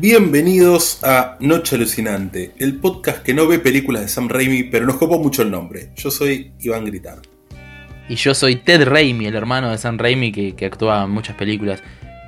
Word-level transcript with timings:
Bienvenidos 0.00 1.04
a 1.04 1.36
Noche 1.40 1.76
Alucinante, 1.76 2.54
el 2.58 2.76
podcast 2.76 3.22
que 3.22 3.34
no 3.34 3.46
ve 3.46 3.58
películas 3.58 4.00
de 4.00 4.08
Sam 4.08 4.30
Raimi, 4.30 4.62
pero 4.62 4.86
nos 4.86 4.96
copó 4.96 5.18
mucho 5.18 5.42
el 5.42 5.50
nombre. 5.50 5.90
Yo 5.94 6.10
soy 6.10 6.54
Iván 6.58 6.86
Gritar. 6.86 7.18
Y 8.08 8.14
yo 8.14 8.34
soy 8.34 8.56
Ted 8.56 8.88
Raimi, 8.88 9.26
el 9.26 9.36
hermano 9.36 9.70
de 9.70 9.76
Sam 9.76 9.98
Raimi 9.98 10.32
que, 10.32 10.64
actúa 10.64 11.04
en 11.04 11.10
muchas 11.10 11.36
películas. 11.36 11.82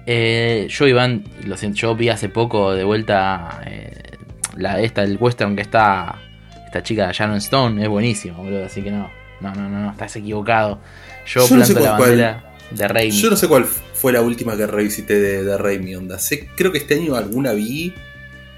Eh, 0.04 0.66
yo, 0.68 0.86
Iván, 0.86 1.24
lo 1.46 1.56
siento, 1.56 1.78
yo 1.78 1.96
vi 1.96 2.10
hace 2.10 2.28
poco 2.28 2.74
de 2.74 2.84
vuelta 2.84 3.62
eh, 3.64 4.18
la, 4.54 4.78
esta, 4.78 5.02
el 5.02 5.16
western 5.18 5.56
que 5.56 5.62
está 5.62 6.18
esta 6.66 6.82
chica 6.82 7.10
Sharon 7.10 7.38
Stone, 7.38 7.82
es 7.82 7.88
buenísimo, 7.88 8.42
boludo, 8.42 8.66
así 8.66 8.82
que 8.82 8.90
no, 8.90 9.10
no, 9.40 9.54
no, 9.54 9.70
no, 9.70 9.92
estás 9.92 10.14
equivocado. 10.16 10.78
Yo, 11.26 11.48
planto 11.48 11.80
la 11.80 11.92
bandera 11.92 12.52
de 12.70 12.86
Raimi. 12.86 13.16
Yo 13.18 13.30
no 13.30 13.36
sé 13.36 13.48
cuál 13.48 13.64
fue 14.02 14.12
la 14.12 14.20
última 14.20 14.56
que 14.56 14.66
revisité 14.66 15.20
de, 15.20 15.44
de 15.44 15.56
Raimi, 15.56 15.94
onda. 15.94 16.18
Sé, 16.18 16.48
creo 16.56 16.72
que 16.72 16.78
este 16.78 16.94
año 16.96 17.14
alguna 17.14 17.52
vi, 17.52 17.94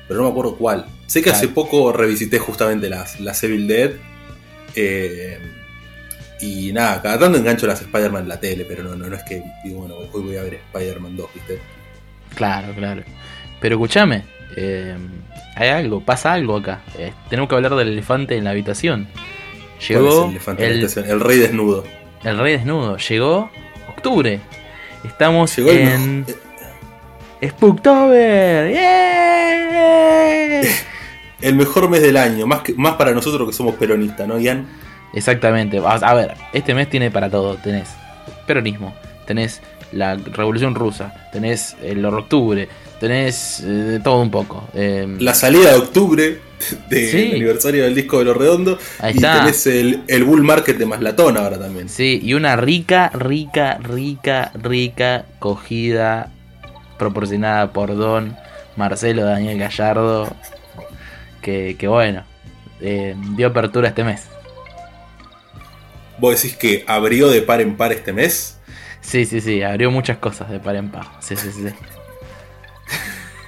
pero 0.08 0.20
no 0.20 0.24
me 0.24 0.30
acuerdo 0.30 0.56
cuál. 0.56 0.86
Sé 1.06 1.20
que 1.20 1.28
hace 1.28 1.48
poco 1.48 1.92
revisité 1.92 2.38
justamente 2.38 2.88
las, 2.88 3.20
las 3.20 3.44
Evil 3.44 3.68
Dead. 3.68 3.90
Eh, 4.74 5.38
y 6.40 6.73
nada, 6.73 7.02
cada 7.02 7.18
tanto 7.18 7.36
engancho 7.36 7.66
las 7.66 7.82
Spider-Man 7.82 8.23
en 8.23 8.28
la 8.30 8.40
tele, 8.40 8.64
pero 8.64 8.84
no, 8.84 8.96
no, 8.96 9.06
no 9.06 9.14
es 9.14 9.23
que 9.24 9.42
digo, 9.62 9.80
bueno, 9.80 9.96
hoy 10.14 10.23
voy 10.23 10.36
a 10.38 10.45
ver 10.45 10.54
Spider-Man 10.73 11.14
2, 11.14 11.26
¿viste? 11.34 11.58
Claro, 12.34 12.73
claro. 12.74 13.02
Pero 13.60 13.74
escúchame, 13.74 14.24
eh, 14.56 14.96
hay 15.56 15.68
algo, 15.68 16.01
pasa 16.01 16.32
algo 16.32 16.56
acá. 16.56 16.80
Eh, 16.96 17.12
tenemos 17.29 17.51
que 17.51 17.54
hablar 17.54 17.74
del 17.74 17.88
elefante 17.88 18.34
en 18.34 18.45
la 18.45 18.51
habitación. 18.51 19.08
Llegó 19.86 20.24
el, 20.24 20.30
elefante 20.30 20.62
en 20.62 20.68
la 20.70 20.74
habitación? 20.76 21.04
el 21.10 21.20
rey 21.20 21.38
desnudo. 21.38 21.84
El 22.23 22.38
rey 22.38 22.54
desnudo. 22.54 22.96
Llegó 22.96 23.51
octubre. 23.90 24.40
Estamos 25.05 25.57
en 25.59 26.24
el... 27.41 27.51
Spooktober. 27.51 28.74
el 31.41 31.55
mejor 31.55 31.91
mes 31.91 32.01
del 32.01 32.16
año, 32.16 32.47
más, 32.47 32.63
que, 32.63 32.73
más 32.74 32.95
para 32.95 33.13
nosotros 33.13 33.47
que 33.49 33.55
somos 33.55 33.75
peronistas, 33.75 34.27
¿no, 34.27 34.38
Ian? 34.38 34.66
Exactamente. 35.13 35.80
A 35.85 36.15
ver, 36.15 36.35
este 36.52 36.75
mes 36.75 36.88
tiene 36.88 37.10
para 37.10 37.30
todo. 37.30 37.57
Tenés 37.57 37.91
peronismo, 38.47 38.95
tenés 39.27 39.60
la 39.93 40.16
revolución 40.16 40.75
rusa, 40.75 41.29
tenés 41.32 41.77
el 41.82 42.05
octubre, 42.05 42.69
tenés 43.05 43.63
eh, 43.63 44.01
todo 44.02 44.23
un 44.23 44.30
poco. 44.30 44.66
Em, 44.73 45.19
la 45.21 45.35
salida 45.35 45.73
de 45.73 45.77
octubre 45.77 46.41
del 46.88 47.33
aniversario 47.35 47.85
del 47.85 47.95
disco 47.95 48.19
de 48.19 48.24
Los 48.24 48.37
Redondos. 48.37 48.79
y 49.13 49.21
tenés 49.21 49.66
el, 49.66 50.24
Bull 50.24 50.43
Market 50.43 50.79
de 50.79 50.87
Maslatón 50.87 51.37
ahora 51.37 51.59
también. 51.59 51.91
Sí, 51.91 52.21
y 52.23 52.32
una 52.32 52.57
rica, 52.57 53.10
rica, 53.10 53.79
rica, 53.82 54.52
rica 54.55 55.27
cogida 55.38 56.32
proporcionada 56.99 57.73
por 57.75 57.95
Don 57.95 58.37
Marcelo 58.77 59.25
Daniel 59.25 59.59
Gallardo. 59.59 60.35
Que, 61.43 61.77
bueno, 61.87 62.25
eh, 62.80 63.15
dio 63.37 63.49
apertura 63.49 63.88
este 63.88 64.03
mes. 64.03 64.22
¿Vos 66.16 66.41
decís 66.41 66.56
que 66.56 66.84
abrió 66.87 67.28
de 67.28 67.43
par 67.43 67.60
en 67.60 67.76
par 67.76 67.93
este 67.93 68.14
mes? 68.14 68.56
Sí, 69.03 69.26
sí, 69.26 69.43
sí, 69.43 69.62
abrió 69.62 69.91
muchas 69.91 70.16
cosas 70.16 70.48
de 70.48 70.59
par 70.59 70.76
en 70.76 70.88
par. 70.88 71.04
Sí, 71.20 71.37
sí, 71.37 71.50
sí. 71.53 71.66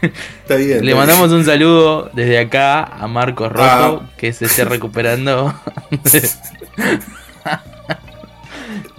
Está 0.02 0.56
bien. 0.56 0.84
Le 0.84 0.94
mandamos 0.94 1.30
un 1.32 1.44
saludo 1.44 2.10
desde 2.12 2.38
acá 2.38 2.84
a 2.84 3.06
Marcos 3.06 3.52
Rojo, 3.52 4.02
ah. 4.04 4.10
que 4.16 4.32
se 4.32 4.46
esté 4.46 4.64
recuperando. 4.64 5.54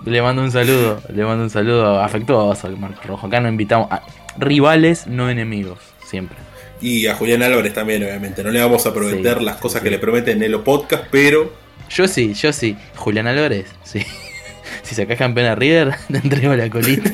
le 0.05 0.21
mando 0.21 0.41
un 0.41 0.51
saludo, 0.51 1.01
le 1.13 1.23
mando 1.23 1.43
un 1.43 1.49
saludo 1.49 2.01
afectuoso 2.01 2.67
a 2.67 2.69
Marcos 2.71 3.05
Rojo. 3.05 3.27
Acá 3.27 3.39
nos 3.39 3.51
invitamos 3.51 3.91
a 3.91 4.01
rivales, 4.37 5.07
no 5.07 5.29
enemigos, 5.29 5.79
siempre. 6.05 6.37
Y 6.81 7.07
a 7.07 7.15
Julián 7.15 7.41
Álvarez 7.41 7.73
también, 7.73 8.03
obviamente. 8.03 8.43
No 8.43 8.51
le 8.51 8.59
vamos 8.59 8.85
a 8.85 8.93
prometer 8.93 9.41
las 9.41 9.57
cosas 9.57 9.81
que 9.81 9.89
le 9.89 9.99
prometen 9.99 10.43
en 10.43 10.53
el 10.53 10.59
podcast, 10.61 11.05
pero. 11.11 11.51
Yo 11.89 12.07
sí, 12.07 12.33
yo 12.33 12.53
sí. 12.53 12.77
Julián 12.95 13.27
Álvarez, 13.27 13.67
sí. 13.83 14.05
si 14.83 14.95
sacás 14.95 15.17
campeón 15.17 15.47
a 15.47 15.55
River, 15.55 15.95
te 16.11 16.17
entrego 16.17 16.55
la 16.55 16.69
colita. 16.69 17.11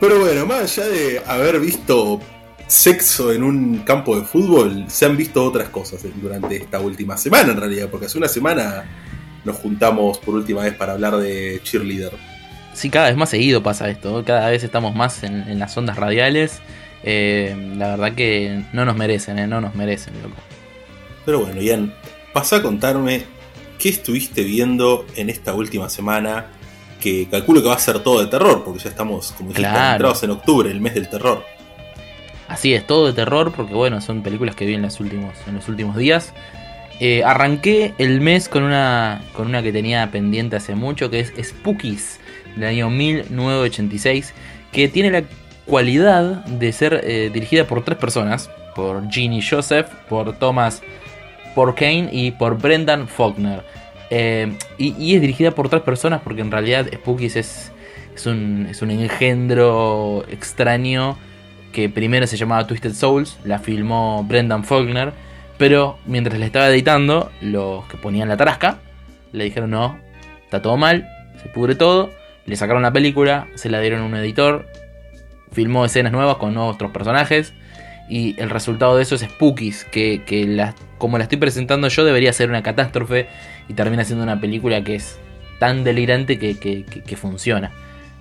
Pero 0.00 0.20
bueno, 0.20 0.46
más 0.46 0.78
allá 0.78 0.88
de 0.88 1.22
haber 1.26 1.58
visto 1.58 2.20
sexo 2.68 3.32
en 3.32 3.42
un 3.42 3.78
campo 3.78 4.16
de 4.16 4.24
fútbol, 4.24 4.84
se 4.88 5.06
han 5.06 5.16
visto 5.16 5.42
otras 5.42 5.70
cosas 5.70 6.04
durante 6.22 6.56
esta 6.56 6.78
última 6.78 7.16
semana 7.16 7.52
en 7.52 7.56
realidad, 7.58 7.88
porque 7.90 8.06
hace 8.06 8.18
una 8.18 8.28
semana 8.28 8.84
nos 9.44 9.56
juntamos 9.56 10.18
por 10.18 10.34
última 10.34 10.62
vez 10.62 10.74
para 10.74 10.92
hablar 10.92 11.16
de 11.16 11.60
cheerleader. 11.64 12.12
Sí, 12.74 12.90
cada 12.90 13.08
vez 13.08 13.16
más 13.16 13.30
seguido 13.30 13.62
pasa 13.62 13.88
esto, 13.90 14.22
cada 14.24 14.50
vez 14.50 14.62
estamos 14.62 14.94
más 14.94 15.24
en, 15.24 15.58
las 15.58 15.76
ondas 15.76 15.96
radiales. 15.96 16.60
Eh, 17.02 17.74
la 17.76 17.96
verdad 17.96 18.14
que 18.14 18.64
no 18.72 18.84
nos 18.84 18.96
merecen, 18.96 19.38
eh, 19.38 19.46
no 19.46 19.60
nos 19.60 19.74
merecen, 19.74 20.14
loco. 20.22 20.36
Pero 21.24 21.40
bueno, 21.40 21.60
Ian, 21.60 21.92
pasa 22.32 22.56
a 22.56 22.62
contarme 22.62 23.24
qué 23.78 23.88
estuviste 23.88 24.44
viendo 24.44 25.06
en 25.16 25.30
esta 25.30 25.54
última 25.54 25.88
semana 25.88 26.46
que 26.98 27.28
calculo 27.28 27.62
que 27.62 27.68
va 27.68 27.74
a 27.74 27.78
ser 27.78 28.00
todo 28.00 28.20
de 28.20 28.26
terror, 28.26 28.64
porque 28.64 28.80
ya 28.80 28.90
estamos, 28.90 29.32
como 29.32 29.50
dijiste, 29.50 29.68
entrados 29.68 30.22
en 30.22 30.30
octubre, 30.30 30.70
el 30.70 30.80
mes 30.80 30.94
del 30.94 31.08
terror. 31.08 31.44
Así 32.48 32.72
es, 32.74 32.86
todo 32.86 33.06
de 33.06 33.12
terror, 33.12 33.52
porque 33.54 33.74
bueno, 33.74 34.00
son 34.00 34.22
películas 34.22 34.54
que 34.54 34.64
vi 34.64 34.74
en 34.74 34.82
los 34.82 35.00
últimos, 35.00 35.34
en 35.46 35.56
los 35.56 35.68
últimos 35.68 35.96
días. 35.96 36.32
Eh, 37.00 37.22
arranqué 37.22 37.94
el 37.98 38.20
mes 38.20 38.48
con 38.48 38.64
una, 38.64 39.22
con 39.34 39.46
una 39.46 39.62
que 39.62 39.72
tenía 39.72 40.10
pendiente 40.10 40.56
hace 40.56 40.74
mucho, 40.74 41.10
que 41.10 41.20
es 41.20 41.32
Spookies, 41.40 42.18
del 42.56 42.68
año 42.68 42.90
1986, 42.90 44.34
que 44.72 44.88
tiene 44.88 45.10
la 45.10 45.22
cualidad 45.66 46.44
de 46.46 46.72
ser 46.72 47.02
eh, 47.04 47.30
dirigida 47.32 47.66
por 47.66 47.84
tres 47.84 47.98
personas, 47.98 48.50
por 48.74 49.08
Ginny 49.10 49.42
Joseph, 49.42 49.86
por 50.08 50.38
Thomas 50.38 50.82
Porkane 51.54 52.08
y 52.10 52.30
por 52.30 52.58
Brendan 52.58 53.06
Faulkner. 53.08 53.62
Eh, 54.10 54.56
y, 54.78 55.14
es 55.14 55.20
dirigida 55.20 55.50
por 55.50 55.68
tres 55.68 55.82
personas 55.82 56.22
porque 56.22 56.40
en 56.40 56.50
realidad 56.50 56.86
Spookies 56.92 57.36
es, 57.36 57.72
un, 58.26 58.68
engendro 58.80 60.24
extraño 60.30 61.18
que 61.72 61.88
primero 61.88 62.26
se 62.26 62.36
llamaba 62.36 62.66
Twisted 62.66 62.94
Souls, 62.94 63.38
la 63.44 63.58
filmó 63.58 64.24
Brendan 64.24 64.64
Faulkner, 64.64 65.12
pero 65.58 65.98
mientras 66.06 66.38
la 66.38 66.46
estaba 66.46 66.68
editando, 66.68 67.30
los 67.40 67.84
que 67.86 67.96
ponían 67.96 68.28
la 68.28 68.36
tarasca 68.36 68.78
le 69.32 69.44
dijeron 69.44 69.70
no, 69.70 69.98
está 70.44 70.62
todo 70.62 70.76
mal, 70.76 71.06
se 71.42 71.48
pudre 71.48 71.74
todo, 71.74 72.10
le 72.46 72.56
sacaron 72.56 72.82
la 72.82 72.92
película, 72.92 73.46
se 73.54 73.68
la 73.68 73.80
dieron 73.80 74.00
a 74.00 74.06
un 74.06 74.16
editor, 74.16 74.66
filmó 75.52 75.84
escenas 75.84 76.12
nuevas 76.12 76.36
con 76.36 76.56
otros 76.56 76.90
personajes 76.92 77.52
y 78.08 78.40
el 78.40 78.48
resultado 78.48 78.96
de 78.96 79.02
eso 79.02 79.14
es 79.14 79.22
Spookies, 79.22 79.84
que 79.84 80.22
como 80.96 81.18
la 81.18 81.24
estoy 81.24 81.38
presentando 81.38 81.88
yo 81.88 82.04
debería 82.04 82.32
ser 82.32 82.48
una 82.48 82.62
catástrofe 82.62 83.28
y 83.68 83.74
termina 83.74 84.04
siendo 84.04 84.24
una 84.24 84.40
película 84.40 84.82
que 84.82 84.96
es 84.96 85.18
tan 85.58 85.84
delirante 85.84 86.38
que, 86.38 87.16
funciona. 87.16 87.70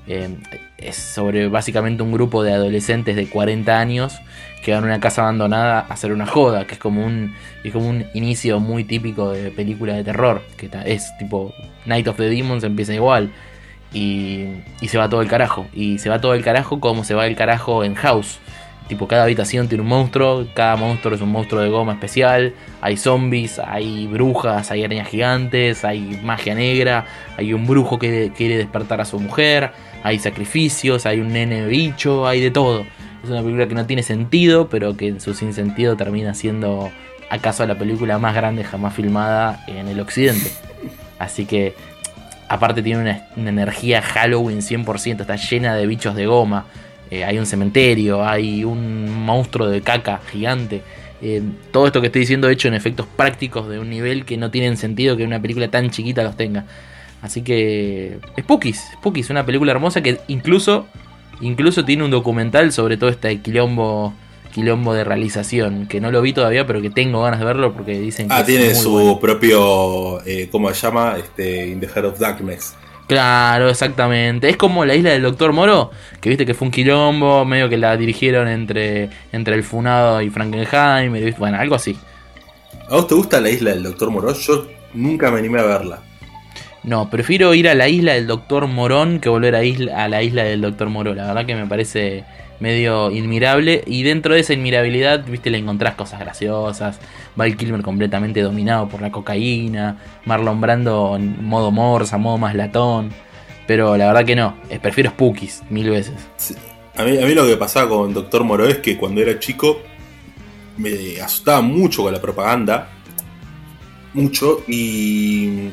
Eh, 0.07 0.29
es 0.77 0.95
sobre 0.95 1.47
básicamente 1.49 2.01
un 2.01 2.11
grupo 2.11 2.43
de 2.43 2.53
adolescentes 2.53 3.15
de 3.15 3.27
40 3.27 3.77
años 3.77 4.17
que 4.63 4.73
van 4.73 4.83
a 4.83 4.87
una 4.87 4.99
casa 4.99 5.21
abandonada 5.21 5.79
a 5.79 5.93
hacer 5.93 6.11
una 6.11 6.25
joda, 6.25 6.65
que 6.65 6.75
es 6.75 6.79
como 6.79 7.05
un, 7.05 7.35
es 7.63 7.73
como 7.73 7.89
un 7.89 8.05
inicio 8.13 8.59
muy 8.59 8.83
típico 8.83 9.31
de 9.31 9.51
película 9.51 9.93
de 9.93 10.03
terror, 10.03 10.41
que 10.55 10.69
es 10.85 11.15
tipo 11.19 11.53
Night 11.85 12.07
of 12.07 12.17
the 12.17 12.29
Demons 12.29 12.63
empieza 12.63 12.93
igual. 12.93 13.31
Y, 13.93 14.45
y 14.81 14.89
se 14.89 14.97
va 14.97 15.09
todo 15.09 15.21
el 15.21 15.29
carajo. 15.29 15.67
Y 15.73 15.99
se 15.99 16.09
va 16.09 16.19
todo 16.19 16.33
el 16.33 16.43
carajo 16.43 16.79
como 16.79 17.03
se 17.03 17.13
va 17.13 17.25
el 17.25 17.35
carajo 17.35 17.83
en 17.83 17.95
House 17.95 18.39
Tipo, 18.87 19.05
cada 19.07 19.23
habitación 19.23 19.67
tiene 19.67 19.81
un 19.81 19.89
monstruo, 19.89 20.47
cada 20.53 20.77
monstruo 20.77 21.13
es 21.13 21.21
un 21.21 21.29
monstruo 21.29 21.61
de 21.61 21.69
goma 21.69 21.93
especial, 21.93 22.53
hay 22.79 22.95
zombies, 22.95 23.59
hay 23.59 24.07
brujas, 24.07 24.71
hay 24.71 24.85
arañas 24.85 25.09
gigantes, 25.09 25.83
hay 25.83 26.21
magia 26.23 26.55
negra, 26.55 27.05
hay 27.35 27.51
un 27.51 27.67
brujo 27.67 27.99
que 27.99 28.31
quiere 28.35 28.57
despertar 28.57 29.01
a 29.01 29.05
su 29.05 29.19
mujer, 29.19 29.71
hay 30.03 30.19
sacrificios, 30.19 31.05
hay 31.05 31.19
un 31.19 31.33
nene 31.33 31.65
bicho, 31.65 32.25
hay 32.25 32.39
de 32.39 32.49
todo. 32.49 32.85
Es 33.23 33.29
una 33.29 33.41
película 33.41 33.67
que 33.67 33.75
no 33.75 33.85
tiene 33.85 34.03
sentido, 34.03 34.69
pero 34.69 34.95
que 34.95 35.07
en 35.09 35.19
su 35.19 35.33
sinsentido 35.33 35.97
termina 35.97 36.33
siendo 36.33 36.89
acaso 37.29 37.65
la 37.65 37.77
película 37.77 38.17
más 38.19 38.35
grande 38.35 38.63
jamás 38.63 38.93
filmada 38.93 39.65
en 39.67 39.89
el 39.89 39.99
occidente. 39.99 40.49
Así 41.19 41.45
que, 41.45 41.75
aparte 42.47 42.81
tiene 42.81 43.01
una, 43.01 43.27
una 43.35 43.49
energía 43.49 44.01
Halloween 44.01 44.59
100%, 44.59 45.21
está 45.21 45.35
llena 45.35 45.75
de 45.75 45.87
bichos 45.87 46.15
de 46.15 46.25
goma 46.25 46.67
eh, 47.09 47.23
hay 47.23 47.37
un 47.37 47.45
cementerio, 47.45 48.25
hay 48.25 48.63
un 48.63 49.11
monstruo 49.25 49.67
de 49.67 49.81
caca 49.81 50.21
gigante. 50.31 50.81
Eh, 51.21 51.41
todo 51.71 51.87
esto 51.87 52.01
que 52.01 52.07
estoy 52.07 52.21
diciendo 52.21 52.49
hecho 52.49 52.67
en 52.67 52.73
efectos 52.73 53.07
prácticos 53.15 53.67
de 53.69 53.79
un 53.79 53.89
nivel 53.89 54.25
que 54.25 54.37
no 54.37 54.51
tienen 54.51 54.77
sentido 54.77 55.17
que 55.17 55.23
una 55.23 55.41
película 55.41 55.69
tan 55.69 55.89
chiquita 55.89 56.23
los 56.23 56.35
tenga. 56.37 56.65
Así 57.21 57.41
que 57.41 58.19
Spookies, 58.39 58.91
Spookies, 58.93 59.29
una 59.29 59.45
película 59.45 59.71
hermosa 59.71 60.01
que 60.01 60.19
incluso, 60.27 60.87
incluso 61.41 61.83
tiene 61.83 62.03
un 62.03 62.11
documental 62.11 62.71
sobre 62.71 62.97
todo 62.97 63.09
este 63.09 63.41
quilombo, 63.41 64.13
quilombo 64.53 64.93
de 64.93 65.03
realización, 65.03 65.87
que 65.87 65.99
no 65.99 66.11
lo 66.11 66.21
vi 66.21 66.33
todavía, 66.33 66.67
pero 66.67 66.81
que 66.81 66.91
tengo 66.91 67.23
ganas 67.23 67.39
de 67.39 67.45
verlo 67.45 67.73
porque 67.73 67.99
dicen 67.99 68.27
que... 68.27 68.35
Ah, 68.35 68.45
tiene 68.45 68.75
su 68.75 69.17
propio, 69.19 70.23
eh, 70.25 70.47
¿cómo 70.51 70.71
se 70.71 70.79
llama? 70.79 71.15
Este, 71.17 71.67
In 71.67 71.79
the 71.79 71.87
Heart 71.87 72.05
of 72.05 72.19
Darkness 72.19 72.75
Claro, 73.07 73.69
exactamente. 73.69 74.49
Es 74.49 74.57
como 74.57 74.83
la 74.83 74.93
isla 74.93 75.11
del 75.11 75.21
Doctor 75.21 75.53
Moro, 75.53 75.91
que 76.19 76.29
viste 76.29 76.45
que 76.45 76.53
fue 76.53 76.67
un 76.67 76.71
quilombo, 76.71 77.45
medio 77.45 77.69
que 77.69 77.77
la 77.77 77.95
dirigieron 77.95 78.49
entre, 78.49 79.09
entre 79.31 79.55
el 79.55 79.63
Funado 79.63 80.21
y 80.21 80.29
Frankenheim, 80.29 81.13
bueno, 81.37 81.57
algo 81.57 81.75
así. 81.75 81.97
¿A 82.89 82.95
vos 82.95 83.07
te 83.07 83.15
gusta 83.15 83.39
la 83.39 83.49
isla 83.49 83.71
del 83.71 83.83
Doctor 83.83 84.11
Moro? 84.11 84.33
Yo 84.33 84.67
nunca 84.93 85.31
me 85.31 85.39
animé 85.39 85.59
a 85.59 85.63
verla. 85.63 86.03
No, 86.83 87.09
prefiero 87.09 87.53
ir 87.53 87.67
a 87.69 87.75
la 87.75 87.87
isla 87.87 88.13
del 88.13 88.27
Doctor 88.27 88.67
Morón 88.67 89.19
que 89.19 89.29
volver 89.29 89.55
a, 89.55 89.63
isla, 89.63 90.03
a 90.03 90.07
la 90.07 90.21
isla 90.23 90.43
del 90.43 90.61
Doctor 90.61 90.89
Moro. 90.89 91.13
La 91.15 91.27
verdad 91.27 91.45
que 91.45 91.55
me 91.55 91.65
parece 91.65 92.23
medio 92.59 93.11
inmirable. 93.11 93.83
Y 93.85 94.03
dentro 94.03 94.33
de 94.33 94.41
esa 94.41 94.53
inmirabilidad, 94.53 95.25
viste, 95.25 95.49
le 95.49 95.57
encontrás 95.57 95.95
cosas 95.95 96.19
graciosas. 96.19 96.99
Val 97.35 97.55
Kilmer 97.55 97.81
completamente 97.81 98.41
dominado 98.41 98.87
por 98.89 99.01
la 99.01 99.11
cocaína. 99.11 99.97
Marlon 100.25 100.59
Brando 100.61 101.15
en 101.15 101.45
modo 101.45 101.71
morsa, 101.71 102.17
modo 102.17 102.37
más 102.37 102.55
latón. 102.55 103.11
Pero 103.67 103.97
la 103.97 104.07
verdad 104.07 104.25
que 104.25 104.35
no, 104.35 104.55
prefiero 104.81 105.09
Spookies 105.11 105.63
mil 105.69 105.89
veces. 105.89 106.15
A, 106.95 107.03
mí, 107.03 107.17
a 107.17 107.25
mí 107.25 107.33
lo 107.33 107.45
que 107.45 107.57
pasaba 107.57 107.89
con 107.89 108.13
Doctor 108.13 108.43
Moro 108.43 108.65
es 108.65 108.77
que 108.77 108.97
cuando 108.97 109.21
era 109.21 109.37
chico 109.39 109.81
me 110.77 111.19
asustaba 111.21 111.61
mucho 111.61 112.03
con 112.03 112.13
la 112.13 112.21
propaganda. 112.21 112.89
Mucho. 114.13 114.63
Y 114.67 115.69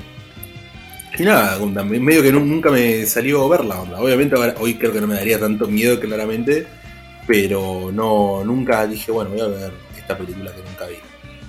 y 1.18 1.22
nada, 1.22 1.58
medio 1.84 2.22
que 2.22 2.32
nunca 2.32 2.70
me 2.70 3.06
salió 3.06 3.44
a 3.44 3.48
verla. 3.48 3.80
Onda. 3.80 4.00
Obviamente 4.00 4.36
hoy 4.58 4.74
creo 4.74 4.92
que 4.92 5.00
no 5.00 5.06
me 5.06 5.14
daría 5.14 5.38
tanto 5.38 5.66
miedo 5.66 6.00
claramente, 6.00 6.66
pero 7.26 7.90
no 7.92 8.42
nunca 8.44 8.86
dije, 8.86 9.12
bueno, 9.12 9.30
voy 9.30 9.40
a 9.40 9.46
ver 9.46 9.72
esta 9.96 10.16
película 10.16 10.52
que 10.52 10.62
nunca 10.62 10.86
vi. 10.86 10.96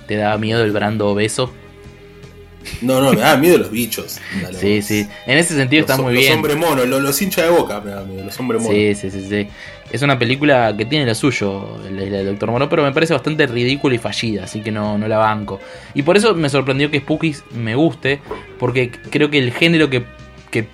¿Te 0.06 0.16
daba 0.16 0.38
miedo 0.38 0.62
el 0.62 0.72
brando 0.72 1.08
obeso? 1.08 1.52
No, 2.82 3.00
no, 3.00 3.12
me 3.12 3.20
daba 3.20 3.36
miedo 3.36 3.58
los 3.58 3.70
bichos. 3.70 4.18
sí, 4.58 4.82
sí. 4.82 5.06
En 5.26 5.38
ese 5.38 5.54
sentido 5.54 5.82
está 5.82 5.96
muy 5.96 6.12
bien. 6.14 6.26
Los 6.26 6.36
hombres 6.36 6.56
monos, 6.56 6.86
los, 6.86 7.22
hinchas 7.22 7.44
de 7.46 7.50
boca 7.50 7.80
me 7.80 7.94
miedo, 8.04 8.24
los 8.24 8.40
hombres 8.40 8.62
monos. 8.62 8.76
Sí, 8.76 8.94
sí, 8.94 9.10
sí, 9.10 9.26
sí. 9.28 9.48
Es 9.92 10.02
una 10.02 10.18
película 10.18 10.74
que 10.76 10.84
tiene 10.84 11.06
lo 11.06 11.14
suyo, 11.14 11.78
la 11.90 12.02
del 12.02 12.26
Doctor 12.26 12.50
Moro, 12.50 12.68
pero 12.68 12.82
me 12.82 12.92
parece 12.92 13.12
bastante 13.12 13.46
ridícula 13.46 13.94
y 13.94 13.98
fallida, 13.98 14.44
así 14.44 14.60
que 14.60 14.72
no, 14.72 14.98
no 14.98 15.06
la 15.06 15.18
banco. 15.18 15.60
Y 15.94 16.02
por 16.02 16.16
eso 16.16 16.34
me 16.34 16.48
sorprendió 16.48 16.90
que 16.90 16.98
Spookies 16.98 17.44
me 17.54 17.76
guste, 17.76 18.20
porque 18.58 18.90
creo 18.90 19.30
que 19.30 19.38
el 19.38 19.52
género 19.52 19.88
que, 19.88 20.04
que, 20.50 20.66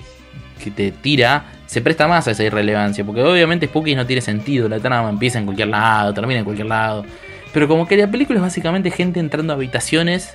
que 0.63 0.71
te 0.71 0.93
tira 0.93 1.53
se 1.67 1.81
presta 1.81 2.09
más 2.09 2.27
a 2.29 2.33
esa 2.33 2.45
irrelevancia, 2.45 3.05
porque 3.05 3.23
obviamente 3.23 3.67
Spookies 3.67 3.97
no 3.97 4.07
tiene 4.07 4.23
sentido, 4.23 4.69
la 4.69 4.81
trama 4.81 5.09
empieza 5.11 5.39
en 5.39 5.45
cualquier 5.45 5.69
lado, 5.69 6.13
termina 6.15 6.41
en 6.41 6.45
cualquier 6.45 6.69
lado. 6.69 7.05
Pero 7.53 7.69
como 7.69 7.87
que 7.87 7.97
la 7.97 8.11
película 8.11 8.39
es 8.39 8.43
básicamente 8.43 8.91
gente 8.91 9.21
entrando 9.21 9.53
a 9.53 9.57
habitaciones 9.57 10.35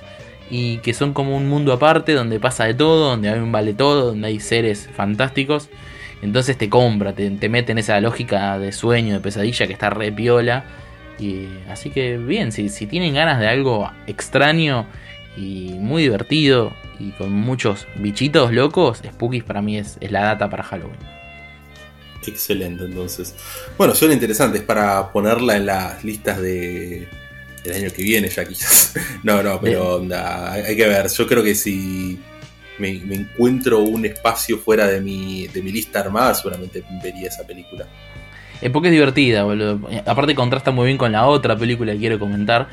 y 0.50 0.78
que 0.78 0.94
son 0.94 1.12
como 1.12 1.36
un 1.36 1.48
mundo 1.48 1.72
aparte 1.72 2.12
donde 2.12 2.40
pasa 2.40 2.64
de 2.64 2.74
todo, 2.74 3.10
donde 3.10 3.28
hay 3.28 3.38
un 3.38 3.52
vale 3.52 3.74
todo, 3.74 4.06
donde 4.06 4.28
hay 4.28 4.40
seres 4.40 4.88
fantásticos. 4.94 5.68
Entonces 6.22 6.58
te 6.58 6.68
compra, 6.68 7.12
te, 7.12 7.48
mete 7.48 7.72
en 7.72 7.78
esa 7.78 8.00
lógica 8.00 8.58
de 8.58 8.72
sueño, 8.72 9.14
de 9.14 9.20
pesadilla 9.20 9.66
que 9.66 9.72
está 9.72 9.90
re 9.90 10.10
piola. 10.10 10.64
Y, 11.18 11.46
así 11.68 11.90
que 11.90 12.16
bien, 12.16 12.52
si, 12.52 12.68
si 12.68 12.86
tienen 12.86 13.14
ganas 13.14 13.40
de 13.40 13.48
algo 13.48 13.90
extraño 14.06 14.86
y 15.36 15.70
muy 15.78 16.02
divertido 16.02 16.72
y 16.98 17.10
con 17.12 17.32
muchos 17.32 17.86
bichitos 17.96 18.52
locos, 18.52 19.02
Spookies 19.06 19.44
para 19.44 19.62
mí 19.62 19.78
es, 19.78 19.98
es 20.00 20.10
la 20.10 20.22
data 20.22 20.50
para 20.50 20.64
Halloween. 20.64 20.98
Excelente, 22.26 22.84
entonces. 22.84 23.34
Bueno, 23.76 23.94
suena 23.94 24.14
interesante, 24.14 24.58
es 24.58 24.64
para 24.64 25.12
ponerla 25.12 25.56
en 25.56 25.66
las 25.66 26.04
listas 26.04 26.40
de, 26.40 27.08
el 27.64 27.74
año 27.74 27.90
que 27.94 28.02
viene 28.02 28.28
ya 28.28 28.44
quizás. 28.44 28.94
no, 29.22 29.42
no, 29.42 29.60
pero 29.60 29.96
onda, 29.96 30.52
hay 30.52 30.76
que 30.76 30.86
ver. 30.86 31.08
Yo 31.08 31.26
creo 31.26 31.42
que 31.42 31.54
si 31.54 32.18
me, 32.78 32.90
encuentro 32.90 33.80
un 33.80 34.04
espacio 34.06 34.58
fuera 34.58 34.86
de 34.86 35.00
mi, 35.00 35.46
de 35.48 35.62
mi 35.62 35.72
lista 35.72 36.00
armada, 36.00 36.34
seguramente 36.34 36.82
vería 37.02 37.28
esa 37.28 37.46
película. 37.46 37.86
Es 38.60 38.70
porque 38.70 38.88
es 38.88 38.92
divertida, 38.92 39.44
boludo. 39.44 39.80
Aparte 40.06 40.34
contrasta 40.34 40.70
muy 40.70 40.86
bien 40.86 40.98
con 40.98 41.12
la 41.12 41.26
otra 41.26 41.56
película 41.56 41.92
que 41.92 41.98
quiero 41.98 42.18
comentar, 42.18 42.68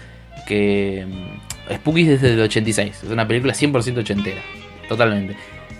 que 0.48 1.06
mm, 1.08 1.76
Spooky 1.76 2.02
es 2.02 2.22
desde 2.22 2.34
el 2.34 2.42
86. 2.42 3.04
Es 3.04 3.10
una 3.10 3.28
película 3.28 3.54
100% 3.54 4.00
ochentera. 4.00 4.42
Totalmente. 4.88 5.36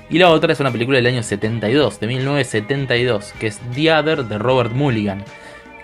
Y 0.10 0.20
la 0.20 0.30
otra 0.30 0.54
es 0.54 0.60
una 0.60 0.72
película 0.72 0.98
del 0.98 1.08
año 1.08 1.24
72, 1.24 2.00
de 2.00 2.08
1972, 2.08 3.34
que 3.40 3.48
es 3.48 3.60
The 3.74 3.92
Other 3.92 4.26
de 4.26 4.38
Robert 4.38 4.72
Mulligan 4.72 5.24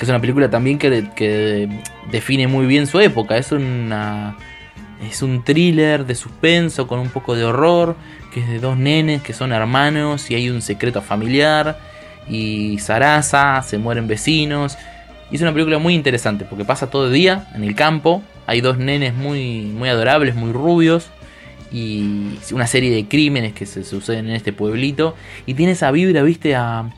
que 0.02 0.06
es 0.06 0.10
una 0.10 0.20
película 0.20 0.50
también 0.50 0.80
que, 0.80 1.70
define 2.10 2.48
muy 2.48 2.66
bien 2.66 2.88
su 2.88 3.00
época. 3.00 3.38
Es 3.38 3.52
una 3.52 4.36
es 5.08 5.22
un 5.22 5.44
thriller 5.44 6.08
de 6.08 6.16
suspenso 6.16 6.88
con 6.88 6.98
un 6.98 7.10
poco 7.10 7.36
de 7.36 7.44
horror, 7.44 7.96
que 8.34 8.40
es 8.40 8.48
de 8.48 8.58
dos 8.58 8.78
nenes 8.78 9.22
que 9.22 9.34
son 9.34 9.54
hermanos 9.54 10.32
y 10.32 10.34
hay 10.34 10.50
un 10.50 10.64
secreto 10.64 11.04
familiar 11.04 11.78
y 12.28 12.80
Sarasa, 12.80 13.62
se 13.62 13.78
mueren 13.78 14.08
vecinos. 14.08 14.76
Y 15.30 15.36
es 15.36 15.44
una 15.44 15.54
película 15.54 15.78
muy 15.78 15.94
interesante 15.94 16.46
porque 16.46 16.66
pasa 16.66 16.90
todo 16.90 17.06
el 17.06 17.14
día 17.14 17.48
en 17.54 17.64
el 17.64 17.76
campo, 17.76 18.24
hay 18.48 18.60
dos 18.60 18.80
nenes 18.80 19.14
muy, 19.14 19.62
muy 19.66 19.88
adorables, 19.88 20.34
muy 20.34 20.52
rubios 20.52 21.12
y 21.72 22.40
una 22.52 22.66
serie 22.66 22.90
de 22.90 23.08
crímenes 23.08 23.54
que 23.54 23.68
se 23.68 23.84
suceden 23.84 24.30
en 24.30 24.36
este 24.36 24.52
pueblito 24.52 25.16
y 25.46 25.54
tiene 25.54 25.74
esa 25.74 25.92
vibra, 25.92 26.24
viste, 26.24 26.56
a, 26.56 26.90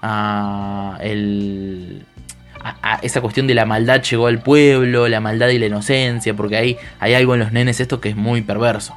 a 0.00 0.98
el 1.02 2.06
esa 3.02 3.20
cuestión 3.20 3.46
de 3.46 3.54
la 3.54 3.64
maldad 3.64 4.02
llegó 4.02 4.26
al 4.26 4.40
pueblo, 4.40 5.08
la 5.08 5.20
maldad 5.20 5.48
y 5.48 5.58
la 5.58 5.66
inocencia, 5.66 6.34
porque 6.34 6.56
ahí 6.56 6.76
hay 6.98 7.14
algo 7.14 7.34
en 7.34 7.40
los 7.40 7.52
nenes 7.52 7.80
esto 7.80 8.00
que 8.00 8.10
es 8.10 8.16
muy 8.16 8.42
perverso. 8.42 8.94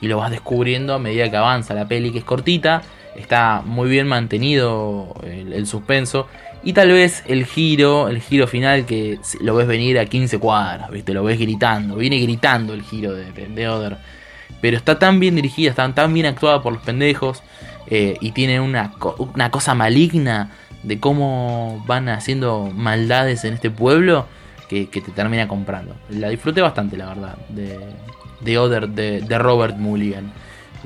Y 0.00 0.08
lo 0.08 0.18
vas 0.18 0.30
descubriendo 0.30 0.94
a 0.94 0.98
medida 0.98 1.30
que 1.30 1.36
avanza 1.36 1.74
la 1.74 1.86
peli, 1.86 2.10
que 2.10 2.18
es 2.18 2.24
cortita, 2.24 2.82
está 3.16 3.62
muy 3.64 3.88
bien 3.88 4.08
mantenido 4.08 5.14
el, 5.22 5.66
suspenso. 5.66 6.26
Y 6.64 6.72
tal 6.72 6.90
vez 6.90 7.22
el 7.26 7.44
giro, 7.44 8.08
el 8.08 8.20
giro 8.20 8.46
final 8.46 8.86
que 8.86 9.18
lo 9.40 9.54
ves 9.54 9.66
venir 9.66 9.98
a 9.98 10.06
15 10.06 10.38
cuadras, 10.38 10.90
¿viste? 10.90 11.12
Lo 11.12 11.24
ves 11.24 11.38
gritando, 11.38 11.96
viene 11.96 12.18
gritando 12.18 12.72
el 12.72 12.82
giro 12.82 13.14
de, 13.14 13.32
de 13.32 13.68
Other. 13.68 13.98
Pero 14.60 14.76
está 14.76 14.98
tan 14.98 15.18
bien 15.18 15.34
dirigida, 15.34 15.70
está 15.70 15.92
tan 15.92 16.14
bien 16.14 16.26
actuada 16.26 16.62
por 16.62 16.72
los 16.72 16.82
pendejos. 16.82 17.42
Eh, 17.88 18.16
y 18.20 18.30
tiene 18.30 18.60
una, 18.60 18.92
una 19.18 19.50
cosa 19.50 19.74
maligna 19.74 20.50
de 20.82 20.98
cómo 20.98 21.82
van 21.86 22.08
haciendo 22.08 22.70
maldades 22.74 23.44
en 23.44 23.54
este 23.54 23.70
pueblo 23.70 24.26
que, 24.68 24.86
te 24.86 25.12
termina 25.12 25.48
comprando. 25.48 25.94
La 26.08 26.30
disfruté 26.30 26.62
bastante, 26.62 26.96
la 26.96 27.06
verdad, 27.06 27.36
de, 27.50 27.78
de 28.40 28.58
Other, 28.58 28.88
de, 28.88 29.38
Robert 29.38 29.76
Mulligan. 29.76 30.32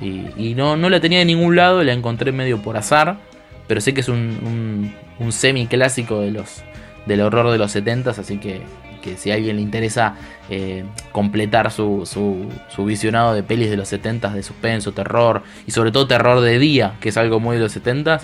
Y, 0.01 0.55
no, 0.55 0.77
no 0.77 0.91
la 0.91 1.01
tenía 1.01 1.21
de 1.21 1.25
ningún 1.25 1.57
lado, 1.57 1.83
la 1.83 1.93
encontré 1.93 2.33
medio 2.33 2.61
por 2.61 2.77
azar, 2.77 3.19
pero 3.67 3.81
sé 3.81 3.95
que 3.95 4.01
es 4.01 4.09
un, 4.09 4.93
un, 5.19 5.33
semi 5.33 5.67
clásico 5.67 6.21
de 6.21 6.33
los, 6.33 6.63
del 7.07 7.21
horror 7.21 7.51
de 7.51 7.59
los 7.59 7.75
70s, 7.75 8.19
así 8.19 8.39
que, 8.39 8.61
que 9.03 9.17
si 9.17 9.31
a 9.31 9.35
alguien 9.35 9.57
le 9.57 9.63
interesa 9.63 10.17
eh, 10.51 10.85
completar 11.13 11.71
su, 11.71 12.05
su, 12.05 12.49
su, 12.69 12.85
visionado 12.85 13.35
de 13.35 13.43
pelis 13.43 13.71
de 13.71 13.77
los 13.77 13.91
70s, 13.91 14.33
de 14.33 14.43
suspenso, 14.43 14.93
terror, 14.93 15.43
y 15.67 15.71
sobre 15.71 15.93
todo 15.93 16.07
terror 16.07 16.41
de 16.41 16.59
día, 16.59 16.97
que 17.01 17.09
es 17.09 17.17
algo 17.17 17.41
muy 17.41 17.57
de 17.57 17.63
los 17.63 17.75
70s, 17.75 18.21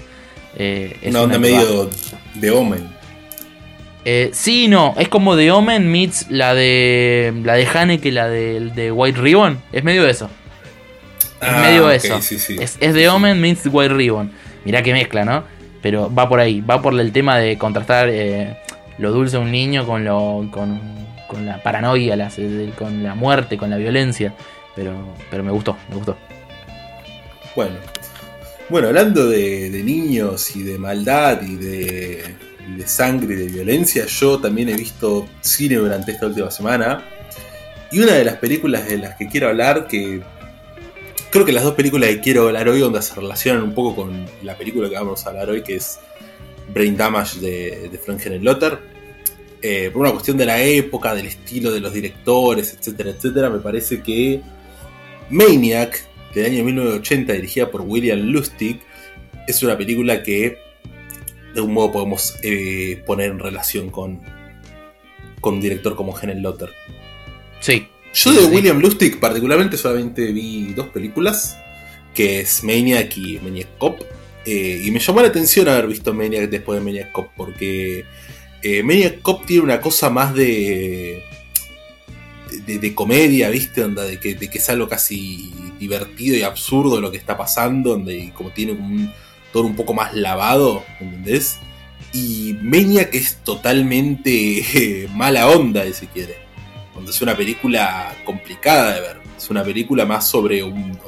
eh, 0.57 0.97
es 1.03 1.11
una 1.11 1.23
onda 1.23 1.39
medio 1.39 1.91
de 2.35 2.51
Omen. 2.51 2.89
Eh, 4.05 4.31
sí, 4.33 4.67
no, 4.69 4.95
es 4.99 5.09
como 5.09 5.37
de 5.37 5.53
Omen 5.53 5.91
meets 5.91 6.27
la 6.29 6.55
de 6.55 7.33
la 7.45 7.55
de 7.55 7.67
Haneke, 7.67 8.11
la 8.11 8.29
de, 8.29 8.71
de 8.75 8.91
White 8.91 9.21
Ribbon. 9.21 9.63
Es 9.73 9.85
medio 9.85 10.07
eso. 10.07 10.29
Es 11.41 11.49
ah, 11.49 11.61
medio 11.61 11.91
eso. 11.91 12.17
Es, 12.17 12.79
de 12.79 13.09
Omen 13.09 13.41
meets 13.41 13.67
White 13.71 13.95
Ribbon. 13.95 14.33
Mirá 14.65 14.83
que 14.83 14.93
mezcla, 14.93 15.25
¿no? 15.25 15.45
Pero 15.81 16.13
va 16.13 16.29
por 16.29 16.41
ahí, 16.41 16.61
va 16.61 16.81
por 16.83 16.99
el 16.99 17.13
tema 17.13 17.39
de 17.39 17.59
contrastar 17.59 18.09
eh, 18.11 18.57
lo 18.99 19.11
dulce 19.13 19.37
de 19.37 19.43
un 19.43 19.51
niño 19.51 19.85
con 19.85 20.05
lo 20.05 20.47
con, 20.51 20.81
con 21.27 21.47
la 21.47 21.63
paranoia, 21.63 22.29
con 22.77 23.03
la 23.03 23.15
muerte, 23.15 23.57
con 23.57 23.71
la 23.71 23.77
violencia. 23.77 24.35
Pero, 24.75 24.93
pero 25.31 25.43
me 25.43 25.51
gustó, 25.51 25.77
me 25.91 25.97
gustó. 25.97 26.17
Bueno, 27.55 27.77
bueno, 28.73 28.89
hablando 28.89 29.29
de, 29.29 29.69
niños 29.85 30.57
y 30.57 30.63
de 30.63 30.79
maldad 30.79 31.43
y 31.43 31.57
de, 31.57 32.35
sangre 32.87 33.35
y 33.35 33.37
de 33.37 33.47
violencia, 33.49 34.07
yo 34.07 34.41
también 34.41 34.71
he 34.71 34.75
visto 34.75 35.29
cine 35.43 35.75
durante 35.77 36.13
esta 36.13 36.27
última 36.27 36.51
semana. 36.51 37.05
Y 37.91 38.01
una 38.01 38.15
de 38.15 38.25
las 38.25 38.37
películas 38.37 38.89
de 38.89 38.97
las 38.97 39.17
que 39.17 39.29
quiero 39.29 39.49
hablar, 39.49 39.87
que 39.87 40.23
creo 41.31 41.45
que 41.45 41.53
las 41.53 41.65
dos 41.65 41.75
películas 41.75 42.09
que 42.09 42.21
quiero 42.21 42.49
hablar 42.49 42.67
hoy, 42.71 42.81
donde 42.81 43.03
se 43.03 43.15
relacionan 43.15 43.63
un 43.63 43.75
poco 43.75 43.95
con 43.95 44.25
la 44.43 44.57
película 44.57 44.89
que 44.89 44.95
vamos 44.95 45.27
a 45.27 45.29
hablar 45.29 45.51
hoy, 45.51 45.63
que 45.63 45.77
es 45.77 45.99
Brain 46.73 46.97
Damage 46.97 47.41
de, 47.41 47.91
de 47.91 47.99
Frank 47.99 48.25
Lotter. 48.41 48.79
Eh, 49.61 49.91
por 49.93 50.01
una 50.01 50.13
cuestión 50.13 50.39
de 50.39 50.47
la 50.47 50.63
época, 50.63 51.15
del 51.15 51.27
estilo 51.27 51.71
de 51.71 51.81
los 51.81 51.93
directores, 51.93 52.73
etcétera, 52.73 53.11
etcétera, 53.11 53.51
me 53.51 53.59
parece 53.59 54.03
que 54.03 54.41
Maniac 55.29 56.07
del 56.35 56.47
año 56.47 56.65
1980 56.65 57.33
dirigida 57.33 57.71
por 57.71 57.83
William 57.83 58.19
Lustig, 58.21 58.81
es 59.47 59.63
una 59.63 59.77
película 59.77 60.23
que 60.23 60.59
de 61.55 61.61
un 61.61 61.73
modo 61.73 61.93
podemos 61.93 62.37
eh, 62.43 63.03
poner 63.07 63.31
en 63.31 63.39
relación 63.39 63.91
con, 63.91 64.21
con 65.41 65.55
un 65.55 65.61
director 65.61 65.95
como 65.97 66.19
Helen 66.19 66.43
Lotter. 66.43 66.71
Sí. 67.61 67.89
Yo 68.15 68.33
de 68.33 68.45
William 68.45 68.79
Lustig 68.79 69.19
particularmente 69.19 69.77
solamente 69.77 70.33
vi 70.33 70.75
dos 70.75 70.89
películas, 70.89 71.57
que 72.15 72.41
es 72.41 72.63
Maniac 72.63 73.17
y 73.17 73.39
Maniac 73.43 73.79
Cop. 73.79 74.01
Eh, 74.45 74.83
y 74.85 74.91
me 74.91 74.99
llamó 74.99 75.23
la 75.23 75.29
atención 75.29 75.69
haber 75.69 75.87
visto 75.87 76.13
Maniac 76.13 76.51
después 76.51 76.79
de 76.79 76.85
Maniac 76.85 77.13
Cop, 77.13 77.29
porque 77.37 78.05
eh, 78.63 78.83
Maniac 78.83 79.23
Cop 79.23 79.47
tiene 79.47 79.63
una 79.63 79.81
cosa 79.81 80.11
más 80.11 80.35
de. 80.35 81.23
de, 82.67 82.95
comedia, 82.95 83.49
¿viste? 83.49 83.83
Onda, 83.83 84.05
de, 84.05 84.19
que, 84.19 84.35
de 84.35 84.51
que 84.51 84.59
es 84.59 84.69
algo 84.69 84.89
casi 84.89 85.53
divertido 85.83 86.37
y 86.37 86.43
absurdo 86.43 87.01
lo 87.01 87.11
que 87.11 87.19
está 87.19 87.37
pasando, 87.37 87.91
donde 87.91 88.33
como 88.35 88.51
tiene 88.51 88.73
un 88.73 89.13
tono 89.53 89.69
un 89.69 89.77
poco 89.77 89.95
más 89.95 90.15
lavado, 90.15 90.85
¿entendés? 91.01 91.59
Y 92.13 92.57
Maniac 92.61 93.15
es 93.15 93.37
totalmente 93.45 95.09
mala 95.15 95.49
onda, 95.49 95.85
si 95.93 96.07
quiere. 96.07 96.37
Cuando 96.93 97.11
es 97.11 97.23
una 97.23 97.37
película 97.37 98.15
complicada 98.25 98.95
de 98.95 99.01
ver. 99.01 99.23
Es 99.37 99.51
una 99.51 99.65
película 99.65 100.07
más 100.07 100.29
sobre 100.29 100.63
un. 100.63 100.99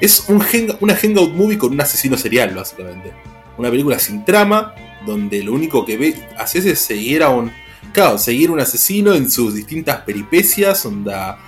es 0.00 0.24
un 0.28 0.42
una 0.80 0.94
hangout 0.94 1.34
movie 1.34 1.58
con 1.58 1.72
un 1.72 1.80
asesino 1.80 2.16
serial, 2.16 2.54
básicamente. 2.54 3.12
Una 3.58 3.70
película 3.70 3.98
sin 3.98 4.24
trama, 4.24 4.74
donde 5.04 5.42
lo 5.42 5.52
único 5.52 5.84
que 5.84 5.96
ve, 5.96 6.14
haces 6.38 6.64
es 6.64 6.78
seguir 6.78 7.22
a 7.22 7.30
un. 7.30 7.52
Claro, 7.92 8.16
seguir 8.16 8.50
un 8.50 8.60
asesino 8.60 9.14
en 9.14 9.30
sus 9.30 9.54
distintas 9.54 10.02
peripecias, 10.02 10.86
onda. 10.86 11.38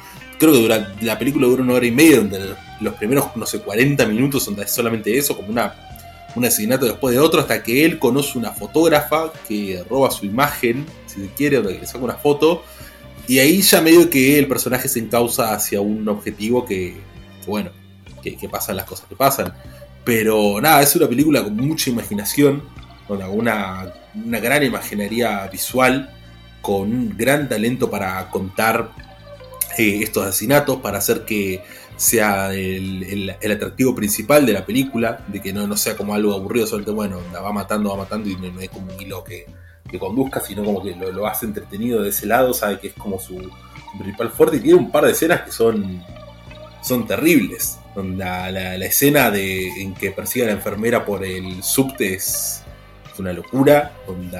Creo 0.41 0.53
que 0.53 0.59
dura, 0.59 0.95
la 1.03 1.19
película 1.19 1.47
dura 1.47 1.63
una 1.63 1.75
hora 1.75 1.87
y 1.87 1.93
media, 1.93 2.17
donde 2.17 2.55
los 2.81 2.95
primeros, 2.95 3.37
no 3.37 3.47
sé, 3.47 3.61
40 3.61 4.05
minutos, 4.07 4.47
donde 4.47 4.65
es 4.65 4.71
solamente 4.73 5.17
eso, 5.17 5.37
como 5.37 5.51
una 5.51 5.75
un 6.35 6.45
asesinato 6.45 6.87
después 6.87 7.15
de 7.15 7.21
otro, 7.21 7.41
hasta 7.41 7.63
que 7.63 7.85
él 7.85 7.99
conoce 7.99 8.39
una 8.39 8.53
fotógrafa 8.53 9.33
que 9.49 9.83
roba 9.89 10.11
su 10.11 10.27
imagen, 10.27 10.87
si 11.07 11.23
se 11.23 11.29
quiere, 11.35 11.59
o 11.59 11.67
que 11.67 11.79
le 11.81 11.87
saca 11.87 12.05
una 12.05 12.15
foto. 12.15 12.63
Y 13.27 13.39
ahí 13.39 13.61
ya 13.63 13.81
medio 13.81 14.11
que 14.11 14.39
el 14.39 14.49
personaje 14.49 14.89
se 14.89 15.01
encausa 15.01 15.55
hacia 15.55 15.81
un 15.81 16.09
objetivo 16.09 16.65
que, 16.65 16.97
bueno, 17.47 17.71
que, 18.23 18.49
pasan 18.49 18.77
las 18.77 18.87
cosas 18.87 19.07
que 19.09 19.17
pasan. 19.17 19.53
Pero 20.05 20.61
nada, 20.61 20.83
es 20.83 20.95
una 20.97 21.09
película 21.09 21.43
con 21.43 21.57
mucha 21.57 21.91
imaginación, 21.91 22.63
con 23.07 23.23
una, 23.23 23.93
una 24.15 24.41
gran 24.41 24.63
imaginaría 24.63 25.47
visual, 25.49 26.11
con 26.63 26.83
un 26.83 27.17
gran 27.17 27.49
talento 27.49 27.91
para 27.91 28.29
contar 28.31 28.91
eh, 29.81 30.03
estos 30.03 30.27
asesinatos, 30.27 30.81
para 30.81 30.99
hacer 30.99 31.25
que 31.25 31.63
sea 31.97 32.53
el, 32.55 33.31
atractivo 33.31 33.95
principal 33.95 34.47
de 34.47 34.53
la 34.53 34.65
película, 34.65 35.25
de 35.29 35.41
que 35.41 35.53
no, 35.53 35.67
no 35.67 35.77
sea 35.77 35.97
como 35.97 36.15
algo 36.15 36.33
aburrido, 36.33 36.67
solamente 36.67 36.93
bueno, 36.93 37.21
la 37.33 37.41
va 37.41 37.53
matando, 37.53 37.91
va 37.91 37.97
matando 37.97 38.29
y 38.29 38.37
no, 38.37 38.61
es 38.61 38.71
como 38.71 38.93
un 38.93 39.01
hilo 39.01 39.25
que, 39.25 39.47
conduzca, 39.99 40.41
sino 40.41 40.65
como 40.65 40.83
que 40.83 40.95
lo, 40.95 41.27
hace 41.27 41.47
entretenido 41.47 42.03
de 42.03 42.11
ese 42.11 42.25
lado, 42.25 42.55
sabe 42.55 42.79
que 42.79 42.89
es 42.89 42.95
como 42.95 43.19
su, 43.19 43.51
principal 43.99 44.31
fuerte 44.31 44.59
y 44.59 44.61
tiene 44.61 44.79
un 44.79 44.93
par 44.93 45.05
de 45.05 45.13
escenas 45.13 45.43
que 45.43 45.51
son, 45.51 46.03
son 46.83 47.07
terribles. 47.07 47.79
La, 47.97 48.53
la, 48.53 48.87
escena 48.87 49.33
de, 49.33 49.67
en 49.83 49.95
que 49.95 50.13
persigue 50.13 50.45
a 50.45 50.49
la 50.49 50.53
enfermera 50.53 51.05
por 51.05 51.25
el 51.25 51.61
subte 51.65 52.15
es, 52.15 52.63
una 53.21 53.33
locura. 53.33 53.93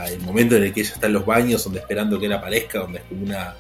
el 0.09 0.21
momento 0.21 0.57
en 0.57 0.65
el 0.65 0.73
que 0.73 0.81
ella 0.81 0.93
está 0.95 1.07
en 1.07 1.13
los 1.13 1.27
baños, 1.27 1.63
donde 1.65 1.81
esperando 1.81 2.19
que 2.19 2.27
él 2.27 2.33
aparezca, 2.33 2.81
donde 2.81 2.99
es 2.99 3.05
como 3.05 3.25
una 3.25 3.55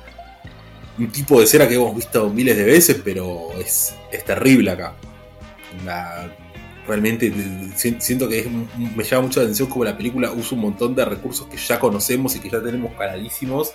un 0.99 1.11
tipo 1.11 1.39
de 1.39 1.45
escena 1.45 1.69
que 1.69 1.75
hemos 1.75 1.95
visto 1.95 2.29
miles 2.31 2.57
de 2.57 2.65
veces, 2.65 3.01
pero 3.05 3.51
es, 3.59 3.95
terrible 4.27 4.71
acá. 4.71 4.95
realmente 6.87 7.33
siento 7.77 8.29
que 8.29 8.49
me 8.97 9.05
llama 9.05 9.23
mucha 9.23 9.41
atención 9.41 9.69
como 9.69 9.85
la 9.85 9.97
película 9.97 10.33
usa 10.33 10.57
un 10.57 10.63
montón 10.63 10.95
de 10.95 11.05
recursos 11.05 11.47
que 11.47 11.57
ya 11.57 11.79
conocemos 11.79 12.37
y 12.37 12.41
que 12.41 12.51
ya 12.51 12.63
tenemos 12.63 12.93
clarísimos. 12.95 13.73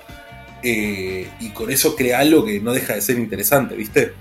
Eh, 0.63 1.27
y 1.39 1.49
con 1.49 1.69
eso 1.69 1.95
crea 1.95 2.19
algo 2.19 2.43
que 2.43 2.59
no 2.59 2.73
deja 2.73 2.95
de 2.95 3.01
ser 3.01 3.19
interesante, 3.19 3.75
¿viste? 3.75 4.13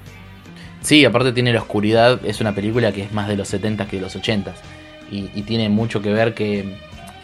Sí, 0.82 1.04
aparte 1.04 1.32
tiene 1.32 1.52
la 1.52 1.60
oscuridad, 1.60 2.20
es 2.26 2.42
una 2.42 2.54
película 2.54 2.92
que 2.92 3.02
es 3.02 3.12
más 3.12 3.28
de 3.28 3.36
los 3.36 3.48
70 3.48 3.86
que 3.86 3.96
de 3.96 4.02
los 4.02 4.14
80 4.14 4.54
y, 5.10 5.30
y 5.34 5.42
tiene 5.42 5.70
mucho 5.70 6.02
que 6.02 6.12
ver 6.12 6.34
que 6.34 6.76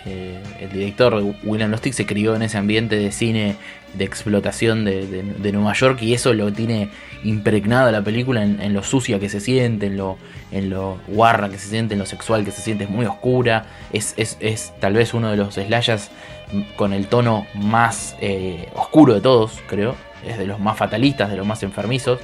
eh, 0.07 0.39
el 0.61 0.71
director 0.71 1.23
William 1.45 1.71
Lustig 1.71 1.93
se 1.93 2.07
crió 2.07 2.35
en 2.35 2.43
ese 2.43 2.57
ambiente 2.57 2.97
de 2.97 3.13
cine 3.13 3.57
de 3.95 4.05
explotación 4.05 4.85
de, 4.85 5.53
Nueva 5.53 5.73
York 5.75 6.01
y 6.01 6.15
eso 6.15 6.33
lo 6.33 6.53
tiene 6.53 6.89
impregnado 7.25 7.91
la 7.91 8.03
película 8.03 8.43
en, 8.43 8.73
lo 8.73 8.83
sucia 8.83 9.19
que 9.19 9.29
se 9.29 9.41
siente, 9.41 9.87
en 9.87 9.97
lo, 9.97 10.17
en 10.53 10.71
lo 10.71 10.99
guarra 11.09 11.49
que 11.49 11.59
se 11.59 11.69
siente, 11.69 11.95
en 11.95 12.01
lo 12.01 12.07
sexual 12.07 12.45
que 12.45 12.51
se 12.51 12.63
siente, 12.63 12.85
es 12.85 12.91
muy 12.91 13.05
oscura, 13.05 13.67
es, 13.93 14.15
es, 14.17 14.73
tal 14.81 14.95
vez 14.95 15.13
uno 15.13 15.31
de 15.31 15.37
los 15.37 15.55
slashers 15.55 16.11
con 16.77 16.93
el 16.93 17.09
tono 17.09 17.47
más 17.55 18.17
eh, 18.21 18.69
oscuro 18.75 19.15
de 19.15 19.21
todos, 19.21 19.61
creo, 19.69 19.97
es 20.27 20.39
de 20.39 20.47
los 20.47 20.61
más 20.61 20.77
fatalistas, 20.77 21.31
de 21.31 21.37
los 21.37 21.47
más 21.47 21.63
enfermizos. 21.63 22.21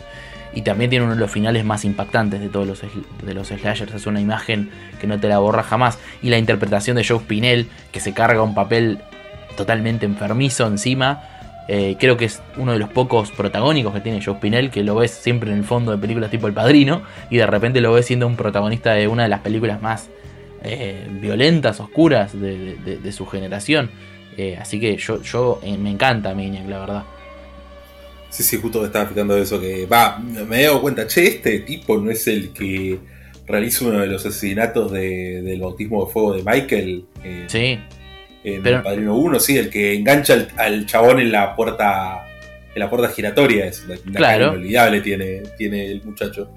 Y 0.57 0.63
también 0.63 0.89
tiene 0.89 1.05
uno 1.05 1.15
de 1.15 1.21
los 1.21 1.31
finales 1.31 1.67
más 1.67 1.85
impactantes 1.85 2.41
de 2.41 2.49
todos 2.49 2.67
los, 2.67 2.81
de 2.81 3.35
los 3.35 3.49
slashers. 3.49 3.93
Es 3.93 4.07
una 4.07 4.23
imagen 4.23 4.71
que 4.99 5.07
no 5.07 5.21
te 5.21 5.29
la 5.29 5.39
borra 5.39 5.63
jamás. 5.63 5.99
Y 6.23 6.31
la 6.31 6.39
interpretación 6.39 6.97
de 6.97 7.05
Joe 7.05 7.19
Spinell, 7.19 7.69
que 7.93 8.01
se 8.01 8.15
carga 8.15 8.41
un 8.41 8.55
papel 8.55 9.01
totalmente 9.55 10.07
enfermizo 10.07 10.67
encima. 10.67 11.23
Eh, 11.69 11.97
creo 12.01 12.17
que 12.17 12.25
es 12.25 12.43
uno 12.57 12.73
de 12.73 12.79
los 12.79 12.89
pocos 12.89 13.33
protagónicos 13.33 13.93
que 13.93 14.01
tiene 14.01 14.25
Joe 14.25 14.37
Spinell, 14.37 14.71
que 14.71 14.83
lo 14.83 14.95
ves 14.95 15.11
siempre 15.11 15.53
en 15.53 15.59
el 15.59 15.65
fondo 15.65 15.93
de 15.93 15.99
películas 15.99 16.31
tipo 16.31 16.47
El 16.47 16.55
Padrino, 16.55 17.03
y 17.29 17.37
de 17.37 17.47
repente 17.47 17.83
lo 17.83 17.93
ves 17.93 18.07
siendo 18.07 18.27
un 18.27 18.37
protagonista 18.37 18.95
de 18.95 19.09
una 19.09 19.25
de 19.25 19.29
las 19.29 19.41
películas 19.41 19.83
más 19.83 20.09
eh, 20.65 21.07
violentas, 21.21 21.81
oscuras 21.81 22.33
de, 22.33 23.13
su 23.13 23.27
generación. 23.27 23.91
Eh, 24.39 24.57
así 24.59 24.81
que 24.81 24.97
yo, 24.97 25.21
yo 25.21 25.61
me 25.79 25.91
encanta 25.91 26.35
Maniac, 26.35 26.67
la 26.67 26.79
verdad. 26.79 27.03
Sí, 28.37 28.43
sí, 28.43 28.59
justo 28.61 28.81
me 28.81 28.87
estaba 28.89 29.07
fijando 29.07 29.35
de 29.35 29.41
eso 29.41 29.59
que. 29.59 29.87
Va, 29.87 30.19
me 30.19 30.61
he 30.61 30.65
dado 30.65 30.83
cuenta, 30.83 31.07
che, 31.07 31.27
este 31.27 31.61
tipo 31.61 31.97
no 31.97 32.11
es 32.11 32.27
el 32.27 32.53
que 32.53 32.99
realiza 33.47 33.87
uno 33.87 34.01
de 34.01 34.09
los 34.09 34.27
asesinatos 34.27 34.93
del 34.93 35.59
bautismo 35.59 36.05
de 36.05 36.13
fuego 36.13 36.35
de 36.35 36.43
Michael. 36.43 37.07
sí. 37.47 37.79
En 38.45 38.65
el 38.65 38.83
Padrino 38.83 39.17
1, 39.17 39.41
sí, 39.41 39.57
el 39.57 39.71
que 39.71 39.95
engancha 39.95 40.47
al, 40.59 40.85
chabón 40.85 41.19
en 41.19 41.33
la 41.33 41.57
puerta. 41.57 42.27
En 42.75 42.81
la 42.81 42.91
puerta 42.91 43.09
giratoria. 43.09 43.65
Es 43.65 43.87
una, 43.87 43.97
claro. 44.13 44.49
inolvidable 44.49 45.01
tiene, 45.01 45.43
tiene 45.57 45.87
el 45.87 46.05
muchacho. 46.05 46.51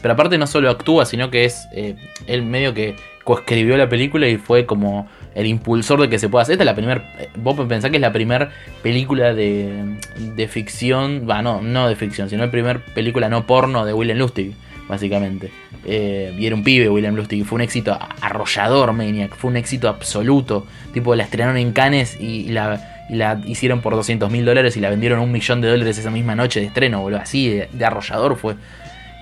Pero 0.00 0.14
aparte 0.14 0.38
no 0.38 0.46
solo 0.46 0.70
actúa, 0.70 1.04
sino 1.04 1.32
que 1.32 1.46
es 1.46 1.66
eh, 1.72 1.96
él 2.28 2.44
medio 2.44 2.72
que 2.74 2.94
coescribió 3.24 3.76
la 3.76 3.88
película 3.88 4.28
y 4.28 4.36
fue 4.36 4.66
como 4.66 5.08
el 5.34 5.46
impulsor 5.46 6.00
de 6.00 6.08
que 6.08 6.18
se 6.18 6.28
pueda 6.28 6.42
hacer. 6.42 6.54
Esta 6.54 6.64
es 6.64 6.66
la 6.66 6.74
primera. 6.74 7.14
Eh, 7.18 7.28
vos 7.36 7.58
pensás 7.66 7.90
que 7.90 7.96
es 7.96 8.00
la 8.00 8.12
primera 8.12 8.50
película 8.82 9.34
de, 9.34 9.96
de 10.16 10.48
ficción. 10.48 11.26
Va, 11.28 11.42
no, 11.42 11.60
no 11.60 11.88
de 11.88 11.96
ficción, 11.96 12.30
sino 12.30 12.44
la 12.44 12.50
primera 12.50 12.80
película 12.94 13.28
no 13.28 13.46
porno 13.46 13.84
de 13.84 13.92
William 13.92 14.18
Lustig, 14.18 14.52
básicamente. 14.88 15.50
Eh, 15.84 16.34
y 16.38 16.46
era 16.46 16.54
un 16.54 16.62
pibe 16.62 16.88
William 16.88 17.14
Lustig. 17.14 17.44
Fue 17.44 17.56
un 17.56 17.62
éxito 17.62 17.98
arrollador, 18.20 18.92
Maniac. 18.92 19.34
Fue 19.36 19.50
un 19.50 19.56
éxito 19.56 19.88
absoluto. 19.88 20.66
Tipo, 20.92 21.14
la 21.14 21.24
estrenaron 21.24 21.56
en 21.56 21.72
Cannes 21.72 22.18
y, 22.20 22.48
la, 22.48 23.06
la, 23.10 23.40
hicieron 23.46 23.80
por 23.80 23.94
200 23.94 24.30
mil 24.30 24.44
dólares 24.44 24.76
y 24.76 24.80
la 24.80 24.90
vendieron 24.90 25.18
un 25.18 25.32
millón 25.32 25.60
de 25.60 25.68
dólares 25.68 25.98
esa 25.98 26.10
misma 26.10 26.36
noche 26.36 26.60
de 26.60 26.66
estreno, 26.66 27.00
boludo. 27.00 27.20
Así 27.20 27.48
de, 27.48 27.68
de 27.72 27.84
arrollador 27.84 28.36
fue. 28.36 28.54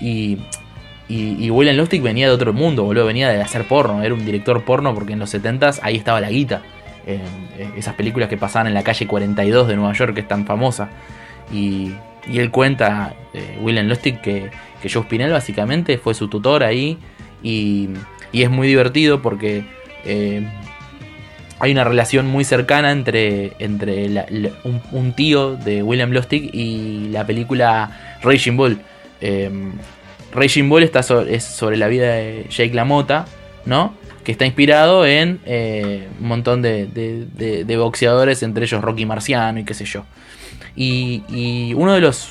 Y 0.00 0.38
y, 1.14 1.50
William 1.50 1.76
Lustig 1.76 2.00
venía 2.00 2.26
de 2.26 2.32
otro 2.32 2.54
mundo, 2.54 2.84
boludo, 2.84 3.04
venía 3.04 3.28
de 3.28 3.42
hacer 3.42 3.68
porno, 3.68 4.02
era 4.02 4.14
un 4.14 4.24
director 4.24 4.64
porno 4.64 4.94
porque 4.94 5.12
en 5.12 5.18
los 5.18 5.34
70s 5.34 5.80
ahí 5.82 5.96
estaba 5.96 6.22
la 6.22 6.30
guita. 6.30 6.62
Eh, 7.06 7.20
esas 7.76 7.94
películas 7.96 8.30
que 8.30 8.38
pasaban 8.38 8.68
en 8.68 8.74
la 8.74 8.82
calle 8.82 9.06
42 9.06 9.68
de 9.68 9.76
Nueva 9.76 9.92
York, 9.92 10.14
que 10.14 10.20
es 10.20 10.28
tan 10.28 10.46
famosa. 10.46 10.88
Y, 11.52 11.92
él 12.32 12.50
cuenta, 12.50 13.14
eh, 13.34 13.58
William 13.60 13.88
Lustig, 13.88 14.22
que, 14.22 14.50
que 14.80 14.88
Joe 14.88 15.02
Spinell 15.02 15.32
básicamente 15.32 15.98
fue 15.98 16.14
su 16.14 16.28
tutor 16.28 16.62
ahí. 16.62 16.96
Y, 17.42 17.90
es 18.32 18.48
muy 18.48 18.66
divertido 18.66 19.20
porque 19.20 19.64
eh, 20.06 20.42
hay 21.58 21.72
una 21.72 21.84
relación 21.84 22.26
muy 22.26 22.44
cercana 22.44 22.90
entre, 22.90 23.52
entre 23.58 24.08
un, 24.92 25.12
tío 25.12 25.56
de 25.56 25.82
William 25.82 26.10
Lustig 26.10 26.54
y 26.54 27.08
la 27.10 27.26
película 27.26 28.18
Raging 28.22 28.56
Bull. 28.56 28.80
Raging 30.32 30.68
Bull 30.68 30.82
está 30.82 31.00
es 31.28 31.44
sobre 31.44 31.76
la 31.76 31.88
vida 31.88 32.12
de 32.12 32.46
Jake 32.48 32.74
LaMotta, 32.74 33.26
¿no? 33.66 33.94
Que 34.24 34.32
está 34.32 34.46
inspirado 34.46 35.04
en 35.04 35.40
eh, 35.44 36.08
un 36.20 36.28
montón 36.28 36.62
de, 36.62 37.76
boxeadores, 37.78 38.42
entre 38.42 38.64
ellos 38.64 38.82
Rocky 38.82 39.04
Marciano 39.04 39.58
y 39.58 39.64
qué 39.64 39.74
sé 39.74 39.84
yo. 39.84 40.04
Y, 40.74 41.74
uno 41.74 41.92
de 41.94 42.00
los 42.00 42.30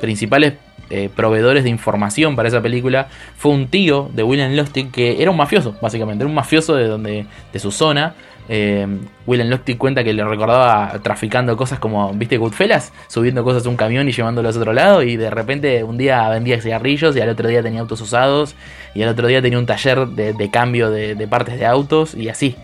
principales 0.00 0.54
eh, 0.90 1.10
proveedores 1.14 1.64
de 1.64 1.70
información 1.70 2.36
para 2.36 2.48
esa 2.48 2.62
película 2.62 3.08
fue 3.36 3.52
un 3.52 3.68
tío 3.68 4.10
de 4.12 4.22
William 4.22 4.54
Lustig 4.54 4.90
que 4.90 5.22
era 5.22 5.30
un 5.30 5.36
mafioso, 5.36 5.76
básicamente, 5.80 6.22
era 6.22 6.28
un 6.28 6.34
mafioso 6.34 6.74
de, 6.74 6.86
donde, 6.86 7.26
de 7.52 7.58
su 7.58 7.70
zona 7.70 8.14
eh, 8.50 8.86
William 9.26 9.48
Lochte 9.48 9.76
cuenta 9.76 10.02
que 10.02 10.14
le 10.14 10.24
recordaba 10.24 10.98
traficando 11.02 11.56
cosas 11.56 11.78
como, 11.78 12.12
¿viste 12.14 12.38
Goodfellas? 12.38 12.92
Subiendo 13.08 13.44
cosas 13.44 13.66
a 13.66 13.68
un 13.68 13.76
camión 13.76 14.08
y 14.08 14.12
llevándolos 14.12 14.56
a 14.56 14.58
otro 14.58 14.72
lado. 14.72 15.02
Y 15.02 15.16
de 15.16 15.30
repente 15.30 15.84
un 15.84 15.98
día 15.98 16.28
vendía 16.30 16.60
cigarrillos 16.60 17.14
y 17.16 17.20
al 17.20 17.28
otro 17.28 17.48
día 17.48 17.62
tenía 17.62 17.80
autos 17.80 18.00
usados. 18.00 18.54
Y 18.94 19.02
al 19.02 19.10
otro 19.10 19.28
día 19.28 19.42
tenía 19.42 19.58
un 19.58 19.66
taller 19.66 20.06
de, 20.08 20.50
cambio 20.50 20.90
de, 20.90 21.28
partes 21.28 21.58
de 21.58 21.66
autos 21.66 22.14
y 22.14 22.28
así. 22.28 22.56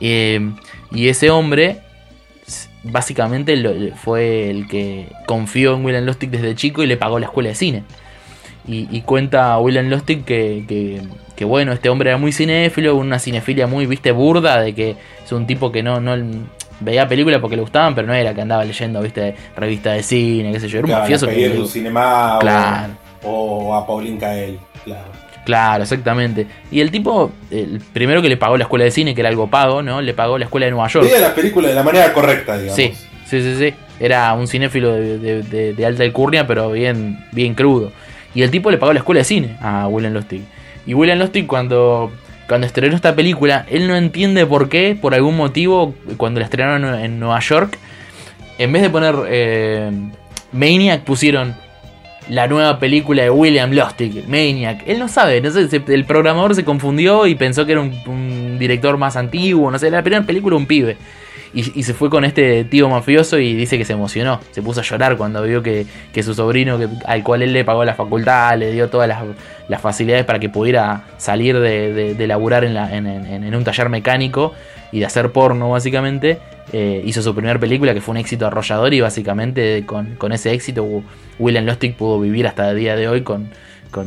Eh, 0.00 0.50
y 0.90 1.08
ese 1.08 1.30
hombre 1.30 1.82
básicamente 2.82 3.92
fue 3.96 4.50
el 4.50 4.66
que 4.66 5.06
confió 5.26 5.74
en 5.74 5.84
William 5.84 6.04
Lustig 6.04 6.30
desde 6.30 6.54
chico 6.54 6.82
y 6.82 6.86
le 6.86 6.96
pagó 6.96 7.18
la 7.18 7.26
escuela 7.26 7.50
de 7.50 7.54
cine. 7.54 7.84
y, 8.66 9.00
cuenta 9.02 9.58
William 9.58 9.88
Lustig 9.88 10.24
que, 10.24 11.00
que, 11.36 11.44
bueno, 11.44 11.72
este 11.72 11.88
hombre 11.88 12.10
era 12.10 12.18
muy 12.18 12.32
cinéfilo, 12.32 12.96
una 12.96 13.18
cinefilia 13.18 13.66
muy, 13.66 13.86
viste, 13.86 14.12
burda, 14.12 14.60
de 14.60 14.74
que 14.74 14.96
es 15.24 15.32
un 15.32 15.46
tipo 15.46 15.72
que 15.72 15.82
no, 15.82 16.00
no 16.00 16.14
veía 16.80 17.08
películas 17.08 17.40
porque 17.40 17.56
le 17.56 17.62
gustaban, 17.62 17.94
pero 17.94 18.06
no 18.06 18.14
era 18.14 18.34
que 18.34 18.42
andaba 18.42 18.64
leyendo, 18.64 19.00
viste, 19.00 19.34
revistas 19.56 19.96
de 19.96 20.02
cine, 20.02 20.52
qué 20.52 20.60
sé 20.60 20.68
yo, 20.68 20.78
era 20.78 20.86
un 20.86 20.92
mafioso 20.92 21.26
que... 21.26 21.64
cinema 21.66 22.38
claro. 22.40 22.92
o, 23.24 23.74
a 23.74 23.86
Paulín 23.86 24.18
Cael, 24.18 24.58
claro. 24.84 25.10
Claro, 25.50 25.82
exactamente. 25.82 26.46
Y 26.70 26.78
el 26.78 26.92
tipo, 26.92 27.32
el 27.50 27.80
primero 27.92 28.22
que 28.22 28.28
le 28.28 28.36
pagó 28.36 28.56
la 28.56 28.62
escuela 28.62 28.84
de 28.84 28.92
cine, 28.92 29.16
que 29.16 29.20
era 29.20 29.30
algo 29.30 29.50
pago, 29.50 29.82
¿no? 29.82 30.00
Le 30.00 30.14
pagó 30.14 30.38
la 30.38 30.44
escuela 30.44 30.66
de 30.66 30.70
Nueva 30.70 30.86
York. 30.86 31.06
Veía 31.06 31.18
las 31.18 31.32
películas 31.32 31.70
de 31.70 31.74
la 31.74 31.82
manera 31.82 32.12
correcta, 32.12 32.56
digamos. 32.56 32.76
Sí, 32.76 32.92
sí, 33.26 33.42
sí, 33.42 33.56
sí. 33.58 33.74
Era 33.98 34.32
un 34.34 34.46
cinéfilo 34.46 34.92
de, 34.92 35.84
alta 35.84 36.04
alcurnia, 36.04 36.46
pero 36.46 36.70
bien, 36.70 37.18
bien 37.32 37.54
crudo. 37.54 37.90
Y 38.32 38.42
el 38.42 38.52
tipo 38.52 38.70
le 38.70 38.78
pagó 38.78 38.92
la 38.92 39.00
escuela 39.00 39.18
de 39.18 39.24
cine 39.24 39.56
a 39.60 39.88
William 39.88 40.12
Lustig. 40.12 40.42
Y 40.86 40.94
William 40.94 41.18
Lustig 41.18 41.48
cuando, 41.48 42.12
cuando 42.46 42.68
estrenó 42.68 42.94
esta 42.94 43.16
película, 43.16 43.66
él 43.68 43.88
no 43.88 43.96
entiende 43.96 44.46
por 44.46 44.68
qué, 44.68 44.96
por 45.00 45.14
algún 45.14 45.36
motivo, 45.36 45.96
cuando 46.16 46.38
la 46.38 46.44
estrenaron 46.46 46.94
en 46.94 47.18
Nueva 47.18 47.40
York, 47.40 47.76
en 48.58 48.72
vez 48.72 48.82
de 48.82 48.90
poner 48.90 49.16
eh, 49.26 49.90
Maniac 50.52 51.02
pusieron 51.02 51.56
la 52.30 52.46
nueva 52.46 52.78
película 52.78 53.24
de 53.24 53.30
William 53.30 53.72
Lustig, 53.72 54.24
Maniac. 54.28 54.84
Él 54.86 55.00
no 55.00 55.08
sabe, 55.08 55.40
no 55.40 55.50
sé, 55.50 55.68
el 55.88 56.04
programador 56.04 56.54
se 56.54 56.64
confundió 56.64 57.26
y 57.26 57.34
pensó 57.34 57.66
que 57.66 57.72
era 57.72 57.80
un, 57.80 58.56
director 58.58 58.96
más 58.98 59.16
antiguo, 59.16 59.70
no 59.70 59.78
sé, 59.78 59.90
la 59.90 60.02
primera 60.02 60.24
película 60.24 60.56
un 60.56 60.66
pibe. 60.66 60.96
Y, 61.52 61.82
se 61.82 61.94
fue 61.94 62.10
con 62.10 62.24
este 62.24 62.64
tío 62.64 62.88
mafioso 62.88 63.38
y 63.38 63.54
dice 63.54 63.76
que 63.76 63.84
se 63.84 63.94
emocionó, 63.94 64.40
se 64.52 64.62
puso 64.62 64.80
a 64.80 64.82
llorar 64.84 65.16
cuando 65.16 65.42
vio 65.42 65.62
que, 65.62 65.86
su 66.22 66.34
sobrino, 66.34 66.78
al 67.06 67.22
cual 67.24 67.42
él 67.42 67.52
le 67.52 67.64
pagó 67.64 67.84
la 67.84 67.94
facultad, 67.94 68.56
le 68.56 68.72
dio 68.72 68.88
todas 68.88 69.08
las, 69.08 69.80
facilidades 69.80 70.24
para 70.24 70.38
que 70.38 70.48
pudiera 70.48 71.04
salir 71.18 71.58
de, 71.58 72.14
de, 72.14 72.26
laburar 72.26 72.64
en, 72.64 72.76
en 72.76 73.54
un 73.54 73.64
taller 73.64 73.88
mecánico 73.88 74.52
y 74.92 75.00
de 75.00 75.06
hacer 75.06 75.32
porno 75.32 75.70
básicamente, 75.70 76.38
eh, 76.72 77.02
hizo 77.04 77.20
su 77.20 77.34
primera 77.34 77.58
película 77.58 77.94
que 77.94 78.00
fue 78.00 78.12
un 78.12 78.18
éxito 78.18 78.46
arrollador 78.46 78.94
y 78.94 79.00
básicamente 79.00 79.84
con, 79.86 80.32
ese 80.32 80.52
éxito 80.52 81.02
William 81.40 81.64
Lustig 81.64 81.96
pudo 81.96 82.20
vivir 82.20 82.46
hasta 82.46 82.70
el 82.70 82.78
día 82.78 82.94
de 82.94 83.08
hoy 83.08 83.22
con, 83.22 83.50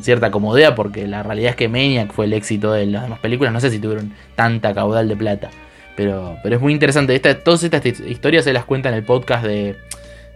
cierta 0.02 0.32
comodidad 0.32 0.76
porque 0.76 1.06
la 1.06 1.24
realidad 1.24 1.52
es 1.52 1.56
que 1.58 1.68
Maniac 1.68 2.14
fue 2.14 2.26
el 2.26 2.32
éxito 2.32 2.72
de 2.72 2.86
las 2.86 3.04
demás 3.04 3.20
películas, 3.20 3.52
no 3.52 3.60
sé 3.60 3.70
si 3.70 3.80
tuvieron 3.80 4.14
tanta 4.36 4.74
caudal 4.74 5.10
de 5.10 5.18
plata, 5.18 5.50
pero, 5.96 6.38
pero 6.44 6.56
es 6.56 6.62
muy 6.62 6.74
interesante. 6.74 7.20
todas 7.20 7.64
estas 7.64 7.86
historias 7.86 8.44
se 8.44 8.54
las 8.54 8.66
cuenta 8.66 8.90
en 8.90 8.96
el 8.96 9.04
podcast 9.04 9.44
de, 9.46 9.78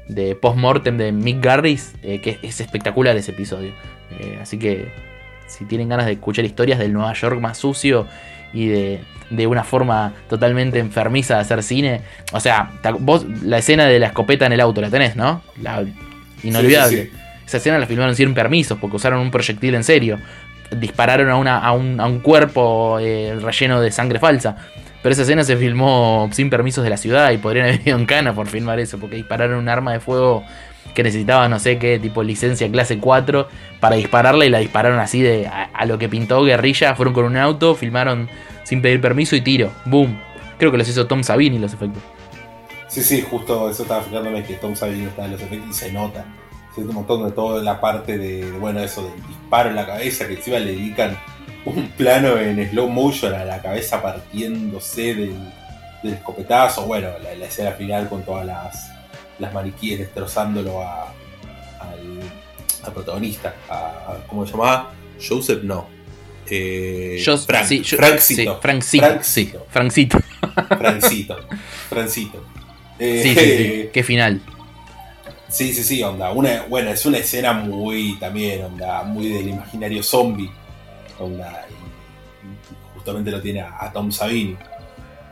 de 0.07 0.35
Postmortem 0.35 0.97
de 0.97 1.11
Mick 1.11 1.43
Garris, 1.43 1.95
eh, 2.03 2.21
que 2.21 2.39
es 2.41 2.61
espectacular 2.61 3.15
ese 3.17 3.31
episodio. 3.31 3.73
Eh, 4.19 4.39
así 4.41 4.57
que 4.57 4.91
si 5.47 5.65
tienen 5.65 5.89
ganas 5.89 6.05
de 6.05 6.13
escuchar 6.13 6.45
historias 6.45 6.79
del 6.79 6.93
Nueva 6.93 7.13
York 7.13 7.39
más 7.39 7.57
sucio 7.57 8.07
y 8.53 8.67
de, 8.67 9.01
de 9.29 9.47
una 9.47 9.63
forma 9.63 10.13
totalmente 10.29 10.79
enfermiza 10.79 11.35
de 11.35 11.41
hacer 11.41 11.63
cine. 11.63 12.01
O 12.31 12.39
sea, 12.39 12.71
vos 12.99 13.25
la 13.43 13.57
escena 13.57 13.85
de 13.85 13.99
la 13.99 14.07
escopeta 14.07 14.45
en 14.45 14.53
el 14.53 14.61
auto 14.61 14.81
la 14.81 14.89
tenés, 14.89 15.15
¿no? 15.15 15.41
La 15.61 15.83
inolvidable. 16.43 17.11
Esa 17.45 17.57
escena 17.57 17.79
la 17.79 17.87
filmaron 17.87 18.15
sin 18.15 18.33
permisos 18.33 18.77
porque 18.77 18.97
usaron 18.97 19.19
un 19.19 19.31
proyectil 19.31 19.75
en 19.75 19.83
serio. 19.83 20.19
Dispararon 20.71 21.29
a, 21.29 21.37
una, 21.37 21.59
a, 21.59 21.71
un, 21.71 21.99
a 21.99 22.05
un 22.05 22.19
cuerpo 22.19 22.99
eh, 22.99 23.37
relleno 23.41 23.79
de 23.79 23.89
sangre 23.91 24.19
falsa. 24.19 24.57
Pero 25.01 25.13
esa 25.13 25.21
escena 25.21 25.43
se 25.43 25.55
filmó 25.57 26.29
sin 26.31 26.49
permisos 26.49 26.83
de 26.83 26.89
la 26.89 26.97
ciudad 26.97 27.31
y 27.31 27.37
podrían 27.37 27.67
haber 27.67 27.87
ido 27.87 27.97
en 27.97 28.05
cana 28.05 28.33
por 28.33 28.47
filmar 28.47 28.79
eso, 28.79 28.97
porque 28.97 29.15
dispararon 29.15 29.59
un 29.59 29.69
arma 29.69 29.93
de 29.93 29.99
fuego 29.99 30.43
que 30.93 31.03
necesitaba 31.03 31.47
no 31.47 31.59
sé 31.59 31.77
qué, 31.77 31.99
tipo 31.99 32.23
licencia 32.23 32.71
clase 32.71 32.97
4 32.97 33.47
para 33.79 33.97
dispararla 33.97 34.45
y 34.45 34.49
la 34.49 34.57
dispararon 34.57 34.99
así 34.99 35.21
de 35.21 35.47
a, 35.47 35.85
lo 35.85 35.99
que 35.99 36.09
pintó 36.09 36.43
guerrilla. 36.43 36.95
Fueron 36.95 37.13
con 37.13 37.25
un 37.25 37.37
auto, 37.37 37.75
filmaron 37.75 38.29
sin 38.63 38.81
pedir 38.81 38.99
permiso 38.99 39.35
y 39.35 39.41
tiro. 39.41 39.71
Boom. 39.85 40.19
Creo 40.57 40.71
que 40.71 40.77
los 40.77 40.89
hizo 40.89 41.05
Tom 41.05 41.23
Savini 41.23 41.59
los 41.59 41.73
efectos. 41.73 42.01
Sí, 42.87 43.03
sí, 43.03 43.21
justo 43.21 43.69
eso 43.69 43.83
estaba 43.83 44.01
fijándome 44.01 44.43
que 44.43 44.55
Tom 44.55 44.75
Savini 44.75 45.05
está 45.05 45.25
en 45.25 45.33
los 45.33 45.41
efectos 45.41 45.69
y 45.69 45.73
se 45.73 45.91
nota. 45.91 46.25
Se 46.73 46.81
nota 46.81 46.89
un 46.89 46.95
montón 46.95 47.25
de 47.25 47.31
toda 47.31 47.61
la 47.61 47.79
parte 47.79 48.17
de, 48.17 48.51
bueno, 48.53 48.79
eso 48.79 49.03
del 49.03 49.27
disparo 49.27 49.69
en 49.69 49.75
la 49.75 49.85
cabeza, 49.85 50.27
que 50.27 50.33
encima 50.33 50.57
le 50.57 50.71
dedican 50.71 51.15
un 51.67 51.89
plano 51.89 52.37
en 52.37 52.69
slow 52.69 52.87
motion 52.87 53.33
a 53.33 53.43
la 53.43 53.61
cabeza 53.61 54.01
partiéndose 54.01 55.13
del, 55.13 55.35
escopetazo. 56.03 56.85
Bueno, 56.85 57.09
la, 57.21 57.45
escena 57.45 57.71
final 57.71 58.07
con 58.07 58.23
todas 58.23 58.45
las, 58.45 58.91
las 59.39 59.53
maniquíes 59.53 59.99
destrozándolo 59.99 60.81
a, 60.81 61.13
al, 61.79 62.93
protagonista. 62.93 63.53
A, 63.69 64.17
¿Cómo 64.27 64.45
se 64.45 64.53
llamaba? 64.53 64.91
Joseph, 65.21 65.63
no. 65.63 65.87
Eh, 66.49 67.21
Frank, 67.45 67.65
sí, 67.65 67.83
Francito. 67.83 68.59
Francito. 68.61 69.05
Francito. 69.05 69.65
Francito. 69.69 70.17
Francito. 70.77 71.37
Francito. 71.89 72.45
Eh, 72.99 73.21
sí, 73.21 73.35
sí, 73.35 73.89
Qué 73.91 74.03
final. 74.03 74.41
Sí, 75.49 75.73
sí, 75.73 75.83
sí, 75.83 76.03
onda. 76.03 76.31
Una, 76.31 76.63
bueno, 76.69 76.91
es 76.91 77.05
una 77.05 77.17
escena 77.17 77.53
muy 77.53 78.17
también, 78.19 78.63
onda, 78.63 79.03
muy 79.03 79.27
del 79.29 79.49
imaginario 79.49 80.03
zombie. 80.03 80.49
Justamente 82.95 83.31
lo 83.31 83.41
tiene 83.41 83.61
a, 83.61 83.91
Tom 83.91 84.11
Savini. 84.11 84.55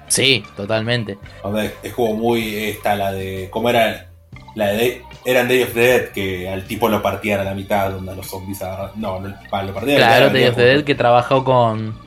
Sí, 0.08 0.44
totalmente. 0.56 1.18
Onda, 1.44 1.66
es 1.82 1.94
como 1.94 2.14
muy 2.16 2.56
esta, 2.56 2.96
la 2.96 3.12
de. 3.12 3.50
¿Cómo 3.52 3.70
era? 3.70 4.08
La 4.56 4.68
de 4.68 5.02
eran 5.26 5.48
Day 5.48 5.64
of 5.64 5.74
the 5.74 5.80
Dead 5.80 6.10
que 6.10 6.48
al 6.48 6.66
tipo 6.66 6.88
lo 6.88 7.02
partían 7.02 7.42
a 7.42 7.44
la 7.44 7.54
mitad, 7.54 7.92
donde 7.92 8.16
los 8.16 8.28
zombies 8.28 8.62
agarran. 8.62 8.92
No, 8.96 9.20
no 9.20 9.30
lo 9.30 9.74
partían 9.74 9.98
Claro, 9.98 10.30
Day 10.30 10.46
of 10.46 10.56
the 10.56 10.64
Dead 10.64 10.84
que 10.84 10.96
trabajó 10.96 11.44
con. 11.44 12.04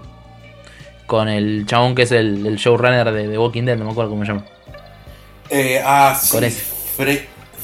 Con 1.06 1.28
el 1.28 1.64
chabón 1.66 1.94
que 1.94 2.02
es 2.02 2.12
el, 2.12 2.56
showrunner 2.56 3.10
de, 3.12 3.38
Walking 3.38 3.64
Dead, 3.64 3.78
no 3.78 3.86
me 3.86 3.92
acuerdo 3.92 4.10
cómo 4.10 4.24
se 4.24 4.32
llama. 4.32 4.44
Eh, 5.48 5.80
ah, 5.82 6.14
sí. 6.20 6.32
Con 6.32 6.44
ese. 6.44 6.62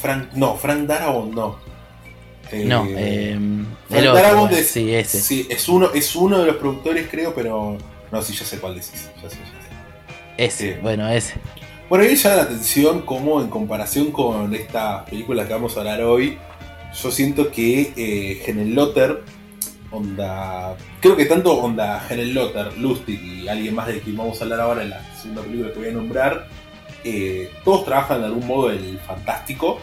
Frank, 0.01 0.33
no, 0.33 0.55
Frank 0.55 0.87
Darabont 0.87 1.33
no. 1.33 1.64
Eh, 2.51 2.65
no, 2.65 2.85
eh, 2.89 3.37
Frank 3.89 4.03
Darabont 4.03 4.51
es, 4.51 4.67
sí, 4.67 4.93
ese. 4.93 5.19
Sí, 5.19 5.47
es 5.49 5.67
uno, 5.67 5.91
es 5.93 6.15
uno 6.15 6.39
de 6.39 6.47
los 6.47 6.57
productores, 6.57 7.07
creo, 7.09 7.33
pero. 7.33 7.77
No, 8.11 8.21
sí, 8.21 8.33
ya 8.33 8.45
sé 8.45 8.59
cuál 8.59 8.75
decís. 8.75 9.09
Ya 9.21 9.29
sé, 9.29 9.37
ya 9.37 9.45
sé. 9.45 9.65
Ese, 10.37 10.69
eh, 10.71 10.79
bueno, 10.81 11.07
ese. 11.09 11.35
Bueno, 11.89 12.03
ahí 12.03 12.15
llama 12.15 12.35
la 12.35 12.41
atención 12.43 13.01
como 13.01 13.41
en 13.41 13.49
comparación 13.49 14.11
con 14.11 14.53
esta 14.53 15.05
película 15.05 15.47
que 15.47 15.53
vamos 15.53 15.75
a 15.77 15.81
hablar 15.81 16.01
hoy, 16.01 16.37
yo 17.01 17.11
siento 17.11 17.51
que 17.51 17.93
eh, 17.95 18.65
Lotter, 18.73 19.21
onda, 19.91 20.75
creo 20.99 21.15
que 21.15 21.25
tanto 21.25 21.53
onda 21.53 22.03
Helen 22.09 22.33
Lotter, 22.33 22.75
Lustig 22.77 23.21
y 23.21 23.47
alguien 23.47 23.75
más 23.75 23.87
de 23.87 23.99
quien 23.99 24.17
vamos 24.17 24.39
a 24.41 24.45
hablar 24.45 24.61
ahora 24.61 24.81
en 24.81 24.89
la 24.89 25.15
segunda 25.15 25.43
película 25.43 25.73
que 25.73 25.79
voy 25.79 25.89
a 25.89 25.91
nombrar, 25.91 26.47
todos 27.63 27.85
trabajan 27.85 28.21
de 28.21 28.25
algún 28.27 28.47
modo 28.47 28.71
el 28.71 28.99
fantástico, 29.05 29.79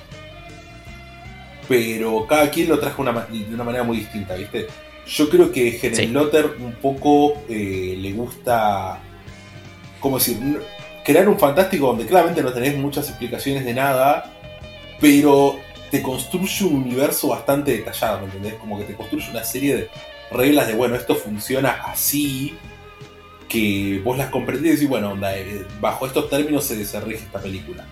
pero 1.72 2.26
cada 2.26 2.50
quien 2.50 2.68
lo 2.68 2.78
trajo 2.78 3.02
de 3.02 3.54
una 3.54 3.64
manera 3.64 3.82
muy 3.82 3.96
distinta, 3.96 4.34
¿viste? 4.34 4.66
Yo 5.06 5.30
creo 5.30 5.50
que 5.50 5.80
Helen 5.82 6.12
Lotter 6.12 6.56
un 6.60 6.74
poco 6.74 7.42
eh, 7.48 7.96
le 7.98 8.12
gusta, 8.12 9.00
¿cómo 9.98 10.18
decir? 10.18 10.36
crear 11.02 11.26
un 11.30 11.38
fantástico 11.38 11.86
donde 11.86 12.04
claramente 12.04 12.42
no 12.42 12.52
tenés 12.52 12.76
muchas 12.76 13.08
explicaciones 13.08 13.64
de 13.64 13.72
nada, 13.72 14.34
pero 15.00 15.60
te 15.90 16.02
construye 16.02 16.66
un 16.66 16.82
universo 16.82 17.28
bastante 17.28 17.72
detallado, 17.72 18.18
¿me 18.18 18.26
entendés? 18.26 18.54
Como 18.56 18.78
que 18.78 18.84
te 18.84 18.94
construye 18.94 19.30
una 19.30 19.42
serie 19.42 19.74
de 19.74 19.88
reglas 20.30 20.66
de, 20.66 20.74
bueno, 20.74 20.94
esto 20.94 21.14
funciona 21.14 21.70
así, 21.86 22.54
que 23.48 24.02
vos 24.04 24.18
las 24.18 24.28
comprendés 24.28 24.72
y 24.72 24.74
decís, 24.74 24.88
bueno, 24.90 25.12
onda, 25.12 25.34
eh, 25.34 25.64
bajo 25.80 26.06
estos 26.06 26.28
términos 26.28 26.64
se, 26.64 26.76
desarrolla 26.76 27.16
esta 27.16 27.40
película. 27.40 27.86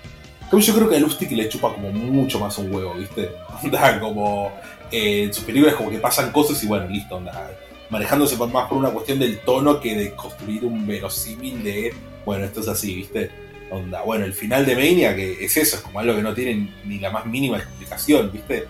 Como 0.50 0.60
yo 0.60 0.74
creo 0.74 0.88
que 0.88 0.96
a 0.96 1.00
Lustig 1.00 1.30
le 1.32 1.48
chupa 1.48 1.72
como 1.72 1.90
mucho 1.92 2.40
más 2.40 2.58
un 2.58 2.74
huevo, 2.74 2.94
¿viste? 2.94 3.30
Onda, 3.62 4.00
como 4.00 4.52
eh, 4.90 5.24
en 5.24 5.34
sus 5.34 5.44
películas 5.44 5.76
como 5.76 5.90
que 5.90 5.98
pasan 5.98 6.32
cosas 6.32 6.62
y 6.62 6.66
bueno, 6.66 6.88
listo, 6.88 7.16
onda. 7.16 7.50
Manejándose 7.88 8.36
más 8.36 8.68
por 8.68 8.78
una 8.78 8.90
cuestión 8.90 9.18
del 9.18 9.40
tono 9.40 9.80
que 9.80 9.96
de 9.96 10.12
construir 10.12 10.64
un 10.64 10.86
verosímil 10.86 11.62
de 11.62 11.94
bueno, 12.24 12.44
esto 12.44 12.60
es 12.60 12.68
así, 12.68 12.94
¿viste? 12.94 13.30
Onda, 13.70 14.02
bueno, 14.02 14.24
el 14.24 14.34
final 14.34 14.66
de 14.66 14.74
Mania, 14.74 15.14
que 15.14 15.44
es 15.44 15.56
eso, 15.56 15.76
es 15.76 15.82
como 15.82 16.00
algo 16.00 16.14
que 16.14 16.22
no 16.22 16.34
tiene 16.34 16.68
ni 16.84 16.98
la 16.98 17.10
más 17.10 17.26
mínima 17.26 17.56
explicación, 17.56 18.30
¿viste? 18.32 18.66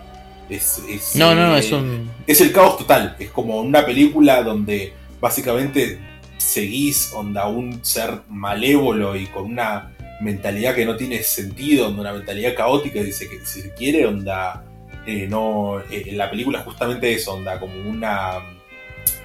Es, 0.48 1.14
no, 1.14 1.34
no, 1.34 1.56
es 1.56 1.70
un... 1.70 2.10
Es 2.26 2.40
el 2.40 2.52
caos 2.52 2.78
total, 2.78 3.16
es 3.18 3.30
como 3.30 3.60
una 3.60 3.86
película 3.86 4.42
donde 4.42 4.92
básicamente 5.20 6.00
seguís, 6.38 7.12
onda, 7.14 7.46
un 7.46 7.84
ser 7.84 8.22
malévolo 8.28 9.14
y 9.14 9.26
con 9.26 9.44
una 9.44 9.92
mentalidad 10.20 10.74
que 10.74 10.84
no 10.84 10.96
tiene 10.96 11.22
sentido, 11.22 11.88
onda, 11.88 12.02
una 12.02 12.12
mentalidad 12.12 12.54
caótica, 12.54 13.02
dice 13.02 13.28
que 13.28 13.44
si 13.44 13.62
se 13.62 13.74
quiere, 13.74 14.06
onda, 14.06 14.64
eh, 15.06 15.26
no, 15.28 15.80
eh, 15.80 16.04
en 16.06 16.18
la 16.18 16.30
película 16.30 16.60
justamente 16.60 17.12
eso, 17.12 17.34
onda, 17.34 17.58
como 17.58 17.74
una, 17.88 18.38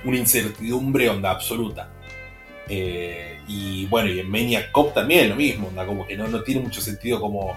una 0.03 0.17
incertidumbre, 0.17 1.09
onda, 1.09 1.31
absoluta. 1.31 1.89
Eh, 2.67 3.39
y 3.47 3.85
bueno, 3.87 4.09
y 4.09 4.19
en 4.19 4.29
Maniac 4.29 4.71
Cop 4.71 4.93
también 4.93 5.29
lo 5.29 5.35
mismo, 5.35 5.71
como 5.85 6.07
que 6.07 6.17
no, 6.17 6.27
no 6.27 6.41
tiene 6.41 6.61
mucho 6.61 6.81
sentido 6.81 7.21
como 7.21 7.55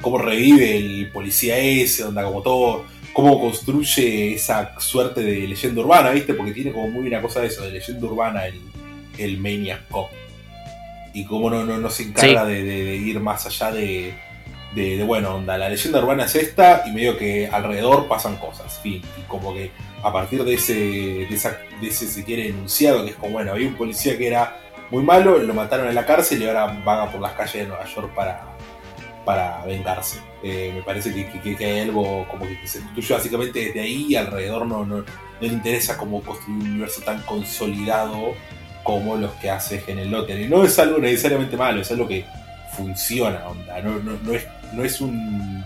cómo 0.00 0.18
revive 0.18 0.76
el 0.76 1.10
policía 1.10 1.58
ese, 1.58 2.04
onda, 2.04 2.22
como 2.22 2.42
todo, 2.42 2.84
cómo 3.12 3.40
construye 3.40 4.34
esa 4.34 4.78
suerte 4.78 5.22
de 5.22 5.48
leyenda 5.48 5.80
urbana, 5.80 6.10
¿viste? 6.10 6.34
Porque 6.34 6.52
tiene 6.52 6.72
como 6.72 6.88
muy 6.88 7.06
una 7.08 7.22
cosa 7.22 7.40
de 7.40 7.46
eso, 7.48 7.64
de 7.64 7.72
leyenda 7.72 8.06
urbana 8.06 8.46
el, 8.46 8.60
el 9.18 9.38
Maniac 9.38 9.88
Cop. 9.88 10.10
Y 11.16 11.24
cómo 11.24 11.48
no, 11.48 11.64
no, 11.64 11.78
no 11.78 11.88
se 11.88 12.02
encarga 12.02 12.44
de, 12.44 12.94
ir 12.94 13.20
más 13.20 13.46
allá 13.46 13.72
de, 13.72 14.12
de, 14.74 15.02
bueno, 15.02 15.36
onda, 15.36 15.56
la 15.56 15.70
leyenda 15.70 15.98
urbana 16.00 16.26
es 16.26 16.34
esta 16.34 16.82
y 16.86 16.90
medio 16.90 17.16
que 17.16 17.48
alrededor 17.50 18.06
pasan 18.06 18.36
cosas, 18.36 18.78
fin. 18.82 19.00
Y 19.18 19.22
como 19.22 19.54
que 19.54 19.70
a 20.02 20.12
partir 20.12 20.44
de 20.44 20.52
ese, 20.52 20.74
de, 20.74 21.28
esa, 21.30 21.56
de 21.80 21.88
ese, 21.88 22.06
se 22.06 22.22
quiere, 22.22 22.48
enunciado, 22.48 23.02
que 23.02 23.12
es 23.12 23.16
como, 23.16 23.32
bueno, 23.32 23.52
había 23.52 23.66
un 23.66 23.76
policía 23.76 24.18
que 24.18 24.26
era 24.26 24.58
muy 24.90 25.02
malo, 25.02 25.38
lo 25.38 25.54
mataron 25.54 25.88
en 25.88 25.94
la 25.94 26.04
cárcel 26.04 26.42
y 26.42 26.48
ahora 26.48 26.66
vaga 26.84 27.10
por 27.10 27.22
las 27.22 27.32
calles 27.32 27.54
de 27.54 27.66
Nueva 27.66 27.86
York 27.86 28.14
para, 28.14 28.54
para 29.24 29.64
vengarse. 29.64 30.18
Eh, 30.42 30.70
me 30.74 30.82
parece 30.82 31.14
que, 31.14 31.64
hay 31.64 31.80
algo 31.80 32.28
como 32.28 32.46
que 32.46 32.66
se 32.66 32.80
construye 32.80 33.14
básicamente 33.14 33.64
desde 33.64 33.80
ahí 33.80 34.08
y 34.10 34.16
alrededor 34.16 34.66
no, 34.66 34.84
no, 34.84 35.02
le 35.40 35.46
interesa 35.46 35.96
como 35.96 36.20
construir 36.20 36.60
un 36.60 36.70
universo 36.72 37.00
tan 37.00 37.22
consolidado 37.22 38.34
como 38.86 39.16
los 39.16 39.32
que 39.32 39.50
hace 39.50 39.82
el 39.88 40.10
Lotter. 40.10 40.40
Y 40.40 40.48
no 40.48 40.62
es 40.62 40.78
algo 40.78 40.98
necesariamente 40.98 41.56
malo, 41.56 41.80
es 41.80 41.90
algo 41.90 42.06
que 42.06 42.24
funciona, 42.76 43.48
onda. 43.48 43.82
No, 43.82 43.98
no, 43.98 44.32
es, 44.32 44.46
no 44.72 44.84
es 44.84 45.00
un, 45.00 45.64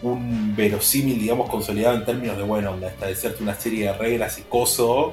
un 0.00 0.56
verosímil, 0.56 1.18
digamos, 1.18 1.50
consolidado 1.50 1.96
en 1.96 2.04
términos 2.06 2.38
de, 2.38 2.42
bueno, 2.44 2.72
onda, 2.72 2.88
establecerte 2.88 3.42
una 3.42 3.54
serie 3.54 3.86
de 3.86 3.92
reglas 3.92 4.38
y 4.38 4.42
coso, 4.42 5.12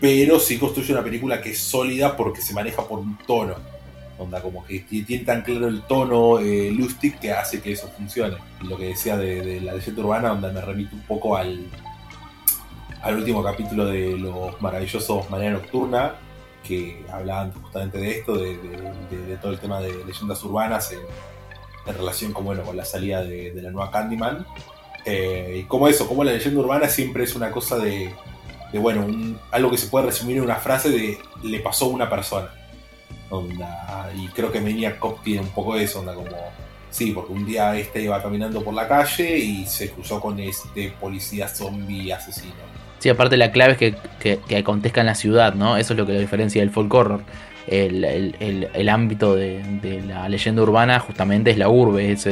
pero 0.00 0.40
sí 0.40 0.58
construye 0.58 0.92
una 0.92 1.04
película 1.04 1.40
que 1.40 1.50
es 1.50 1.58
sólida 1.60 2.16
porque 2.16 2.42
se 2.42 2.52
maneja 2.52 2.82
por 2.86 2.98
un 2.98 3.16
tono. 3.24 3.54
Onda, 4.18 4.42
como 4.42 4.64
que 4.64 4.80
tiene 4.80 5.24
tan 5.24 5.42
claro 5.42 5.68
el 5.68 5.82
tono 5.82 6.40
eh, 6.40 6.70
Lustig 6.72 7.18
que 7.18 7.32
hace 7.32 7.60
que 7.60 7.72
eso 7.72 7.88
funcione. 7.96 8.36
Lo 8.62 8.76
que 8.76 8.86
decía 8.86 9.16
de, 9.16 9.60
la 9.60 9.74
leyenda 9.74 10.02
urbana, 10.02 10.28
donde 10.30 10.52
me 10.52 10.60
remite 10.60 10.96
un 10.96 11.02
poco 11.02 11.36
al, 11.36 11.64
al 13.04 13.16
último 13.16 13.42
capítulo 13.42 13.84
de 13.84 14.16
Los 14.16 14.60
maravillosos 14.62 15.28
Manera 15.28 15.52
Nocturna, 15.52 16.14
que 16.66 17.04
hablaban 17.12 17.52
justamente 17.52 17.98
de 17.98 18.10
esto, 18.10 18.38
de, 18.38 19.36
todo 19.42 19.52
el 19.52 19.58
tema 19.58 19.80
de 19.80 20.04
leyendas 20.06 20.42
urbanas 20.42 20.90
en, 20.92 21.94
relación 21.94 22.32
con, 22.32 22.46
bueno, 22.46 22.62
con 22.62 22.74
la 22.76 22.84
salida 22.86 23.22
de, 23.22 23.52
la 23.56 23.70
nueva 23.70 23.90
Candyman. 23.90 24.46
Eh, 25.04 25.60
y 25.60 25.64
como 25.64 25.86
eso, 25.86 26.08
como 26.08 26.24
la 26.24 26.32
leyenda 26.32 26.58
urbana 26.58 26.88
siempre 26.88 27.24
es 27.24 27.36
una 27.36 27.50
cosa 27.50 27.76
de, 27.76 28.10
bueno, 28.72 29.06
algo 29.50 29.70
que 29.70 29.76
se 29.76 29.88
puede 29.88 30.06
resumir 30.06 30.38
en 30.38 30.44
una 30.44 30.56
frase 30.56 30.88
de 30.88 31.18
le 31.42 31.60
pasó 31.60 31.84
a 31.84 31.88
una 31.88 32.08
persona. 32.08 32.50
Y 34.16 34.28
creo 34.28 34.50
que 34.50 34.62
Maniac 34.62 34.98
Cop 34.98 35.22
tiene 35.22 35.42
un 35.42 35.50
poco 35.50 35.74
de 35.74 35.84
eso, 35.84 36.00
onda 36.00 36.14
como, 36.14 36.30
sí, 36.88 37.10
porque 37.10 37.34
un 37.34 37.44
día 37.44 37.76
este 37.76 38.00
iba 38.00 38.22
caminando 38.22 38.64
por 38.64 38.72
la 38.72 38.88
calle 38.88 39.36
y 39.36 39.66
se 39.66 39.90
cruzó 39.90 40.20
con 40.20 40.40
este 40.40 40.94
policía 40.98 41.48
zombie 41.48 42.10
asesino. 42.10 42.83
Sí, 43.04 43.10
aparte 43.10 43.36
la 43.36 43.52
clave 43.52 43.76
es 43.78 43.96
que, 44.18 44.56
acontezca 44.56 45.02
en 45.02 45.06
la 45.08 45.14
ciudad, 45.14 45.52
¿no? 45.52 45.76
Eso 45.76 45.92
es 45.92 45.98
lo 45.98 46.06
que 46.06 46.14
lo 46.14 46.20
diferencia 46.20 46.62
del 46.62 46.70
folk 46.70 46.94
horror. 46.94 47.20
El, 47.66 48.88
ámbito 48.88 49.34
de, 49.36 50.02
la 50.08 50.26
leyenda 50.30 50.62
urbana 50.62 50.98
justamente 51.00 51.50
es 51.50 51.58
la 51.58 51.68
urbe, 51.68 52.12
es 52.12 52.26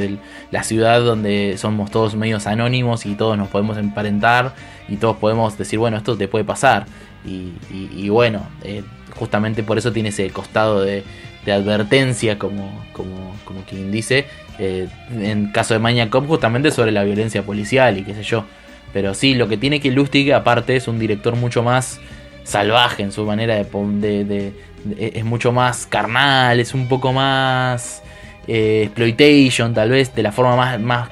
la 0.50 0.62
ciudad 0.62 1.02
donde 1.02 1.56
somos 1.58 1.90
todos 1.90 2.14
medios 2.14 2.46
anónimos 2.46 3.04
y 3.04 3.16
todos 3.16 3.36
nos 3.36 3.48
podemos 3.48 3.76
emparentar 3.76 4.54
y 4.88 4.96
todos 4.96 5.18
podemos 5.18 5.58
decir, 5.58 5.78
bueno, 5.78 5.98
esto 5.98 6.16
te 6.16 6.26
puede 6.26 6.46
pasar. 6.46 6.86
Y, 7.26 8.08
bueno, 8.08 8.48
eh, 8.64 8.82
justamente 9.14 9.62
por 9.62 9.76
eso 9.76 9.92
tiene 9.92 10.08
ese 10.08 10.30
costado 10.30 10.80
de, 10.80 11.04
advertencia, 11.48 12.38
como, 12.38 12.82
como, 12.94 13.36
como, 13.44 13.60
quien 13.64 13.92
dice, 13.92 14.24
eh, 14.58 14.88
en 15.20 15.52
caso 15.52 15.74
de 15.74 15.80
Maniac 15.80 16.10
justamente 16.26 16.70
sobre 16.70 16.92
la 16.92 17.04
violencia 17.04 17.42
policial 17.42 17.98
y 17.98 18.04
qué 18.04 18.14
sé 18.14 18.22
yo. 18.22 18.46
Pero 18.92 19.14
sí, 19.14 19.34
lo 19.34 19.48
que 19.48 19.56
tiene 19.56 19.80
que 19.80 19.90
Lustig, 19.90 20.32
aparte, 20.32 20.76
es 20.76 20.88
un 20.88 20.98
director 20.98 21.36
mucho 21.36 21.62
más 21.62 22.00
salvaje 22.44 23.02
en 23.02 23.12
su 23.12 23.24
manera 23.24 23.56
de. 23.56 24.24
de, 24.24 24.52
es 24.98 25.24
mucho 25.24 25.52
más 25.52 25.86
carnal, 25.86 26.60
es 26.60 26.74
un 26.74 26.88
poco 26.88 27.12
más. 27.12 28.02
Eh, 28.48 28.82
exploitation, 28.86 29.72
tal 29.72 29.90
vez, 29.90 30.14
de 30.16 30.22
la 30.22 30.32
forma 30.32 30.56
más, 30.56 30.80
más 30.80 31.08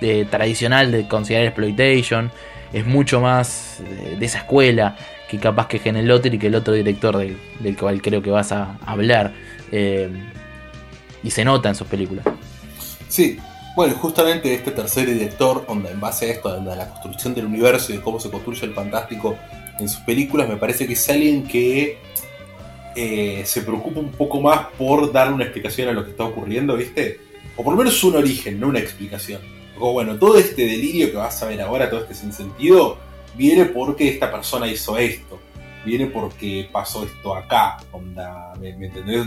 eh, 0.00 0.26
tradicional 0.30 0.90
de 0.90 1.06
considerar 1.06 1.46
exploitation. 1.46 2.30
Es 2.72 2.86
mucho 2.86 3.20
más 3.20 3.80
eh, 3.80 4.16
de 4.18 4.26
esa 4.26 4.38
escuela 4.38 4.96
que 5.28 5.38
capaz 5.38 5.68
que 5.68 5.78
Genelotter 5.78 6.32
y 6.34 6.38
que 6.38 6.46
el 6.46 6.54
otro 6.54 6.72
director 6.72 7.18
del, 7.18 7.76
cual 7.76 8.00
creo 8.00 8.22
que 8.22 8.30
vas 8.30 8.52
a 8.52 8.78
hablar. 8.84 9.32
y 9.70 11.30
se 11.30 11.44
nota 11.44 11.68
en 11.68 11.74
sus 11.74 11.86
películas. 11.86 12.24
Sí, 13.08 13.38
bueno, 13.80 13.94
justamente 13.94 14.52
este 14.52 14.72
tercer 14.72 15.06
director, 15.06 15.64
onda, 15.66 15.90
en 15.90 15.98
base 15.98 16.26
a 16.26 16.32
esto, 16.34 16.50
a 16.50 16.60
la 16.60 16.90
construcción 16.90 17.32
del 17.32 17.46
universo 17.46 17.94
y 17.94 17.96
de 17.96 18.02
cómo 18.02 18.20
se 18.20 18.30
construye 18.30 18.66
el 18.66 18.74
fantástico 18.74 19.38
en 19.78 19.88
sus 19.88 20.00
películas, 20.00 20.50
me 20.50 20.58
parece 20.58 20.86
que 20.86 20.92
es 20.92 21.08
alguien 21.08 21.44
que 21.48 21.96
eh, 22.94 23.42
se 23.46 23.62
preocupa 23.62 24.00
un 24.00 24.10
poco 24.10 24.38
más 24.42 24.66
por 24.76 25.10
darle 25.10 25.32
una 25.32 25.44
explicación 25.44 25.88
a 25.88 25.92
lo 25.92 26.04
que 26.04 26.10
está 26.10 26.24
ocurriendo, 26.24 26.76
¿viste? 26.76 27.20
O 27.56 27.64
por 27.64 27.72
lo 27.72 27.78
menos 27.78 28.04
un 28.04 28.16
origen, 28.16 28.60
no 28.60 28.68
una 28.68 28.80
explicación. 28.80 29.40
O 29.78 29.94
bueno, 29.94 30.18
todo 30.18 30.36
este 30.36 30.66
delirio 30.66 31.10
que 31.10 31.16
vas 31.16 31.42
a 31.42 31.46
ver 31.46 31.62
ahora, 31.62 31.88
todo 31.88 32.00
este 32.00 32.12
sinsentido, 32.12 32.98
viene 33.34 33.64
porque 33.64 34.10
esta 34.10 34.30
persona 34.30 34.68
hizo 34.68 34.98
esto. 34.98 35.38
Viene 35.86 36.04
porque 36.04 36.68
pasó 36.70 37.02
esto 37.04 37.34
acá, 37.34 37.78
¿me, 38.60 38.68
entendés? 38.68 39.26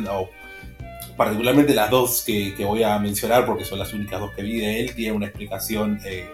Particularmente 1.15 1.73
las 1.73 1.89
dos 1.89 2.23
que, 2.25 2.53
voy 2.65 2.83
a 2.83 2.97
mencionar, 2.99 3.45
porque 3.45 3.65
son 3.65 3.79
las 3.79 3.93
únicas 3.93 4.19
dos 4.19 4.31
que 4.31 4.41
vi 4.41 4.59
de 4.59 4.81
él, 4.81 4.95
tienen 4.95 5.15
una 5.15 5.27
explicación, 5.27 5.99
eh, 6.05 6.29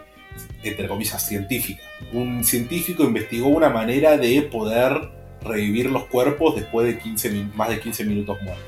entre 0.63 0.87
comillas, 0.87 1.25
científica. 1.25 1.83
Un 2.13 2.43
científico 2.43 3.03
investigó 3.03 3.47
una 3.47 3.69
manera 3.69 4.17
de 4.17 4.41
poder 4.43 5.09
revivir 5.41 5.89
los 5.89 6.05
cuerpos 6.05 6.55
después 6.55 6.87
de 6.87 6.99
15, 6.99 7.31
más 7.55 7.69
de 7.69 7.79
15 7.79 8.05
minutos 8.05 8.41
muertos. 8.41 8.65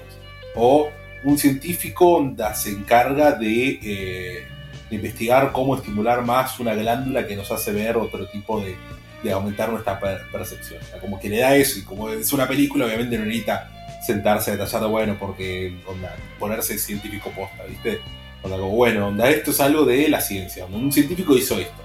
O 0.55 0.89
un 1.23 1.37
científico 1.37 2.33
se 2.55 2.71
encarga 2.71 3.33
de, 3.33 3.79
eh, 3.83 4.43
investigar 4.89 5.51
cómo 5.53 5.75
estimular 5.75 6.23
más 6.23 6.59
una 6.59 6.73
glándula 6.73 7.25
que 7.25 7.35
nos 7.35 7.49
hace 7.51 7.71
ver 7.71 7.95
otro 7.95 8.27
tipo 8.27 8.59
de, 8.59 8.75
de 9.23 9.31
aumentar 9.31 9.69
nuestra 9.69 9.99
percepción. 9.99 10.79
como 10.99 11.19
que 11.19 11.29
le 11.29 11.37
da 11.37 11.55
eso, 11.55 11.79
y 11.79 11.83
como 11.83 12.09
es 12.09 12.33
una 12.33 12.47
película, 12.47 12.85
obviamente 12.85 13.17
no 13.17 13.25
necesita 13.25 13.80
sentarse 14.05 14.51
a 14.51 14.57
detallar, 14.57 14.89
bueno, 14.89 15.17
porque 15.19 15.73
onda, 15.85 16.15
ponerse 16.39 16.77
científico 16.77 17.29
posta, 17.31 17.63
¿viste? 17.63 17.99
Onda, 18.43 18.57
como, 18.57 18.71
bueno, 18.71 19.07
onda, 19.07 19.29
esto 19.29 19.51
es 19.51 19.59
algo 19.59 19.85
de 19.85 20.09
la 20.09 20.21
ciencia, 20.21 20.65
un 20.65 20.91
científico 20.91 21.35
hizo 21.35 21.59
esto. 21.59 21.81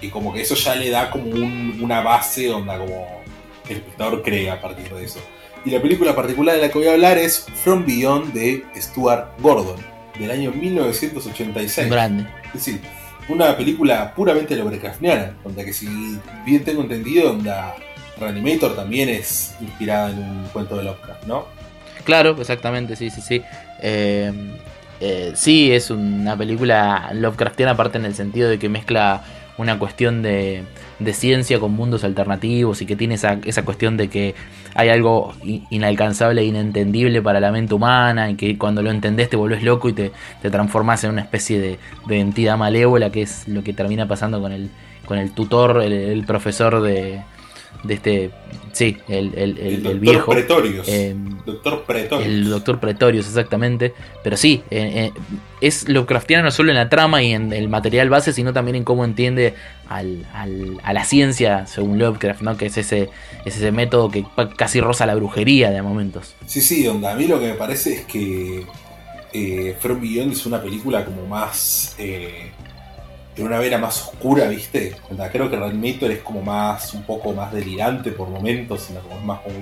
Y 0.00 0.08
como 0.08 0.32
que 0.32 0.42
eso 0.42 0.54
ya 0.54 0.76
le 0.76 0.90
da 0.90 1.10
como 1.10 1.26
una 1.26 2.00
base, 2.00 2.50
onda, 2.50 2.78
como 2.78 3.22
el 3.68 3.76
espectador 3.76 4.22
cree 4.22 4.50
a 4.50 4.60
partir 4.60 4.88
de 4.88 5.04
eso. 5.04 5.20
Y 5.64 5.70
la 5.70 5.82
película 5.82 6.14
particular 6.14 6.54
de 6.54 6.62
la 6.62 6.68
que 6.68 6.78
voy 6.78 6.86
a 6.86 6.92
hablar 6.92 7.18
es 7.18 7.46
From 7.64 7.84
Beyond 7.84 8.32
de 8.32 8.64
Stuart 8.76 9.40
Gordon, 9.40 9.80
del 10.18 10.30
año 10.30 10.52
1986. 10.52 11.90
Grande. 11.90 12.26
Es 12.46 12.52
decir, 12.52 12.80
una 13.28 13.56
película 13.56 14.14
puramente 14.14 14.54
Lovecraftiana, 14.56 15.36
donde 15.42 15.64
que 15.64 15.72
si 15.72 16.18
bien 16.46 16.64
tengo 16.64 16.82
entendido, 16.82 17.32
onda 17.32 17.74
Reanimator 18.20 18.74
también 18.74 19.08
es 19.08 19.54
inspirada 19.60 20.10
en 20.10 20.18
un 20.18 20.44
cuento 20.52 20.76
de 20.76 20.84
Lovecraft, 20.84 21.26
¿no? 21.26 21.46
Claro, 22.04 22.36
exactamente, 22.40 22.96
sí, 22.96 23.10
sí, 23.10 23.20
sí. 23.20 23.42
Eh, 23.82 24.32
eh, 25.00 25.32
sí, 25.34 25.72
es 25.72 25.90
una 25.90 26.36
película 26.36 27.10
Lovecraftiana 27.12 27.72
aparte 27.72 27.98
en 27.98 28.04
el 28.04 28.14
sentido 28.14 28.48
de 28.48 28.58
que 28.58 28.68
mezcla 28.68 29.22
una 29.58 29.78
cuestión 29.78 30.22
de, 30.22 30.64
ciencia 31.12 31.58
con 31.58 31.72
mundos 31.72 32.04
alternativos 32.04 32.80
y 32.80 32.86
que 32.86 32.96
tiene 32.96 33.16
esa, 33.16 33.38
esa 33.44 33.64
cuestión 33.64 33.96
de 33.96 34.08
que 34.08 34.34
hay 34.74 34.88
algo 34.88 35.34
inalcanzable 35.70 36.40
e 36.40 36.44
inentendible 36.44 37.20
para 37.22 37.40
la 37.40 37.50
mente 37.50 37.74
humana 37.74 38.30
y 38.30 38.36
que 38.36 38.56
cuando 38.56 38.82
lo 38.82 38.90
entendés 38.90 39.28
te 39.28 39.36
volvés 39.36 39.62
loco 39.62 39.88
y 39.88 39.92
te, 39.92 40.12
te 40.42 40.50
transformás 40.50 41.02
en 41.04 41.10
una 41.10 41.22
especie 41.22 41.60
de, 41.60 41.78
de, 42.06 42.20
entidad 42.20 42.56
malévola 42.56 43.10
que 43.10 43.22
es 43.22 43.48
lo 43.48 43.64
que 43.64 43.72
termina 43.72 44.06
pasando 44.06 44.40
con 44.40 44.52
el, 44.52 44.70
con 45.06 45.18
el 45.18 45.32
tutor, 45.32 45.82
el 45.82 46.24
profesor 46.24 46.80
de, 46.80 47.20
de 47.84 47.94
este, 47.94 48.30
sí, 48.72 48.96
el, 49.08 49.34
el, 49.36 49.58
el, 49.86 50.00
viejo. 50.00 50.32
Pretorius. 50.32 50.88
Eh, 50.88 51.14
doctor 51.46 51.84
Pretorius. 51.84 52.26
El 52.26 52.50
doctor 52.50 52.80
Pretorius, 52.80 53.26
exactamente. 53.26 53.94
Pero 54.22 54.36
sí, 54.36 54.62
eh, 54.70 55.12
eh, 55.14 55.20
es 55.60 55.88
Lovecraftiano 55.88 56.44
no 56.44 56.50
solo 56.50 56.70
en 56.70 56.76
la 56.76 56.88
trama 56.88 57.22
y 57.22 57.32
en 57.32 57.52
el 57.52 57.68
material 57.68 58.10
base, 58.10 58.32
sino 58.32 58.52
también 58.52 58.76
en 58.76 58.84
cómo 58.84 59.04
entiende 59.04 59.54
al, 59.88 60.26
al, 60.32 60.78
a 60.82 60.92
la 60.92 61.04
ciencia, 61.04 61.66
según 61.66 61.98
Lovecraft, 61.98 62.42
¿no? 62.42 62.56
que 62.56 62.66
es 62.66 62.76
ese, 62.78 63.10
es 63.44 63.56
ese 63.56 63.70
método 63.72 64.10
que 64.10 64.24
casi 64.56 64.80
roza 64.80 65.06
la 65.06 65.14
brujería 65.14 65.70
de 65.70 65.80
momentos. 65.82 66.34
Sí, 66.46 66.60
sí, 66.60 66.86
onda. 66.86 67.12
A 67.12 67.16
mí 67.16 67.26
lo 67.26 67.38
que 67.38 67.46
me 67.46 67.54
parece 67.54 67.94
es 67.94 68.00
que 68.06 68.64
eh, 69.32 69.76
From 69.78 70.00
Beyond 70.00 70.32
es 70.32 70.46
una 70.46 70.60
película 70.60 71.04
como 71.04 71.26
más 71.26 71.96
tiene 73.38 73.50
una 73.50 73.60
vena 73.60 73.78
más 73.78 74.02
oscura, 74.02 74.48
¿viste? 74.48 74.96
Creo 75.30 75.48
que 75.48 75.54
Reanimator 75.54 76.10
es 76.10 76.22
como 76.22 76.42
más, 76.42 76.92
un 76.92 77.04
poco 77.04 77.32
más 77.32 77.52
delirante 77.52 78.10
por 78.10 78.28
momentos, 78.28 78.82
sino 78.82 78.98
como 78.98 79.14
es 79.14 79.22
más 79.22 79.38
como 79.42 79.60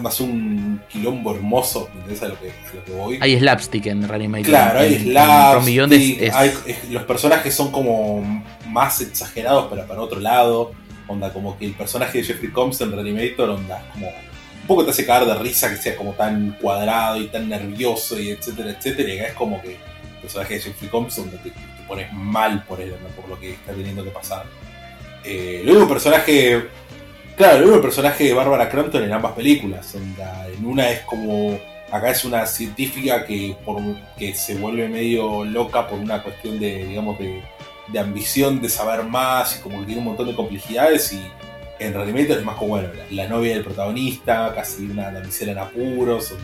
más, 0.00 0.20
un 0.20 0.82
quilombo 0.88 1.36
hermoso, 1.36 1.88
¿me 1.94 2.00
entiendes 2.00 2.22
a 2.24 2.28
lo 2.30 2.40
que, 2.40 2.52
lo 2.74 2.84
que 2.84 2.92
voy? 2.92 3.18
Hay 3.20 3.38
slapstick 3.38 3.86
en 3.86 4.08
Reanimator. 4.08 4.46
Claro, 4.46 4.80
hay 4.80 4.98
slapstick, 4.98 6.90
los 6.90 7.04
personajes 7.04 7.54
son 7.54 7.70
como 7.70 8.42
más 8.66 9.00
exagerados 9.00 9.68
pero 9.70 9.86
para 9.86 10.00
otro 10.00 10.18
lado, 10.18 10.72
onda 11.06 11.32
como 11.32 11.56
que 11.56 11.66
el 11.66 11.74
personaje 11.74 12.18
de 12.18 12.24
Jeffrey 12.24 12.50
Combs 12.50 12.80
en 12.80 12.90
Reanimator, 12.90 13.50
onda 13.50 13.88
como 13.92 14.08
un 14.08 14.66
poco 14.66 14.84
te 14.84 14.90
hace 14.90 15.06
caer 15.06 15.26
de 15.26 15.34
risa 15.34 15.70
que 15.70 15.76
sea 15.76 15.94
como 15.94 16.14
tan 16.14 16.56
cuadrado 16.60 17.20
y 17.22 17.28
tan 17.28 17.48
nervioso 17.48 18.18
y 18.18 18.30
etcétera, 18.30 18.70
etcétera, 18.70 19.14
y 19.14 19.18
acá 19.20 19.28
es 19.28 19.34
como 19.34 19.62
que 19.62 19.76
personaje 20.18 20.54
de 20.54 20.60
Jeffrey 20.60 20.90
Combs 20.90 21.16
donde 21.16 21.38
te, 21.38 21.52
pones 21.86 22.12
mal 22.12 22.64
por 22.64 22.80
él, 22.80 22.94
por 23.16 23.28
lo 23.28 23.38
que 23.40 23.52
está 23.52 23.72
teniendo 23.72 24.04
que 24.04 24.10
pasar. 24.10 24.44
Eh, 25.24 25.60
el 25.62 25.70
único 25.70 25.88
personaje 25.88 26.68
Claro, 27.38 27.72
el 27.72 27.80
personaje 27.80 28.24
de 28.24 28.34
Barbara 28.34 28.68
Crampton 28.68 29.04
en 29.04 29.12
ambas 29.12 29.30
películas. 29.32 29.94
En, 29.94 30.66
una 30.66 30.90
es 30.90 31.00
como. 31.02 31.56
Acá 31.90 32.10
es 32.10 32.24
una 32.24 32.44
científica 32.44 33.24
que, 33.24 33.56
que 34.18 34.34
se 34.34 34.56
vuelve 34.56 34.88
medio 34.88 35.44
loca 35.44 35.86
por 35.86 36.00
una 36.00 36.22
cuestión 36.22 36.58
de, 36.58 36.84
digamos, 36.84 37.16
de, 37.18 37.98
ambición 37.98 38.60
de 38.60 38.68
saber 38.68 39.04
más 39.04 39.56
y 39.56 39.62
como 39.62 39.80
que 39.80 39.86
tiene 39.86 40.00
un 40.00 40.08
montón 40.08 40.26
de 40.26 40.34
complejidades 40.34 41.14
y 41.14 41.22
en 41.78 41.94
realidad 41.94 42.38
es 42.38 42.44
más 42.44 42.56
como, 42.56 42.70
bueno, 42.70 42.88
la, 43.10 43.28
novia 43.28 43.54
del 43.54 43.64
protagonista, 43.64 44.52
casi 44.54 44.84
una 44.84 45.10
damisela 45.10 45.52
en 45.52 45.58
apuros. 45.58 46.34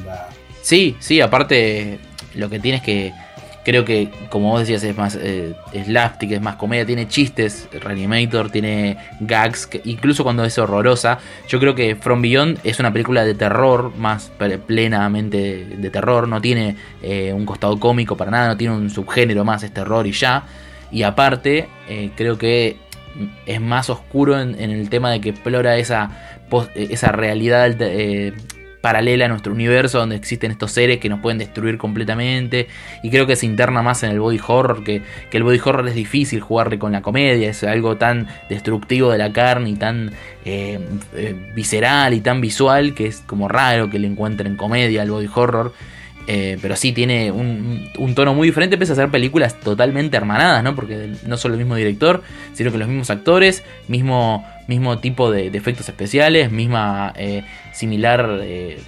Sí, 0.63 0.97
sí, 1.01 1.21
aparte 1.21 1.99
lo 2.35 2.49
que 2.49 2.61
tienes 2.61 2.83
que 2.83 3.13
Creo 3.65 3.87
que, 3.87 4.11
como 4.29 4.51
vos 4.51 4.61
decías, 4.61 4.85
es 4.85 4.97
más 4.97 5.19
eh, 5.19 5.55
slapstick, 5.73 6.33
es 6.33 6.43
más 6.43 6.57
comedia, 6.57 6.85
tiene 6.85 7.09
chistes, 7.09 7.67
Reanimator, 7.73 8.51
tiene 8.51 8.99
gags, 9.21 9.71
incluso 9.85 10.23
cuando 10.23 10.45
es 10.45 10.59
horrorosa. 10.59 11.19
Yo 11.49 11.59
creo 11.59 11.75
que 11.75 11.97
From 11.97 12.21
Beyond 12.21 12.59
es 12.63 12.79
una 12.79 12.93
película 12.93 13.25
de 13.25 13.35
terror, 13.35 13.95
más 13.97 14.31
plenamente 14.67 15.65
de 15.65 15.91
terror, 15.91 16.29
no 16.29 16.43
tiene 16.43 16.77
eh, 17.03 17.33
un 17.33 17.47
costado 17.47 17.81
cómico 17.81 18.19
para 18.19 18.31
nada, 18.31 18.49
no 18.49 18.57
tiene 18.59 18.75
un 18.75 18.91
subgénero 18.91 19.47
más, 19.47 19.63
es 19.63 19.73
terror 19.73 20.07
y 20.07 20.13
ya. 20.13 20.45
Y 20.91 21.03
aparte, 21.03 21.69
eh, 21.89 22.11
creo 22.17 22.37
que 22.37 22.77
es 23.47 23.61
más 23.63 23.89
oscuro 23.89 24.39
en, 24.39 24.59
el 24.59 24.91
tema 24.91 25.11
de 25.11 25.23
que 25.23 25.31
explora 25.31 25.79
esa, 25.79 26.11
esa 26.75 27.13
realidad 27.13 27.75
paralela 28.85 29.25
a 29.25 29.29
nuestro 29.29 29.55
universo 29.55 29.99
donde 29.99 30.15
existen 30.15 30.51
estos 30.51 30.73
seres 30.73 30.99
que 30.99 31.09
nos 31.09 31.21
pueden 31.21 31.39
destruir 31.39 31.79
completamente. 31.79 32.69
Y 33.03 33.09
creo 33.09 33.27
que 33.27 33.35
se 33.35 33.47
interna 33.47 33.81
más 33.81 34.03
en 34.03 34.11
el 34.11 34.21
body 34.21 34.39
horror 34.47 34.85
que, 34.85 35.01
el 35.33 35.43
body 35.43 35.59
horror 35.65 35.89
es 35.89 35.95
difícil 35.95 36.41
jugarle 36.41 36.79
con 36.79 36.93
la 36.93 37.01
comedia 37.01 37.49
es 37.49 37.65
algo 37.65 37.97
tan 37.97 38.29
destructivo 38.51 39.11
de 39.11 39.17
la 39.17 39.33
carne 39.33 39.71
y 39.71 39.77
tan 39.77 40.11
eh, 40.45 40.79
eh, 41.15 41.35
visceral 41.55 42.13
y 42.13 42.21
tan 42.21 42.43
visual 42.43 42.93
que 42.95 43.07
es 43.07 43.23
como 43.27 43.49
raro 43.49 43.89
que 43.89 43.99
le 43.99 44.07
encuentren 44.07 44.55
comedia 44.55 45.01
al 45.01 45.11
body 45.11 45.31
horror 45.35 45.73
eh, 46.27 46.59
pero 46.63 46.75
sí 46.77 46.93
tiene 46.93 47.31
un, 47.31 48.15
tono 48.15 48.35
muy 48.35 48.49
diferente, 48.49 48.79
pese 48.79 48.93
a 48.93 48.97
ser 48.97 49.11
películas 49.11 49.61
totalmente 49.61 50.17
hermanadas, 50.17 50.63
¿no? 50.63 50.75
Porque 50.75 51.13
no 51.27 51.37
solo 51.37 51.55
el 51.55 51.59
mismo 51.59 51.77
director, 51.77 52.23
sino 52.55 52.73
que 52.73 52.79
los 52.79 52.89
mismos 52.89 53.11
actores, 53.11 53.63
mismo, 53.89 54.45
mismo 54.67 54.99
tipo 54.99 55.31
de, 55.31 55.49
efectos 55.49 55.89
especiales, 55.89 56.51
misma 56.51 57.13
eh, 57.17 57.45
similar 57.73 58.41
eh, 58.43 58.81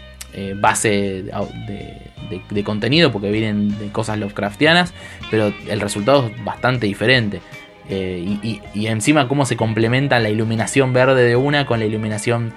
base 0.57 1.25
de, 1.25 2.65
contenido, 2.65 3.13
porque 3.13 3.31
vienen 3.31 3.79
de 3.79 3.89
cosas 3.89 4.19
Lovecraftianas, 4.19 4.93
pero 5.31 5.53
el 5.69 5.81
resultado 5.81 6.27
es 6.27 6.45
bastante 6.45 6.87
diferente. 6.87 7.41
y, 7.89 8.87
encima 8.87 9.29
cómo 9.29 9.47
se 9.47 9.57
complementa 9.57 10.19
la 10.21 10.29
iluminación 10.29 10.93
verde 10.93 11.25
de 11.25 11.37
una 11.37 11.67
con 11.67 11.79
la 11.81 11.87
iluminación 11.87 12.53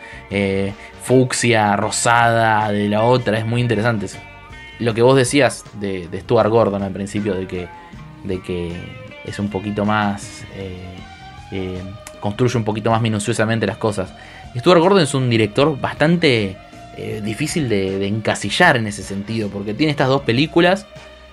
fucsia, 1.04 1.76
rosada 1.76 2.72
de 2.72 2.89
la 2.89 3.04
otra, 3.04 3.38
es 3.38 3.46
muy 3.46 3.62
interesante 3.62 4.08
lo 4.80 4.94
que 4.94 5.02
vos 5.02 5.15
decías 5.15 5.63
de, 5.80 6.08
Stuart 6.22 6.50
Gordon 6.50 6.84
al 6.84 6.92
principio, 6.92 7.36
de 7.36 7.48
que, 7.48 7.68
de 8.24 8.42
que 8.42 8.74
es 9.26 9.39
un 9.39 9.50
poquito 9.50 9.86
más. 9.86 10.44
Eh, 10.56 10.96
eh, 11.52 11.82
construye 12.20 12.58
un 12.58 12.65
poquito 12.65 12.92
más 12.92 13.02
minuciosamente 13.02 13.65
las 13.65 13.78
cosas. 13.78 14.13
Stuart 14.58 14.82
Gordon 14.82 15.02
es 15.02 15.13
un 15.13 15.30
director 15.30 15.80
bastante 15.80 16.58
eh, 16.98 17.22
difícil 17.24 17.70
de, 17.70 18.06
encasillar 18.08 18.78
en 18.78 18.88
ese 18.88 19.04
sentido, 19.04 19.50
porque 19.50 19.74
tiene 19.74 19.92
estas 19.92 20.10
dos 20.10 20.22
películas. 20.24 20.86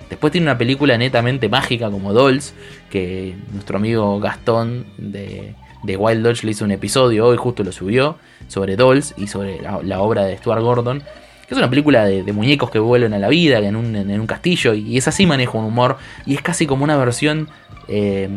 Después 0.08 0.30
tiene 0.30 0.46
una 0.46 0.56
película 0.56 0.96
netamente 0.96 1.48
mágica 1.48 1.90
como 1.90 2.12
Dolls, 2.12 2.54
que 2.90 3.34
nuestro 3.52 3.78
amigo 3.78 4.20
Gastón 4.20 4.86
de, 4.96 5.54
Wild 5.84 6.22
Dodge 6.24 6.44
le 6.44 6.52
hizo 6.52 6.64
un 6.64 6.70
episodio, 6.70 7.26
hoy 7.26 7.36
justo 7.36 7.64
lo 7.64 7.72
subió, 7.72 8.16
sobre 8.46 8.76
Dolls 8.76 9.14
y 9.16 9.26
sobre 9.26 9.60
la 9.60 10.00
obra 10.00 10.24
de 10.24 10.36
Stuart 10.36 10.62
Gordon 10.62 11.02
que 11.46 11.54
es 11.54 11.58
una 11.58 11.70
película 11.70 12.04
de, 12.04 12.32
muñecos 12.32 12.70
que 12.70 12.78
vuelven 12.78 13.14
a 13.14 13.18
la 13.18 13.28
vida 13.28 13.58
en 13.58 13.76
un, 13.76 13.94
en, 13.94 14.20
un 14.20 14.26
castillo, 14.26 14.74
y 14.74 14.96
es 14.96 15.06
así 15.06 15.26
maneja 15.26 15.56
un 15.56 15.64
humor, 15.64 15.96
y 16.24 16.34
es 16.34 16.42
casi 16.42 16.66
como 16.66 16.84
una 16.84 16.96
versión 16.96 17.48
eh, 17.88 18.28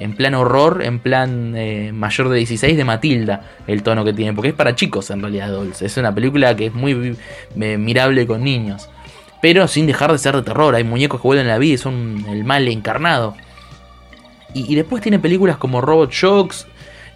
en 0.00 0.16
plan 0.16 0.34
horror, 0.34 0.82
en 0.82 0.98
plan 0.98 1.54
eh, 1.56 1.92
mayor 1.92 2.28
de 2.28 2.38
16 2.38 2.76
de 2.76 2.84
Matilda, 2.84 3.42
el 3.68 3.82
tono 3.82 4.04
que 4.04 4.12
tiene, 4.12 4.32
porque 4.32 4.48
es 4.48 4.54
para 4.54 4.74
chicos 4.74 5.10
en 5.10 5.20
realidad 5.20 5.50
Dolls, 5.50 5.80
es 5.80 5.96
una 5.96 6.12
película 6.12 6.56
que 6.56 6.66
es 6.66 6.74
muy 6.74 7.16
eh, 7.60 7.78
mirable 7.78 8.26
con 8.26 8.42
niños, 8.42 8.88
pero 9.40 9.68
sin 9.68 9.86
dejar 9.86 10.10
de 10.10 10.18
ser 10.18 10.34
de 10.34 10.42
terror, 10.42 10.74
hay 10.74 10.82
muñecos 10.82 11.20
que 11.20 11.28
vuelven 11.28 11.46
a 11.46 11.50
la 11.50 11.58
vida 11.58 11.74
y 11.74 11.78
son 11.78 12.24
el 12.28 12.42
mal 12.44 12.66
encarnado. 12.66 13.36
Y, 14.54 14.72
y 14.72 14.74
después 14.74 15.02
tiene 15.02 15.18
películas 15.18 15.58
como 15.58 15.82
Robot 15.82 16.10
Shocks, 16.10 16.66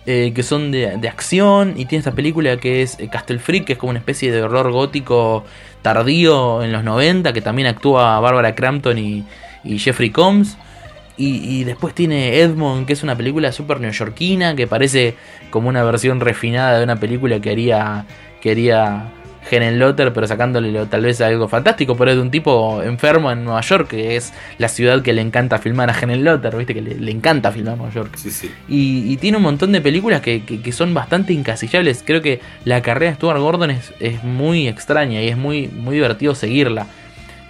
eh, 0.06 0.32
que 0.34 0.42
son 0.42 0.70
de, 0.70 1.08
acción. 1.08 1.74
Y 1.76 1.84
tiene 1.84 2.00
esta 2.00 2.12
película 2.12 2.56
que 2.56 2.82
es 2.82 2.98
eh, 2.98 3.08
Castle 3.08 3.38
Freak, 3.38 3.64
que 3.64 3.72
es 3.74 3.78
como 3.78 3.90
una 3.90 3.98
especie 3.98 4.32
de 4.32 4.42
horror 4.42 4.72
gótico 4.72 5.44
tardío 5.82 6.62
en 6.62 6.72
los 6.72 6.84
90, 6.84 7.32
que 7.32 7.40
también 7.40 7.68
actúa 7.68 8.18
Barbara 8.20 8.54
Crampton 8.54 8.98
y, 8.98 9.24
Jeffrey 9.78 10.10
Combs. 10.10 10.56
Y, 11.16 11.64
después 11.64 11.94
tiene 11.94 12.38
Edmond, 12.40 12.86
que 12.86 12.94
es 12.94 13.02
una 13.02 13.14
película 13.14 13.52
súper 13.52 13.78
neoyorquina, 13.78 14.56
que 14.56 14.66
parece 14.66 15.16
como 15.50 15.68
una 15.68 15.82
versión 15.82 16.18
refinada 16.18 16.78
de 16.78 16.84
una 16.84 16.96
película 16.96 17.40
que 17.40 17.50
haría, 17.50 18.06
que 18.40 18.52
haría 18.52 19.12
Lotter, 19.58 20.12
pero 20.12 20.26
sacándole 20.26 20.86
tal 20.86 21.02
vez 21.02 21.20
algo 21.20 21.48
fantástico, 21.48 21.96
pero 21.96 22.10
es 22.10 22.16
de 22.16 22.22
un 22.22 22.30
tipo 22.30 22.82
enfermo 22.82 23.30
en 23.30 23.44
Nueva 23.44 23.60
York, 23.62 23.88
que 23.88 24.16
es 24.16 24.32
la 24.58 24.68
ciudad 24.68 25.02
que 25.02 25.12
le 25.12 25.22
encanta 25.22 25.58
filmar 25.58 25.90
a 25.90 26.06
Lotter, 26.06 26.56
viste 26.56 26.74
que 26.74 26.82
le, 26.82 27.10
encanta 27.10 27.50
filmar 27.50 27.76
Nueva 27.76 27.92
York. 27.92 28.12
Sí, 28.16 28.30
sí. 28.30 28.50
Y, 28.68 29.16
tiene 29.16 29.36
un 29.36 29.42
montón 29.42 29.72
de 29.72 29.80
películas 29.80 30.20
que, 30.20 30.72
son 30.72 30.94
bastante 30.94 31.32
incasillables. 31.32 32.02
Creo 32.06 32.22
que 32.22 32.40
la 32.64 32.80
carrera 32.80 33.10
de 33.10 33.16
Stuart 33.16 33.40
Gordon 33.40 33.70
es, 33.70 33.92
muy 34.22 34.68
extraña 34.68 35.20
y 35.22 35.28
es 35.28 35.36
muy, 35.36 35.68
muy 35.68 35.96
divertido 35.96 36.34
seguirla. 36.34 36.86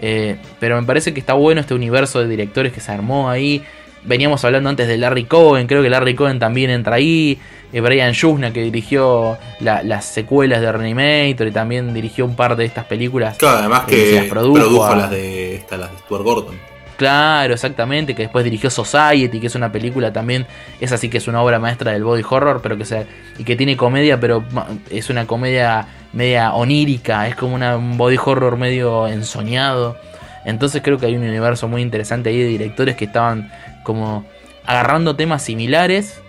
Eh, 0.03 0.37
pero 0.59 0.81
me 0.81 0.87
parece 0.87 1.13
que 1.13 1.21
está 1.21 1.35
bueno 1.35 1.61
este 1.61 1.75
universo 1.75 2.21
de 2.21 2.29
directores 2.29 2.73
que 2.73 2.81
se 2.81 2.91
armó 2.91 3.29
ahí. 3.29 3.63
Veníamos 4.05 4.45
hablando 4.45 4.71
antes 4.71 4.89
de 4.89 4.97
Larry 4.97 5.25
Cohen, 5.25 5.67
creo 5.67 5.83
que 5.83 5.91
Larry 5.91 6.15
Cohen 6.15 6.39
también 6.39 6.71
entra 6.71 6.97
ahí. 6.97 7.39
Eh, 7.73 7.81
Brian 7.81 8.13
Yuzna 8.13 8.53
que 8.53 8.63
dirigió 8.63 9.39
las 9.61 10.05
secuelas 10.05 10.61
de 10.61 10.73
Reanimator 10.73 11.47
y 11.47 11.53
también 11.53 11.95
dirigió 11.95 12.25
un 12.25 12.35
par 12.35 12.57
de 12.57 12.65
estas 12.65 12.85
películas. 12.87 13.37
Claro, 13.37 13.59
además 13.59 13.85
que, 13.85 14.27
produjo, 14.29 14.95
las, 14.97 15.11
de, 15.11 15.57
esta, 15.57 15.77
las 15.77 15.93
de 15.93 15.99
Stuart 15.99 16.25
Gordon. 16.25 16.71
Claro, 16.97 17.55
exactamente, 17.55 18.15
que 18.15 18.25
después 18.25 18.45
dirigió 18.45 18.69
Society, 18.69 19.41
que 19.41 19.47
es 19.47 19.55
una 19.55 19.73
película 19.73 20.13
también, 20.13 20.47
esa 20.81 20.99
sí 20.99 21.09
que 21.09 21.17
es 21.17 21.29
una 21.29 21.41
obra 21.41 21.59
maestra 21.59 21.93
del 21.93 22.05
body 22.05 22.23
horror, 22.29 22.61
pero 22.63 22.77
que 22.77 22.85
se, 22.85 23.07
y 23.39 23.45
que 23.45 23.57
tiene 23.57 23.75
comedia, 23.75 24.21
pero 24.21 24.45
es 24.91 25.09
una 25.09 25.27
comedia 25.27 25.87
media 26.13 26.53
onírica, 26.53 27.27
es 27.27 27.37
como 27.37 27.55
una, 27.55 27.79
un 27.79 27.97
body 27.97 28.19
horror 28.23 28.59
medio 28.59 29.09
ensoñado. 29.09 29.97
Entonces 30.45 30.83
creo 30.83 30.99
que 30.99 31.07
hay 31.07 31.17
un 31.17 31.23
universo 31.23 31.69
muy 31.69 31.81
interesante 31.81 32.31
ahí 32.31 32.39
de 32.39 32.49
directores 32.49 32.97
que 32.97 33.07
estaban 33.07 33.51
como 33.92 34.24
agarrando 34.64 35.16
temas 35.16 35.42
similares 35.42 36.20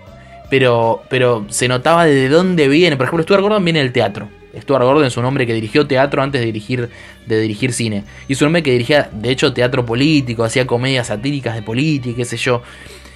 pero, 0.51 1.01
pero 1.07 1.45
se 1.47 1.69
notaba 1.69 2.03
de 2.03 2.27
dónde 2.27 2.67
viene. 2.67 2.97
Por 2.97 3.05
ejemplo, 3.05 3.23
Stuart 3.23 3.41
Gordon 3.41 3.63
viene 3.63 3.79
del 3.79 3.93
teatro. 3.93 4.27
Stuart 4.59 4.83
Gordon 4.83 5.05
es 5.05 5.15
un 5.15 5.23
hombre 5.23 5.47
que 5.47 5.53
dirigió 5.53 5.87
teatro 5.87 6.21
antes 6.21 6.41
de 6.41 6.45
dirigir, 6.45 6.89
de 7.25 7.39
dirigir 7.39 7.71
cine. 7.71 8.03
Y 8.27 8.33
es 8.33 8.41
un 8.41 8.47
hombre 8.47 8.61
que 8.61 8.73
dirigía, 8.73 9.09
de 9.13 9.31
hecho, 9.31 9.53
teatro 9.53 9.85
político, 9.85 10.43
hacía 10.43 10.67
comedias 10.67 11.07
satíricas 11.07 11.55
de 11.55 11.61
política, 11.61 12.17
qué 12.17 12.25
sé 12.25 12.35
yo. 12.35 12.63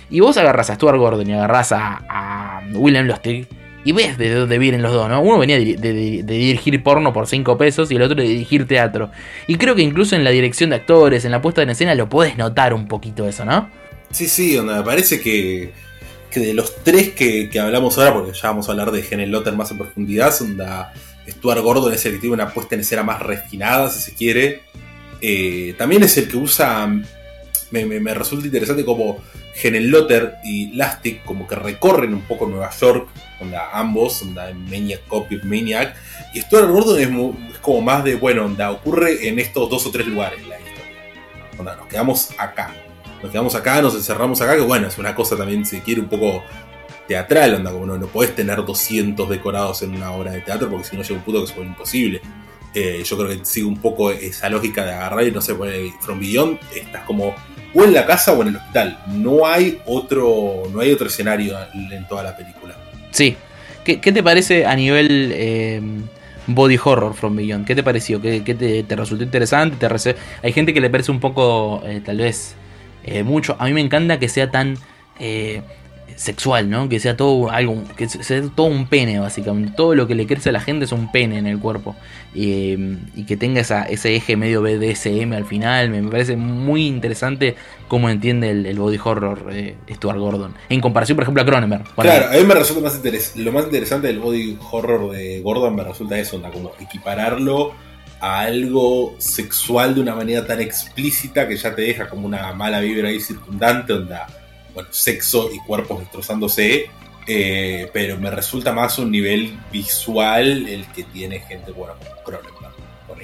Y 0.09 0.21
vos 0.21 0.37
agarras 0.37 0.69
a 0.69 0.75
Stuart 0.75 0.97
Gordon 0.97 1.29
y 1.29 1.33
agarras 1.33 1.73
a, 1.73 2.61
William 2.73 3.05
Lustig 3.05 3.47
y 3.83 3.91
ves 3.91 4.17
de 4.17 4.33
dónde 4.33 4.57
vienen 4.57 4.81
los 4.81 4.93
dos, 4.93 5.09
¿no? 5.09 5.19
Uno 5.21 5.37
venía 5.37 5.57
de, 5.57 6.23
dirigir 6.23 6.81
porno 6.83 7.11
por 7.11 7.27
5 7.27 7.57
pesos 7.57 7.91
y 7.91 7.97
el 7.97 8.01
otro 8.01 8.15
de 8.15 8.29
dirigir 8.29 8.65
teatro. 8.65 9.11
Y 9.45 9.57
creo 9.57 9.75
que 9.75 9.81
incluso 9.81 10.15
en 10.15 10.23
la 10.23 10.29
dirección 10.29 10.69
de 10.69 10.77
actores, 10.77 11.25
en 11.25 11.31
la 11.31 11.41
puesta 11.41 11.61
en 11.61 11.69
escena, 11.69 11.95
lo 11.95 12.07
puedes 12.07 12.37
notar 12.37 12.73
un 12.73 12.87
poquito 12.87 13.27
eso, 13.27 13.43
¿no? 13.43 13.69
Sí, 14.11 14.27
sí, 14.27 14.55
donde 14.55 14.75
me 14.75 14.83
parece 14.83 15.19
que 15.21 15.73
de 16.39 16.53
los 16.53 16.83
tres 16.83 17.11
que, 17.11 17.49
hablamos 17.59 17.97
ahora, 17.97 18.13
porque 18.13 18.33
ya 18.33 18.49
vamos 18.49 18.67
a 18.67 18.71
hablar 18.71 18.91
de 18.91 19.05
Helen 19.09 19.31
Lotter 19.31 19.53
más 19.53 19.71
en 19.71 19.77
profundidad, 19.77 20.33
son 20.33 20.57
Stuart 21.27 21.61
Gordon 21.61 21.93
es 21.93 22.05
el 22.05 22.13
que 22.13 22.19
tiene 22.19 22.35
una 22.35 22.53
puesta 22.53 22.75
en 22.75 22.81
escena 22.81 23.03
más 23.03 23.21
refinada, 23.21 23.89
si 23.89 23.99
se 23.99 24.13
quiere. 24.13 24.63
Eh, 25.21 25.73
también 25.77 26.03
es 26.03 26.17
el 26.17 26.27
que 26.27 26.37
usa 26.37 26.87
me, 27.71 27.85
me, 27.85 28.13
resulta 28.13 28.45
interesante 28.45 28.85
como 28.85 29.21
Lotter 29.63 30.35
y 30.43 30.73
Lastic 30.73 31.23
como 31.23 31.47
que 31.47 31.55
recorren 31.55 32.13
un 32.13 32.21
poco 32.21 32.47
Nueva 32.47 32.69
York, 32.69 33.09
onda, 33.41 33.69
ambos, 33.73 34.21
onda, 34.21 34.53
Maniac 34.53 35.07
Copy 35.07 35.39
Maniac, 35.43 35.95
y 36.33 36.41
Stuart 36.41 36.69
Gordon 36.69 36.99
es, 36.99 37.07
es, 37.53 37.59
como 37.59 37.81
más 37.81 38.03
de, 38.03 38.15
bueno, 38.15 38.45
onda, 38.45 38.71
ocurre 38.71 39.27
en 39.27 39.39
estos 39.39 39.69
dos 39.69 39.85
o 39.87 39.91
tres 39.91 40.05
lugares 40.05 40.45
la 40.47 40.59
historia. 40.59 40.85
Onda, 41.57 41.75
nos 41.75 41.87
quedamos 41.87 42.29
acá. 42.37 42.73
Nos 43.25 43.31
quedamos 43.31 43.55
acá, 43.55 43.81
nos 43.81 43.95
encerramos 43.95 44.39
acá, 44.39 44.55
que 44.55 44.61
bueno, 44.61 44.87
es 44.87 44.99
una 44.99 45.15
cosa 45.15 45.35
también, 45.35 45.65
si 45.65 45.81
quiere, 45.81 45.99
un 45.99 46.07
poco 46.07 46.43
teatral, 47.07 47.55
onda, 47.55 47.71
como 47.71 47.87
no, 47.87 47.97
no 47.97 48.05
podés 48.05 48.35
tener 48.35 48.63
200 48.63 49.27
decorados 49.27 49.81
en 49.81 49.95
una 49.95 50.11
obra 50.11 50.31
de 50.31 50.41
teatro 50.41 50.69
porque 50.69 50.85
si 50.85 50.95
no 50.95 51.01
llega 51.01 51.15
un 51.15 51.23
punto 51.23 51.41
que 51.41 51.47
se 51.47 51.55
vuelve 51.55 51.71
imposible. 51.71 52.21
Eh, 52.75 53.03
yo 53.03 53.17
creo 53.17 53.29
que 53.29 53.43
sigue 53.43 53.65
un 53.65 53.77
poco 53.77 54.11
esa 54.11 54.47
lógica 54.49 54.85
de 54.85 54.91
agarrar 54.91 55.25
y 55.25 55.31
no 55.31 55.41
sé, 55.41 55.55
From 56.01 56.19
Beyond 56.19 56.59
estás 56.75 57.03
como 57.05 57.33
o 57.73 57.83
en 57.83 57.93
la 57.93 58.05
casa 58.05 58.33
o 58.33 58.41
en 58.43 58.49
el 58.49 58.57
hospital. 58.57 58.99
No 59.07 59.47
hay 59.47 59.81
otro, 59.87 60.63
no 60.71 60.81
hay 60.81 60.91
otro 60.91 61.07
escenario 61.07 61.57
en 61.73 62.07
toda 62.07 62.21
la 62.21 62.37
película. 62.37 62.75
Sí. 63.09 63.35
¿Qué, 63.83 63.97
te 63.97 64.23
parece 64.23 64.65
a 64.65 64.75
nivel 64.75 65.31
eh, 65.33 65.81
body 66.47 66.77
horror 66.83 67.13
From 67.13 67.35
Beyond? 67.35 67.65
¿Qué 67.65 67.75
te 67.75 67.83
pareció? 67.83 68.19
¿Qué, 68.21 68.41
te, 68.41 68.95
resultó 68.95 69.23
interesante? 69.23 69.77
¿Te 69.77 70.15
Hay 70.41 70.53
gente 70.53 70.73
que 70.73 70.81
le 70.81 70.89
parece 70.89 71.11
un 71.11 71.19
poco, 71.19 71.83
eh, 71.85 72.01
tal 72.03 72.17
vez, 72.17 72.55
mucho. 73.23 73.55
A 73.59 73.65
mí 73.65 73.73
me 73.73 73.81
encanta 73.81 74.19
que 74.19 74.29
sea 74.29 74.51
tan 74.51 74.77
sexual, 76.15 76.69
¿no? 76.69 76.87
Que 76.87 76.99
sea 76.99 77.17
todo 77.17 77.49
algo, 77.51 77.83
que 77.97 78.07
sea 78.07 78.41
todo 78.55 78.67
un 78.67 78.87
pene, 78.87 79.19
básicamente. 79.19 79.73
Todo 79.75 79.95
lo 79.95 80.07
que 80.07 80.15
le 80.15 80.25
crece 80.25 80.49
a 80.49 80.51
la 80.51 80.61
gente 80.61 80.85
es 80.85 80.91
un 80.91 81.11
pene 81.11 81.37
en 81.37 81.47
el 81.47 81.59
cuerpo. 81.59 81.95
y 82.33 83.23
que 83.27 83.37
tenga 83.37 83.61
esa, 83.61 83.83
ese 83.83 84.15
eje 84.15 84.37
medio 84.37 84.61
BDSM 84.61 85.33
al 85.33 85.45
final. 85.45 85.89
Me, 85.89 86.03
parece 86.03 86.35
muy 86.35 86.87
interesante 86.87 87.55
cómo 87.87 88.09
entiende 88.09 88.51
el, 88.51 88.79
body 88.79 88.99
horror 89.03 89.49
eh, 89.51 89.75
Stuart 89.91 90.19
Gordon. 90.19 90.53
En 90.69 90.81
comparación, 90.81 91.15
por 91.15 91.23
ejemplo, 91.23 91.43
a 91.43 91.45
Cronenberg. 91.45 91.83
Claro, 91.95 92.27
a 92.31 92.37
mí 92.37 92.43
me 92.43 92.55
resulta 92.55 92.81
más. 92.81 93.01
Lo 93.35 93.51
más 93.51 93.65
interesante 93.65 94.07
del 94.07 94.19
body 94.19 94.57
horror 94.71 95.11
de 95.11 95.41
Gordon 95.41 95.75
me 95.75 95.83
resulta 95.83 96.17
eso, 96.17 96.41
como 96.41 96.71
equipararlo 96.79 97.73
a 98.19 98.41
algo 98.41 99.15
sexual 99.19 99.95
de 99.95 100.01
una 100.01 100.15
manera 100.15 100.45
tan 100.45 100.61
explícita 100.61 101.47
que 101.47 101.57
ya 101.57 101.75
te 101.75 101.81
deja 101.83 102.09
como 102.09 102.25
una 102.25 102.53
mala 102.53 102.79
vibra 102.79 103.09
ahí 103.09 103.19
circundante, 103.19 103.93
onda 103.93 104.27
bueno, 104.73 104.89
sexo 104.91 105.49
y 105.51 105.59
cuerpos 105.59 105.99
destrozándose, 105.99 106.89
eh, 107.27 107.89
pero 107.93 108.17
me 108.17 108.29
resulta 108.29 108.73
más 108.73 108.99
un 108.99 109.09
nivel 109.09 109.57
visual 109.71 110.67
el 110.67 110.85
que 110.87 111.03
tiene 111.03 111.39
gente, 111.39 111.71
bueno, 111.71 111.93
como 111.97 112.23
Cronenberg, 112.23 112.75
por 113.07 113.17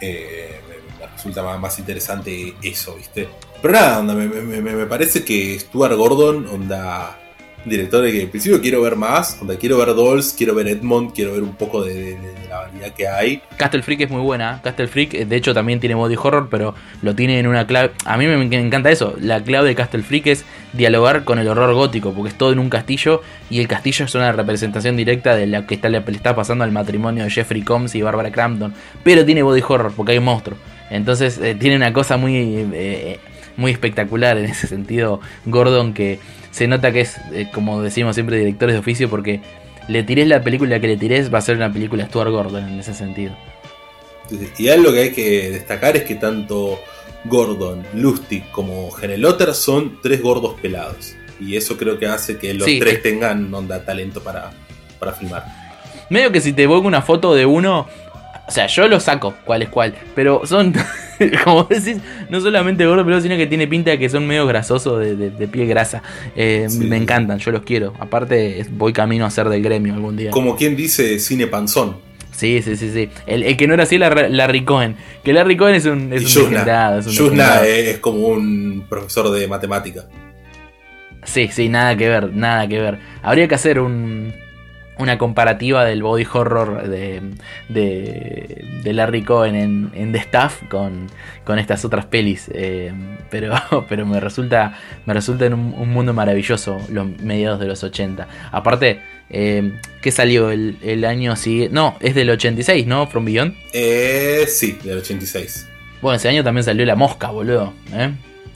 eh, 0.00 0.60
me, 0.68 1.06
resulta 1.06 1.42
más, 1.58 1.78
interesante 1.78 2.54
eso, 2.62 2.94
¿viste? 2.94 3.28
Pero 3.60 3.74
nada, 3.74 3.98
onda, 3.98 4.14
me, 4.14 4.26
me, 4.28 4.86
parece 4.86 5.24
que 5.24 5.58
Stuart 5.58 5.94
Gordon, 5.96 6.46
onda, 6.46 7.18
director 7.64 8.02
de 8.02 8.12
que 8.12 8.22
en 8.22 8.30
principio 8.30 8.60
quiero 8.60 8.82
ver 8.82 8.96
más, 8.96 9.38
donde 9.38 9.58
quiero 9.58 9.78
ver 9.78 9.88
Dolls, 9.88 10.34
quiero 10.36 10.54
ver 10.54 10.68
Edmond, 10.68 11.12
quiero 11.12 11.32
ver 11.32 11.42
un 11.42 11.54
poco 11.54 11.82
de, 11.82 12.18
la 12.48 12.60
variedad 12.60 12.92
que 12.94 13.08
hay. 13.08 13.42
Castle 13.56 13.82
Freak 13.82 14.02
es 14.02 14.10
muy 14.10 14.20
buena, 14.20 14.60
Castle 14.62 14.86
Freak 14.86 15.14
eh, 15.14 15.24
de 15.24 15.36
hecho 15.36 15.54
también 15.54 15.80
tiene 15.80 15.94
body 15.94 16.16
horror, 16.16 16.48
pero 16.50 16.74
lo 17.02 17.14
tiene 17.14 17.38
en 17.38 17.46
una 17.46 17.66
clave, 17.66 17.92
a 18.04 18.16
mí 18.16 18.26
me, 18.26 18.56
encanta 18.56 18.90
eso, 18.90 19.14
la 19.18 19.42
clave 19.42 19.68
de 19.68 19.74
Castle 19.74 20.02
Freak 20.02 20.26
es 20.26 20.44
dialogar 20.72 21.24
con 21.24 21.38
el 21.38 21.48
horror 21.48 21.74
gótico, 21.74 22.12
porque 22.12 22.30
es 22.30 22.38
todo 22.38 22.52
en 22.52 22.58
un 22.58 22.68
castillo 22.68 23.22
y 23.50 23.60
el 23.60 23.68
castillo 23.68 24.04
es 24.04 24.14
una 24.14 24.32
representación 24.32 24.96
directa 24.96 25.34
de 25.36 25.46
lo 25.46 25.66
que 25.66 25.74
está, 25.74 25.88
le 25.88 25.98
está 25.98 26.36
pasando 26.36 26.64
al 26.64 26.72
matrimonio 26.72 27.24
de 27.24 27.30
Jeffrey 27.30 27.62
Combs 27.62 27.94
y 27.94 28.02
Barbara 28.02 28.30
Crampton, 28.30 28.74
pero 29.02 29.24
tiene 29.24 29.42
body 29.42 29.62
horror 29.66 29.92
porque 29.96 30.12
hay 30.12 30.18
un 30.18 30.24
monstruo. 30.24 30.58
Entonces 30.90 31.38
eh, 31.38 31.54
tiene 31.54 31.76
una 31.76 31.92
cosa 31.92 32.16
muy, 32.16 32.36
eh, 32.36 33.18
muy 33.56 33.72
espectacular 33.72 34.36
en 34.38 34.46
ese 34.46 34.66
sentido, 34.66 35.20
Gordon, 35.46 35.94
que 35.94 36.18
se 36.54 36.68
nota 36.68 36.92
que 36.92 37.00
es, 37.00 37.16
eh, 37.32 37.48
como 37.52 37.82
decimos 37.82 38.14
siempre, 38.14 38.38
directores 38.38 38.74
de 38.74 38.78
oficio, 38.78 39.10
porque 39.10 39.40
le 39.88 40.04
tirés 40.04 40.28
la 40.28 40.40
película 40.40 40.78
que 40.78 40.86
le 40.86 40.96
tirés, 40.96 41.34
va 41.34 41.38
a 41.38 41.40
ser 41.40 41.56
una 41.56 41.72
película 41.72 42.06
Stuart 42.06 42.30
Gordon 42.30 42.68
en 42.68 42.78
ese 42.78 42.94
sentido. 42.94 43.34
Y 44.56 44.68
algo 44.68 44.92
que 44.92 45.00
hay 45.00 45.12
que 45.12 45.50
destacar 45.50 45.96
es 45.96 46.04
que 46.04 46.14
tanto 46.14 46.80
Gordon, 47.24 47.84
Lustig 47.94 48.48
como 48.52 48.88
Genelotter 48.92 49.52
son 49.52 49.98
tres 50.00 50.22
gordos 50.22 50.54
pelados. 50.62 51.16
Y 51.40 51.56
eso 51.56 51.76
creo 51.76 51.98
que 51.98 52.06
hace 52.06 52.38
que 52.38 52.54
los 52.54 52.66
tres 52.66 53.02
tengan 53.02 53.52
onda 53.52 53.84
talento 53.84 54.22
para, 54.22 54.52
para 55.00 55.12
filmar. 55.12 55.44
Medio 56.08 56.30
que 56.30 56.40
si 56.40 56.52
te 56.52 56.68
pongo 56.68 56.86
una 56.86 57.02
foto 57.02 57.34
de 57.34 57.46
uno, 57.46 57.88
o 58.46 58.50
sea, 58.50 58.66
yo 58.66 58.86
lo 58.88 59.00
saco, 59.00 59.34
cuál 59.44 59.62
es 59.62 59.68
cuál. 59.70 59.94
Pero 60.14 60.42
son, 60.44 60.74
como 61.44 61.64
decís, 61.64 61.96
no 62.28 62.40
solamente 62.40 62.84
gordo, 62.84 63.04
pero 63.04 63.20
sino 63.20 63.36
que 63.36 63.46
tiene 63.46 63.66
pinta 63.66 63.90
de 63.90 63.98
que 63.98 64.08
son 64.08 64.26
medio 64.26 64.46
grasosos 64.46 65.00
de, 65.00 65.16
de, 65.30 65.48
pie 65.48 65.66
grasa. 65.66 66.02
Eh, 66.36 66.68
me 66.78 66.96
encantan, 66.96 67.38
yo 67.38 67.50
los 67.52 67.62
quiero. 67.62 67.94
Aparte, 67.98 68.66
voy 68.72 68.92
camino 68.92 69.24
a 69.24 69.30
ser 69.30 69.48
del 69.48 69.62
gremio 69.62 69.94
algún 69.94 70.16
día. 70.16 70.30
Como 70.30 70.56
quien 70.56 70.76
dice 70.76 71.18
cine 71.18 71.46
panzón. 71.46 71.96
Sí, 72.32 72.60
sí, 72.62 72.76
sí, 72.76 72.90
sí. 72.92 73.08
El, 73.26 73.56
que 73.56 73.66
no 73.66 73.74
era 73.74 73.84
así 73.84 73.96
Larry 73.96 74.64
Cohen. 74.64 74.96
Que 75.22 75.32
Larry 75.32 75.56
Cohen 75.56 75.76
es 75.76 75.86
un, 75.86 76.12
es 76.12 76.36
un 76.36 76.54
es, 77.64 77.98
como 78.00 78.26
un 78.28 78.86
profesor 78.88 79.30
de 79.30 79.46
matemática. 79.46 80.06
Sí, 81.22 81.48
sí, 81.50 81.68
nada 81.68 81.96
que 81.96 82.08
ver, 82.08 82.34
nada 82.34 82.66
que 82.68 82.80
ver. 82.80 82.98
Habría 83.22 83.48
que 83.48 83.54
hacer 83.54 83.78
un, 83.78 84.34
una 84.98 85.18
comparativa 85.18 85.84
del 85.84 86.02
body 86.02 86.26
horror 86.32 86.88
de, 86.88 87.20
de, 87.68 88.92
Larry 88.92 89.22
Cohen 89.22 89.56
en, 89.56 89.90
en, 89.94 90.12
The 90.12 90.18
Staff 90.18 90.62
con, 90.68 91.08
con 91.44 91.58
estas 91.58 91.84
otras 91.84 92.06
pelis. 92.06 92.50
Eh, 92.52 92.92
pero, 93.30 93.54
pero 93.88 94.06
me 94.06 94.20
resulta, 94.20 94.78
me 95.06 95.14
resulta 95.14 95.46
en 95.46 95.54
un, 95.54 95.88
mundo 95.88 96.12
maravilloso 96.12 96.80
los 96.90 97.08
mediados 97.20 97.60
de 97.60 97.66
los 97.66 97.82
80. 97.82 98.28
Aparte, 98.52 99.00
eh, 99.30 99.72
¿qué 100.00 100.10
salió 100.10 100.50
el, 100.50 100.76
el 100.82 101.04
año 101.04 101.34
siguiente? 101.36 101.74
No, 101.74 101.96
es 102.00 102.14
del 102.14 102.30
86, 102.30 102.86
¿no? 102.86 103.06
From 103.06 103.24
Beyond. 103.24 103.54
Eh, 103.72 104.44
sí, 104.48 104.78
del 104.84 104.98
86. 104.98 105.68
Bueno, 106.00 106.16
ese 106.16 106.28
año 106.28 106.44
también 106.44 106.64
salió 106.64 106.84
La 106.84 106.96
Mosca, 106.96 107.30
boludo. 107.30 107.72
¿eh? 107.92 108.10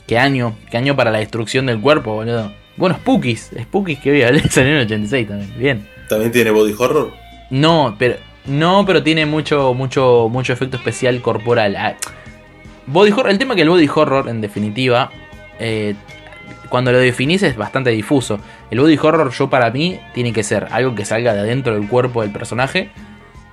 ¿Qué 0.07 0.17
año? 0.17 0.55
¿Qué 0.71 0.77
año 0.77 0.95
para 0.95 1.11
la 1.11 1.19
destrucción 1.19 1.65
del 1.65 1.81
cuerpo, 1.81 2.13
boludo? 2.13 2.53
Bueno, 2.77 2.95
Spookies. 2.95 3.51
Spookies 3.63 3.99
que 3.99 4.09
había 4.09 4.27
salió 4.49 4.71
en 4.71 4.77
el 4.77 4.85
86 4.85 5.27
también. 5.27 5.59
Bien. 5.59 5.98
¿También 6.09 6.31
tiene 6.31 6.51
body 6.51 6.75
horror? 6.77 7.13
No, 7.51 7.95
pero 7.97 8.15
no, 8.45 8.83
pero 8.85 9.03
tiene 9.03 9.25
mucho, 9.25 9.73
mucho, 9.73 10.27
mucho 10.29 10.53
efecto 10.53 10.77
especial 10.77 11.21
corporal. 11.21 11.75
Ah, 11.75 11.95
body 12.87 13.11
horror, 13.11 13.29
el 13.29 13.37
tema 13.37 13.55
que 13.55 13.61
el 13.61 13.69
body 13.69 13.87
horror, 13.93 14.27
en 14.27 14.41
definitiva, 14.41 15.11
eh, 15.59 15.95
cuando 16.69 16.91
lo 16.91 16.97
definís 16.97 17.43
es 17.43 17.55
bastante 17.55 17.91
difuso. 17.91 18.39
El 18.71 18.79
body 18.79 18.97
horror, 18.97 19.31
yo 19.31 19.49
para 19.49 19.69
mí, 19.71 19.99
tiene 20.13 20.33
que 20.33 20.43
ser 20.43 20.67
algo 20.71 20.95
que 20.95 21.05
salga 21.05 21.33
de 21.33 21.41
adentro 21.41 21.73
del 21.75 21.87
cuerpo 21.87 22.23
del 22.23 22.31
personaje. 22.31 22.89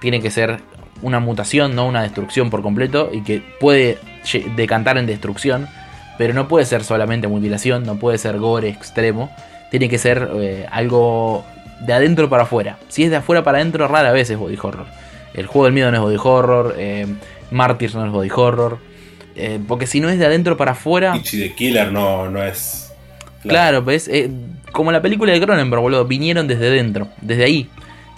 Tiene 0.00 0.20
que 0.20 0.30
ser 0.30 0.60
una 1.02 1.20
mutación, 1.20 1.74
no 1.74 1.86
una 1.86 2.02
destrucción 2.02 2.50
por 2.50 2.62
completo. 2.62 3.10
Y 3.12 3.22
que 3.22 3.42
puede 3.60 3.98
decantar 4.56 4.98
en 4.98 5.06
destrucción. 5.06 5.68
Pero 6.18 6.32
no 6.32 6.48
puede 6.48 6.64
ser 6.64 6.84
solamente 6.84 7.28
mutilación, 7.28 7.84
no 7.84 7.96
puede 7.96 8.16
ser 8.16 8.38
gore 8.38 8.68
extremo. 8.68 9.30
Tiene 9.70 9.88
que 9.88 9.98
ser 9.98 10.30
eh, 10.36 10.66
algo 10.70 11.44
de 11.80 11.92
adentro 11.92 12.28
para 12.28 12.44
afuera. 12.44 12.78
Si 12.88 13.04
es 13.04 13.10
de 13.10 13.16
afuera 13.16 13.42
para 13.42 13.58
adentro, 13.58 13.88
rara 13.88 14.12
vez 14.12 14.30
es 14.30 14.38
body 14.38 14.58
horror. 14.60 14.86
El 15.34 15.46
juego 15.46 15.66
del 15.66 15.74
miedo 15.74 15.90
no 15.90 15.96
es 15.96 16.02
body 16.02 16.16
horror, 16.22 16.74
eh, 16.78 17.06
Martyrs 17.50 17.94
no 17.94 18.06
es 18.06 18.12
body 18.12 18.30
horror. 18.34 18.78
Eh, 19.36 19.60
porque 19.68 19.86
si 19.86 20.00
no 20.00 20.08
es 20.08 20.18
de 20.18 20.26
adentro 20.26 20.56
para 20.56 20.72
afuera. 20.72 21.20
Y 21.30 21.36
de 21.36 21.54
Killer 21.54 21.92
no, 21.92 22.30
no 22.30 22.42
es. 22.42 22.90
Claro, 23.42 23.82
ves. 23.82 24.08
Eh, 24.08 24.30
como 24.72 24.90
la 24.90 25.02
película 25.02 25.32
de 25.32 25.40
Cronenberg, 25.40 25.82
boludo. 25.82 26.06
Vinieron 26.06 26.48
desde 26.48 26.70
dentro, 26.70 27.08
desde 27.20 27.44
ahí. 27.44 27.68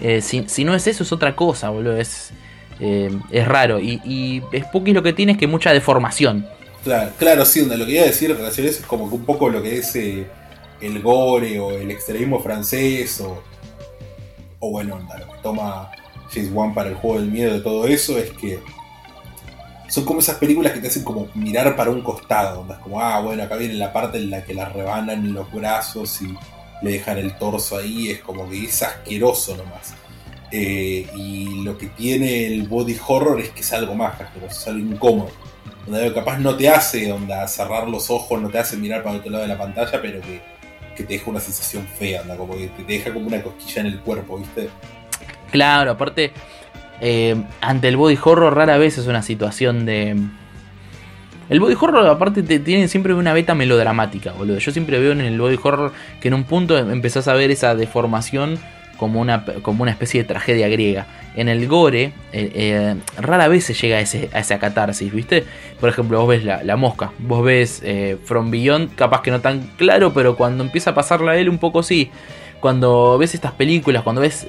Eh, 0.01 0.23
si, 0.23 0.64
no 0.64 0.75
es 0.75 0.87
eso, 0.87 1.03
es 1.03 1.12
otra 1.12 1.35
cosa, 1.35 1.71
boludo. 1.71 1.97
Es, 1.97 2.31
es 2.80 3.49
raro. 3.49 3.80
Y, 3.80 4.01
y 4.05 4.43
Spooky 4.61 4.93
lo 4.93 5.03
que 5.03 5.12
tiene 5.12 5.32
es 5.32 5.39
que 5.39 5.49
mucha 5.49 5.72
deformación. 5.72 6.47
Claro, 6.85 7.11
claro, 7.18 7.45
sí, 7.45 7.66
lo 7.66 7.85
que 7.85 7.93
iba 7.93 8.05
a 8.05 8.07
decir 8.07 8.30
en 8.30 8.37
relación 8.37 8.66
a 8.66 8.70
eso 8.70 8.80
es 8.80 8.87
como 8.87 9.09
que 9.09 9.16
un 9.16 9.24
poco 9.24 9.51
lo 9.51 9.61
que 9.61 9.78
es 9.78 9.97
el 9.97 11.03
gore 11.03 11.59
o 11.59 11.72
el 11.72 11.91
extremismo 11.91 12.41
francés 12.41 13.20
o, 13.20 13.43
o 14.61 14.70
bueno, 14.70 14.98
lo 14.98 15.32
que 15.32 15.38
toma 15.42 15.90
James 16.32 16.50
Wan 16.52 16.74
para 16.74 16.90
el 16.90 16.96
juego 16.96 17.20
del 17.20 17.30
miedo 17.30 17.54
de 17.54 17.61
todo 17.61 17.86
eso 17.86 18.18
es 18.18 18.30
que 18.32 18.61
son 19.88 20.04
como 20.04 20.20
esas 20.20 20.36
películas 20.36 20.72
que 20.72 20.80
te 20.80 20.88
hacen 20.88 21.02
como 21.02 21.28
mirar 21.34 21.74
para 21.74 21.90
un 21.90 22.02
costado, 22.02 22.56
donde 22.59 22.74
es 22.74 22.80
como, 22.80 23.00
ah, 23.00 23.20
bueno, 23.20 23.42
acá 23.42 23.56
viene 23.56 23.74
la 23.74 23.92
parte 23.92 24.18
en 24.18 24.30
la 24.30 24.44
que 24.44 24.52
la 24.52 24.66
rebanan 24.66 25.32
los 25.32 25.50
brazos 25.50 26.20
y 26.20 26.36
le 26.82 26.92
dejan 26.92 27.18
el 27.18 27.36
torso 27.38 27.78
ahí, 27.78 28.11
es 28.11 28.20
como 28.20 28.48
que 28.48 28.64
es 28.64 28.82
asqueroso 28.82 29.56
nomás. 29.56 29.94
Eh, 30.50 31.06
y 31.14 31.62
lo 31.62 31.76
que 31.76 31.86
tiene 31.88 32.46
el 32.46 32.68
body 32.68 32.98
horror 33.06 33.40
es 33.40 33.50
que 33.50 33.61
es 33.61 33.72
algo 33.72 33.94
más 33.94 34.20
asqueroso, 34.20 34.61
es 34.61 34.68
algo 34.68 34.94
incómodo. 34.94 35.30
Donde 35.86 36.12
capaz 36.12 36.38
no 36.38 36.54
te 36.54 36.68
hace 36.68 37.11
onda, 37.11 37.48
cerrar 37.48 37.88
los 37.88 38.11
ojos, 38.11 38.40
no 38.42 38.50
te 38.50 38.59
hace 38.59 38.76
mirar 38.76 39.02
para 39.02 39.16
otro 39.16 39.30
lado 39.30 39.42
de 39.44 39.48
la 39.48 39.59
pantalla, 39.59 40.02
pero 40.02 40.20
que 40.20 40.42
que 40.99 41.05
te 41.05 41.14
deja 41.14 41.30
una 41.30 41.40
sensación 41.40 41.86
fea, 41.86 42.22
anda, 42.22 42.36
como 42.36 42.57
que 42.57 42.66
te 42.66 42.82
deja 42.82 43.12
como 43.12 43.28
una 43.28 43.40
cosquilla 43.40 43.82
en 43.82 43.86
el 43.86 44.01
cuerpo, 44.01 44.36
¿viste? 44.36 44.68
Claro, 45.53 45.92
aparte, 45.92 46.32
eh, 47.01 47.40
ante 47.61 47.88
el 47.88 47.96
body 47.96 48.18
horror 48.22 48.55
rara 48.55 48.76
vez 48.76 48.99
es 48.99 49.07
una 49.07 49.22
situación 49.22 49.86
de... 49.86 50.16
El 51.49 51.61
body 51.61 51.76
horror, 51.80 52.07
aparte, 52.09 52.42
te, 52.42 52.59
tiene 52.59 52.88
siempre 52.88 53.14
una 53.14 53.32
beta 53.32 53.55
melodramática, 53.55 54.32
boludo. 54.32 54.59
Yo 54.59 54.72
siempre 54.72 54.99
veo 54.99 55.12
en 55.12 55.20
el 55.20 55.40
body 55.40 55.59
horror 55.62 55.92
que 56.20 56.28
en 56.28 56.34
un 56.34 56.44
punto 56.44 56.76
empezás 56.76 57.28
a 57.28 57.32
ver 57.32 57.51
esa 57.51 57.74
deformación 57.74 58.59
como 58.99 59.20
una, 59.20 59.44
como 59.62 59.82
una 59.82 59.92
especie 59.92 60.22
de 60.22 60.28
tragedia 60.28 60.68
griega. 60.68 61.07
En 61.34 61.49
el 61.49 61.66
gore, 61.68 62.12
eh, 62.32 62.51
eh, 62.55 62.96
rara 63.16 63.49
vez 63.49 63.64
se 63.64 63.72
llega 63.72 63.96
a, 63.96 64.01
ese, 64.01 64.28
a 64.32 64.40
esa 64.40 64.59
catarsis, 64.59 65.12
¿viste? 65.12 65.44
Por 65.80 65.88
ejemplo, 65.88 66.18
vos 66.18 66.28
ves 66.28 66.44
la, 66.44 66.76
mosca, 66.76 67.12
vos 67.18 67.44
ves 67.44 67.80
eh, 67.84 68.18
From 68.24 68.51
Beyond, 68.51 68.94
capaz 68.96 69.22
que 69.22 69.30
no 69.30 69.40
tan 69.40 69.61
claro, 69.76 70.12
pero 70.12 70.36
cuando 70.36 70.64
empieza 70.64 70.90
a 70.90 70.94
pasarla 70.94 71.32
a 71.32 71.36
él 71.38 71.49
un 71.49 71.59
poco 71.59 71.82
sí. 71.82 72.11
Cuando 72.61 73.16
ves 73.18 73.34
estas 73.34 73.53
películas, 73.53 74.03
cuando 74.03 74.20
ves 74.20 74.44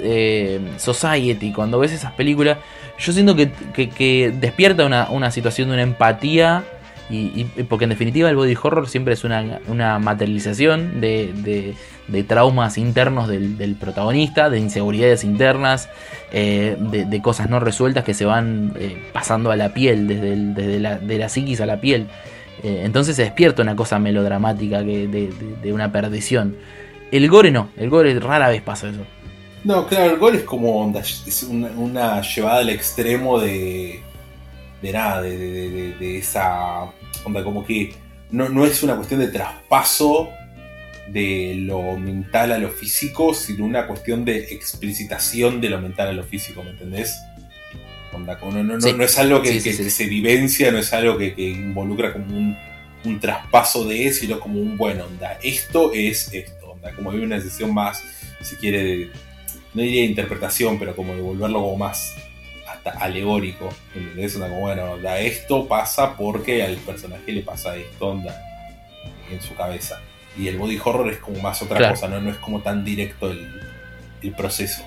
Society, 0.78 1.54
cuando 1.54 1.78
ves 1.78 1.91
esas 1.91 2.12
películas, 2.14 2.58
yo 2.97 3.14
siento 3.14 3.36
que, 3.36 4.34
despierta 4.36 4.86
una, 5.12 5.32
situación 5.32 5.68
de 5.70 5.76
una 5.76 5.84
empatía 5.84 6.64
y, 7.10 7.45
porque 7.68 7.86
en 7.86 7.89
definitiva 7.89 8.30
el 8.30 8.36
body 8.36 8.55
horror 8.62 8.88
siempre 8.88 9.14
es 9.14 9.24
una, 9.24 9.99
materialización 9.99 11.01
de, 11.01 11.76
de 12.10 12.24
traumas 12.24 12.78
internos 12.78 13.28
del, 13.28 13.76
protagonista, 13.80 14.49
de 14.49 14.60
inseguridades 14.60 15.24
internas, 15.24 15.89
eh, 16.32 16.76
de, 16.80 17.22
cosas 17.22 17.49
no 17.49 17.60
resueltas 17.60 18.03
que 18.03 18.14
se 18.14 18.26
van 18.26 18.74
eh, 18.78 18.97
pasando 19.14 19.51
a 19.51 19.55
la 19.55 19.74
piel, 19.74 20.07
desde, 20.07 20.36
desde 20.36 20.80
la, 20.80 20.97
de 20.97 21.18
la 21.18 21.30
psiquis 21.30 21.62
a 21.62 21.66
la 21.66 21.80
piel. 21.80 22.07
Eh, 22.64 22.82
entonces 22.84 23.16
se 23.16 23.24
despierta 23.24 23.62
una 23.62 23.76
cosa 23.76 23.99
melodramática 23.99 24.84
que 24.84 25.07
de, 25.07 25.74
una 25.74 25.91
perdición. 25.91 26.57
El 27.12 27.28
gore 27.30 27.51
no, 27.51 27.70
el 27.78 27.89
gore 27.89 28.20
rara 28.20 28.49
vez 28.49 28.62
pasa 28.62 28.89
eso. 28.89 29.05
No, 29.64 29.88
claro, 29.88 30.14
el 30.14 30.18
gore 30.18 30.38
es 30.38 30.43
como 30.43 30.91
es 30.97 31.43
una, 31.43 32.22
llevada 32.22 32.60
al 32.60 32.70
extremo 32.70 33.39
de, 33.39 34.01
de 34.82 34.92
nada, 34.92 35.22
de, 35.22 36.18
esa 36.18 36.92
onda, 37.24 37.44
como 37.44 37.66
que 37.66 37.94
no, 38.32 38.50
no 38.50 38.66
es 38.66 38.84
una 38.84 38.96
cuestión 38.96 39.20
de 39.20 39.28
traspaso 39.28 40.30
de 41.08 41.56
lo 41.56 41.98
mental 41.98 42.52
a 42.52 42.60
lo 42.60 42.70
físico, 42.70 43.34
sino 43.34 43.66
una 43.66 43.88
cuestión 43.88 44.26
de 44.26 44.54
explicitación 44.54 45.60
de 45.60 45.70
lo 45.70 45.82
mental 45.82 46.10
a 46.10 46.14
lo 46.14 46.24
físico, 46.24 46.64
¿me 46.64 46.72
entendés? 46.72 47.16
no, 48.18 49.04
es 49.04 49.18
algo 49.18 49.42
que, 49.42 49.60
se 49.60 50.06
vivencia, 50.06 50.72
no 50.72 50.80
es 50.80 50.94
algo 50.94 51.18
que, 51.18 51.34
involucra 51.38 52.14
como 52.14 52.26
un, 52.38 52.58
traspaso 53.20 53.86
de 53.86 54.08
eso, 54.08 54.22
sino 54.22 54.40
como 54.40 54.60
un, 54.60 54.78
bueno, 54.78 55.06
onda, 55.06 55.40
esto 55.42 55.92
es 55.94 56.34
esto, 56.34 56.72
onda, 56.72 56.92
como 56.94 57.12
hay 57.12 57.20
una 57.20 57.38
decisión 57.38 57.74
más, 57.74 58.04
si 58.42 58.56
quiere, 58.58 59.10
no 59.74 59.82
diría 59.82 60.04
interpretación, 60.04 60.78
pero 60.78 60.96
como 60.96 61.16
de 61.16 61.22
volverlo 61.22 61.62
como 61.62 61.78
más 61.78 62.16
hasta 62.84 63.04
alegórico, 63.04 63.70
¿entendés? 63.96 64.36
Onda, 64.36 64.50
como, 64.50 64.62
bueno, 64.62 64.92
onda, 64.92 65.20
esto 65.20 65.68
pasa 65.68 66.16
porque 66.16 66.64
al 66.64 66.78
personaje 66.78 67.32
le 67.32 67.42
pasa 67.42 67.76
esto, 67.76 68.08
onda, 68.08 68.36
en 69.30 69.42
su 69.42 69.56
cabeza. 69.56 70.00
Y 70.38 70.48
el 70.48 70.58
body 70.58 70.80
horror 70.84 71.12
es 71.12 71.18
como 71.18 71.40
más 71.40 71.62
otra 71.62 71.90
cosa, 71.90 72.08
¿no? 72.08 72.22
No 72.22 72.32
es 72.32 72.38
como 72.38 72.62
tan 72.62 72.86
directo 72.86 73.32
el, 73.32 74.32
proceso. 74.34 74.84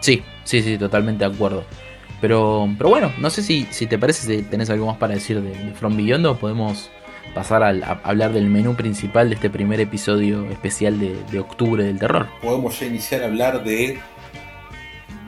Sí, 0.00 0.22
sí, 0.44 0.62
sí, 0.62 0.78
totalmente 0.78 1.26
de 1.26 1.32
acuerdo. 1.32 1.64
Pero, 2.20 2.68
pero 2.78 2.90
bueno, 2.90 3.12
no 3.18 3.30
sé 3.30 3.42
si, 3.42 3.66
si 3.70 3.86
te 3.86 3.98
parece 3.98 4.26
si 4.26 4.42
tenés 4.42 4.70
algo 4.70 4.86
más 4.86 4.96
para 4.96 5.14
decir 5.14 5.40
de, 5.42 5.72
From 5.74 5.96
Beyond 5.96 6.26
o 6.26 6.36
podemos 6.36 6.90
pasar 7.34 7.62
a, 7.62 8.00
hablar 8.02 8.32
del 8.32 8.46
menú 8.46 8.74
principal 8.74 9.28
de 9.28 9.34
este 9.34 9.50
primer 9.50 9.80
episodio 9.80 10.48
especial 10.50 10.98
de, 10.98 11.14
de 11.30 11.38
octubre 11.38 11.84
del 11.84 11.98
terror. 11.98 12.26
Podemos 12.40 12.80
ya 12.80 12.86
iniciar 12.86 13.22
a 13.22 13.26
hablar 13.26 13.62
de 13.62 13.98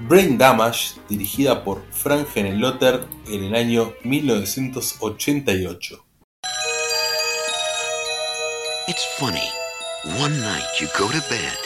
Brain 0.06 0.38
Damage, 0.38 0.94
dirigida 1.08 1.64
por 1.64 1.82
Frank 1.90 2.28
Henenlotter 2.34 3.04
en 3.26 3.44
el 3.44 3.54
año 3.56 3.94
1988. 4.04 6.04
It's 8.86 9.04
funny. 9.18 9.48
One 10.20 10.40
night 10.40 10.62
you 10.80 10.86
go 10.96 11.08
to 11.08 11.20
bed, 11.28 11.58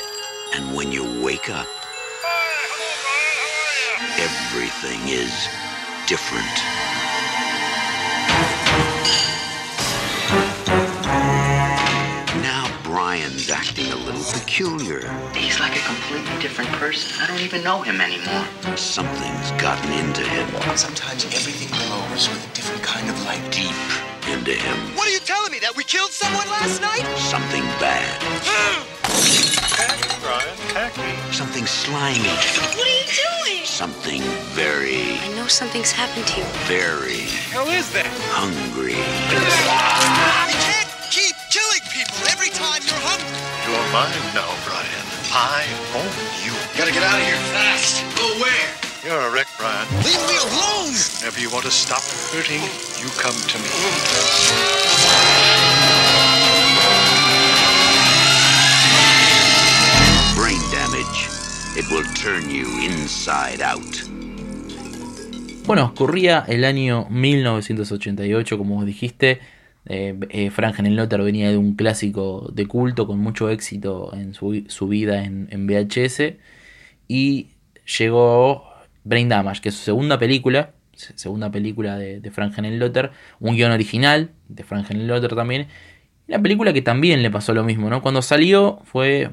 and 0.54 0.74
when 0.74 0.90
you 0.90 1.04
wake 1.22 1.50
up, 1.50 1.66
everything 4.18 5.08
is 5.08 5.30
different. 6.08 6.91
Brian's 13.47 13.68
acting 13.68 13.93
a 13.93 13.97
little 13.97 14.22
peculiar. 14.38 15.01
He's 15.34 15.59
like 15.59 15.74
a 15.76 15.80
completely 15.80 16.40
different 16.40 16.70
person. 16.72 17.20
I 17.20 17.26
don't 17.26 17.40
even 17.40 17.64
know 17.64 17.82
him 17.82 18.01
anymore. 18.01 18.47
Something's 18.76 19.51
gotten 19.61 19.90
into 19.93 20.22
him. 20.22 20.49
Sometimes 20.76 21.24
everything 21.24 21.68
glows 21.68 22.28
with 22.28 22.51
a 22.51 22.55
different 22.55 22.82
kind 22.82 23.09
of 23.09 23.20
light. 23.24 23.43
Deep 23.51 23.74
into 24.30 24.53
him. 24.53 24.76
What 24.97 25.09
are 25.09 25.11
you 25.11 25.20
telling 25.20 25.51
me? 25.51 25.59
That 25.59 25.74
we 25.76 25.82
killed 25.84 26.11
someone 26.11 26.47
last 26.49 26.80
night? 26.82 27.03
Something 27.18 27.62
bad. 27.82 28.20
Khaki, 29.74 30.20
Brian, 30.22 30.57
khaki. 30.68 31.32
Something 31.32 31.66
slimy. 31.66 32.22
What 32.78 32.86
are 32.86 32.95
you 32.95 33.07
doing? 33.11 33.64
Something 33.64 34.22
very. 34.55 35.18
I 35.18 35.34
know 35.34 35.47
something's 35.49 35.90
happened 35.90 36.26
to 36.28 36.40
you. 36.40 36.47
Very. 36.70 37.26
How 37.51 37.66
is 37.66 37.90
that? 37.93 38.07
Hungry. 38.30 38.95
Ah! 39.66 40.61
Every 42.43 42.59
time 42.59 42.82
you're 42.82 42.99
hungry. 43.07 43.38
You're 43.62 43.86
mine 43.95 44.18
now, 44.34 44.51
Brian. 44.66 45.07
I 45.30 45.62
own 45.95 46.11
you. 46.43 46.51
Gotta 46.74 46.90
get 46.90 47.07
out 47.07 47.14
of 47.14 47.22
here 47.22 47.38
fast. 47.55 48.03
Go 48.18 48.26
where? 48.43 48.66
You're 49.07 49.14
a 49.14 49.30
wreck, 49.30 49.47
Brian. 49.59 49.86
Leave 50.03 50.18
me 50.26 50.34
alone! 50.51 50.90
Whenever 51.22 51.38
you 51.38 51.51
want 51.55 51.64
to 51.66 51.70
stop 51.70 52.03
hurting, 52.34 52.59
you 52.99 53.07
come 53.22 53.38
to 53.47 53.59
me. 53.62 53.70
Brain 60.34 60.59
damage. 60.74 61.30
It 61.78 61.86
will 61.95 62.03
turn 62.18 62.51
you 62.51 62.66
inside 62.82 63.62
out. 63.62 64.03
Bueno, 65.64 65.84
ocurría 65.95 66.45
el 66.49 66.64
año 66.64 67.07
1988, 67.09 68.59
como 68.59 68.84
dijiste. 68.84 69.61
Eh, 69.86 70.18
eh, 70.30 70.50
Frank 70.50 70.76
venía 70.80 71.50
de 71.50 71.56
un 71.56 71.74
clásico 71.74 72.50
de 72.52 72.66
culto 72.66 73.06
con 73.06 73.18
mucho 73.18 73.50
éxito 73.50 74.12
en 74.14 74.34
su, 74.34 74.88
vida 74.88 75.24
en, 75.24 75.66
VHS. 75.66 76.34
Y 77.08 77.48
llegó 77.98 78.64
Brain 79.04 79.28
Damage, 79.28 79.60
que 79.60 79.68
es 79.70 79.74
su 79.74 79.84
segunda 79.84 80.18
película, 80.18 80.72
segunda 80.94 81.50
película 81.50 81.96
de, 81.96 82.20
de 82.20 82.30
Frank 82.30 82.54
un 83.40 83.56
guion 83.56 83.72
original 83.72 84.30
de 84.48 84.64
Frank 84.64 84.88
también. 85.36 85.66
Una 86.28 86.40
película 86.40 86.72
que 86.72 86.82
también 86.82 87.22
le 87.22 87.30
pasó 87.30 87.52
lo 87.52 87.64
mismo, 87.64 87.90
¿no? 87.90 88.00
Cuando 88.00 88.22
salió 88.22 88.80
fue 88.84 89.30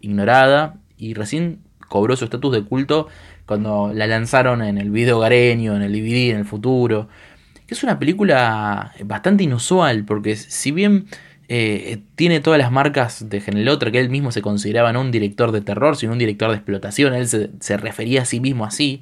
ignorada 0.00 0.78
y 0.96 1.14
recién 1.14 1.60
cobró 1.88 2.16
su 2.16 2.24
estatus 2.24 2.52
de 2.52 2.62
culto 2.62 3.08
cuando 3.46 3.92
la 3.92 4.06
lanzaron 4.06 4.62
en 4.62 4.78
el 4.78 4.90
video 4.90 5.18
gareño, 5.18 5.74
en 5.76 5.82
el 5.82 5.92
DVD, 5.92 6.30
en 6.30 6.38
el 6.38 6.44
futuro. 6.44 7.08
Es 7.72 7.82
una 7.82 7.98
película 7.98 8.92
bastante 9.02 9.44
inusual, 9.44 10.04
porque 10.04 10.36
si 10.36 10.72
bien 10.72 11.06
eh, 11.48 12.02
tiene 12.16 12.40
todas 12.40 12.58
las 12.58 12.70
marcas 12.70 13.30
de 13.30 13.40
Genelotter, 13.40 13.90
que 13.90 13.98
él 13.98 14.10
mismo 14.10 14.30
se 14.30 14.42
consideraba 14.42 14.92
no 14.92 15.00
un 15.00 15.10
director 15.10 15.52
de 15.52 15.62
terror, 15.62 15.96
sino 15.96 16.12
un 16.12 16.18
director 16.18 16.50
de 16.50 16.56
explotación, 16.56 17.14
él 17.14 17.26
se, 17.26 17.76
refería 17.78 18.22
a 18.22 18.24
sí 18.26 18.40
mismo 18.40 18.66
así. 18.66 19.00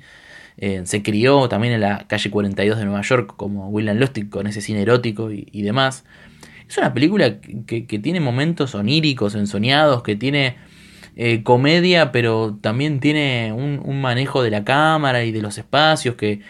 Eh, 0.56 0.82
se 0.84 1.02
crió 1.02 1.48
también 1.48 1.74
en 1.74 1.80
la 1.80 2.06
calle 2.06 2.30
42 2.30 2.78
de 2.78 2.84
Nueva 2.84 3.02
York 3.02 3.34
como 3.36 3.68
William 3.70 3.96
Lustig 3.96 4.30
con 4.30 4.46
ese 4.46 4.60
cine 4.60 4.82
erótico 4.82 5.32
y, 5.32 5.62
demás. 5.62 6.04
Es 6.68 6.78
una 6.78 6.94
película 6.94 7.40
que, 7.66 7.82
tiene 7.82 8.20
momentos 8.20 8.76
oníricos, 8.76 9.34
ensoñados, 9.34 10.04
que 10.04 10.14
tiene 10.14 10.54
eh, 11.16 11.42
comedia, 11.42 12.12
pero 12.12 12.56
también 12.60 13.00
tiene 13.00 13.52
un, 13.52 14.00
manejo 14.00 14.44
de 14.44 14.50
la 14.50 14.62
cámara 14.62 15.24
y 15.24 15.32
de 15.32 15.42
los 15.42 15.58
espacios 15.58 16.14
que, 16.14 16.42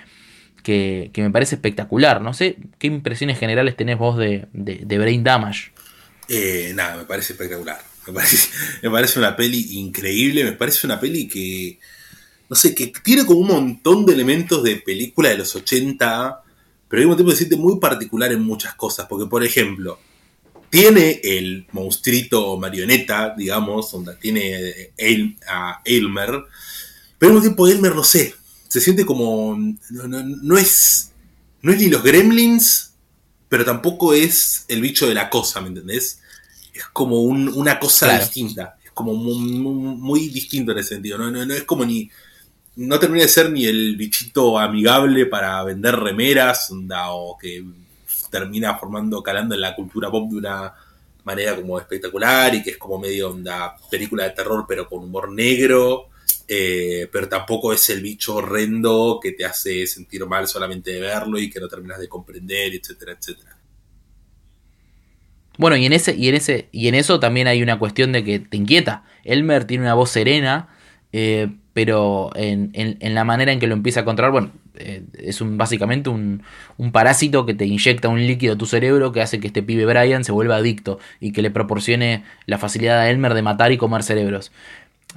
que, 0.60 1.10
me 1.16 1.30
parece 1.30 1.56
espectacular. 1.56 2.20
No 2.20 2.34
sé 2.34 2.56
qué 2.78 2.86
impresiones 2.86 3.38
generales 3.38 3.76
tenés 3.76 3.98
vos 3.98 4.16
de, 4.16 4.46
de 4.52 4.98
Brain 4.98 5.24
Damage. 5.24 5.72
Eh, 6.32 6.72
nada, 6.76 6.96
me 6.96 7.04
parece 7.04 7.32
espectacular. 7.32 7.90
Me 8.82 8.90
parece, 8.90 9.18
una 9.18 9.36
peli 9.36 9.78
increíble. 9.78 10.44
Me 10.44 10.52
parece 10.52 10.86
una 10.86 10.98
peli 10.98 11.28
que. 11.28 11.78
No 12.48 12.56
sé, 12.56 12.74
que 12.74 12.92
tiene 13.04 13.24
como 13.24 13.40
un 13.40 13.48
montón 13.48 14.06
de 14.06 14.14
elementos 14.14 14.62
de 14.64 14.76
película 14.76 15.28
de 15.28 15.38
los 15.38 15.54
80, 15.54 16.42
pero 16.88 17.00
al 17.00 17.06
mismo 17.06 17.16
tiempo 17.16 17.30
se 17.32 17.38
siente 17.38 17.56
muy 17.56 17.78
particular 17.78 18.32
en 18.32 18.42
muchas 18.42 18.74
cosas. 18.74 19.06
Porque, 19.08 19.28
por 19.28 19.44
ejemplo, 19.44 19.98
tiene 20.70 21.20
el 21.22 21.66
monstruito 21.72 22.56
marioneta, 22.56 23.34
digamos, 23.36 23.92
donde 23.92 24.16
tiene 24.16 24.92
a 25.48 25.80
Elmer, 25.84 26.44
pero 27.18 27.30
al 27.30 27.34
mismo 27.34 27.42
tiempo 27.42 27.68
Elmer, 27.68 27.94
no 27.94 28.04
sé, 28.04 28.34
se 28.70 28.80
siente 28.80 29.04
como. 29.04 29.58
no 29.90 30.56
es. 30.56 31.12
No 31.62 31.72
es 31.72 31.78
ni 31.78 31.88
los 31.88 32.02
gremlins 32.02 32.90
pero 33.50 33.64
tampoco 33.64 34.14
es 34.14 34.64
el 34.68 34.80
bicho 34.80 35.08
de 35.08 35.14
la 35.14 35.28
cosa, 35.28 35.60
¿me 35.60 35.68
entendés? 35.68 36.22
Es 36.72 36.84
como 36.92 37.20
una 37.20 37.80
cosa 37.80 38.16
distinta, 38.16 38.76
es 38.82 38.92
como 38.92 39.12
muy, 39.12 40.28
distinto 40.28 40.70
en 40.70 40.78
ese 40.78 40.90
sentido, 40.90 41.18
¿no? 41.18 41.30
No, 41.30 41.52
es 41.52 41.64
como 41.64 41.84
ni... 41.84 42.08
No 42.76 43.00
termina 43.00 43.24
de 43.24 43.28
ser 43.28 43.50
ni 43.50 43.66
el 43.66 43.96
bichito 43.96 44.56
amigable 44.56 45.26
para 45.26 45.64
vender 45.64 45.96
remeras, 45.96 46.70
o 46.70 47.36
que 47.36 47.64
termina 48.30 48.76
formando, 48.78 49.20
calando 49.20 49.56
en 49.56 49.62
la 49.62 49.74
cultura 49.74 50.12
pop 50.12 50.30
de 50.30 50.36
una 50.36 50.72
manera 51.24 51.56
como 51.56 51.80
espectacular 51.80 52.54
y 52.54 52.62
que 52.62 52.70
es 52.70 52.78
como 52.78 53.00
medio 53.00 53.30
onda 53.30 53.76
película 53.90 54.24
de 54.24 54.30
terror 54.30 54.64
pero 54.66 54.88
con 54.88 55.02
humor 55.02 55.32
negro, 55.32 56.09
eh, 56.52 57.08
pero 57.12 57.28
tampoco 57.28 57.72
es 57.72 57.90
el 57.90 58.02
bicho 58.02 58.34
horrendo 58.34 59.20
que 59.22 59.30
te 59.30 59.44
hace 59.44 59.86
sentir 59.86 60.26
mal 60.26 60.48
solamente 60.48 60.90
de 60.90 61.00
verlo 61.00 61.38
y 61.38 61.48
que 61.48 61.60
no 61.60 61.68
terminas 61.68 62.00
de 62.00 62.08
comprender, 62.08 62.74
etcétera, 62.74 63.12
etcétera. 63.12 63.56
Bueno, 65.58 65.76
y 65.76 65.86
en 65.86 65.92
ese, 65.92 66.16
y 66.16 66.28
en 66.28 66.34
ese, 66.34 66.68
y 66.72 66.88
en 66.88 66.96
eso 66.96 67.20
también 67.20 67.46
hay 67.46 67.62
una 67.62 67.78
cuestión 67.78 68.10
de 68.10 68.24
que 68.24 68.40
te 68.40 68.56
inquieta. 68.56 69.04
Elmer 69.22 69.64
tiene 69.64 69.84
una 69.84 69.94
voz 69.94 70.10
serena, 70.10 70.68
eh, 71.12 71.52
pero 71.72 72.30
en, 72.34 72.98
la 73.14 73.22
manera 73.22 73.52
en 73.52 73.60
que 73.60 73.68
lo 73.68 73.74
empieza 73.74 74.00
a 74.00 74.04
controlar, 74.04 74.32
bueno, 74.32 74.50
eh, 74.74 75.04
es 75.18 75.40
un, 75.40 75.56
básicamente 75.56 76.10
un, 76.10 76.42
parásito 76.92 77.46
que 77.46 77.54
te 77.54 77.64
inyecta 77.64 78.08
un 78.08 78.26
líquido 78.26 78.54
a 78.54 78.58
tu 78.58 78.66
cerebro 78.66 79.12
que 79.12 79.20
hace 79.20 79.38
que 79.38 79.46
este 79.46 79.62
pibe 79.62 79.86
Brian 79.86 80.24
se 80.24 80.32
vuelva 80.32 80.56
adicto 80.56 80.98
y 81.20 81.30
que 81.30 81.42
le 81.42 81.52
proporcione 81.52 82.24
la 82.46 82.58
facilidad 82.58 82.98
a 82.98 83.08
Elmer 83.08 83.34
de 83.34 83.42
matar 83.42 83.70
y 83.70 83.76
comer 83.76 84.02
cerebros. 84.02 84.50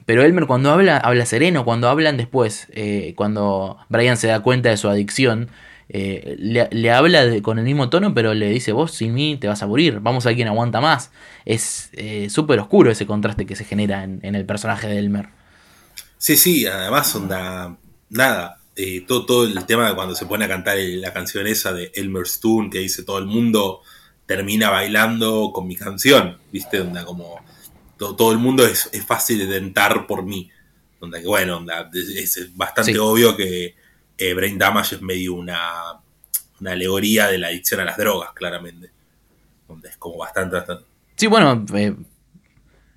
Pero 0.05 0.23
Elmer 0.23 0.47
cuando 0.47 0.71
habla, 0.71 0.97
habla 0.97 1.25
sereno, 1.25 1.65
cuando 1.65 1.89
hablan 1.89 2.17
después, 2.17 2.67
eh, 2.71 3.13
cuando 3.15 3.77
Brian 3.89 4.17
se 4.17 4.27
da 4.27 4.41
cuenta 4.41 4.69
de 4.69 4.77
su 4.77 4.89
adicción, 4.89 5.49
eh, 5.89 6.35
le, 6.39 6.91
habla 6.91 7.23
con 7.41 7.59
el 7.59 7.65
mismo 7.65 7.89
tono, 7.89 8.13
pero 8.13 8.33
le 8.33 8.49
dice, 8.49 8.71
vos 8.71 8.91
sin 8.93 9.13
mí 9.13 9.37
te 9.37 9.47
vas 9.47 9.61
a 9.61 9.67
morir, 9.67 9.99
vamos 9.99 10.25
a 10.25 10.29
ver 10.29 10.35
quién 10.35 10.47
aguanta 10.47 10.81
más. 10.81 11.11
Es 11.45 11.89
eh, 11.93 12.29
súper 12.29 12.59
oscuro 12.59 12.91
ese 12.91 13.05
contraste 13.05 13.45
que 13.45 13.55
se 13.55 13.65
genera 13.65 14.03
en, 14.03 14.35
el 14.35 14.45
personaje 14.45 14.87
de 14.87 14.97
Elmer. 14.97 15.29
Sí, 16.17 16.37
sí, 16.37 16.65
además 16.65 17.13
onda, 17.15 17.77
nada, 18.09 18.59
eh, 18.75 19.05
todo, 19.07 19.25
todo 19.25 19.43
el 19.45 19.65
tema 19.65 19.87
de 19.87 19.95
cuando 19.95 20.15
se 20.15 20.25
pone 20.25 20.45
a 20.45 20.47
cantar 20.47 20.77
la 20.77 21.13
canción 21.13 21.45
esa 21.47 21.73
de 21.73 21.91
Elmer 21.95 22.23
Stone, 22.23 22.69
que 22.69 22.79
dice 22.79 23.03
todo 23.03 23.19
el 23.19 23.25
mundo 23.25 23.81
termina 24.25 24.69
bailando 24.69 25.51
con 25.53 25.67
mi 25.67 25.75
canción, 25.75 26.39
¿viste? 26.51 26.79
Onda 26.79 27.03
como 27.05 27.39
todo, 28.15 28.31
el 28.31 28.37
mundo 28.37 28.65
es, 28.65 28.89
fácil 29.05 29.39
de 29.39 29.59
tentar 29.59 30.07
por 30.07 30.23
mí. 30.23 30.49
Que 30.99 31.27
bueno, 31.27 31.57
onda, 31.57 31.89
es, 31.93 32.55
bastante 32.55 32.97
obvio 32.97 33.35
que 33.35 33.75
eh, 34.17 34.33
Brain 34.33 34.57
Damage 34.57 34.95
es 34.95 35.01
medio 35.01 35.33
una, 35.33 35.99
una 36.61 36.71
alegoría 36.71 37.27
de 37.27 37.37
la 37.37 37.47
adicción 37.47 37.81
a 37.81 37.85
las 37.85 37.97
drogas, 37.97 38.31
claramente. 38.33 38.89
Donde 39.67 39.89
es 39.89 39.97
como 39.97 40.17
bastante, 40.17 40.57
Sí, 41.15 41.27
bueno, 41.27 41.65
eh, 41.75 41.93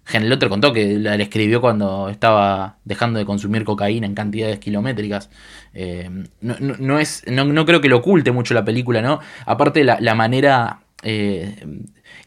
Genelotter 0.04 0.48
contó 0.48 0.72
que 0.72 0.98
la, 0.98 1.16
escribió 1.16 1.61
cuando 1.61 2.09
estaba 2.09 2.78
dejando 2.84 3.18
de 3.18 3.26
consumir 3.26 3.64
cocaína 3.64 4.07
en 4.07 4.14
cantidades 4.14 4.61
kilométricas. 4.61 5.30
Eh, 5.74 6.09
no, 6.40 6.98
es, 6.98 7.24
no, 7.26 7.66
creo 7.66 7.80
que 7.80 7.88
lo 7.88 7.98
oculte 7.98 8.30
mucho 8.30 8.54
la 8.54 8.64
película, 8.64 9.02
¿no? 9.02 9.18
Aparte 9.44 9.82
la, 9.82 9.98
la 10.00 10.14
manera 10.14 10.80
eh, 11.02 11.57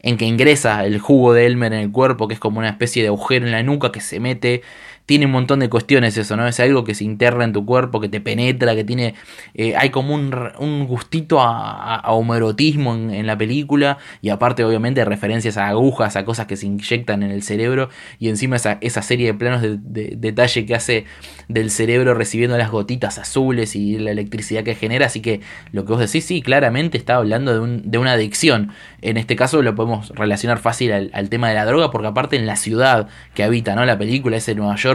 en 0.02 0.16
que 0.16 0.24
ingresa 0.24 0.84
el 0.84 0.98
jugo 0.98 1.32
de 1.32 1.46
Elmer 1.46 1.72
en 1.72 1.80
el 1.80 1.92
cuerpo, 1.92 2.28
que 2.28 2.34
es 2.34 2.40
como 2.40 2.58
una 2.58 2.68
especie 2.68 3.02
de 3.02 3.08
agujero 3.08 3.46
en 3.46 3.52
la 3.52 3.62
nuca 3.62 3.92
que 3.92 4.00
se 4.00 4.20
mete 4.20 4.62
tiene 5.06 5.26
un 5.26 5.32
montón 5.32 5.58
de 5.60 5.68
cuestiones 5.68 6.16
eso, 6.16 6.36
¿no? 6.36 6.46
Es 6.46 6.60
algo 6.60 6.84
que 6.84 6.94
se 6.94 7.04
interna 7.04 7.44
en 7.44 7.52
tu 7.52 7.66
cuerpo, 7.66 8.00
que 8.00 8.08
te 8.08 8.20
penetra, 8.20 8.74
que 8.74 8.84
tiene... 8.84 9.14
Eh, 9.54 9.74
hay 9.76 9.90
como 9.90 10.14
un, 10.14 10.86
gustito 10.86 11.40
a, 11.40 11.96
a 11.96 12.12
homoerotismo 12.12 12.94
en, 12.94 13.26
la 13.26 13.36
película 13.36 13.98
y 14.22 14.28
aparte 14.28 14.64
obviamente 14.64 15.04
referencias 15.04 15.56
a 15.56 15.68
agujas, 15.68 16.16
a 16.16 16.24
cosas 16.24 16.46
que 16.46 16.56
se 16.56 16.66
inyectan 16.66 17.22
en 17.22 17.30
el 17.30 17.42
cerebro 17.42 17.90
y 18.18 18.28
encima 18.28 18.56
esa, 18.56 18.78
esa 18.80 19.02
serie 19.02 19.26
de 19.26 19.34
planos 19.34 19.62
de, 19.62 19.78
detalle 20.16 20.66
que 20.66 20.74
hace 20.74 21.04
del 21.48 21.70
cerebro 21.70 22.14
recibiendo 22.14 22.56
las 22.56 22.70
gotitas 22.70 23.18
azules 23.18 23.76
y 23.76 23.98
la 23.98 24.12
electricidad 24.12 24.62
que 24.62 24.74
genera, 24.74 25.06
así 25.06 25.20
que 25.20 25.40
lo 25.72 25.84
que 25.84 25.92
vos 25.92 26.00
decís, 26.00 26.24
sí, 26.24 26.42
claramente 26.42 26.96
está 26.96 27.16
hablando 27.16 27.66
de, 27.66 27.80
de 27.84 27.98
una 27.98 28.12
adicción. 28.12 28.72
En 29.02 29.16
este 29.16 29.36
caso 29.36 29.62
lo 29.62 29.74
podemos 29.74 30.10
relacionar 30.10 30.58
fácil 30.58 30.92
al, 30.92 31.10
al 31.14 31.28
tema 31.28 31.48
de 31.48 31.54
la 31.54 31.64
droga 31.64 31.90
porque 31.90 32.08
aparte 32.08 32.36
en 32.36 32.46
la 32.46 32.56
ciudad 32.56 33.08
que 33.34 33.42
habita, 33.42 33.74
¿no? 33.74 33.84
La 33.84 33.98
película 33.98 34.36
es 34.36 34.48
en 34.48 34.58
Nueva 34.58 34.76
York, 34.76 34.89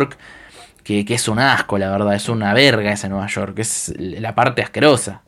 que, 0.84 1.06
es 1.08 1.28
un 1.28 1.40
asco, 1.40 1.78
la 1.78 1.90
verdad, 1.90 2.16
es 2.16 2.30
una 2.30 2.54
verga 2.54 2.92
ese 2.92 3.10
Nueva 3.10 3.28
York, 3.28 3.58
es 3.60 3.94
la 3.98 4.36
parte 4.36 4.62
asquerosa. 4.62 5.24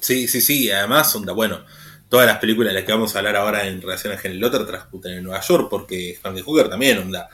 Sí, 0.00 0.28
sí, 0.28 0.40
sí, 0.40 0.70
además, 0.70 1.14
onda, 1.16 1.32
bueno, 1.32 1.60
todas 2.08 2.26
las 2.26 2.38
películas 2.38 2.72
de 2.72 2.80
las 2.80 2.84
que 2.84 2.92
vamos 2.92 3.14
a 3.14 3.18
hablar 3.18 3.36
ahora 3.36 3.66
en 3.66 3.80
relación 3.80 4.12
a 4.12 4.16
Henry 4.22 4.38
Lotter 4.38 4.66
transcurren 4.66 5.18
en 5.18 5.24
Nueva 5.24 5.40
York, 5.40 5.68
porque 5.70 6.18
Frank 6.20 6.38
Hooker 6.44 6.68
también, 6.68 6.98
onda, 6.98 7.28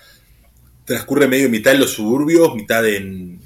transcurre 0.85 1.27
medio 1.27 1.49
mitad 1.49 1.75
en 1.75 1.81
los 1.81 1.93
suburbios, 1.93 2.55
mitad 2.55 2.87
en, 2.87 3.41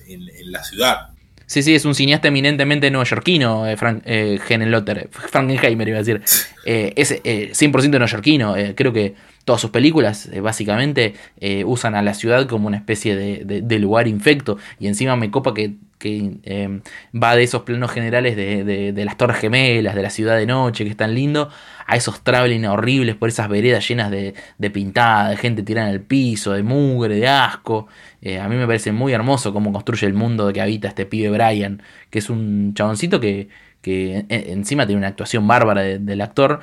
la 0.44 0.64
ciudad. 0.64 1.08
Sí, 1.46 1.62
sí, 1.62 1.74
es 1.74 1.84
un 1.84 1.94
cineasta 1.94 2.28
eminentemente 2.28 2.90
neoyorquino, 2.90 3.66
eh, 3.66 3.76
Frank, 3.76 4.02
eh, 4.04 4.38
Lotter, 4.66 5.08
Frankenheimer 5.10 5.88
iba 5.88 5.98
a 5.98 6.02
decir. 6.02 6.22
Eh, 6.64 6.92
es 6.96 7.10
100% 7.12 7.84
eh, 7.84 7.98
neoyorquino, 7.98 8.54
creo 8.74 8.92
que 8.92 9.14
todas 9.48 9.62
sus 9.62 9.70
películas 9.70 10.28
eh, 10.30 10.42
básicamente 10.42 11.14
eh, 11.40 11.64
usan 11.64 11.94
a 11.94 12.02
la 12.02 12.12
ciudad 12.12 12.46
como 12.46 12.66
una 12.66 12.76
especie 12.76 13.16
de, 13.16 13.78
lugar 13.78 14.06
infecto 14.06 14.58
y 14.78 14.88
encima 14.88 15.16
me 15.16 15.30
copa 15.30 15.54
que, 15.54 15.76
em, 16.02 16.82
va 17.14 17.34
de 17.34 17.44
esos 17.44 17.62
planos 17.62 17.90
generales 17.90 18.36
de, 18.36 19.02
las 19.06 19.16
torres 19.16 19.38
gemelas, 19.38 19.94
de 19.94 20.02
la 20.02 20.10
ciudad 20.10 20.36
de 20.36 20.44
noche, 20.44 20.84
que 20.84 20.90
es 20.90 20.98
tan 20.98 21.14
lindo, 21.14 21.48
a 21.86 21.96
esos 21.96 22.22
traveling 22.22 22.66
horribles 22.66 23.16
por 23.16 23.30
esas 23.30 23.48
veredas 23.48 23.88
llenas 23.88 24.10
de, 24.10 24.34
pintada, 24.70 25.30
de 25.30 25.38
gente 25.38 25.62
tirada 25.62 25.88
en 25.88 25.94
el 25.94 26.02
piso, 26.02 26.52
de 26.52 26.62
mugre, 26.62 27.14
de 27.14 27.26
asco. 27.26 27.88
Eh, 28.20 28.38
a 28.38 28.50
mí 28.50 28.56
me 28.56 28.66
parece 28.66 28.92
muy 28.92 29.14
hermoso 29.14 29.54
cómo 29.54 29.72
construye 29.72 30.06
el 30.06 30.12
mundo 30.12 30.52
que 30.52 30.60
habita 30.60 30.88
este 30.88 31.06
pibe 31.06 31.30
Brian, 31.30 31.82
que 32.10 32.18
es 32.18 32.28
un 32.28 32.74
chaboncito 32.74 33.18
que, 33.18 33.48
encima 33.82 34.86
tiene 34.86 34.98
una 34.98 35.08
actuación 35.08 35.48
bárbara 35.48 35.80
del 35.80 36.20
actor 36.20 36.60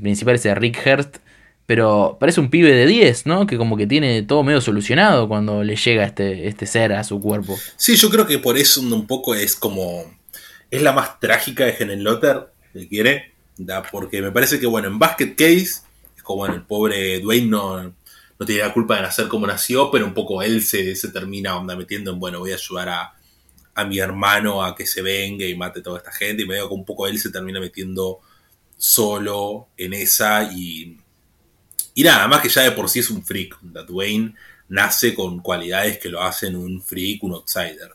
principal, 0.00 0.36
es 0.36 0.56
Rick 0.56 0.78
Hurst 0.86 1.18
pero 1.66 2.16
parece 2.20 2.40
un 2.40 2.50
pibe 2.50 2.72
de 2.72 2.86
10, 2.86 3.26
¿no? 3.26 3.46
Que 3.46 3.56
como 3.56 3.76
que 3.76 3.86
tiene 3.86 4.22
todo 4.22 4.42
medio 4.42 4.60
solucionado 4.60 5.28
cuando 5.28 5.62
le 5.62 5.76
llega 5.76 6.04
este, 6.04 6.48
este 6.48 6.66
ser 6.66 6.92
a 6.92 7.04
su 7.04 7.20
cuerpo. 7.20 7.58
Sí, 7.76 7.96
yo 7.96 8.10
creo 8.10 8.26
que 8.26 8.38
por 8.38 8.56
eso 8.56 8.80
un 8.80 9.06
poco 9.06 9.34
es 9.34 9.54
como. 9.56 10.04
Es 10.70 10.82
la 10.82 10.92
más 10.92 11.20
trágica 11.20 11.64
de 11.64 11.76
Helen 11.78 12.02
Lotter, 12.02 12.48
si 12.74 12.88
quiere. 12.88 13.32
¿da? 13.56 13.82
Porque 13.82 14.22
me 14.22 14.32
parece 14.32 14.58
que, 14.58 14.66
bueno, 14.66 14.88
en 14.88 14.98
Basket 14.98 15.34
Case, 15.36 15.82
es 16.16 16.22
como, 16.22 16.38
bueno, 16.40 16.54
el 16.54 16.62
pobre 16.62 17.20
Dwayne 17.20 17.48
no, 17.48 17.82
no 17.82 18.46
tiene 18.46 18.62
la 18.62 18.72
culpa 18.72 18.96
de 18.96 19.02
nacer 19.02 19.28
como 19.28 19.46
nació, 19.46 19.90
pero 19.90 20.06
un 20.06 20.14
poco 20.14 20.42
él 20.42 20.62
se, 20.62 20.96
se 20.96 21.08
termina 21.10 21.56
onda 21.56 21.76
metiendo 21.76 22.10
en, 22.10 22.18
bueno, 22.18 22.38
voy 22.40 22.52
a 22.52 22.56
ayudar 22.56 22.88
a, 22.88 23.14
a 23.74 23.84
mi 23.84 23.98
hermano 23.98 24.64
a 24.64 24.74
que 24.74 24.86
se 24.86 25.02
venga 25.02 25.44
y 25.44 25.56
mate 25.56 25.80
a 25.80 25.82
toda 25.82 25.98
esta 25.98 26.12
gente. 26.12 26.42
Y 26.42 26.46
me 26.46 26.54
digo 26.54 26.68
que 26.68 26.74
un 26.74 26.84
poco 26.84 27.06
él 27.06 27.18
se 27.18 27.30
termina 27.30 27.60
metiendo 27.60 28.20
solo 28.76 29.68
en 29.76 29.92
esa 29.92 30.50
y 30.52 30.98
y 31.94 32.02
nada, 32.02 32.26
más 32.28 32.40
que 32.40 32.48
ya 32.48 32.62
de 32.62 32.72
por 32.72 32.88
sí 32.88 33.00
es 33.00 33.10
un 33.10 33.24
freak. 33.24 33.58
Dwayne 33.60 34.34
nace 34.68 35.14
con 35.14 35.40
cualidades 35.40 35.98
que 35.98 36.08
lo 36.08 36.22
hacen 36.22 36.56
un 36.56 36.82
freak, 36.82 37.22
un 37.24 37.34
outsider. 37.34 37.92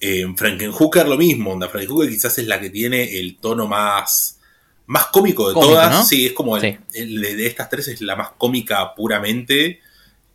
Eh, 0.00 0.26
Frankenhooker 0.36 1.06
lo 1.06 1.16
mismo, 1.16 1.52
onda. 1.52 1.68
Frankenhooker 1.68 2.08
quizás 2.10 2.36
es 2.38 2.46
la 2.46 2.60
que 2.60 2.70
tiene 2.70 3.18
el 3.18 3.38
tono 3.38 3.66
más, 3.66 4.38
más 4.86 5.06
cómico 5.06 5.48
de 5.48 5.54
todas. 5.54 6.08
Sí, 6.08 6.26
es 6.26 6.32
como 6.32 6.56
el, 6.56 6.80
de 6.92 7.46
estas 7.46 7.70
tres 7.70 7.88
es 7.88 8.00
la 8.00 8.16
más 8.16 8.30
cómica 8.36 8.94
puramente. 8.94 9.80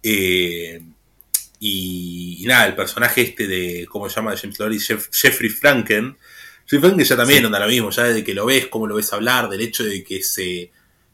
Eh, 0.02 0.82
y, 1.60 2.44
nada, 2.48 2.66
el 2.66 2.76
personaje 2.76 3.22
este 3.22 3.48
de, 3.48 3.86
¿cómo 3.88 4.10
se 4.10 4.16
llama? 4.16 4.32
De 4.32 4.38
James 4.38 4.58
Lowry, 4.58 4.80
Jeffrey 4.80 5.50
Franken. 5.50 6.18
Jeffrey 6.66 6.80
Franken 6.80 7.06
ya 7.06 7.18
también 7.18 7.46
onda 7.46 7.60
lo 7.60 7.68
mismo, 7.68 7.92
ya 7.92 8.06
desde 8.06 8.24
que 8.24 8.34
lo 8.34 8.46
ves, 8.46 8.68
cómo 8.68 8.88
lo 8.88 8.96
ves 8.96 9.14
hablar, 9.14 9.50
del 9.50 9.62
hecho 9.62 9.84
de 9.84 10.04
que 10.04 10.24
se 10.24 10.72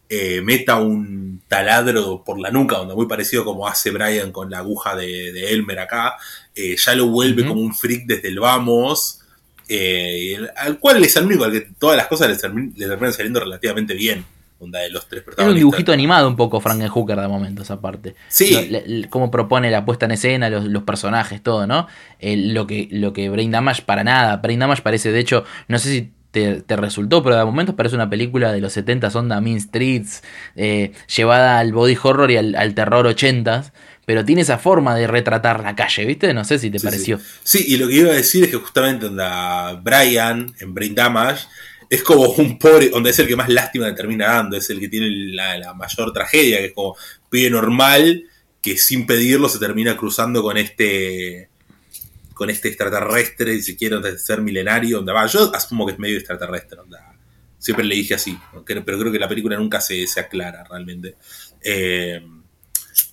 eh, 0.10 0.42
meta 0.42 0.78
un 0.78 1.42
taladro 1.50 2.24
por 2.24 2.40
la 2.40 2.50
nuca, 2.50 2.78
donde 2.78 2.96
muy 2.96 3.08
parecido 3.08 3.44
como 3.44 3.68
hace 3.68 3.92
Brian 3.92 4.32
con 4.32 4.50
la 4.50 4.60
aguja 4.60 4.96
de, 4.96 5.52
Elmer 5.52 5.80
acá, 5.80 6.16
eh, 6.56 6.76
ya 6.78 6.96
lo 6.96 7.08
vuelve 7.08 7.46
como 7.46 7.62
un 7.62 7.76
freak 7.76 8.06
desde 8.06 8.30
el 8.30 8.40
vamos, 8.40 9.20
eh, 9.68 10.38
al 10.56 10.80
cual 10.80 11.04
es 11.04 11.16
el 11.18 11.26
único 11.26 11.44
al 11.44 11.52
que 11.52 11.68
todas 11.78 11.98
las 11.98 12.08
cosas 12.08 12.30
le, 12.30 12.38
terminan 12.38 13.14
saliendo 13.14 13.40
relativamente 13.42 13.94
bien. 13.94 14.26
De 14.60 14.90
los 14.90 15.08
tres 15.08 15.24
es 15.38 15.46
un 15.46 15.54
dibujito 15.54 15.92
animado 15.92 16.28
un 16.28 16.36
poco 16.36 16.60
Frankenhooker 16.60 17.22
de 17.22 17.28
momento 17.28 17.62
esa 17.62 17.80
parte. 17.80 18.16
Sí. 18.28 18.72
cómo 19.12 19.30
propone 19.30 19.70
la 19.70 19.86
puesta 19.86 20.06
en 20.06 20.14
escena, 20.14 20.50
los, 20.50 20.82
personajes, 20.82 21.44
todo, 21.44 21.68
¿no? 21.68 21.88
lo, 22.20 22.66
que, 22.66 22.88
lo 22.90 23.14
que 23.14 23.30
Brain 23.30 23.52
Damage 23.52 23.84
para 23.84 24.04
nada. 24.04 24.38
Brain 24.38 24.60
Damage 24.60 24.82
parece, 24.82 25.12
de 25.12 25.20
hecho, 25.20 25.46
no 25.68 25.78
sé 25.78 25.90
si 25.90 26.12
te, 26.32 26.64
resultó, 26.76 27.24
pero 27.24 27.36
de 27.36 27.46
momentos 27.46 27.76
parece 27.76 27.96
una 27.96 28.10
película 28.10 28.52
de 28.52 28.62
los 28.62 28.74
70 28.74 29.08
onda 29.14 29.42
Mean 29.42 29.60
Streets, 29.60 30.24
eh, 30.56 30.92
llevada 31.16 31.60
al 31.60 31.74
body 31.74 31.98
horror 32.02 32.32
y 32.32 32.38
al, 32.38 32.74
terror 32.74 33.08
80 33.08 33.74
pero 34.06 34.24
tiene 34.24 34.42
esa 34.42 34.58
forma 34.58 34.96
de 34.96 35.06
retratar 35.06 35.62
la 35.62 35.76
calle, 35.76 36.06
¿viste? 36.06 36.34
No 36.34 36.46
sé 36.46 36.60
si 36.60 36.70
te 36.70 36.80
pareció. 36.80 37.20
Sí. 37.44 37.66
y 37.68 37.76
lo 37.76 37.90
que 37.90 37.96
iba 37.96 38.10
a 38.10 38.14
decir 38.14 38.46
es 38.46 38.52
que 38.52 38.56
justamente 38.56 39.08
onda 39.08 39.74
Brian 39.84 40.56
en 40.62 40.74
Brain 40.74 40.96
Damage 40.96 41.46
es 41.90 42.04
como 42.04 42.24
un 42.24 42.58
pobre, 42.58 42.88
donde 42.88 43.10
es 43.10 43.20
el 43.20 43.28
que 43.28 43.36
más 43.36 43.50
lástima 43.50 43.88
le 43.88 43.94
termina 43.94 44.28
dando, 44.28 44.56
es 44.56 44.70
el 44.70 44.80
que 44.80 44.88
tiene 44.88 45.10
la, 45.10 45.58
la 45.58 45.74
mayor 45.74 46.14
tragedia, 46.14 46.60
que 46.60 46.68
es 46.68 46.74
como 46.74 46.96
pide 47.30 47.50
normal 47.50 48.24
que 48.62 48.78
sin 48.78 49.06
pedirlo 49.06 49.50
se 49.50 49.60
termina 49.60 49.98
cruzando 49.98 50.42
con 50.42 50.58
este 50.58 51.50
con 52.38 52.52
este 52.52 52.68
extraterrestre, 52.68 53.60
si 53.64 53.76
quiero 53.76 54.00
ser 54.16 54.42
milenario, 54.42 55.00
onda 55.00 55.12
va. 55.12 55.26
Yo 55.26 55.54
asumo 55.56 55.88
que 55.88 55.94
es 55.94 56.00
medio 56.00 56.18
extraterrestre, 56.18 56.80
onda. 56.80 57.16
Siempre 57.58 57.84
le 57.84 57.96
dije 57.96 58.14
así, 58.14 58.38
pero 58.64 58.84
creo 58.84 59.12
que 59.12 59.18
la 59.18 59.28
película 59.28 59.58
nunca 59.58 59.82
se, 59.82 60.06
se 60.06 60.20
aclara 60.20 60.64
realmente. 60.64 61.16
Eh, 61.60 62.22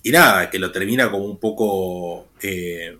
y 0.03 0.11
nada, 0.11 0.47
que 0.51 0.59
lo 0.59 0.71
termina 0.71 1.09
como 1.09 1.25
un 1.25 1.39
poco 1.39 2.33
eh, 2.39 2.95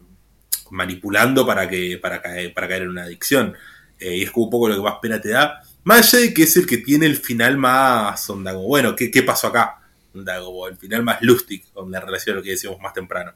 manipulando 0.72 1.46
para, 1.46 1.70
que, 1.70 2.00
para, 2.02 2.20
caer, 2.24 2.52
para 2.56 2.68
caer 2.68 2.82
en 2.82 2.90
una 2.90 3.04
adicción. 3.04 3.54
Eh, 4.00 4.18
y 4.18 4.24
es 4.24 4.32
como 4.32 4.46
un 4.46 4.52
poco 4.52 4.68
lo 4.68 4.76
que 4.76 4.82
más 4.82 4.98
pena 5.00 5.22
te 5.22 5.30
da. 5.30 5.62
Más 5.84 6.12
allá 6.12 6.24
de 6.24 6.34
que 6.34 6.44
es 6.44 6.58
el 6.58 6.66
que 6.66 6.80
tiene 6.80 7.06
el 7.06 7.18
final 7.18 7.58
más 7.58 8.28
onda, 8.32 8.52
como, 8.52 8.66
bueno, 8.66 8.96
¿qué, 8.96 9.12
qué 9.12 9.22
pasó 9.22 9.48
acá? 9.48 9.80
Onda, 10.16 10.40
como 10.40 10.68
el 10.68 10.78
final 10.78 11.04
más 11.04 11.22
lustig 11.22 11.66
con 11.72 11.92
la 11.92 12.00
relación 12.00 12.34
a 12.34 12.38
lo 12.38 12.44
que 12.44 12.50
decíamos 12.50 12.80
más 12.80 12.94
temprano. 12.96 13.34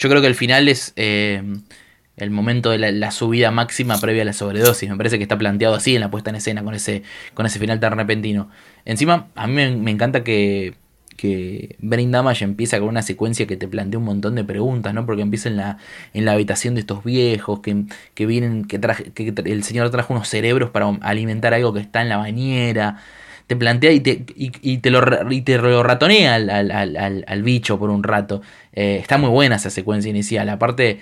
Yo 0.00 0.08
creo 0.08 0.22
que 0.22 0.28
el 0.28 0.34
final 0.34 0.66
es 0.70 0.94
el 0.96 2.30
momento 2.30 2.70
de 2.70 2.78
la, 2.78 3.10
subida 3.10 3.50
máxima 3.50 4.00
previa 4.00 4.22
a 4.22 4.24
la 4.24 4.32
sobredosis. 4.32 4.88
Me 4.88 4.96
parece 4.96 5.18
que 5.18 5.24
está 5.24 5.36
planteado 5.36 5.74
así 5.74 5.94
en 5.94 6.00
la 6.00 6.10
puesta 6.10 6.30
en 6.30 6.36
escena, 6.36 6.64
con 6.64 6.74
ese, 6.74 7.02
con 7.34 7.44
ese 7.44 7.58
final 7.58 7.80
tan 7.80 7.98
repentino. 7.98 8.48
Encima, 8.86 9.28
a 9.34 9.46
mí 9.46 9.52
me, 9.52 9.90
encanta 9.90 10.24
que, 10.24 10.72
que 11.18 11.76
Brain 11.80 12.10
Damage 12.10 12.46
empieza 12.46 12.78
con 12.78 12.88
una 12.88 13.02
secuencia 13.02 13.46
que 13.46 13.58
te 13.58 13.68
plantea 13.68 13.98
un 13.98 14.06
montón 14.06 14.36
de 14.36 14.42
preguntas, 14.42 14.94
¿no? 14.94 15.04
Porque 15.04 15.20
empieza 15.20 15.50
en 15.50 15.58
la, 15.58 15.76
en 16.14 16.24
la 16.24 16.32
habitación 16.32 16.74
de 16.76 16.80
estos 16.80 17.04
viejos, 17.04 17.60
que, 17.60 17.84
que 18.14 18.24
vienen, 18.24 18.64
que, 18.64 18.78
traje, 18.78 19.12
que 19.12 19.34
el 19.44 19.64
señor 19.64 19.90
trajo 19.90 20.14
unos 20.14 20.28
cerebros 20.28 20.70
para 20.70 20.88
alimentar 21.02 21.52
algo 21.52 21.74
que 21.74 21.80
está 21.80 22.00
en 22.00 22.08
la 22.08 22.16
bañera 22.16 23.02
te 23.50 23.56
plantea 23.56 23.90
y 23.90 23.98
te, 23.98 24.24
y, 24.36 24.78
te, 24.78 24.90
lo, 24.92 25.02
y 25.28 25.42
te 25.42 25.58
lo 25.58 25.82
ratonea 25.82 26.36
al, 26.36 26.50
al, 26.50 27.24
al, 27.26 27.42
bicho 27.42 27.80
por 27.80 27.90
un 27.90 28.04
rato. 28.04 28.42
Eh, 28.72 28.98
está 29.00 29.18
muy 29.18 29.30
buena 29.30 29.56
esa 29.56 29.70
secuencia 29.70 30.10
inicial. 30.10 30.48
Aparte, 30.48 31.00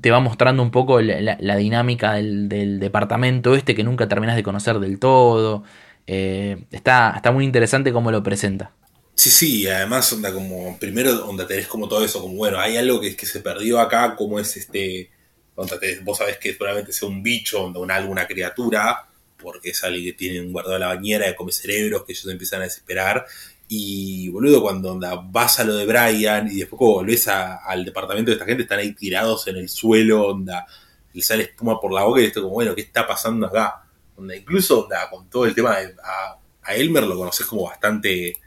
te 0.00 0.10
va 0.10 0.20
mostrando 0.20 0.62
un 0.62 0.70
poco 0.70 1.00
la, 1.00 1.56
dinámica 1.56 2.14
del, 2.14 2.78
departamento 2.78 3.54
este 3.54 3.74
que 3.74 3.84
nunca 3.84 4.08
terminas 4.08 4.36
de 4.36 4.42
conocer 4.42 4.78
del 4.78 4.98
todo. 4.98 5.64
Eh, 6.06 6.64
está, 6.70 7.12
está 7.16 7.32
muy 7.32 7.44
interesante 7.44 7.92
cómo 7.92 8.10
lo 8.10 8.22
presenta. 8.22 8.72
Sí, 9.14 9.30
sí, 9.30 9.68
además 9.68 10.10
onda 10.12 10.32
como, 10.32 10.78
primero 10.78 11.26
onda 11.26 11.46
tenés 11.46 11.66
como 11.66 11.88
todo 11.88 12.04
eso, 12.04 12.22
como 12.22 12.36
bueno, 12.36 12.58
hay 12.58 12.78
algo 12.78 13.00
que, 13.00 13.16
que 13.16 13.26
se 13.26 13.40
perdió 13.40 13.78
acá, 13.78 14.16
como 14.16 14.40
es 14.40 14.56
este, 14.56 15.10
onda 15.56 15.78
vos 16.02 16.18
sabés 16.18 16.38
que 16.38 16.54
probablemente 16.54 16.92
sea 16.92 17.08
un 17.08 17.22
bicho, 17.22 17.64
onda 17.64 17.80
una, 17.80 17.96
alguna 17.96 18.26
criatura, 18.26 19.08
porque 19.36 19.70
es 19.70 19.84
alguien 19.84 20.04
que 20.04 20.12
tiene 20.14 20.40
guardado 20.50 20.76
en 20.76 20.80
la 20.80 20.86
bañera, 20.88 21.26
que 21.26 21.34
come 21.34 21.52
cerebros, 21.52 22.04
que 22.04 22.12
ellos 22.12 22.28
empiezan 22.28 22.60
a 22.62 22.64
desesperar, 22.64 23.26
y 23.72 24.28
boludo, 24.30 24.62
cuando 24.62 24.98
vas 25.30 25.60
a 25.60 25.64
lo 25.64 25.76
de 25.76 25.86
Brian 25.86 26.48
y 26.50 26.56
después 26.56 26.76
volvés 26.76 27.28
al 27.28 27.84
departamento 27.84 28.32
de 28.32 28.34
esta 28.34 28.44
gente, 28.44 28.64
están 28.64 28.80
ahí 28.80 28.94
tirados 28.94 29.46
en 29.46 29.58
el 29.58 29.68
suelo, 29.68 30.26
onda, 30.26 30.66
le 31.12 31.22
sale 31.22 31.44
espuma 31.44 31.80
por 31.80 31.92
la 31.92 32.02
boca 32.02 32.20
y 32.20 32.24
esto 32.24 32.42
como, 32.42 32.54
bueno, 32.54 32.74
¿qué 32.74 32.80
está 32.80 33.06
pasando 33.06 33.46
acá? 33.46 33.84
Onda, 34.16 34.34
incluso 34.34 34.82
onda, 34.82 35.08
con 35.08 35.30
todo 35.30 35.46
el 35.46 35.54
tema 35.54 35.78
de, 35.78 35.94
a, 36.02 36.74
Elmer 36.74 37.04
lo 37.04 37.16
conoces 37.16 37.46
como 37.46 37.62
bastante 37.62 38.38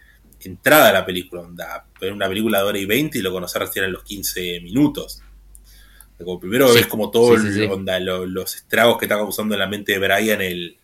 entrada 0.41 0.89
a 0.89 0.93
la 0.93 1.05
película, 1.05 1.43
onda, 1.43 1.85
en 2.01 2.13
una 2.13 2.27
película 2.27 2.57
de 2.57 2.65
hora 2.65 2.77
y 2.79 2.85
20 2.85 3.17
y 3.17 3.21
lo 3.21 3.31
conoces 3.31 3.61
recién 3.61 3.85
en 3.85 3.93
los 3.93 4.03
15 4.03 4.59
minutos. 4.59 5.21
Como 6.17 6.37
primero 6.37 6.73
ves 6.73 6.87
como 6.87 7.09
todo 7.11 7.37
onda, 7.71 7.97
los 8.01 8.55
estragos 8.55 8.97
que 8.97 9.05
está 9.05 9.15
causando 9.15 9.55
en 9.55 9.59
la 9.61 9.67
mente 9.67 9.97
de 9.97 9.99
Brian 9.99 10.41
el, 10.41 10.77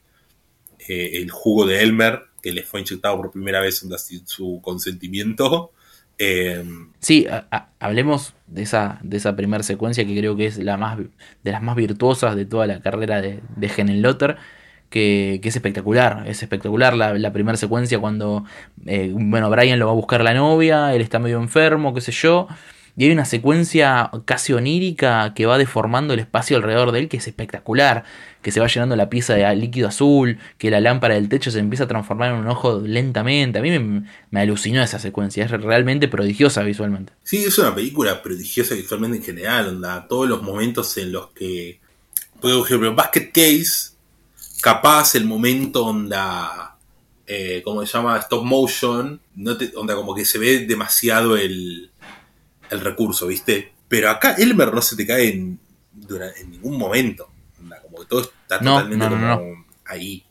eh, 0.87 1.09
el 1.15 1.29
jugo 1.29 1.65
de 1.65 1.81
Elmer 1.81 2.28
que 2.41 2.51
le 2.51 2.63
fue 2.63 2.81
inyectado 2.81 3.17
por 3.17 3.31
primera 3.31 3.59
vez 3.61 3.85
su 4.25 4.59
consentimiento. 4.61 5.71
Eh, 6.21 6.65
sí, 6.99 7.27
hablemos 7.79 8.33
de 8.45 8.63
esa, 8.63 8.99
de 9.03 9.15
esa 9.15 9.37
primera 9.37 9.63
secuencia 9.63 10.05
que 10.05 10.17
creo 10.17 10.35
que 10.35 10.47
es 10.47 10.57
la 10.57 10.75
más 10.75 10.97
de 10.97 11.51
las 11.51 11.63
más 11.63 11.77
virtuosas 11.77 12.35
de 12.35 12.45
toda 12.45 12.67
la 12.67 12.81
carrera 12.81 13.21
de, 13.21 13.39
de 13.55 13.93
Lotter. 13.95 14.35
Que, 14.89 15.39
que, 15.41 15.47
es 15.47 15.55
espectacular, 15.55 16.27
es 16.27 16.41
espectacular 16.41 16.95
la, 16.95 17.31
primera 17.31 17.57
secuencia 17.57 17.99
cuando, 17.99 18.43
eh, 18.87 19.11
bueno, 19.13 19.49
Brian 19.49 19.77
lo 19.77 19.85
va 19.85 19.91
a 19.91 19.95
buscar 19.95 20.23
la 20.23 20.33
novia, 20.33 20.93
él 20.95 21.01
está 21.01 21.19
medio 21.19 21.39
enfermo, 21.39 21.93
qué 21.93 22.01
sé 22.01 22.11
yo, 22.11 22.47
y 22.99 23.05
hay 23.05 23.11
una 23.11 23.23
secuencia 23.23 24.11
casi 24.25 24.51
onírica 24.51 25.33
que 25.33 25.45
va 25.45 25.57
deformando 25.57 26.13
el 26.13 26.19
espacio 26.19 26.57
alrededor 26.57 26.91
de 26.91 26.99
él, 26.99 27.07
que 27.07 27.15
es 27.15 27.27
espectacular. 27.27 28.03
Que 28.41 28.51
se 28.51 28.59
va 28.59 28.67
llenando 28.67 28.97
la 28.97 29.09
pieza 29.09 29.35
de 29.35 29.55
líquido 29.55 29.87
azul, 29.87 30.37
que 30.57 30.69
la 30.69 30.81
lámpara 30.81 31.13
del 31.13 31.29
techo 31.29 31.49
se 31.49 31.59
empieza 31.59 31.85
a 31.85 31.87
transformar 31.87 32.33
en 32.33 32.39
un 32.39 32.47
ojo 32.49 32.81
lentamente. 32.81 33.57
A 33.57 33.61
mí 33.61 33.71
me, 33.79 34.41
alucinó 34.41 34.83
esa 34.83 34.99
secuencia, 34.99 35.45
es 35.45 35.51
realmente 35.51 36.09
prodigiosa 36.09 36.61
visualmente. 36.63 37.13
Sí, 37.23 37.37
es 37.37 37.57
una 37.57 37.73
película 37.73 38.21
prodigiosa 38.21 38.75
visualmente 38.75 39.19
en 39.19 39.23
general, 39.23 39.69
onda, 39.69 40.05
todos 40.05 40.27
los 40.27 40.41
momentos 40.41 40.97
en 40.97 41.13
los 41.13 41.29
que, 41.29 41.79
por 42.41 42.51
ejemplo, 42.51 42.93
Basket 42.95 43.31
Case, 43.31 43.93
capaz 44.59 45.15
el 45.15 45.23
momento 45.23 45.85
onda, 45.85 46.75
eh, 47.25 47.61
como 47.63 47.85
se 47.85 47.93
llama, 47.93 48.17
stop 48.17 48.43
motion, 48.43 49.21
no 49.37 49.57
onda 49.75 49.95
como 49.95 50.13
que 50.13 50.25
se 50.25 50.37
ve 50.37 50.65
demasiado 50.65 51.37
el, 51.37 51.91
el 52.69 52.81
recurso, 52.81 53.27
¿viste? 53.27 53.73
Pero 53.87 54.09
acá 54.09 54.35
Elmer 54.35 54.73
no 54.73 54.81
se 54.81 54.95
te 54.95 55.05
cae 55.05 55.29
en, 55.29 55.59
en 56.37 56.51
ningún 56.51 56.77
momento. 56.77 57.31
como 57.83 57.99
que 57.99 58.05
todo 58.05 58.21
está 58.21 58.59
totalmente 58.59 59.07
como 59.07 59.65
ahí. 59.85 60.23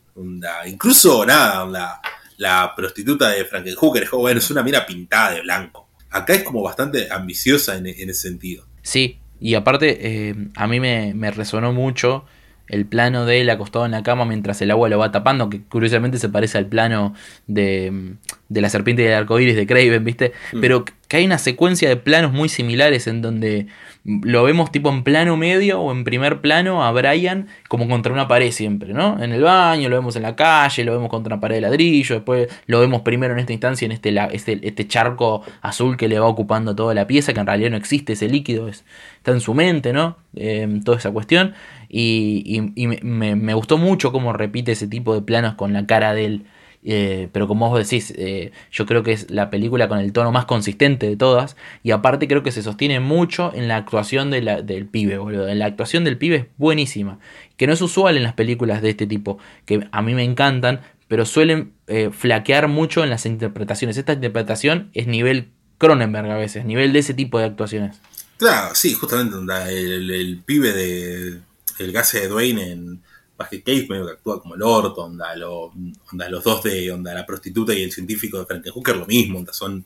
Incluso 0.67 1.25
nada, 1.25 2.01
la 2.37 2.73
prostituta 2.75 3.29
de 3.29 3.45
Frankenhooker 3.45 4.03
es, 4.03 4.11
bueno, 4.11 4.39
es 4.39 4.49
una 4.51 4.63
mira 4.63 4.85
pintada 4.85 5.31
de 5.31 5.41
blanco. 5.41 5.89
Acá 6.09 6.33
es 6.33 6.43
como 6.43 6.61
bastante 6.61 7.11
ambiciosa 7.11 7.75
en, 7.75 7.87
ese 7.87 8.13
sentido. 8.13 8.65
Sí, 8.81 9.19
y 9.39 9.53
aparte 9.55 10.29
eh, 10.29 10.35
a 10.55 10.67
mí 10.67 10.79
me, 10.79 11.13
me 11.13 11.31
resonó 11.31 11.71
mucho 11.71 12.25
el 12.69 12.85
plano 12.85 13.25
de 13.25 13.41
él 13.41 13.49
acostado 13.49 13.85
en 13.85 13.91
la 13.91 14.03
cama 14.03 14.25
mientras 14.25 14.61
el 14.61 14.71
agua 14.71 14.89
lo 14.89 14.97
va 14.97 15.11
tapando, 15.11 15.49
que 15.49 15.61
curiosamente 15.61 16.17
se 16.17 16.29
parece 16.29 16.57
al 16.57 16.67
plano 16.67 17.13
de, 17.47 18.15
de 18.47 18.61
la 18.61 18.69
serpiente 18.69 19.03
del 19.03 19.13
arcoíris 19.13 19.55
de 19.55 19.67
Craven, 19.67 20.03
¿viste? 20.03 20.33
Mm. 20.53 20.61
Pero 20.61 20.85
que 21.09 21.17
hay 21.17 21.25
una 21.25 21.39
secuencia 21.39 21.89
de 21.89 21.97
planos 21.97 22.31
muy 22.31 22.49
similares 22.49 23.07
en 23.07 23.23
donde 23.23 23.67
lo 24.05 24.43
vemos 24.43 24.71
tipo 24.71 24.89
en 24.89 25.03
plano 25.03 25.37
medio 25.37 25.81
o 25.81 25.91
en 25.91 26.03
primer 26.03 26.39
plano 26.39 26.83
a 26.83 26.91
Brian 26.91 27.47
como 27.67 27.87
contra 27.89 28.13
una 28.13 28.27
pared 28.27 28.51
siempre, 28.51 28.93
¿no? 28.93 29.21
En 29.21 29.31
el 29.31 29.41
baño, 29.41 29.89
lo 29.89 29.95
vemos 29.95 30.15
en 30.15 30.21
la 30.21 30.35
calle, 30.35 30.83
lo 30.83 30.93
vemos 30.93 31.09
contra 31.09 31.33
una 31.33 31.41
pared 31.41 31.55
de 31.55 31.61
ladrillo, 31.61 32.15
después 32.15 32.47
lo 32.67 32.79
vemos 32.79 33.01
primero 33.01 33.33
en 33.33 33.39
esta 33.39 33.53
instancia 33.53 33.85
en 33.85 33.91
este, 33.91 34.15
este, 34.31 34.59
este 34.61 34.87
charco 34.87 35.41
azul 35.61 35.97
que 35.97 36.07
le 36.07 36.19
va 36.19 36.27
ocupando 36.27 36.75
toda 36.75 36.93
la 36.93 37.07
pieza, 37.07 37.33
que 37.33 37.39
en 37.39 37.47
realidad 37.47 37.71
no 37.71 37.77
existe 37.77 38.13
ese 38.13 38.29
líquido, 38.29 38.67
está 38.67 39.31
en 39.31 39.41
su 39.41 39.53
mente, 39.53 39.93
¿no? 39.93 40.17
Em, 40.35 40.83
toda 40.83 40.99
esa 40.99 41.11
cuestión. 41.11 41.53
Y, 41.89 42.61
me, 43.01 43.53
gustó 43.55 43.77
mucho 43.77 44.11
cómo 44.11 44.31
repite 44.31 44.71
ese 44.71 44.87
tipo 44.87 45.15
de 45.15 45.21
planos 45.21 45.55
con 45.55 45.73
la 45.73 45.85
cara 45.85 46.13
de 46.13 46.25
él. 46.25 46.45
Eh, 46.81 47.27
pero 47.33 47.47
como 47.47 47.67
vos 47.67 47.77
decís, 47.77 48.13
eh, 48.15 48.51
yo 48.71 48.85
creo 48.85 49.03
que 49.03 49.11
es 49.11 49.29
la 49.29 49.49
película 49.49 49.89
con 49.89 49.99
el 49.99 50.13
tono 50.13 50.31
más 50.31 50.45
consistente 50.45 51.09
de 51.09 51.17
todas. 51.17 51.57
Y 51.83 51.91
aparte 51.91 52.27
creo 52.27 52.43
que 52.43 52.51
se 52.51 52.61
sostiene 52.61 52.99
mucho 52.99 53.51
en 53.53 53.67
la 53.67 53.75
actuación 53.75 54.29
del 54.29 54.87
pibe, 54.89 55.17
boludo. 55.17 55.53
La 55.53 55.65
actuación 55.65 56.03
del 56.03 56.17
pibe 56.17 56.35
es 56.35 56.45
buenísima. 56.57 57.19
Que 57.57 57.65
no 57.65 57.73
es 57.73 57.81
usual 57.81 58.17
en 58.17 58.23
las 58.23 58.33
películas 58.33 58.81
de 58.83 58.91
este 58.91 59.07
tipo. 59.07 59.39
Que 59.65 59.87
a 59.91 60.01
mí 60.03 60.13
me 60.13 60.23
encantan, 60.23 60.81
pero 61.07 61.25
suelen 61.25 61.73
eh, 61.87 62.11
flaquear 62.11 62.67
mucho 62.67 63.03
en 63.03 63.09
las 63.09 63.25
interpretaciones. 63.25 63.97
Esta 63.97 64.13
interpretación 64.13 64.91
es 64.93 65.07
nivel 65.07 65.49
Cronenberg 65.79 66.29
a 66.29 66.37
veces, 66.37 66.65
nivel 66.65 66.93
de 66.93 66.99
ese 66.99 67.15
tipo 67.15 67.39
de 67.39 67.45
actuaciones. 67.45 67.99
Claro, 68.37 68.73
sí, 68.75 68.93
justamente 68.93 69.35
el 69.69 70.41
pibe 70.45 70.71
de 70.71 71.39
el 71.79 71.91
gase 71.91 72.21
de 72.21 72.27
Dwayne 72.27 72.71
en 72.71 73.01
Basket 73.37 73.63
Case 73.63 73.87
medio 73.89 74.05
que 74.05 74.13
actúa 74.13 74.41
como 74.41 74.55
el 74.55 74.61
orto, 74.61 75.05
onda, 75.05 75.35
los 75.35 76.43
dos 76.43 76.63
de 76.63 76.91
onda, 76.91 77.13
la 77.13 77.25
prostituta 77.25 77.73
y 77.73 77.83
el 77.83 77.91
científico 77.91 78.39
de 78.39 78.45
Frente 78.45 78.69
Hooker 78.69 78.97
lo 78.97 79.05
mismo, 79.05 79.39
onda, 79.39 79.53
son 79.53 79.85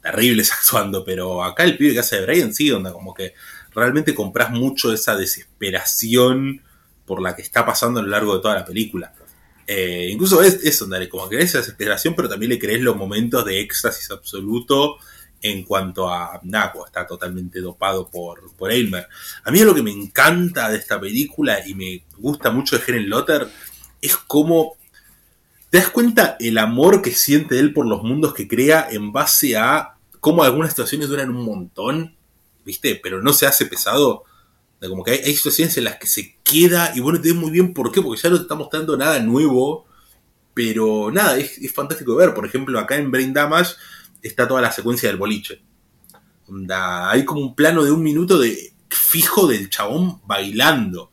terribles 0.00 0.52
actuando, 0.58 1.04
pero 1.04 1.42
acá 1.42 1.64
el 1.64 1.76
pibe 1.76 1.94
que 1.94 1.98
hace 2.00 2.20
de 2.20 2.26
Brian 2.26 2.54
sí, 2.54 2.70
onda, 2.70 2.92
como 2.92 3.12
que 3.12 3.34
realmente 3.74 4.14
compras 4.14 4.50
mucho 4.50 4.92
esa 4.92 5.16
desesperación 5.16 6.62
por 7.04 7.20
la 7.20 7.34
que 7.34 7.42
está 7.42 7.66
pasando 7.66 8.00
a 8.00 8.02
lo 8.02 8.08
largo 8.08 8.36
de 8.36 8.42
toda 8.42 8.54
la 8.54 8.64
película. 8.64 9.12
Eh, 9.66 10.08
incluso 10.12 10.42
es 10.42 10.64
eso, 10.64 10.88
como 11.10 11.28
que 11.28 11.40
esa 11.40 11.58
desesperación, 11.58 12.14
pero 12.14 12.28
también 12.28 12.50
le 12.50 12.58
crees 12.58 12.80
los 12.80 12.96
momentos 12.96 13.44
de 13.44 13.60
éxtasis 13.60 14.10
absoluto 14.10 14.98
en 15.50 15.64
cuanto 15.64 16.08
a 16.08 16.40
Naco, 16.44 16.86
está 16.86 17.06
totalmente 17.06 17.60
dopado 17.60 18.08
por, 18.08 18.54
por 18.56 18.72
Elmer. 18.72 19.08
A 19.44 19.50
mí 19.50 19.60
lo 19.60 19.74
que 19.74 19.82
me 19.82 19.90
encanta 19.90 20.68
de 20.68 20.78
esta 20.78 21.00
película 21.00 21.66
y 21.66 21.74
me 21.74 22.04
gusta 22.18 22.50
mucho 22.50 22.78
de 22.78 22.84
Helen 22.86 23.08
Lotter 23.08 23.48
es 24.00 24.16
cómo 24.16 24.76
te 25.70 25.78
das 25.78 25.90
cuenta 25.90 26.36
el 26.38 26.58
amor 26.58 27.02
que 27.02 27.10
siente 27.10 27.58
él 27.58 27.72
por 27.72 27.86
los 27.86 28.02
mundos 28.02 28.34
que 28.34 28.48
crea 28.48 28.86
en 28.90 29.12
base 29.12 29.56
a 29.56 29.96
cómo 30.20 30.42
algunas 30.42 30.70
situaciones 30.70 31.08
duran 31.08 31.30
un 31.30 31.44
montón, 31.44 32.16
¿viste? 32.64 32.98
Pero 33.02 33.22
no 33.22 33.32
se 33.32 33.46
hace 33.46 33.66
pesado. 33.66 34.24
Como 34.80 35.02
que 35.02 35.12
hay, 35.12 35.34
situaciones 35.34 35.76
en 35.78 35.84
las 35.84 35.96
que 35.96 36.06
se 36.06 36.36
queda 36.44 36.92
y 36.94 37.00
bueno, 37.00 37.20
te 37.20 37.28
ves 37.28 37.36
muy 37.36 37.50
bien 37.50 37.74
por 37.74 37.90
qué, 37.90 38.02
porque 38.02 38.20
ya 38.20 38.30
no 38.30 38.36
te 38.36 38.42
está 38.42 38.54
mostrando 38.54 38.96
nada 38.96 39.18
nuevo, 39.20 39.86
pero 40.54 41.10
nada, 41.10 41.36
es, 41.36 41.72
fantástico 41.72 42.12
de 42.12 42.26
ver. 42.26 42.34
Por 42.34 42.46
ejemplo, 42.46 42.78
acá 42.78 42.96
en 42.96 43.10
Brain 43.10 43.32
Damage 43.32 43.74
está 44.26 44.46
toda 44.48 44.60
la 44.60 44.72
secuencia 44.72 45.08
del 45.08 45.18
boliche. 45.18 45.62
hay 46.70 47.24
como 47.24 47.40
un 47.40 47.54
plano 47.54 47.84
de 47.84 47.90
un 47.90 48.02
minuto 48.02 48.38
de 48.38 48.72
fijo 48.88 49.46
del 49.46 49.70
chabón 49.70 50.20
bailando. 50.26 51.12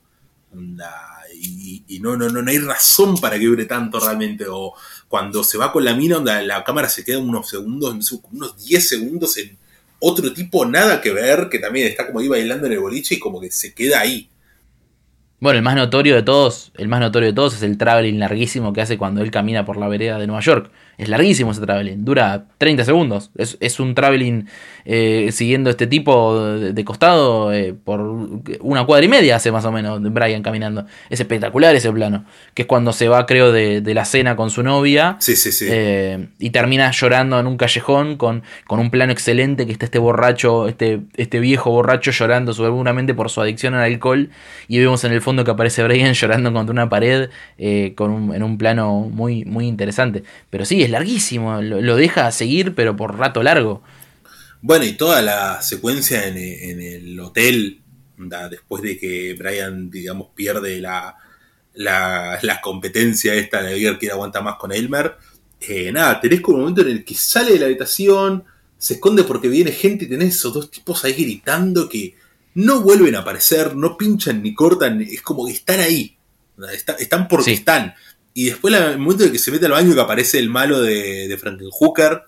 y, 1.36 2.00
no, 2.00 2.18
no, 2.18 2.30
no, 2.30 2.50
hay 2.50 2.60
razón 2.60 3.18
para 3.18 3.40
que 3.40 3.46
dure 3.46 3.66
tanto 3.66 4.00
realmente. 4.00 4.46
O 4.50 4.74
cuando 5.08 5.44
se 5.44 5.58
va 5.58 5.72
con 5.72 5.86
la 5.86 5.96
mina, 5.96 6.20
la 6.42 6.64
cámara 6.64 6.90
se 6.90 7.04
queda 7.04 7.20
unos 7.20 7.50
segundos, 7.50 8.20
unos 8.32 8.66
10 8.66 8.90
segundos 8.90 9.38
en 9.38 9.58
otro 10.00 10.34
tipo 10.34 10.66
nada 10.66 11.00
que 11.00 11.12
ver, 11.12 11.48
que 11.50 11.60
también 11.60 11.88
está 11.88 12.06
como 12.06 12.20
ahí 12.20 12.28
bailando 12.28 12.68
en 12.68 12.74
el 12.74 12.80
boliche 12.80 13.16
y 13.16 13.20
como 13.20 13.40
que 13.40 13.52
se 13.52 13.74
queda 13.74 14.02
ahí. 14.02 14.30
Bueno, 15.40 15.58
el 15.58 15.64
más 15.64 15.76
notorio 15.76 16.16
de 16.16 16.24
todos, 16.24 16.72
el 16.78 16.88
más 16.88 17.02
notorio 17.02 17.28
de 17.28 17.34
todos 17.34 17.56
es 17.56 17.64
el 17.64 17.78
traveling 17.78 18.18
larguísimo 18.18 18.72
que 18.72 18.82
hace 18.82 18.98
cuando 18.98 19.22
él 19.22 19.30
camina 19.30 19.66
por 19.66 19.78
la 19.78 19.90
vereda 19.90 20.18
de 20.18 20.26
Nueva 20.26 20.42
York. 20.42 20.72
Es 20.98 21.10
larguísimo 21.10 21.52
ese 21.52 21.62
traveling, 21.62 22.06
dura 22.06 22.46
30 22.60 22.86
segundos. 22.86 23.32
Es, 23.38 23.80
un 23.80 23.96
traveling 23.96 24.46
eh, 24.86 25.30
siguiendo 25.32 25.72
este 25.72 25.88
tipo 25.88 26.40
de, 26.40 26.86
costado 26.86 27.52
eh, 27.52 27.74
por 27.74 28.02
una 28.60 28.86
cuadra 28.86 29.06
y 29.06 29.10
media 29.10 29.38
hace 29.38 29.52
más 29.52 29.66
o 29.66 29.72
menos 29.72 30.00
Brian 30.02 30.44
caminando. 30.44 30.86
Es 31.10 31.20
espectacular 31.20 31.76
ese 31.76 31.92
plano, 31.92 32.26
que 32.54 32.64
es 32.64 32.68
cuando 32.68 32.94
se 32.94 33.08
va 33.08 33.26
creo 33.26 33.52
de, 33.52 33.82
la 33.94 34.06
cena 34.06 34.36
con 34.36 34.52
su 34.52 34.62
novia. 34.62 35.18
Sí, 35.20 35.36
sí, 35.36 35.52
sí. 35.52 35.66
Eh, 35.70 36.28
y 36.40 36.52
termina 36.52 36.92
llorando 36.92 37.40
en 37.40 37.48
un 37.48 37.58
callejón 37.58 38.18
con, 38.18 38.44
con 38.68 38.80
un 38.80 38.92
plano 38.92 39.12
excelente 39.12 39.66
que 39.66 39.72
está 39.72 39.86
este 39.86 40.00
borracho, 40.00 40.68
este, 40.68 41.02
este 41.18 41.40
viejo 41.40 41.72
borracho 41.72 42.12
llorando 42.12 42.54
seguramente 42.54 43.14
por 43.14 43.32
su 43.32 43.42
adicción 43.42 43.74
al 43.74 43.84
alcohol. 43.84 44.30
Y 44.68 44.80
vemos 44.80 45.04
en 45.06 45.12
el 45.12 45.22
fondo 45.22 45.44
que 45.44 45.52
aparece 45.52 45.84
Brian 45.84 46.14
llorando 46.14 46.54
contra 46.54 46.72
una 46.72 46.90
pared 46.90 47.30
con 47.96 48.34
en 48.34 48.44
un 48.44 48.58
plano 48.58 49.10
muy, 49.12 49.44
muy 49.46 49.68
interesante. 49.68 50.24
Pero 50.50 50.66
sí, 50.66 50.83
es 50.84 50.90
larguísimo, 50.90 51.62
lo, 51.62 51.96
deja 51.96 52.32
seguir, 52.32 52.76
pero 52.76 52.96
por 52.96 53.18
rato 53.18 53.44
largo. 53.44 53.84
Bueno, 54.62 54.86
y 54.86 54.94
toda 54.94 55.22
la 55.22 55.62
secuencia 55.62 56.28
en, 56.28 56.38
el 56.38 57.20
hotel, 57.20 57.82
después 58.50 58.82
de 58.82 58.98
que 58.98 59.36
Brian, 59.38 59.90
digamos, 59.90 60.30
pierde 60.36 60.80
la, 60.80 61.16
la, 61.74 62.60
competencia 62.62 63.34
esta 63.34 63.62
de 63.62 63.80
ver 63.82 63.98
quién 63.98 64.14
aguanta 64.14 64.42
más 64.42 64.56
con 64.56 64.72
Elmer, 64.72 65.18
eh, 65.60 65.92
nada, 65.92 66.20
tenés 66.20 66.42
como 66.42 66.58
un 66.58 66.64
momento 66.64 66.82
en 66.82 66.90
el 66.90 67.06
que 67.06 67.16
sale 67.16 67.54
de 67.54 67.60
la 67.60 67.66
habitación, 67.66 68.44
se 68.78 68.96
esconde 68.96 69.24
porque 69.24 69.48
viene 69.48 69.72
gente 69.72 70.06
y 70.06 70.10
tenés 70.10 70.36
esos 70.36 70.54
dos 70.54 70.72
tipos 70.72 71.04
ahí 71.06 71.14
gritando 71.14 71.88
que 71.88 72.16
no 72.56 72.82
vuelven 72.82 73.16
a 73.16 73.20
aparecer, 73.20 73.76
no 73.76 73.98
pinchan 73.98 74.44
ni 74.44 74.54
cortan, 74.54 75.02
es 75.02 75.22
como 75.22 75.46
que 75.46 75.54
están 75.54 75.80
ahí, 75.80 76.18
están 77.00 77.28
porque 77.28 77.54
están. 77.54 77.94
Y 78.34 78.46
después, 78.46 78.74
el 78.74 78.98
momento 78.98 79.24
de 79.24 79.32
que 79.32 79.40
se 79.40 79.52
mete 79.52 79.66
al 79.66 79.74
baño, 79.74 79.94
que 79.94 80.02
aparece 80.02 80.40
el 80.40 80.50
malo 80.50 80.82
de, 80.82 81.28
de 81.28 81.38
Frankenhooker, 81.38 82.24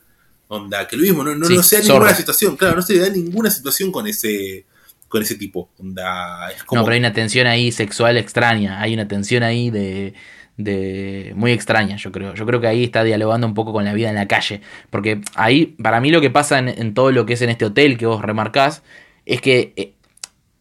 onda, 0.47 0.88
que 0.88 0.97
lo 0.97 1.03
mismo, 1.03 1.24
no, 1.24 1.36
no, 1.36 1.49
no 1.49 1.64
se 1.64 1.78
da 1.78 1.84
ninguna 1.84 2.14
situación, 2.14 2.56
claro, 2.56 2.76
no 2.76 2.82
se 2.82 2.99
da 2.99 3.10
ninguna 3.10 3.49
situación 3.49 3.91
con 3.91 4.08
ese 4.08 4.66
con 5.08 5.22
ese 5.22 5.36
tipo. 5.36 5.70
Onda, 5.80 6.49
No, 6.72 6.84
pero 6.84 6.93
hay 6.93 6.99
una 6.99 7.14
tensión 7.14 7.47
ahí 7.47 7.72
sexual 7.72 8.18
extraña, 8.18 8.82
hay 8.82 8.93
una 8.93 9.08
tensión 9.08 9.43
ahí 9.43 9.70
de, 9.70 10.14
de 10.58 11.34
muy 11.36 11.51
extraña, 11.51 11.95
yo 11.97 12.12
creo. 12.12 12.34
Yo 12.34 12.45
creo 12.45 12.60
que 12.60 12.68
ahí 12.68 12.84
está 12.84 13.03
dialogando 13.03 13.47
un 13.47 13.53
poco 13.53 13.72
con 13.74 13.86
la 13.86 13.93
vida 13.93 14.10
en 14.10 14.16
la 14.16 14.28
calle. 14.28 14.62
Porque 14.89 15.22
ahí, 15.36 15.68
para 15.82 16.01
mí, 16.01 16.12
lo 16.12 16.22
que 16.22 16.30
pasa 16.30 16.60
en, 16.60 16.93
todo 16.93 17.12
lo 17.12 17.26
que 17.26 17.34
es 17.34 17.41
en 17.41 17.49
este 17.49 17.66
hotel 17.66 17.97
que 17.97 18.06
vos 18.06 18.22
remarcás, 18.22 18.84
es 19.26 19.41
que 19.41 19.74
eh, 19.76 19.93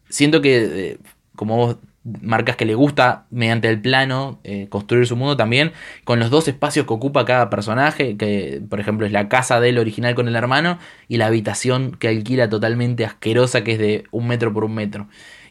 siento 0.09 0.41
que, 0.41 0.91
eh, 0.91 0.97
como 1.35 1.57
vos 1.57 1.77
marcas 2.21 2.55
que 2.55 2.65
le 2.65 2.75
gusta 2.75 3.25
mediante 3.31 3.67
el 3.67 3.81
plano 3.81 4.39
eh, 4.43 4.67
construir 4.69 5.07
su 5.07 5.15
mundo 5.15 5.35
también 5.35 5.73
con 6.03 6.19
los 6.19 6.29
dos 6.29 6.47
espacios 6.47 6.85
que 6.85 6.93
ocupa 6.93 7.25
cada 7.25 7.49
personaje 7.49 8.15
que 8.15 8.61
por 8.69 8.79
ejemplo 8.79 9.07
es 9.07 9.11
la 9.11 9.27
casa 9.27 9.59
del 9.59 9.79
original 9.79 10.13
con 10.13 10.27
el 10.27 10.35
hermano 10.35 10.77
y 11.07 11.17
la 11.17 11.25
habitación 11.25 11.91
que 11.97 12.07
alquila 12.07 12.47
totalmente 12.47 13.05
asquerosa 13.05 13.63
que 13.63 13.73
es 13.73 13.79
de 13.79 14.03
un 14.11 14.27
metro 14.27 14.53
por 14.53 14.63
un 14.63 14.75
metro. 14.75 15.07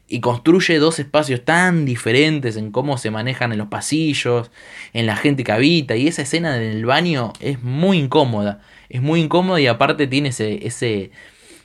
Y 0.07 0.21
construye 0.21 0.79
dos 0.79 0.99
espacios 0.99 1.45
tan 1.45 1.87
diferentes 1.87 2.57
en 2.57 2.71
cómo 2.71 2.99
se 2.99 3.11
manejan 3.11 3.53
en 3.53 3.59
los 3.59 3.69
pasillos 3.69 4.51
en 4.93 5.07
la 5.07 5.17
gente 5.17 5.45
que 5.45 5.53
habita 5.53 5.97
y 5.97 6.09
esa 6.09 6.23
escena 6.23 6.55
del 6.55 6.85
baño 6.85 7.33
es 7.41 7.63
muy 7.63 7.99
incómoda. 7.99 8.61
Es 8.91 9.01
muy 9.01 9.21
incómoda 9.21 9.61
y 9.61 9.67
aparte 9.67 10.07
tiene 10.07 10.29
ese, 10.29 10.67
ese 10.67 11.11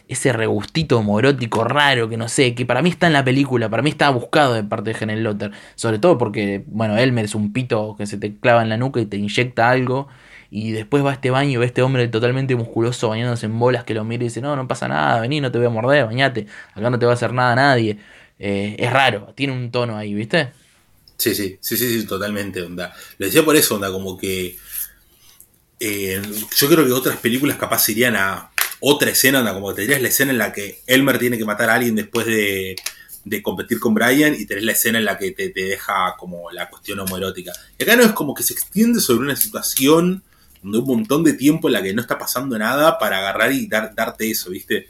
ese 0.09 0.33
regustito 0.33 1.01
morótico 1.03 1.63
raro 1.63 2.09
que 2.09 2.17
no 2.17 2.27
sé, 2.27 2.55
que 2.55 2.65
para 2.65 2.81
mí 2.81 2.89
está 2.89 3.05
en 3.05 3.13
la 3.13 3.23
película, 3.23 3.69
para 3.69 3.83
mí 3.83 3.91
está 3.91 4.09
buscado 4.09 4.55
de 4.55 4.63
parte 4.63 4.89
de 4.89 4.95
Genel 4.95 5.23
Lotter. 5.23 5.51
Sobre 5.75 5.99
todo 5.99 6.17
porque, 6.17 6.63
bueno, 6.65 6.97
Elmer 6.97 7.25
es 7.25 7.35
un 7.35 7.53
pito 7.53 7.95
que 7.95 8.07
se 8.07 8.17
te 8.17 8.35
clava 8.35 8.63
en 8.63 8.69
la 8.69 8.77
nuca 8.77 8.99
y 8.99 9.05
te 9.05 9.17
inyecta 9.17 9.69
algo. 9.69 10.07
Y 10.49 10.71
después 10.71 11.05
va 11.05 11.11
a 11.11 11.13
este 11.13 11.29
baño 11.29 11.51
y 11.51 11.57
ve 11.57 11.65
a 11.65 11.67
este 11.67 11.83
hombre 11.83 12.07
totalmente 12.07 12.55
musculoso 12.55 13.09
bañándose 13.09 13.45
en 13.45 13.59
bolas 13.59 13.83
que 13.83 13.93
lo 13.93 14.03
mira 14.03 14.23
y 14.23 14.29
dice, 14.29 14.41
no, 14.41 14.55
no 14.55 14.67
pasa 14.67 14.87
nada, 14.87 15.21
vení, 15.21 15.41
no 15.41 15.51
te 15.51 15.59
voy 15.59 15.67
a 15.67 15.69
morder, 15.69 16.05
bañate, 16.05 16.47
acá 16.73 16.89
no 16.89 16.97
te 16.97 17.05
va 17.05 17.11
a 17.11 17.15
hacer 17.15 17.31
nada 17.31 17.51
a 17.51 17.55
nadie. 17.55 17.99
Eh, 18.39 18.75
es 18.79 18.91
raro, 18.91 19.31
tiene 19.35 19.53
un 19.53 19.69
tono 19.69 19.95
ahí, 19.95 20.15
¿viste? 20.15 20.49
Sí, 21.17 21.35
sí, 21.35 21.59
sí, 21.61 21.77
sí, 21.77 22.01
sí, 22.01 22.07
totalmente, 22.07 22.63
onda. 22.63 22.95
Lo 23.19 23.27
decía 23.27 23.45
por 23.45 23.55
eso, 23.55 23.75
onda, 23.75 23.91
como 23.91 24.17
que... 24.17 24.57
Eh, 25.79 26.19
yo 26.57 26.67
creo 26.67 26.83
que 26.83 26.91
otras 26.91 27.17
películas 27.17 27.57
capaz 27.57 27.87
irían 27.89 28.15
a 28.15 28.49
otra 28.79 29.11
escena, 29.11 29.53
como 29.53 29.73
te 29.73 29.81
dirías 29.81 30.01
la 30.01 30.07
escena 30.07 30.31
en 30.31 30.37
la 30.37 30.51
que 30.51 30.81
Elmer 30.87 31.19
tiene 31.19 31.37
que 31.37 31.45
matar 31.45 31.69
a 31.69 31.75
alguien 31.75 31.95
después 31.95 32.25
de, 32.25 32.75
competir 33.43 33.79
con 33.79 33.93
Brian 33.93 34.33
y 34.33 34.45
tenés 34.45 34.63
la 34.63 34.71
escena 34.71 34.97
en 34.97 35.05
la 35.05 35.17
que 35.17 35.31
te, 35.31 35.49
deja 35.49 36.15
como 36.17 36.49
la 36.51 36.69
cuestión 36.69 36.99
homoerótica. 36.99 37.51
Y 37.77 37.83
acá 37.83 37.95
no 37.95 38.03
es 38.03 38.13
como 38.13 38.33
que 38.33 38.43
se 38.43 38.53
extiende 38.53 38.99
sobre 38.99 39.21
una 39.21 39.35
situación 39.35 40.23
donde 40.63 40.79
un 40.79 40.85
montón 40.85 41.23
de 41.23 41.33
tiempo 41.33 41.67
en 41.69 41.73
la 41.73 41.83
que 41.83 41.93
no 41.93 42.01
está 42.01 42.17
pasando 42.17 42.57
nada 42.57 42.97
para 42.97 43.19
agarrar 43.19 43.51
y 43.51 43.67
dar, 43.67 43.93
darte 43.95 44.29
eso, 44.29 44.49
¿viste? 44.49 44.87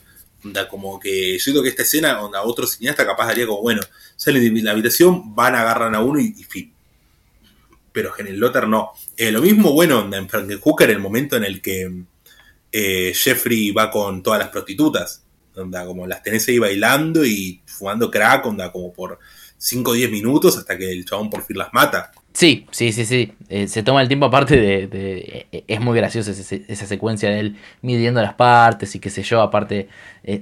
como 0.70 1.00
que 1.00 1.38
yo 1.38 1.52
digo 1.52 1.64
que 1.64 1.70
esta 1.70 1.84
escena, 1.84 2.22
onda, 2.22 2.44
otro 2.44 2.66
cineasta 2.66 3.06
capaz 3.06 3.28
daría 3.28 3.46
como, 3.46 3.62
bueno, 3.62 3.82
salen 4.16 4.54
de 4.54 4.62
la 4.62 4.72
habitación, 4.72 5.36
van, 5.36 5.56
agarran 5.56 5.96
a 5.96 6.02
uno 6.02 6.20
y, 6.20 6.32
fin. 6.44 6.74
Pero 7.92 8.14
en 8.18 8.28
el 8.28 8.40
no. 8.40 8.92
Lo 9.18 9.42
mismo, 9.42 9.74
bueno, 9.74 10.00
onda, 10.00 10.18
en 10.18 10.30
Frankenhooker, 10.30 10.90
el 10.90 11.00
momento 11.00 11.36
en 11.36 11.44
el 11.44 11.62
que 11.62 12.04
eh, 12.72 13.14
Jeffrey 13.16 13.72
va 13.72 13.90
con 13.90 14.22
todas 14.24 14.40
las 14.40 14.50
prostitutas. 14.50 15.24
Onda, 15.56 15.86
como 15.86 16.08
las 16.08 16.24
tenés 16.24 16.48
ahí 16.48 16.60
bailando 16.60 17.26
y 17.26 17.62
fumando 17.66 18.10
crack, 18.10 18.46
onda, 18.46 18.72
como 18.72 18.94
por 18.94 19.20
5 19.58 19.92
o 19.92 19.94
10 19.94 20.12
minutos 20.12 20.58
hasta 20.58 20.78
que 20.78 20.90
el 20.90 21.04
chabón 21.04 21.30
por 21.30 21.44
fin 21.44 21.58
las 21.58 21.74
mata. 21.74 22.12
Sí, 22.32 22.68
sí, 22.72 22.94
sí, 22.94 23.06
sí. 23.06 23.34
Eh, 23.50 23.68
se 23.68 23.84
toma 23.84 24.02
el 24.02 24.08
tiempo 24.08 24.28
aparte 24.28 24.56
de... 24.56 25.48
Eh, 25.52 25.64
es 25.68 25.82
muy 25.82 25.98
graciosa 25.98 26.32
esa, 26.32 26.86
secuencia 26.86 27.30
de 27.30 27.40
él 27.40 27.58
midiendo 27.82 28.22
las 28.22 28.36
partes 28.36 28.96
y 28.96 29.00
qué 29.00 29.10
sé 29.10 29.24
yo. 29.24 29.42
Aparte, 29.42 29.90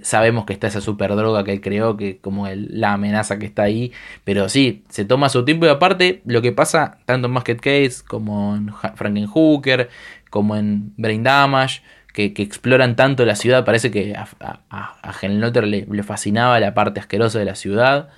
sabemos 0.04 0.46
que 0.46 0.54
está 0.54 0.68
esa 0.68 0.82
super 0.82 1.16
droga 1.16 1.44
que 1.44 1.54
él 1.54 1.62
creó, 1.62 1.98
que 1.98 2.20
como 2.20 2.48
la 2.48 2.94
amenaza 2.94 3.40
que 3.40 3.48
está 3.48 3.64
ahí. 3.64 3.92
Pero 4.24 4.50
sí, 4.50 4.84
se 4.90 5.06
toma 5.06 5.30
su 5.30 5.46
tiempo 5.46 5.66
y 5.66 5.70
aparte 5.70 6.22
lo 6.26 6.42
que 6.42 6.52
pasa 6.52 7.00
tanto 7.06 7.28
en 7.28 7.34
Basket 7.34 7.56
Case 7.56 8.04
como 8.06 8.56
en 8.56 8.72
Frankenhooker, 8.96 9.90
como 10.30 10.56
en 10.56 10.94
Brain 10.98 11.24
Damage 11.24 11.82
que, 12.18 12.42
exploran 12.42 12.96
tanto 12.96 13.26
la 13.26 13.36
ciudad. 13.36 13.64
Parece 13.64 13.92
que 13.92 14.16
a, 14.16 14.28
a, 14.70 15.22
le, 15.62 16.04
fascinaba 16.04 16.60
la 16.60 16.74
parte 16.74 17.00
asquerosa 17.00 17.38
de 17.38 17.46
la 17.46 17.56
ciudad. 17.56 18.10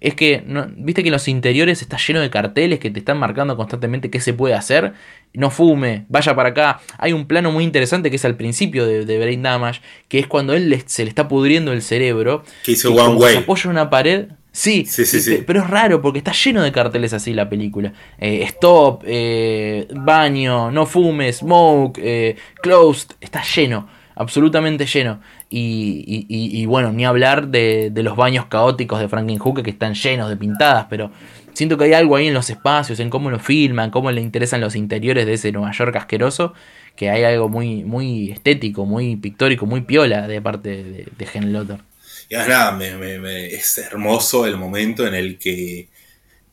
Es 0.00 0.14
que, 0.14 0.42
no, 0.46 0.66
viste 0.76 1.02
que 1.02 1.08
en 1.08 1.12
los 1.12 1.26
interiores 1.28 1.80
está 1.80 1.96
lleno 1.96 2.20
de 2.20 2.28
carteles 2.28 2.80
que 2.80 2.90
te 2.90 2.98
están 2.98 3.18
marcando 3.18 3.56
constantemente 3.56 4.10
qué 4.10 4.20
se 4.20 4.34
puede 4.34 4.54
hacer. 4.54 4.92
No 5.32 5.50
fume, 5.50 6.04
vaya 6.08 6.34
para 6.34 6.50
acá. 6.50 6.80
Hay 6.98 7.12
un 7.12 7.26
plano 7.26 7.50
muy 7.52 7.64
interesante 7.64 8.10
que 8.10 8.16
es 8.16 8.24
al 8.24 8.36
principio 8.36 8.84
de, 8.86 9.18
Brain 9.18 9.42
Damage, 9.42 9.80
que 10.08 10.18
es 10.18 10.26
cuando 10.26 10.52
él 10.54 10.82
se 10.86 11.04
le 11.04 11.08
está 11.08 11.28
pudriendo 11.28 11.72
el 11.72 11.82
cerebro. 11.82 12.42
Que 12.64 12.72
hizo 12.72 12.92
One 12.92 13.14
Way. 13.14 13.32
Se 13.34 13.38
apoya 13.40 13.70
una 13.70 13.88
pared. 13.88 14.26
Sí, 14.56 14.86
sí, 14.86 15.04
sí, 15.04 15.44
pero 15.46 15.60
es 15.60 15.68
raro 15.68 16.00
porque 16.00 16.16
está 16.16 16.32
lleno 16.32 16.62
de 16.62 16.72
carteles 16.72 17.12
así 17.12 17.34
la 17.34 17.46
película. 17.46 17.92
Eh, 18.16 18.42
stop, 18.44 19.02
eh, 19.04 19.86
baño, 19.94 20.70
no 20.70 20.86
fumes, 20.86 21.36
smoke, 21.36 22.00
eh, 22.02 22.36
closed, 22.62 23.10
está 23.20 23.42
lleno, 23.42 23.86
absolutamente 24.14 24.86
lleno. 24.86 25.20
Y, 25.50 26.64
bueno, 26.64 26.90
ni 26.90 27.04
hablar 27.04 27.48
de, 27.48 27.92
los 27.96 28.16
baños 28.16 28.46
caóticos 28.46 28.98
de 28.98 29.10
Frankenhooker 29.10 29.62
que 29.62 29.72
están 29.72 29.92
llenos 29.92 30.30
de 30.30 30.38
pintadas, 30.38 30.86
pero 30.88 31.10
siento 31.52 31.76
que 31.76 31.84
hay 31.84 31.92
algo 31.92 32.16
ahí 32.16 32.28
en 32.28 32.34
los 32.34 32.48
espacios, 32.48 32.98
en 32.98 33.10
cómo 33.10 33.30
lo 33.30 33.38
filman, 33.38 33.90
cómo 33.90 34.10
le 34.10 34.22
interesan 34.22 34.62
los 34.62 34.74
interiores 34.74 35.26
de 35.26 35.34
ese 35.34 35.52
Nueva 35.52 35.72
York 35.72 35.94
asqueroso, 35.96 36.54
que 36.96 37.10
hay 37.10 37.24
algo 37.24 37.50
muy, 37.50 37.84
muy 37.84 38.30
estético, 38.30 38.86
muy 38.86 39.16
pictórico, 39.16 39.66
muy 39.66 39.82
piola 39.82 40.26
de 40.26 40.40
parte 40.40 40.82
de, 40.82 41.08
de 41.14 41.26
Gen 41.26 41.52
Lotter. 41.52 41.80
Y 42.28 42.34
nada, 42.34 42.72
me, 42.72 43.46
es 43.46 43.78
hermoso 43.78 44.46
el 44.46 44.56
momento 44.56 45.06
en 45.06 45.14
el 45.14 45.38
que 45.38 45.88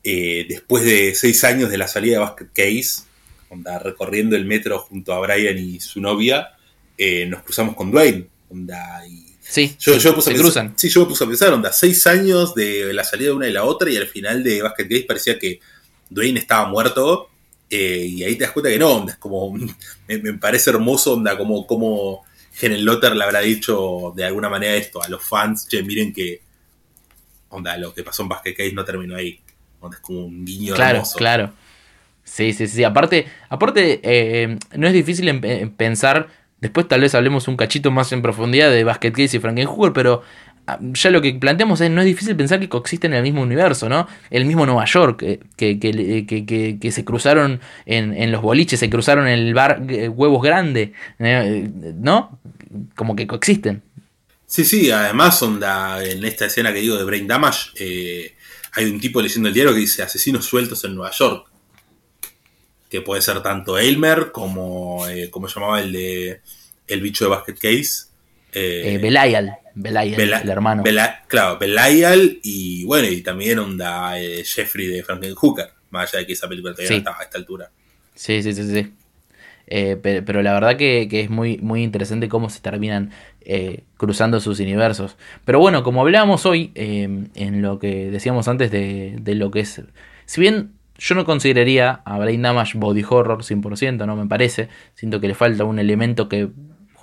eh, 0.04 0.46
después 0.48 0.84
de 0.84 1.14
seis 1.14 1.42
años 1.44 1.70
de 1.70 1.78
la 1.78 1.88
salida 1.88 2.14
de 2.14 2.24
Basket 2.24 2.48
Case, 2.52 3.02
onda, 3.48 3.78
recorriendo 3.78 4.36
el 4.36 4.44
metro 4.44 4.78
junto 4.78 5.12
a 5.12 5.20
Brian 5.20 5.58
y 5.58 5.80
su 5.80 6.00
novia, 6.00 6.50
eh, 6.96 7.26
nos 7.26 7.42
cruzamos 7.42 7.74
con 7.74 7.90
Dwayne. 7.90 8.28
Onda, 8.50 9.04
y 9.08 9.34
sí, 9.40 9.74
yo, 9.80 9.96
yo 9.96 10.20
se 10.20 10.34
cruzan. 10.34 10.74
Sí, 10.76 10.88
yo 10.88 11.00
me 11.00 11.06
puse 11.06 11.24
a 11.24 11.26
pensar, 11.26 11.52
onda, 11.52 11.72
seis 11.72 12.06
años 12.06 12.54
de 12.54 12.92
la 12.92 13.02
salida 13.02 13.30
de 13.30 13.34
una 13.34 13.48
y 13.48 13.52
la 13.52 13.64
otra 13.64 13.90
y 13.90 13.96
al 13.96 14.06
final 14.06 14.44
de 14.44 14.62
Basket 14.62 14.88
Case 14.88 15.04
parecía 15.08 15.38
que 15.38 15.60
Dwayne 16.10 16.38
estaba 16.38 16.68
muerto. 16.68 17.30
Eh, 17.70 18.06
y 18.08 18.22
ahí 18.22 18.36
te 18.36 18.44
das 18.44 18.52
cuenta 18.52 18.70
que 18.70 18.78
no, 18.78 18.90
onda, 18.90 19.14
es 19.14 19.18
como, 19.18 19.52
me, 20.06 20.34
parece 20.34 20.70
hermoso, 20.70 21.14
onda, 21.14 21.36
como, 21.36 21.66
como 21.66 22.24
Lotter 22.62 23.14
le 23.16 23.24
habrá 23.24 23.40
dicho 23.40 24.12
de 24.14 24.24
alguna 24.24 24.48
manera 24.48 24.74
esto 24.74 25.02
a 25.02 25.08
los 25.08 25.22
fans, 25.22 25.66
che, 25.68 25.82
miren 25.82 26.12
que 26.12 26.40
onda, 27.50 27.76
lo 27.76 27.92
que 27.94 28.02
pasó 28.02 28.22
en 28.22 28.28
Basket 28.28 28.54
Case 28.54 28.72
no 28.72 28.84
terminó 28.84 29.16
ahí. 29.16 29.40
Es 29.92 29.98
como 30.00 30.24
un 30.24 30.44
guiño 30.46 30.74
Claro, 30.74 30.96
hermoso. 30.98 31.18
claro. 31.18 31.52
Sí, 32.22 32.52
sí, 32.54 32.66
sí. 32.66 32.82
Aparte, 32.84 33.26
aparte 33.50 34.00
eh, 34.02 34.58
no 34.76 34.86
es 34.86 34.92
difícil 34.94 35.28
en- 35.28 35.44
en 35.44 35.70
pensar. 35.70 36.28
Después 36.60 36.88
tal 36.88 37.02
vez 37.02 37.14
hablemos 37.14 37.46
un 37.48 37.56
cachito 37.58 37.90
más 37.90 38.10
en 38.12 38.22
profundidad 38.22 38.70
de 38.70 38.82
Basket 38.84 39.12
Case 39.12 39.36
y 39.36 39.40
Frankenhooker, 39.40 39.92
pero 39.92 40.22
ya 40.94 41.10
lo 41.10 41.20
que 41.20 41.34
planteamos 41.34 41.80
es 41.80 41.90
no 41.90 42.00
es 42.00 42.06
difícil 42.06 42.34
pensar 42.36 42.58
que 42.60 42.68
coexisten 42.68 43.12
en 43.12 43.18
el 43.18 43.22
mismo 43.22 43.42
universo, 43.42 43.88
¿no? 43.88 44.06
El 44.30 44.46
mismo 44.46 44.64
Nueva 44.64 44.84
York, 44.86 45.22
eh, 45.22 45.40
que, 45.56 45.78
que, 45.78 46.24
que- 46.26 46.46
que- 46.46 46.78
que 46.80 46.92
se 46.92 47.04
cruzaron 47.04 47.60
en, 47.86 48.14
en 48.14 48.32
los 48.32 48.40
boliches, 48.42 48.80
se 48.80 48.88
cruzaron 48.88 49.26
en 49.28 49.34
el 49.38 49.52
bar 49.54 49.82
eh, 49.88 50.08
Huevos 50.08 50.42
Grande, 50.42 50.92
eh, 51.18 51.70
¿no? 51.96 52.40
Como 52.96 53.14
que 53.14 53.26
coexisten. 53.26 53.82
Sí, 54.46 54.64
sí, 54.64 54.90
además, 54.90 55.42
onda, 55.42 56.02
en 56.04 56.24
esta 56.24 56.46
escena 56.46 56.72
que 56.72 56.80
digo 56.80 56.96
de 56.96 57.04
Brain 57.04 57.26
Damage, 57.26 57.70
eh, 57.76 58.34
hay 58.72 58.84
un 58.86 59.00
tipo 59.00 59.20
leyendo 59.20 59.48
el 59.48 59.54
diario 59.54 59.72
que 59.74 59.80
dice 59.80 60.02
asesinos 60.02 60.44
sueltos 60.44 60.84
en 60.84 60.94
Nueva 60.94 61.10
York. 61.12 61.48
Que 62.88 63.00
puede 63.00 63.22
ser 63.22 63.42
tanto 63.42 63.76
Elmer 63.78 64.30
como, 64.32 65.06
eh, 65.08 65.28
como 65.30 65.48
llamaba 65.48 65.80
el 65.80 65.92
de 65.92 66.40
el 66.86 67.00
bicho 67.00 67.24
de 67.24 67.30
Basket 67.30 67.54
Case. 67.54 68.04
Eh, 68.54 68.98
Belial, 69.02 69.56
Belial, 69.74 70.16
Bela- 70.16 70.40
el 70.42 70.50
hermano. 70.50 70.82
Bela- 70.82 71.22
claro, 71.26 71.58
Belial 71.58 72.38
y 72.42 72.84
bueno, 72.84 73.08
y 73.08 73.20
también 73.22 73.58
onda 73.58 74.18
eh, 74.20 74.42
Jeffrey 74.44 74.86
de 74.86 75.02
Frankenhooker, 75.02 75.70
más 75.90 76.12
allá 76.12 76.20
de 76.20 76.26
que 76.26 76.32
esa 76.34 76.48
película 76.48 76.72
todavía 76.74 76.88
Sí. 76.88 76.94
no 76.94 76.98
estaba 76.98 77.18
a 77.20 77.22
esta 77.24 77.38
altura. 77.38 77.70
Sí, 78.14 78.42
sí, 78.42 78.52
sí, 78.52 78.62
sí. 78.72 78.92
Eh, 79.66 79.96
pe- 79.96 80.20
pero, 80.22 80.42
la 80.42 80.52
verdad 80.52 80.76
que, 80.76 81.08
que 81.10 81.22
es 81.22 81.30
muy, 81.30 81.56
muy 81.58 81.82
interesante 81.82 82.28
cómo 82.28 82.50
se 82.50 82.60
terminan 82.60 83.10
eh, 83.40 83.84
cruzando 83.96 84.38
sus 84.40 84.60
universos. 84.60 85.16
Pero 85.44 85.58
bueno, 85.58 85.82
como 85.82 86.02
hablábamos 86.02 86.44
hoy, 86.46 86.70
eh, 86.74 87.08
en 87.34 87.62
lo 87.62 87.78
que 87.78 88.10
decíamos 88.10 88.46
antes 88.48 88.70
de, 88.70 89.16
de 89.20 89.34
lo 89.34 89.50
que 89.50 89.60
es... 89.60 89.80
Si 90.26 90.40
bien 90.40 90.72
yo 90.98 91.14
no 91.14 91.24
consideraría 91.24 92.02
a 92.04 92.18
Brain 92.18 92.42
Damage 92.42 92.78
body 92.78 93.04
horror 93.08 93.42
100%, 93.42 94.06
no 94.06 94.16
me 94.16 94.26
parece. 94.26 94.68
Siento 94.94 95.20
que 95.20 95.28
le 95.28 95.34
falta 95.34 95.64
un 95.64 95.78
elemento 95.78 96.28
que 96.28 96.48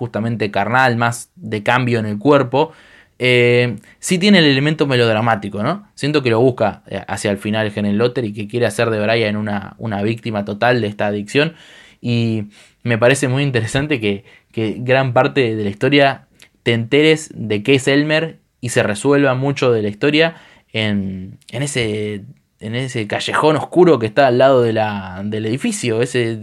justamente 0.02 0.50
carnal, 0.50 0.96
más 0.96 1.30
de 1.36 1.62
cambio 1.62 2.00
en 2.00 2.06
el 2.06 2.18
cuerpo. 2.18 2.72
Eh, 3.20 3.76
sí 4.00 4.18
tiene 4.18 4.40
el 4.40 4.46
elemento 4.46 4.88
melodramático, 4.88 5.62
¿no? 5.62 5.88
Siento 5.94 6.24
que 6.24 6.30
lo 6.30 6.40
busca 6.40 6.82
eh, 6.88 7.00
hacia 7.06 7.30
el 7.30 7.38
final 7.38 7.72
Helen 7.72 7.96
Lotter 7.98 8.24
y 8.24 8.32
que 8.32 8.48
quiere 8.48 8.66
hacer 8.66 8.90
de 8.90 8.98
Brian 8.98 9.36
una, 9.36 9.76
una 9.78 10.02
víctima 10.02 10.44
total 10.44 10.80
de 10.80 10.88
esta 10.88 11.06
adicción. 11.06 11.54
Y 12.00 12.46
me 12.82 12.98
parece 12.98 13.28
muy 13.28 13.44
interesante 13.44 14.00
que, 14.00 14.24
que 14.50 14.74
gran 14.80 15.12
parte 15.12 15.54
de 15.54 15.62
la 15.62 15.70
historia 15.70 16.26
te 16.64 16.72
enteres 16.72 17.30
de 17.32 17.62
qué 17.62 17.76
es 17.76 17.86
Elmer 17.86 18.40
y 18.60 18.70
se 18.70 18.82
resuelva 18.82 19.36
mucho 19.36 19.70
de 19.70 19.82
la 19.82 19.88
historia 19.88 20.34
en, 20.72 21.38
en 21.52 21.62
ese 21.62 22.24
en 22.58 22.76
ese 22.76 23.06
callejón 23.06 23.56
oscuro 23.56 23.98
que 23.98 24.06
está 24.06 24.28
al 24.28 24.38
lado 24.38 24.62
de 24.62 24.72
la, 24.72 25.20
del 25.24 25.46
edificio, 25.46 26.00
ese 26.00 26.40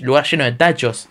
lugar 0.00 0.24
lleno 0.24 0.44
de 0.44 0.52
tachos, 0.52 1.08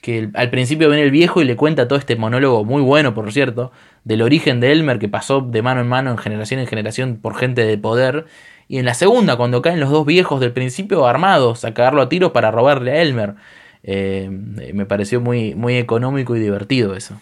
que 0.00 0.30
al 0.34 0.50
principio 0.50 0.88
viene 0.88 1.04
el 1.04 1.10
viejo 1.10 1.42
y 1.42 1.44
le 1.44 1.56
cuenta 1.56 1.88
todo 1.88 1.98
este 1.98 2.16
monólogo 2.16 2.64
muy 2.64 2.82
bueno, 2.82 3.14
por 3.14 3.32
cierto, 3.32 3.72
del 4.04 4.22
origen 4.22 4.60
de 4.60 4.72
Elmer 4.72 4.98
que 4.98 5.08
pasó 5.08 5.40
de 5.40 5.62
mano 5.62 5.80
en 5.80 5.88
mano, 5.88 6.10
en 6.10 6.18
generación 6.18 6.60
en 6.60 6.66
generación, 6.66 7.18
por 7.20 7.36
gente 7.36 7.64
de 7.64 7.76
poder. 7.76 8.26
Y 8.68 8.78
en 8.78 8.84
la 8.84 8.94
segunda, 8.94 9.36
cuando 9.36 9.62
caen 9.62 9.80
los 9.80 9.90
dos 9.90 10.06
viejos 10.06 10.40
del 10.40 10.52
principio 10.52 11.06
armados 11.06 11.64
a 11.64 11.74
cagarlo 11.74 12.02
a 12.02 12.08
tiros 12.08 12.32
para 12.32 12.50
robarle 12.50 12.92
a 12.92 13.02
Elmer. 13.02 13.34
Eh, 13.82 14.28
me 14.30 14.86
pareció 14.86 15.20
muy, 15.20 15.54
muy 15.54 15.76
económico 15.76 16.36
y 16.36 16.40
divertido 16.40 16.94
eso. 16.94 17.20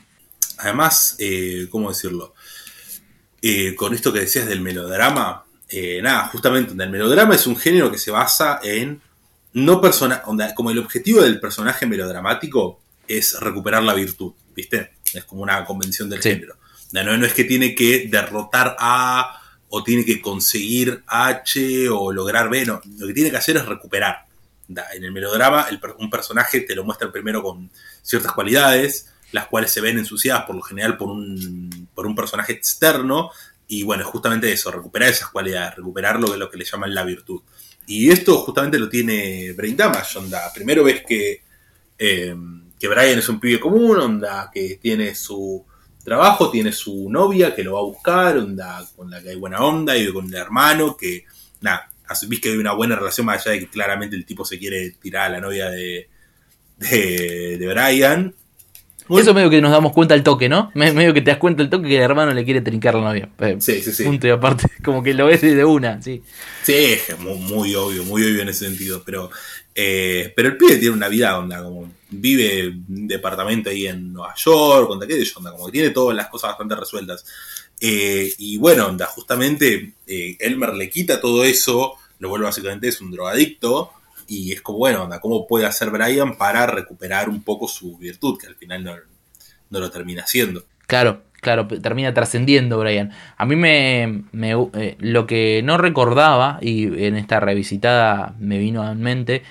Además, 0.59 1.17
eh, 1.19 1.69
¿cómo 1.71 1.89
decirlo? 1.89 2.35
Eh, 3.41 3.75
con 3.77 3.95
esto 3.95 4.13
que 4.13 4.21
decías 4.21 4.47
del 4.47 4.61
melodrama, 4.61 5.45
nada, 6.03 6.27
justamente 6.29 6.73
el 6.73 6.91
melodrama 6.91 7.35
es 7.35 7.47
un 7.47 7.57
género 7.57 7.91
que 7.91 7.99
se 7.99 8.11
basa 8.11 8.59
en 8.63 9.01
no 9.65 9.81
persona, 9.81 10.23
onda, 10.27 10.55
como 10.55 10.71
el 10.71 10.79
objetivo 10.79 11.23
del 11.23 11.41
personaje 11.41 11.87
melodramático 11.87 12.81
es 13.07 13.39
recuperar 13.41 13.83
la 13.83 13.95
virtud, 13.95 14.33
¿viste? 14.55 14.93
Es 15.15 15.25
como 15.25 15.43
una 15.43 15.65
convención 15.65 16.09
del 16.09 16.23
Sí. 16.23 16.31
género. 16.31 16.57
No, 16.93 17.17
no 17.17 17.27
es 17.27 17.35
que 17.35 17.45
tiene 17.45 17.75
que 17.75 18.09
derrotar 18.11 18.77
a 18.79 19.41
o 19.71 19.85
tiene 19.85 20.05
que 20.05 20.23
conseguir 20.23 21.03
H 21.07 21.89
o 21.91 22.11
lograr 22.13 22.49
B, 22.49 22.65
no, 22.65 22.81
lo 22.99 23.07
que 23.07 23.13
tiene 23.13 23.31
que 23.31 23.37
hacer 23.37 23.57
es 23.59 23.67
recuperar. 23.67 24.25
En 24.95 25.05
el 25.05 25.13
melodrama, 25.13 25.67
el 25.71 25.81
un 25.99 26.11
personaje 26.11 26.61
te 26.63 26.75
lo 26.75 26.85
muestra 26.85 27.11
primero 27.13 27.43
con 27.43 27.71
ciertas 28.03 28.33
cualidades, 28.33 29.13
las 29.33 29.47
cuales 29.47 29.71
se 29.71 29.81
ven 29.83 29.99
ensuciadas 29.99 30.45
por 30.45 30.57
lo 30.57 30.63
general 30.63 30.97
por 30.97 31.09
un, 31.09 31.89
por 31.95 32.07
un 32.07 32.15
personaje 32.15 32.53
externo, 32.53 33.31
y 33.67 33.83
bueno, 33.83 34.05
justamente 34.05 34.51
eso, 34.51 34.71
recuperar 34.71 35.11
esas 35.11 35.29
cualidades, 35.29 35.77
recuperar 35.77 36.19
lo 36.19 36.31
que, 36.31 36.39
lo 36.39 36.51
que 36.51 36.57
le 36.57 36.65
llaman 36.65 36.95
la 36.95 37.05
virtud. 37.05 37.43
Y 37.89 38.11
esto 38.11 38.37
justamente 38.41 38.79
lo 38.79 38.87
tiene 38.87 39.53
Brain 39.53 39.75
Damage, 39.75 40.19
onda. 40.19 40.53
Primero 40.53 40.85
ves 40.85 41.03
que, 41.09 41.43
eh, 41.99 42.37
que 42.79 42.87
Brian 42.87 43.19
es 43.19 43.29
un 43.31 43.41
pibe 43.41 43.59
común, 43.59 43.99
onda, 43.99 44.51
que 44.53 44.79
tiene 44.81 45.15
su 45.15 45.65
trabajo, 46.05 46.51
tiene 46.51 46.71
su 46.71 47.09
novia 47.09 47.55
que 47.55 47.65
lo 47.65 47.73
va 47.73 47.81
a 47.81 47.85
buscar, 47.85 48.37
onda, 48.37 48.87
con 48.95 49.11
la 49.11 49.23
que 49.23 49.31
hay 49.31 49.37
buena 49.37 49.61
onda, 49.61 49.97
y 49.97 50.13
con 50.13 50.27
el 50.27 50.35
hermano, 50.35 50.99
que, 50.99 51.25
nada, 51.63 51.91
asumís 52.07 52.43
que 52.43 52.51
hay 52.51 52.59
una 52.59 52.75
buena 52.75 52.95
relación 52.95 53.25
más 53.25 53.41
allá 53.41 53.53
de 53.53 53.61
que 53.61 53.71
claramente 53.71 54.17
el 54.17 54.27
tipo 54.27 54.45
se 54.45 54.59
quiere 54.59 54.91
tirar 55.01 55.29
a 55.29 55.31
la 55.31 55.41
novia 55.41 55.71
de, 55.71 56.11
de, 56.77 57.57
de 57.59 57.67
Brian. 57.69 58.35
Bueno, 59.09 59.23
Eso 59.23 59.35
medio 59.35 59.49
que 59.51 59.61
nos 59.63 59.71
damos 59.73 59.93
cuenta 59.93 60.15
al 60.15 60.23
toque, 60.23 60.49
¿no? 60.49 60.71
Me- 60.75 60.93
Medio 60.93 61.15
que 61.15 61.23
te 61.23 61.31
das 61.31 61.39
cuenta 61.39 61.63
al 61.63 61.71
toque 61.71 61.89
que 61.89 61.97
el 61.97 62.03
hermano 62.03 62.33
le 62.35 62.45
quiere 62.45 62.61
trincar 62.61 62.95
la 62.95 63.01
novia. 63.03 63.29
Eh, 63.39 63.57
Sí, 63.59 63.81
sí, 63.83 63.93
sí. 63.93 64.05
Punto 64.05 64.27
y 64.27 64.31
aparte, 64.31 64.67
como 64.85 65.03
que 65.03 65.15
lo 65.15 65.27
ves 65.27 65.41
de 65.41 65.65
una, 65.65 66.01
sí. 66.03 66.23
Sí, 66.63 66.73
es 66.75 67.19
muy, 67.19 67.39
muy 67.39 67.75
obvio, 67.75 68.05
muy 68.05 68.23
obvio 68.23 68.43
en 68.43 68.51
ese 68.51 68.67
sentido. 68.67 69.03
Pero, 69.05 69.31
eh, 69.75 70.33
pero 70.37 70.49
el 70.49 70.57
pibe 70.57 70.77
tiene 70.77 70.95
una 70.95 71.09
vida, 71.09 71.39
onda, 71.39 71.63
como 71.63 71.91
vive 72.11 72.61
en 72.61 72.85
un 72.89 73.09
departamento 73.09 73.71
ahí 73.71 73.87
en 73.87 74.13
Nueva 74.13 74.35
York, 74.37 74.91
onda, 74.91 75.07
qué 75.07 75.15
sé 75.15 75.25
yo, 75.25 75.33
onda, 75.39 75.53
como 75.53 75.67
que 75.67 75.73
tiene 75.73 75.91
todas 75.91 76.15
las 76.17 76.29
cosas 76.29 76.51
bastante 76.51 76.77
resueltas. 76.77 77.25
Eh, 77.81 78.33
y 78.39 78.57
bueno, 78.59 78.87
onda, 78.89 79.07
justamente 79.07 79.93
eh, 80.07 80.37
Elmer 80.41 80.75
le 80.75 80.91
quita 80.91 81.21
todo 81.21 81.45
eso, 81.45 81.95
lo 82.19 82.29
vuelve 82.29 82.47
básicamente 82.47 82.89
es 82.89 83.01
un 83.01 83.11
drogadicto. 83.11 83.93
Y 84.29 84.53
es 84.53 84.61
como, 84.61 84.79
bueno, 84.79 85.09
¿cómo 85.21 85.47
puede 85.47 85.67
hacer 85.67 85.91
Brian 85.91 86.37
para 86.37 86.67
recuperar 86.67 87.29
un 87.29 87.43
poco 87.43 87.67
su 87.67 87.97
virtud? 87.99 88.39
Que 88.39 88.47
al 88.47 88.55
final 88.55 88.85
no, 88.85 88.93
no 89.71 89.81
lo 89.81 89.91
termina 89.91 90.23
haciendo. 90.23 90.65
Claro, 90.87 91.23
claro, 91.41 91.67
termina 91.67 92.13
trascendiendo 92.15 92.79
Brian. 92.79 93.11
A 93.37 93.47
mí 93.47 93.57
me, 93.57 94.25
me, 94.33 94.53
eh, 94.75 94.97
lo 95.01 95.27
que 95.27 95.63
no 95.65 95.79
recordaba 95.79 96.59
y 96.61 97.05
en 97.05 97.17
esta 97.17 97.41
revisitada 97.41 98.35
me 98.39 98.59
vino 98.59 98.89
en 98.91 99.01
mente, 99.01 99.43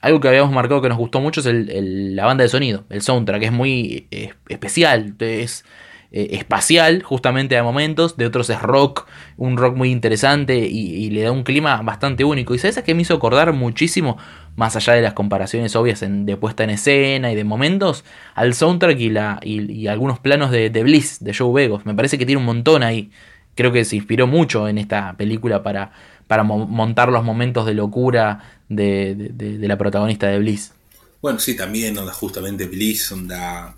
algo 0.00 0.20
que 0.20 0.28
habíamos 0.28 0.52
marcado 0.52 0.80
que 0.82 0.88
nos 0.90 0.98
gustó 0.98 1.20
mucho 1.20 1.40
es 1.40 1.46
el- 1.46 2.14
la 2.14 2.24
banda 2.26 2.44
de 2.44 2.48
sonido, 2.50 2.84
el 2.90 3.02
soundtrack, 3.02 3.42
es 3.42 3.52
muy 3.52 4.06
eh, 4.10 4.32
especial, 4.48 5.14
es 5.18 5.64
eh, 6.12 6.28
espacial 6.32 7.02
justamente 7.02 7.56
a 7.58 7.62
momentos, 7.62 8.16
de 8.16 8.26
otros 8.26 8.48
es 8.50 8.60
rock, 8.62 9.06
un 9.36 9.56
rock 9.56 9.76
muy 9.76 9.90
interesante 9.90 10.58
y, 10.66 11.10
le 11.10 11.22
da 11.22 11.32
un 11.32 11.42
clima 11.42 11.80
bastante 11.82 12.24
único. 12.24 12.54
Y 12.54 12.58
sabes 12.58 12.78
a 12.78 12.84
qué 12.84 12.94
me 12.94 13.02
hizo 13.02 13.14
acordar 13.14 13.52
muchísimo, 13.52 14.16
más 14.56 14.76
allá 14.76 14.94
de 14.94 15.02
las 15.02 15.12
comparaciones 15.14 15.76
obvias 15.76 16.02
en- 16.02 16.26
de 16.26 16.36
puesta 16.36 16.64
en 16.64 16.70
escena 16.70 17.30
y 17.32 17.36
de 17.36 17.44
momentos, 17.44 18.04
al 18.34 18.54
soundtrack 18.54 18.98
y, 19.00 19.12
y, 19.44 19.86
algunos 19.88 20.18
planos 20.18 20.50
de, 20.50 20.70
de 20.70 20.82
Bliss, 20.82 21.22
de 21.22 21.34
Joe 21.34 21.52
Begos. 21.52 21.86
Me 21.86 21.94
parece 21.94 22.18
que 22.18 22.26
tiene 22.26 22.38
un 22.40 22.46
montón 22.46 22.82
ahí. 22.82 23.10
Creo 23.54 23.72
que 23.72 23.84
se 23.84 23.96
inspiró 23.96 24.26
mucho 24.26 24.68
en 24.68 24.78
esta 24.78 25.16
película 25.16 25.62
para, 25.62 25.92
para 26.26 26.42
mo- 26.44 26.66
montar 26.66 27.10
los 27.10 27.24
momentos 27.24 27.66
de 27.66 27.74
locura 27.74 28.40
de, 28.68 29.14
de- 29.16 29.28
de- 29.30 29.58
de 29.58 29.68
la 29.68 29.76
protagonista 29.78 30.28
de 30.28 30.38
Bliss. 30.38 30.72
Bueno, 31.20 31.38
sí, 31.40 31.56
también, 31.56 31.98
onda, 31.98 32.12
justamente 32.12 32.66
Bliss, 32.66 33.10
onda. 33.12 33.74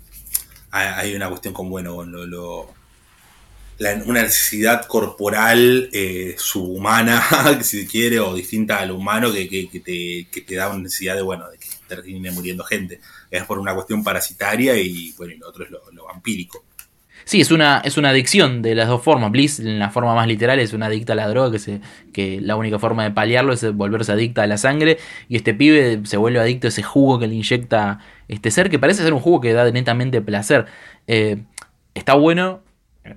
Hay 0.71 1.15
una 1.15 1.29
cuestión 1.29 1.53
con, 1.53 1.69
bueno, 1.69 2.03
lo. 2.03 2.25
lo- 2.25 2.73
la- 3.77 3.95
una 4.05 4.21
necesidad 4.23 4.85
corporal 4.85 5.89
eh, 5.91 6.35
subhumana, 6.37 7.21
si 7.63 7.81
se 7.81 7.87
quiere, 7.87 8.19
o 8.19 8.33
distinta 8.35 8.79
a 8.79 8.85
lo 8.85 8.95
humano, 8.95 9.31
que, 9.31 9.47
que- 9.49 9.69
que 9.69 9.79
te, 9.79 10.27
que 10.31 10.41
te 10.41 10.55
da 10.55 10.69
una 10.69 10.83
necesidad 10.83 11.15
de, 11.15 11.21
bueno, 11.23 11.49
de 11.49 11.57
que 11.57 11.67
termine 11.87 12.31
muriendo 12.31 12.63
gente. 12.63 12.99
Es 13.29 13.43
por 13.45 13.57
una 13.59 13.73
cuestión 13.73 14.03
parasitaria 14.03 14.77
y, 14.77 15.13
bueno, 15.13 15.33
y 15.33 15.37
lo 15.37 15.49
otro 15.49 15.63
es 15.65 15.71
lo, 15.71 15.81
lo 15.91 16.05
vampírico. 16.05 16.65
Sí, 17.31 17.39
es 17.39 17.49
una, 17.49 17.81
es 17.85 17.95
una 17.95 18.09
adicción 18.09 18.61
de 18.61 18.75
las 18.75 18.89
dos 18.89 19.01
formas. 19.01 19.31
Bliss, 19.31 19.61
en 19.61 19.79
la 19.79 19.89
forma 19.89 20.13
más 20.13 20.27
literal, 20.27 20.59
es 20.59 20.73
una 20.73 20.87
adicta 20.87 21.13
a 21.13 21.15
la 21.15 21.29
droga, 21.29 21.49
que, 21.49 21.59
se, 21.59 21.79
que 22.11 22.41
la 22.41 22.57
única 22.57 22.77
forma 22.77 23.05
de 23.05 23.11
paliarlo 23.11 23.53
es 23.53 23.73
volverse 23.73 24.11
adicta 24.11 24.43
a 24.43 24.47
la 24.47 24.57
sangre. 24.57 24.97
Y 25.29 25.37
este 25.37 25.53
pibe 25.53 26.01
se 26.03 26.17
vuelve 26.17 26.41
adicto 26.41 26.67
a 26.67 26.71
ese 26.71 26.83
jugo 26.83 27.19
que 27.19 27.27
le 27.27 27.35
inyecta 27.35 27.99
este 28.27 28.51
ser, 28.51 28.69
que 28.69 28.79
parece 28.79 29.01
ser 29.03 29.13
un 29.13 29.21
jugo 29.21 29.39
que 29.39 29.53
da 29.53 29.71
netamente 29.71 30.19
placer. 30.21 30.65
Eh, 31.07 31.37
está 31.93 32.15
bueno, 32.15 32.63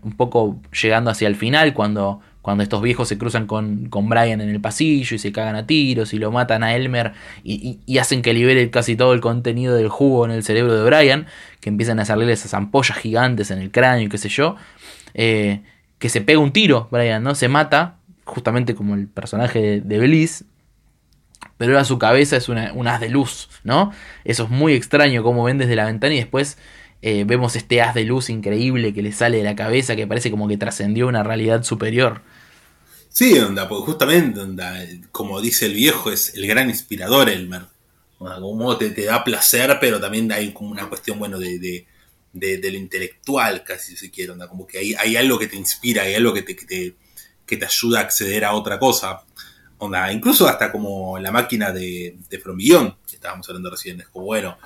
un 0.05 0.13
poco 0.13 0.61
llegando 0.81 1.11
hacia 1.11 1.27
el 1.27 1.35
final, 1.35 1.75
cuando, 1.75 2.21
cuando 2.45 2.63
estos 2.63 2.83
viejos 2.83 3.09
se 3.09 3.17
cruzan 3.17 3.47
con, 3.47 3.89
con 3.89 4.11
Brian 4.11 4.43
en 4.43 4.51
el 4.51 4.61
pasillo 4.61 5.17
y 5.17 5.19
se 5.19 5.33
cagan 5.33 5.57
a 5.57 5.67
tiros 5.67 6.13
y 6.13 6.19
lo 6.19 6.31
matan 6.31 6.63
a 6.63 6.77
Elmer 6.77 7.15
y, 7.43 7.79
hacen 7.99 8.21
que 8.21 8.35
libere 8.35 8.69
casi 8.69 8.97
todo 8.97 9.15
el 9.15 9.23
contenido 9.23 9.75
del 9.75 9.89
jugo 9.89 10.27
en 10.27 10.31
el 10.31 10.45
cerebro 10.45 10.75
de 10.75 10.85
Brian, 10.85 11.27
que 11.61 11.71
empiezan 11.71 12.01
a 12.01 12.05
salirle 12.05 12.35
esas 12.35 12.53
ampollas 12.53 12.99
gigantes 12.99 13.51
en 13.51 13.61
el 13.61 13.71
cráneo 13.71 14.05
y 14.05 14.09
qué 14.11 14.19
sé 14.19 14.29
yo, 14.29 14.57
eh, 15.15 15.63
que 15.99 16.11
se 16.11 16.21
pega 16.21 16.39
un 16.39 16.53
tiro, 16.53 16.87
Brian, 16.91 17.23
¿no? 17.23 17.35
Se 17.35 17.49
mata 17.49 17.97
justamente 18.27 18.75
como 18.75 18.95
el 18.95 19.09
personaje 19.09 19.81
de 19.81 19.99
Bliss, 19.99 20.45
pero 21.57 21.73
ahora 21.73 21.85
su 21.85 21.99
cabeza 21.99 22.37
es 22.37 22.51
una, 22.51 22.75
un 22.75 22.87
haz 22.89 23.01
de 23.01 23.09
luz, 23.09 23.49
¿no? 23.65 23.91
Eso 24.27 24.45
es 24.45 24.51
muy 24.51 24.75
extraño 24.75 25.23
como 25.23 25.45
ven 25.45 25.57
desde 25.57 25.77
la 25.77 25.87
ventana 25.87 26.13
y 26.13 26.19
después 26.19 26.59
eh, 27.07 27.25
vemos 27.25 27.55
este 27.55 27.83
haz 27.83 27.95
de 27.95 28.05
luz 28.05 28.31
increíble 28.31 28.95
que 28.95 29.03
le 29.03 29.13
sale 29.13 29.37
de 29.37 29.45
la 29.45 29.55
cabeza 29.55 29.95
que 29.95 30.07
parece 30.07 30.31
como 30.31 30.49
que 30.49 30.57
trascendió 30.57 31.07
una 31.07 31.23
realidad 31.23 31.63
superior. 31.63 32.23
Sí, 33.11 33.39
onda, 33.39 33.69
porque 33.69 33.93
justamente, 33.93 34.41
onda, 34.41 34.75
como 35.13 35.39
dice 35.43 35.67
el 35.67 35.75
viejo, 35.75 36.11
es 36.11 36.35
el 36.35 36.47
gran 36.47 36.71
inspirador 36.71 37.29
Elmer. 37.29 37.67
como 38.19 38.79
te, 38.79 38.89
te, 38.89 39.05
da 39.05 39.23
placer, 39.23 39.77
pero 39.79 40.01
también 40.01 40.33
hay 40.33 40.55
como 40.55 40.71
una 40.71 40.89
cuestión, 40.89 41.19
bueno, 41.19 41.39
de, 41.39 41.59
de, 41.59 41.87
de, 42.33 42.71
lo 42.71 42.79
intelectual, 42.79 43.63
casi 43.65 43.99
si 43.99 44.11
quiere, 44.11 44.33
onda, 44.33 44.49
como 44.49 44.67
que 44.67 44.79
hay, 44.79 44.95
hay 44.95 45.17
algo 45.17 45.39
que 45.39 45.47
te 45.47 45.57
inspira, 45.57 46.05
hay 46.05 46.15
algo 46.15 46.33
que 46.33 46.41
te, 46.41 46.57
que 46.57 46.97
te, 47.59 47.67
ayuda 47.67 47.99
a 47.99 48.03
acceder 48.03 48.47
a 48.47 48.55
otra 48.55 48.79
cosa 48.79 49.21
incluso 50.13 50.49
hasta 50.49 50.73
como 50.73 51.19
la 51.19 51.31
máquina 51.31 51.73
de, 51.73 52.17
de 52.29 52.39
Fromillón, 52.39 52.97
que 53.07 53.17
estábamos 53.17 53.49
hablando 53.49 53.71
recién, 53.71 54.01
es 54.01 54.09
como, 54.09 54.27
bueno, 54.27 54.57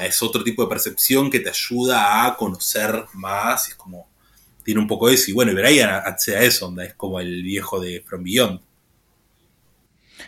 es 0.00 0.22
otro 0.22 0.44
tipo 0.44 0.62
de 0.62 0.68
percepción 0.68 1.30
que 1.30 1.40
te 1.40 1.50
ayuda 1.50 2.26
a 2.26 2.36
conocer 2.36 3.04
más, 3.14 3.68
es 3.68 3.74
como, 3.74 4.08
tiene 4.64 4.80
un 4.80 4.86
poco 4.86 5.08
eso, 5.08 5.30
y 5.30 5.34
bueno, 5.34 5.52
Brian 5.52 5.90
accede 5.90 6.36
a 6.36 6.42
eso, 6.42 6.74
es 6.80 6.94
como 6.94 7.20
el 7.20 7.42
viejo 7.42 7.80
de 7.80 8.02
From 8.06 8.22
Beyond. 8.22 8.60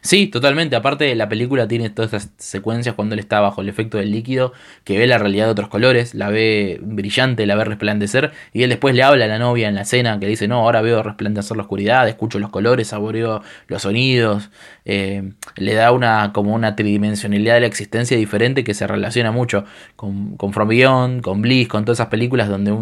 Sí, 0.01 0.27
totalmente. 0.27 0.77
Aparte, 0.77 1.15
la 1.15 1.29
película 1.29 1.69
tiene 1.69 1.91
todas 1.91 2.13
estas 2.13 2.33
secuencias 2.39 2.95
cuando 2.95 3.15
él 3.15 3.19
está 3.21 3.41
bajo 3.41 3.61
el 3.61 3.69
efecto 3.69 3.99
del 3.99 4.11
líquido, 4.11 4.53
que 4.85 4.99
ve 4.99 5.07
la 5.07 5.19
realidad 5.19 5.47
de 5.47 5.53
otros 5.53 5.69
colores, 5.69 6.15
la 6.15 6.29
ve 6.29 6.79
brillante, 6.83 7.47
la 7.47 7.55
ve 7.57 7.65
resplandecer, 7.65 8.33
y 8.53 8.63
él 8.63 8.71
después 8.71 8.95
le 8.95 9.03
habla 9.03 9.25
a 9.25 9.29
la 9.29 9.39
novia 9.39 9.69
en 9.69 9.75
la 9.75 9.83
escena 9.83 10.19
que 10.19 10.27
dice, 10.27 10.49
no, 10.49 10.61
ahora 10.61 10.83
veo 10.83 11.03
resplandecer 11.03 11.57
la 11.57 11.63
oscuridad, 11.63 12.09
escucho 12.09 12.39
los 12.39 12.51
colores, 12.51 12.89
saboreo 12.89 13.43
los 13.69 13.83
sonidos, 13.83 14.51
eh, 14.85 15.33
le 15.57 15.75
da 15.75 15.93
una 15.93 16.33
como 16.33 16.55
una 16.55 16.77
tridimensionalidad 16.77 17.55
de 17.55 17.61
la 17.61 17.67
existencia 17.67 18.17
diferente 18.17 18.65
que 18.65 18.75
se 18.75 18.87
relaciona 18.87 19.33
mucho 19.33 19.65
con, 19.97 20.37
con 20.37 20.53
From 20.53 20.69
Beyond, 20.69 21.23
con 21.23 21.43
Bliss, 21.43 21.69
con 21.69 21.85
todas 21.85 21.97
esas 21.97 22.09
películas 22.09 22.49
donde 22.49 22.73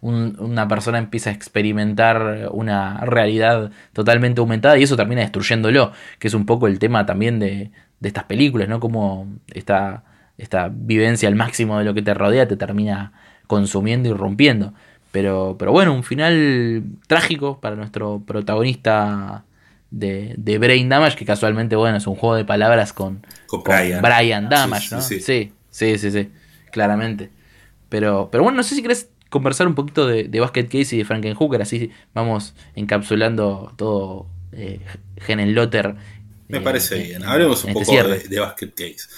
una 0.00 0.68
persona 0.68 0.98
empieza 0.98 1.30
a 1.30 1.32
experimentar 1.32 2.48
una 2.52 2.98
realidad 3.04 3.70
totalmente 3.92 4.40
aumentada 4.40 4.78
y 4.78 4.82
eso 4.82 4.96
termina 4.96 5.22
destruyéndolo, 5.22 5.92
que 6.18 6.28
es 6.28 6.34
un 6.34 6.46
poco 6.46 6.55
el 6.66 6.78
tema 6.78 7.06
también 7.06 7.38
de, 7.38 7.70
estas 8.02 8.24
películas, 8.24 8.68
¿no? 8.68 8.80
Como 8.80 9.26
esta, 9.52 10.04
esta 10.38 10.70
vivencia 10.72 11.28
al 11.28 11.34
máximo 11.34 11.78
de 11.78 11.84
lo 11.84 11.92
que 11.92 12.02
te 12.02 12.14
rodea 12.14 12.46
te 12.46 12.56
termina 12.56 13.12
consumiendo 13.46 14.08
y 14.08 14.12
rompiendo. 14.12 14.74
Pero, 15.12 15.56
pero 15.58 15.72
bueno, 15.72 15.94
un 15.94 16.04
final 16.04 16.84
trágico 17.06 17.60
para 17.60 17.74
nuestro 17.74 18.22
protagonista 18.26 19.44
de, 19.90 20.34
de, 20.36 20.58
Brain 20.58 20.88
Damage, 20.88 21.16
que 21.16 21.24
casualmente, 21.24 21.74
bueno, 21.74 21.96
es 21.96 22.06
un 22.06 22.16
juego 22.16 22.36
de 22.36 22.44
palabras 22.44 22.92
con, 22.92 23.24
con, 23.46 23.62
Brian. 23.62 24.48
Damage, 24.48 24.94
¿no? 24.94 25.00
Sí 25.00 25.20
sí. 25.20 25.52
sí 25.70 25.98
sí. 25.98 26.30
claramente. 26.70 27.30
Pero, 27.88 28.28
pero 28.30 28.42
bueno, 28.42 28.56
no 28.56 28.62
sé 28.62 28.74
si 28.74 28.82
querés 28.82 29.10
conversar 29.30 29.66
un 29.66 29.74
poquito 29.74 30.06
de, 30.06 30.24
de 30.24 30.40
Basket 30.40 30.64
Case 30.64 30.94
y 30.94 30.98
de 30.98 31.04
Frankenhooker, 31.04 31.62
así 31.62 31.90
vamos 32.14 32.54
encapsulando 32.74 33.72
todo 33.76 34.26
eh, 34.52 34.80
Lotter 35.28 35.96
me 36.48 36.60
parece 36.60 36.96
bien. 37.02 37.24
Hablemos 37.24 37.64
un 37.64 37.72
poco 37.72 37.92
de, 37.92 38.40
Basket 38.40 38.70
Case. 38.74 39.08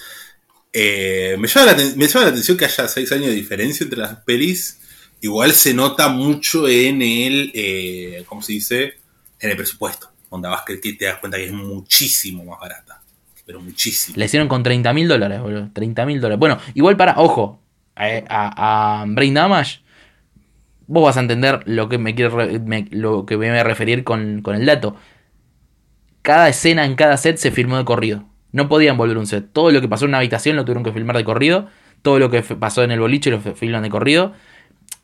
Eh, 0.71 1.35
me, 1.37 1.47
llama 1.47 1.65
la, 1.65 2.27
atención 2.27 2.57
que 2.57 2.65
haya 2.65 2.87
seis 2.87 3.11
años 3.11 3.27
de 3.27 3.33
diferencia 3.33 3.83
entre 3.83 3.99
las 3.99 4.15
pelis. 4.23 4.79
Igual 5.21 5.53
se 5.53 5.73
nota 5.73 6.07
mucho 6.07 6.67
en 6.67 7.01
el, 7.01 7.51
eh, 7.53 8.23
¿cómo 8.27 8.41
se 8.41 8.53
dice? 8.53 8.95
En 9.39 9.51
el 9.51 9.57
presupuesto. 9.57 10.09
Onda 10.29 10.49
Basket 10.49 10.79
Case 10.79 10.95
te 10.95 11.05
das 11.05 11.17
cuenta 11.17 11.37
que 11.37 11.45
es 11.45 11.51
muchísimo 11.51 12.45
más 12.45 12.59
barata. 12.59 13.01
Pero 13.45 13.59
muchísimo. 13.61 14.17
La 14.17 14.25
hicieron 14.25 14.47
con 14.47 14.63
30 14.63 14.93
mil 14.93 15.07
dólares, 15.07 15.41
boludo. 15.41 15.69
30 15.73 16.05
mil 16.05 16.21
dólares. 16.21 16.39
Bueno, 16.39 16.59
igual 16.75 16.97
para, 16.97 17.15
ojo, 17.17 17.61
a, 17.95 19.05
Brain 19.07 19.33
Damage, 19.33 19.81
vos 20.87 21.03
vas 21.03 21.17
a 21.17 21.21
entender 21.21 21.61
lo 21.65 21.89
que 21.89 21.97
me 21.97 22.15
quiero 22.15 22.37
lo 22.91 23.25
que 23.25 23.37
me 23.37 23.49
voy 23.49 23.59
a 23.59 23.63
referir 23.63 24.03
con, 24.03 24.41
con 24.41 24.55
el 24.55 24.65
dato 24.65 24.95
cada 26.29 26.47
escena 26.47 26.85
en 26.85 26.93
cada 26.93 27.17
set 27.17 27.37
se 27.37 27.49
filmó 27.49 27.79
de 27.79 27.85
corrido. 27.85 28.23
No 28.51 28.69
podían 28.69 28.97
volver 28.97 29.17
un 29.17 29.25
set. 29.25 29.47
Todo 29.51 29.71
lo 29.71 29.81
que 29.81 29.87
pasó 29.87 30.05
en 30.05 30.09
una 30.09 30.19
habitación 30.19 30.55
lo 30.55 30.63
tuvieron 30.63 30.83
que 30.83 30.91
filmar 30.91 31.17
de 31.17 31.23
corrido. 31.23 31.65
Todo 32.03 32.19
lo 32.19 32.29
que 32.29 32.43
pasó 32.43 32.83
en 32.83 32.91
el 32.91 32.99
boliche 32.99 33.31
lo 33.31 33.41
filman 33.41 33.81
de 33.81 33.89
corrido. 33.89 34.33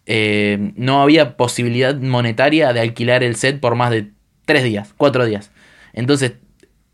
Eh, 0.05 0.73
no 0.75 1.01
había 1.01 1.35
posibilidad 1.35 1.95
monetaria 1.95 2.73
de 2.73 2.79
alquilar 2.79 3.23
el 3.23 3.37
set 3.37 3.59
por 3.59 3.73
más 3.73 3.89
de 3.89 4.11
tres 4.45 4.63
días, 4.65 4.93
cuatro 4.97 5.25
días. 5.25 5.49
Entonces, 5.93 6.33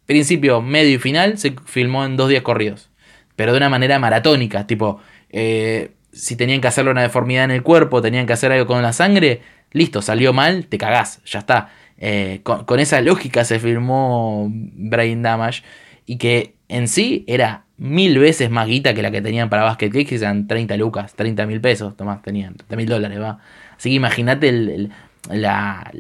principio, 0.05 0.61
medio 0.61 0.95
y 0.95 0.97
final 0.97 1.38
se 1.38 1.53
filmó 1.65 2.05
en 2.05 2.15
dos 2.15 2.29
días 2.29 2.41
corridos. 2.41 2.89
Pero 3.36 3.51
de 3.51 3.57
una 3.57 3.67
manera 3.67 3.99
maratónica. 3.99 4.65
Tipo, 4.65 5.01
eh, 5.29 5.91
si 6.13 6.38
tenían 6.38 6.61
que 6.61 6.69
hacerle 6.69 6.91
una 6.91 7.01
deformidad 7.01 7.43
en 7.43 7.51
el 7.51 7.63
cuerpo, 7.63 8.01
tenían 8.01 8.27
que 8.27 8.32
hacer 8.32 8.53
algo 8.53 8.65
con 8.65 8.82
la 8.82 8.93
sangre, 8.93 9.41
listo, 9.73 10.01
salió 10.01 10.32
mal, 10.32 10.67
te 10.67 10.77
cagás, 10.77 11.21
ya 11.25 11.39
está. 11.39 11.71
Eh, 12.04 12.41
con, 12.41 12.80
esa 12.80 12.99
lógica 12.99 13.45
se 13.45 13.60
filmó 13.60 14.49
Brain 14.52 15.22
Damage 15.22 15.62
y 16.08 16.18
que 16.18 16.56
en 16.68 16.88
sí 16.88 17.24
era 17.28 17.66
mil 17.78 18.18
veces 18.18 18.49
más 18.49 18.68
guita 18.68 18.95
que 18.95 19.04
la 19.04 19.12
que 19.12 19.22
tenían 19.22 19.52
para 19.52 19.62
Basket 19.64 19.89
Case, 19.89 20.06
que 20.06 20.16
eran 20.16 20.47
30 20.47 20.78
lucas, 20.78 21.14
30 21.14 21.45
mil 21.45 21.62
pesos, 21.62 21.95
Tomás, 21.95 22.24
tenían 22.24 22.56
30 22.56 22.76
mil 22.76 22.88
dólares, 22.88 23.22
va. 23.22 23.39
Así 23.78 23.89
que 23.89 23.95
imagínate 23.95 24.49
el, 24.49 24.91
la, 25.30 25.91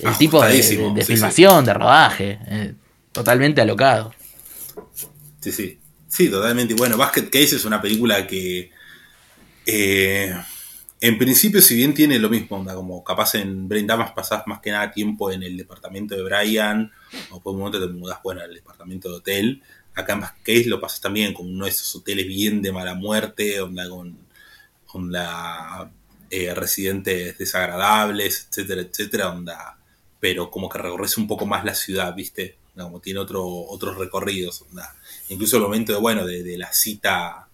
el 0.00 0.16
tipo 0.18 0.44
de, 0.44 0.62
filmación, 1.02 1.64
de 1.64 1.72
rodaje, 1.72 2.38
eh, 2.48 2.74
totalmente 3.12 3.62
alocado. 3.62 4.12
Sí, 5.40 5.50
sí, 5.50 5.78
sí, 6.08 6.28
totalmente. 6.28 6.74
Bueno, 6.74 6.98
Basket 6.98 7.30
Case 7.30 7.56
es 7.56 7.64
una 7.64 7.80
película 7.80 8.26
que... 8.26 8.70
Eh, 9.64 10.34
en 11.00 11.18
principio, 11.18 11.60
si 11.60 11.76
bien 11.76 11.92
tiene 11.92 12.18
lo 12.18 12.30
mismo, 12.30 12.56
onda, 12.56 12.74
como 12.74 13.04
capaz 13.04 13.34
en 13.34 13.68
Brain 13.68 13.86
Damas 13.86 14.12
pasás 14.12 14.46
más 14.46 14.60
que 14.60 14.70
nada 14.70 14.90
tiempo 14.90 15.30
en 15.30 15.42
el 15.42 15.56
departamento 15.56 16.16
de 16.16 16.22
Brian, 16.22 16.90
o 17.30 17.40
por 17.40 17.52
un 17.52 17.60
momento 17.60 17.80
te 17.80 17.92
mudas 17.92 18.18
bueno, 18.22 18.40
al 18.40 18.54
departamento 18.54 19.10
de 19.10 19.16
hotel. 19.16 19.62
Acá 19.94 20.14
en 20.14 20.20
Case 20.20 20.68
lo 20.68 20.80
pasas 20.80 21.00
también 21.00 21.34
con 21.34 21.46
uno 21.46 21.64
de 21.64 21.70
esos 21.70 21.94
hoteles 21.96 22.26
bien 22.26 22.62
de 22.62 22.72
mala 22.72 22.94
muerte, 22.94 23.60
onda 23.60 23.84
con, 23.88 24.24
la 25.12 25.90
eh, 26.30 26.54
residentes 26.54 27.36
desagradables, 27.36 28.48
etcétera, 28.48 28.80
etcétera, 28.80 29.30
onda. 29.30 29.78
Pero 30.18 30.50
como 30.50 30.70
que 30.70 30.78
recorres 30.78 31.18
un 31.18 31.26
poco 31.26 31.44
más 31.44 31.64
la 31.64 31.74
ciudad, 31.74 32.14
¿viste? 32.14 32.56
como 32.74 33.00
tiene 33.00 33.20
otro, 33.20 33.44
otros 33.46 33.98
recorridos, 33.98 34.62
onda. 34.62 34.96
Incluso 35.28 35.56
el 35.56 35.62
momento 35.62 35.92
de, 35.92 35.98
bueno, 35.98 36.24
de, 36.26 36.42
de 36.42 36.56
la 36.56 36.72
cita 36.72 37.45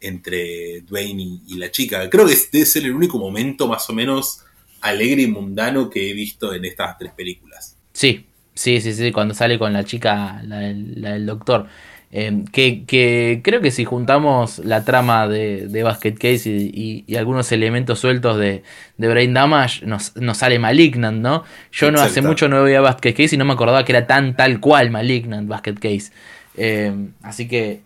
entre 0.00 0.82
Dwayne 0.82 1.40
y, 1.46 1.56
la 1.58 1.70
chica. 1.70 2.08
Creo 2.10 2.26
que 2.26 2.34
debe 2.52 2.66
ser 2.66 2.84
el 2.84 2.92
único 2.92 3.18
momento 3.18 3.66
más 3.66 3.88
o 3.90 3.92
menos 3.92 4.40
alegre 4.80 5.22
y 5.22 5.26
mundano 5.26 5.90
que 5.90 6.10
he 6.10 6.12
visto 6.12 6.54
en 6.54 6.64
estas 6.64 6.98
tres 6.98 7.12
películas. 7.12 7.76
Sí, 7.92 8.26
sí, 8.54 8.80
sí, 8.80 8.92
sí, 8.92 9.12
cuando 9.12 9.34
sale 9.34 9.58
con 9.58 9.72
la 9.72 9.84
chica, 9.84 10.42
la, 10.44 10.58
del 10.58 11.26
doctor. 11.26 11.66
Eh, 12.12 12.44
que, 12.52 13.40
creo 13.42 13.60
que 13.60 13.70
si 13.70 13.84
juntamos 13.84 14.60
la 14.60 14.84
trama 14.84 15.26
de, 15.26 15.82
Basket 15.82 16.14
Case 16.14 16.50
y, 16.50 17.16
algunos 17.16 17.50
elementos 17.52 17.98
sueltos 17.98 18.38
de, 18.38 18.62
Brain 18.96 19.34
Damage, 19.34 19.84
nos, 19.86 20.12
sale 20.34 20.58
Malignant, 20.58 21.20
¿no? 21.20 21.44
Yo 21.72 21.90
no 21.90 22.00
hace 22.00 22.22
mucho 22.22 22.48
no 22.48 22.62
veía 22.62 22.80
Basket 22.80 23.12
Case 23.12 23.34
y 23.34 23.38
no 23.38 23.44
me 23.44 23.54
acordaba 23.54 23.84
que 23.84 23.92
era 23.92 24.06
tan 24.06 24.36
tal 24.36 24.60
cual 24.60 24.90
Malignant 24.90 25.48
Basket 25.48 25.74
Case. 25.74 26.12
Eh, 26.56 26.94
así 27.22 27.48
que 27.48 27.80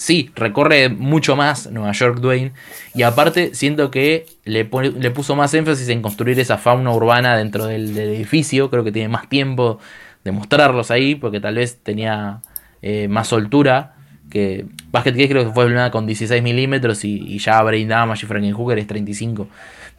sí, 0.00 0.30
recorre 0.34 0.88
mucho 0.88 1.36
más 1.36 1.70
Nueva 1.70 1.92
York 1.92 2.20
Dwayne. 2.20 2.52
Y 2.94 3.02
aparte, 3.02 3.54
siento 3.54 3.90
que 3.90 4.24
le, 4.44 4.68
le 4.98 5.10
puso 5.10 5.36
más 5.36 5.52
énfasis 5.52 5.90
en 5.90 6.00
construir 6.00 6.40
esa 6.40 6.56
fauna 6.56 6.90
urbana 6.90 7.36
dentro 7.36 7.66
del, 7.66 7.96
edificio. 7.98 8.70
Creo 8.70 8.82
que 8.82 8.92
tiene 8.92 9.08
más 9.08 9.28
tiempo 9.28 9.78
de 10.24 10.32
mostrarlos 10.32 10.90
ahí, 10.90 11.16
porque 11.16 11.38
tal 11.38 11.56
vez 11.56 11.80
tenía 11.82 12.40
eh, 12.80 13.08
más 13.08 13.28
soltura. 13.28 13.94
Que 14.30 14.64
Basket 14.90 15.12
Case 15.12 15.28
creo 15.28 15.44
que 15.44 15.52
fue 15.52 15.66
filmada 15.66 15.90
con 15.90 16.06
16 16.06 16.42
milímetros 16.42 17.04
y, 17.04 17.38
ya 17.38 17.62
Brain 17.62 17.88
Damage 17.88 18.24
y 18.24 18.28
Frankenhooker 18.28 18.78
es 18.78 18.86
35. 18.86 19.48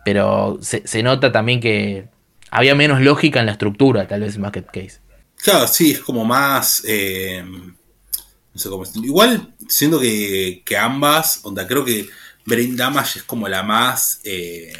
Pero 0.03 0.57
se, 0.61 1.03
nota 1.03 1.31
también 1.31 1.59
que 1.59 2.07
había 2.49 2.73
menos 2.73 3.01
lógica 3.01 3.39
en 3.39 3.45
la 3.45 3.51
estructura, 3.51 4.07
tal 4.07 4.21
vez 4.21 4.39
Basket 4.39 4.65
Case. 4.73 4.99
Claro, 5.43 5.67
sí, 5.67 5.91
es 5.91 5.99
como 5.99 6.25
más. 6.25 6.83
Eh, 6.87 7.43
no 8.53 8.59
sé 8.59 8.69
cómo 8.69 8.83
Igual, 8.95 9.53
siendo 9.67 9.99
que, 9.99 10.63
ambas, 10.79 11.39
onda, 11.43 11.67
creo 11.67 11.85
que 11.85 12.09
Brain 12.45 12.75
Damage 12.75 13.19
es 13.19 13.23
como 13.23 13.47
la 13.47 13.63
más. 13.63 14.19
Eh, 14.23 14.73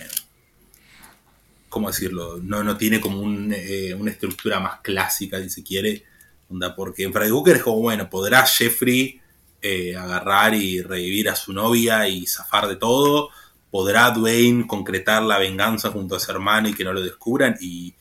¿Cómo 1.70 1.88
decirlo? 1.88 2.40
No, 2.44 2.64
no 2.64 2.76
tiene 2.76 3.00
como 3.00 3.24
eh, 3.54 3.96
una 3.98 4.12
estructura 4.12 4.60
más 4.60 4.82
clásica, 4.82 5.42
si 5.42 5.50
se 5.50 5.64
quiere. 5.64 6.04
Onda, 6.50 6.76
porque 6.76 7.04
en 7.04 7.14
Freddy 7.14 7.32
Booker 7.32 7.56
es 7.56 7.64
como, 7.64 7.80
bueno, 7.80 8.10
podrá 8.10 8.46
Jeffrey 8.46 9.22
eh, 9.62 9.96
agarrar 9.96 10.54
y 10.54 10.82
revivir 10.82 11.30
a 11.30 11.36
su 11.36 11.54
novia 11.54 12.08
y 12.10 12.26
zafar 12.26 12.68
de 12.68 12.76
todo. 12.76 13.30
Podrá 13.70 14.12
Dwayne 14.12 14.68
concretar 14.68 15.24
la 15.24 15.38
venganza 15.38 15.92
junto 15.92 16.18
a 16.18 16.20
su 16.20 16.30
hermano 16.30 16.68
y 16.68 16.74
que 16.74 16.84
no 16.84 16.92
lo 16.92 17.02
descubran. 17.02 17.56
Y 17.62 17.94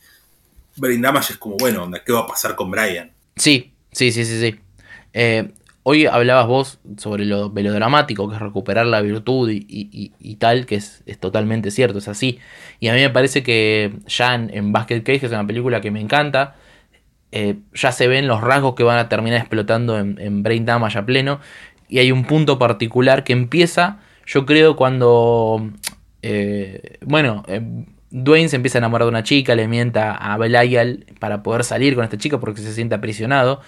Brain 0.75 1.01
Damage 1.01 1.33
es 1.33 1.39
como, 1.39 1.55
bueno, 1.55 1.89
¿qué 2.05 2.11
va 2.11 2.21
a 2.21 2.27
pasar 2.27 2.57
con 2.57 2.69
Brian? 2.69 3.13
Sí, 3.37 3.71
sí, 3.93 4.11
sí, 4.11 4.25
sí, 4.25 4.41
sí. 4.41 4.59
Eh, 5.13 5.49
hoy 5.83 6.05
hablabas 6.05 6.47
vos 6.47 6.79
sobre 6.97 7.25
lo 7.25 7.49
melodramático, 7.49 8.29
que 8.29 8.35
es 8.35 8.41
recuperar 8.41 8.85
la 8.85 9.01
virtud 9.01 9.49
y, 9.51 10.35
tal, 10.39 10.65
que 10.65 10.75
es, 10.75 11.03
totalmente 11.19 11.71
cierto, 11.71 11.99
es 11.99 12.07
así. 12.07 12.39
Y 12.79 12.87
a 12.87 12.93
mí 12.93 12.99
me 12.99 13.09
parece 13.09 13.43
que 13.43 13.93
ya 14.07 14.35
en, 14.35 14.71
Basket 14.71 15.01
Case, 15.03 15.19
que 15.19 15.25
es 15.25 15.31
una 15.31 15.45
película 15.45 15.81
que 15.81 15.91
me 15.91 15.99
encanta, 16.01 16.55
eh, 17.31 17.55
ya 17.73 17.91
se 17.91 18.07
ven 18.07 18.27
los 18.27 18.41
rasgos 18.41 18.75
que 18.75 18.83
van 18.83 18.97
a 18.97 19.09
terminar 19.09 19.39
explotando 19.39 19.97
en, 19.97 20.43
Brain 20.43 20.65
Damage 20.65 20.99
a 20.99 21.05
pleno. 21.05 21.39
Y 21.87 21.99
hay 21.99 22.11
un 22.11 22.23
punto 22.25 22.57
particular 22.57 23.23
que 23.23 23.33
empieza, 23.33 23.99
yo 24.25 24.45
creo, 24.45 24.75
cuando, 24.75 25.71
eh, 26.21 26.97
bueno, 27.01 27.43
Dwayne 28.11 28.49
se 28.49 28.57
empieza 28.57 28.77
a 28.77 28.79
enamorar 28.79 29.05
de 29.05 29.09
una 29.09 29.23
chica, 29.23 29.55
le 29.55 29.67
mienta 29.67 30.13
a 30.13 30.37
Belial 30.37 31.05
para 31.19 31.43
poder 31.43 31.63
salir 31.63 31.95
con 31.95 32.03
esta 32.03 32.17
chica 32.17 32.39
porque 32.39 32.61
se 32.61 32.73
siente 32.73 32.95
aprisionado. 32.95 33.61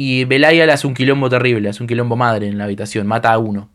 Y 0.00 0.26
Belial 0.26 0.70
hace 0.70 0.86
un 0.86 0.94
quilombo 0.94 1.28
terrible, 1.28 1.68
hace 1.68 1.82
un 1.82 1.88
quilombo 1.88 2.14
madre 2.14 2.46
en 2.46 2.56
la 2.56 2.62
habitación, 2.62 3.08
mata 3.08 3.32
a 3.32 3.38
uno. 3.38 3.68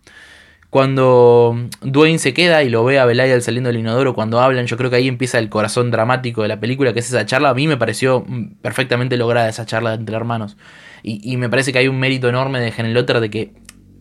Cuando 0.70 1.68
Dwayne 1.82 2.18
se 2.18 2.34
queda 2.34 2.64
y 2.64 2.70
lo 2.70 2.86
ve 2.86 2.98
a 2.98 3.04
Belial 3.04 3.42
saliendo 3.42 3.68
del 3.68 3.80
inodoro 3.82 4.14
cuando 4.14 4.40
hablan, 4.40 4.66
yo 4.66 4.78
creo 4.78 4.90
que 4.90 4.96
ahí 4.96 5.10
empieza 5.10 5.38
el 5.38 5.50
corazón 5.50 5.92
dramático 5.92 6.42
de 6.42 6.48
la 6.48 6.62
película, 6.62 6.94
que 6.94 7.00
es 7.00 7.10
esa 7.10 7.26
charla. 7.26 7.50
A 7.50 7.54
mí 7.54 7.68
me 7.68 7.76
pareció 7.76 8.26
perfectamente 8.62 9.18
lograda 9.18 9.50
esa 9.50 9.66
charla 9.66 9.96
entre 9.96 10.16
hermanos. 10.16 10.56
Y, 11.04 11.36
me 11.36 11.50
parece 11.50 11.74
que 11.74 11.80
hay 11.80 11.90
un 11.90 12.00
mérito 12.00 12.30
enorme 12.30 12.62
de 12.62 12.72
Genelotter 12.72 13.20
de 13.20 13.30
que 13.30 13.52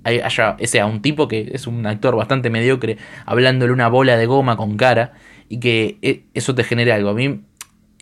haya 0.04 0.54
ese 0.60 0.78
a 0.78 0.86
un 0.86 1.02
tipo 1.02 1.26
que 1.26 1.50
es 1.52 1.66
un 1.66 1.84
actor 1.86 2.14
bastante 2.14 2.50
mediocre 2.50 2.98
hablándole 3.26 3.72
una 3.72 3.88
bola 3.88 4.16
de 4.16 4.26
goma 4.26 4.56
con 4.56 4.76
cara 4.76 5.14
y 5.48 5.58
que 5.58 5.98
e, 6.02 6.22
eso 6.34 6.54
te 6.54 6.62
genere 6.62 6.92
algo. 6.92 7.10
A 7.10 7.14
mí, 7.14 7.40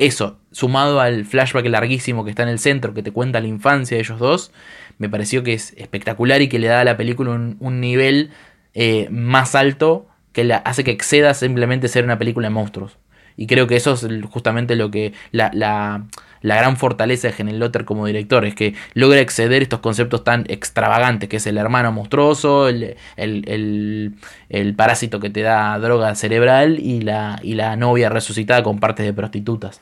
eso, 0.01 0.39
sumado 0.51 1.01
al 1.01 1.27
flashback 1.27 1.67
larguísimo 1.67 2.25
que 2.25 2.31
está 2.31 2.43
en 2.43 2.49
el 2.49 2.59
centro, 2.59 2.95
que 2.95 3.03
te 3.03 3.13
cuenta 3.13 3.39
la 3.41 3.49
infancia 3.49 3.99
de 3.99 4.03
ellos 4.03 4.19
dos, 4.19 4.51
me 4.97 5.11
pareció 5.11 5.43
que 5.43 5.53
es 5.53 5.75
espectacular 5.77 6.41
y 6.41 6.49
que 6.49 6.59
le 6.59 6.69
da 6.69 6.81
a 6.81 6.85
la 6.85 6.97
película 6.97 7.33
un, 7.33 7.81
nivel 7.81 8.31
eh, 8.73 9.09
más 9.11 9.55
alto 9.55 10.09
que 10.33 10.45
la, 10.45 10.57
hace 10.57 10.85
que 10.85 10.91
exceda 10.91 11.35
simplemente 11.35 11.89
ser 11.89 12.05
una 12.05 12.19
película 12.19 12.49
de 12.49 12.55
monstruos. 12.55 12.97
Y 13.41 13.47
creo 13.47 13.67
que 13.67 13.75
eso 13.75 13.95
es 13.95 14.07
justamente 14.29 14.77
lo 14.77 14.91
que 14.91 15.15
la, 15.33 15.51
la, 15.55 16.05
la 16.43 16.57
gran 16.57 16.77
fortaleza 16.77 17.29
de 17.29 17.33
Genel 17.33 17.59
Lotter 17.59 17.87
como 17.87 18.05
director, 18.05 18.45
es 18.45 18.55
que 18.55 18.75
logra 18.93 19.19
exceder 19.19 19.63
estos 19.63 19.81
conceptos 19.81 20.25
tan 20.25 20.45
extravagantes, 20.49 21.31
que 21.31 21.39
es 21.39 21.47
el 21.47 21.57
hermano 21.57 21.91
monstruoso, 21.91 22.69
el, 22.69 22.99
el, 23.17 24.75
parásito 24.77 25.21
que 25.21 25.31
te 25.31 25.41
da 25.41 25.79
droga 25.79 26.15
cerebral 26.17 26.81
y 26.81 27.01
la, 27.01 27.41
y 27.43 27.55
la 27.55 27.77
novia 27.77 28.11
resucitada 28.11 28.63
con 28.63 28.79
partes 28.79 29.07
de 29.07 29.15
prostitutas. 29.15 29.81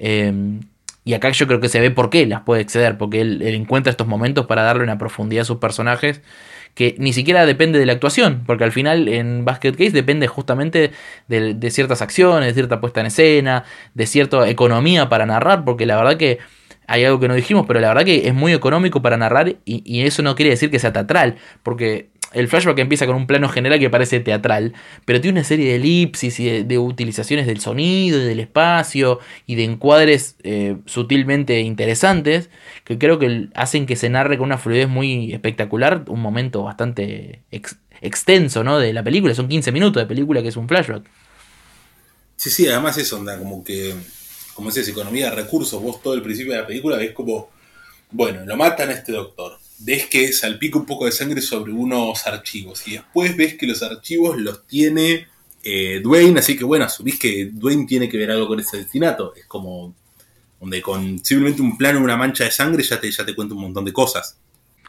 Em, 0.00 0.62
y 1.04 1.14
acá 1.14 1.30
yo 1.30 1.46
creo 1.46 1.60
que 1.60 1.68
se 1.68 1.78
ve 1.78 1.92
por 1.92 2.10
qué 2.10 2.26
las 2.26 2.40
puede 2.40 2.62
exceder, 2.62 2.98
porque 2.98 3.20
él, 3.20 3.40
él 3.40 3.54
encuentra 3.54 3.92
estos 3.92 4.08
momentos 4.08 4.46
para 4.46 4.64
darle 4.64 4.82
una 4.82 4.98
profundidad 4.98 5.42
a 5.42 5.44
sus 5.44 5.58
personajes 5.58 6.22
que 6.76 6.94
ni 6.98 7.14
siquiera 7.14 7.46
depende 7.46 7.78
de 7.78 7.86
la 7.86 7.94
actuación, 7.94 8.44
porque 8.46 8.62
al 8.62 8.70
final 8.70 9.08
en 9.08 9.46
Basket 9.46 9.72
Case 9.72 9.92
depende 9.92 10.26
justamente 10.26 10.92
de, 11.26 11.70
ciertas 11.70 12.02
acciones, 12.02 12.48
de 12.48 12.54
cierta 12.54 12.82
puesta 12.82 13.00
en 13.00 13.06
escena, 13.06 13.64
de 13.94 14.06
cierta 14.06 14.46
economía 14.46 15.08
para 15.08 15.24
narrar, 15.24 15.64
porque 15.64 15.86
la 15.86 15.96
verdad 15.96 16.18
que 16.18 16.38
hay 16.86 17.04
algo 17.06 17.18
que 17.18 17.28
no 17.28 17.34
dijimos, 17.34 17.64
pero 17.66 17.80
la 17.80 17.88
verdad 17.88 18.04
que 18.04 18.28
es 18.28 18.34
muy 18.34 18.52
económico 18.52 19.00
para 19.00 19.16
narrar 19.16 19.56
y, 19.64 19.82
y 19.86 20.02
eso 20.02 20.22
no 20.22 20.34
quiere 20.34 20.50
decir 20.50 20.70
que 20.70 20.78
sea 20.78 20.92
teatral, 20.92 21.36
porque 21.62 22.10
el 22.36 22.48
flashback 22.48 22.78
empieza 22.78 23.06
con 23.06 23.16
un 23.16 23.26
plano 23.26 23.48
general 23.48 23.78
que 23.78 23.88
parece 23.88 24.20
teatral, 24.20 24.74
pero 25.06 25.22
tiene 25.22 25.40
una 25.40 25.48
serie 25.48 25.70
de 25.70 25.76
elipsis 25.76 26.38
y 26.38 26.62
de, 26.62 26.78
utilizaciones 26.78 27.46
del 27.46 27.60
sonido 27.60 28.20
y 28.20 28.24
del 28.24 28.40
espacio 28.40 29.20
y 29.46 29.54
de 29.54 29.64
encuadres 29.64 30.36
eh, 30.42 30.76
sutilmente 30.84 31.60
interesantes 31.60 32.50
que 32.84 32.98
creo 32.98 33.18
que 33.18 33.48
hacen 33.54 33.86
que 33.86 33.96
se 33.96 34.10
narre 34.10 34.36
con 34.36 34.44
una 34.46 34.58
fluidez 34.58 34.86
muy 34.86 35.32
espectacular 35.32 36.04
un 36.08 36.20
momento 36.20 36.62
bastante 36.62 37.40
extenso 38.02 38.62
¿no? 38.62 38.78
de 38.78 38.92
la 38.92 39.02
película. 39.02 39.34
Son 39.34 39.48
15 39.48 39.72
minutos 39.72 40.02
de 40.02 40.06
película 40.06 40.42
que 40.42 40.48
es 40.48 40.56
un 40.56 40.68
flashback. 40.68 41.08
Sí, 42.36 42.50
sí, 42.50 42.68
además 42.68 42.98
eso 42.98 43.16
onda 43.16 43.38
como 43.38 43.64
que, 43.64 43.94
como 44.52 44.68
decías, 44.68 44.88
economía 44.88 45.30
de 45.30 45.36
recursos. 45.36 45.82
Vos 45.82 46.02
todo 46.02 46.12
el 46.12 46.20
principio 46.20 46.52
de 46.52 46.58
la 46.58 46.66
película 46.66 46.98
ves 46.98 47.12
como, 47.12 47.48
bueno, 48.10 48.44
lo 48.44 48.58
matan 48.58 48.90
a 48.90 48.92
este 48.92 49.12
doctor 49.12 49.58
ves 49.78 50.06
que 50.06 50.32
salpica 50.32 50.78
un 50.78 50.86
poco 50.86 51.04
de 51.04 51.12
sangre 51.12 51.40
sobre 51.40 51.72
unos 51.72 52.26
archivos 52.26 52.86
y 52.86 52.92
después 52.92 53.36
ves 53.36 53.54
que 53.54 53.66
los 53.66 53.82
archivos 53.82 54.36
los 54.38 54.66
tiene 54.66 55.28
eh, 55.62 56.00
Dwayne, 56.02 56.38
así 56.38 56.56
que 56.56 56.64
bueno, 56.64 56.84
asumís 56.84 57.18
que 57.18 57.50
Dwayne 57.52 57.86
tiene 57.86 58.08
que 58.08 58.16
ver 58.16 58.30
algo 58.30 58.46
con 58.46 58.60
ese 58.60 58.78
asesinato. 58.78 59.34
Es 59.34 59.46
como 59.46 59.94
donde 60.60 60.80
con 60.80 61.18
simplemente 61.24 61.60
un 61.60 61.76
plano, 61.76 62.00
una 62.00 62.16
mancha 62.16 62.44
de 62.44 62.50
sangre 62.50 62.82
ya 62.82 63.00
te, 63.00 63.10
ya 63.10 63.26
te 63.26 63.34
cuenta 63.34 63.54
un 63.54 63.62
montón 63.62 63.84
de 63.84 63.92
cosas. 63.92 64.38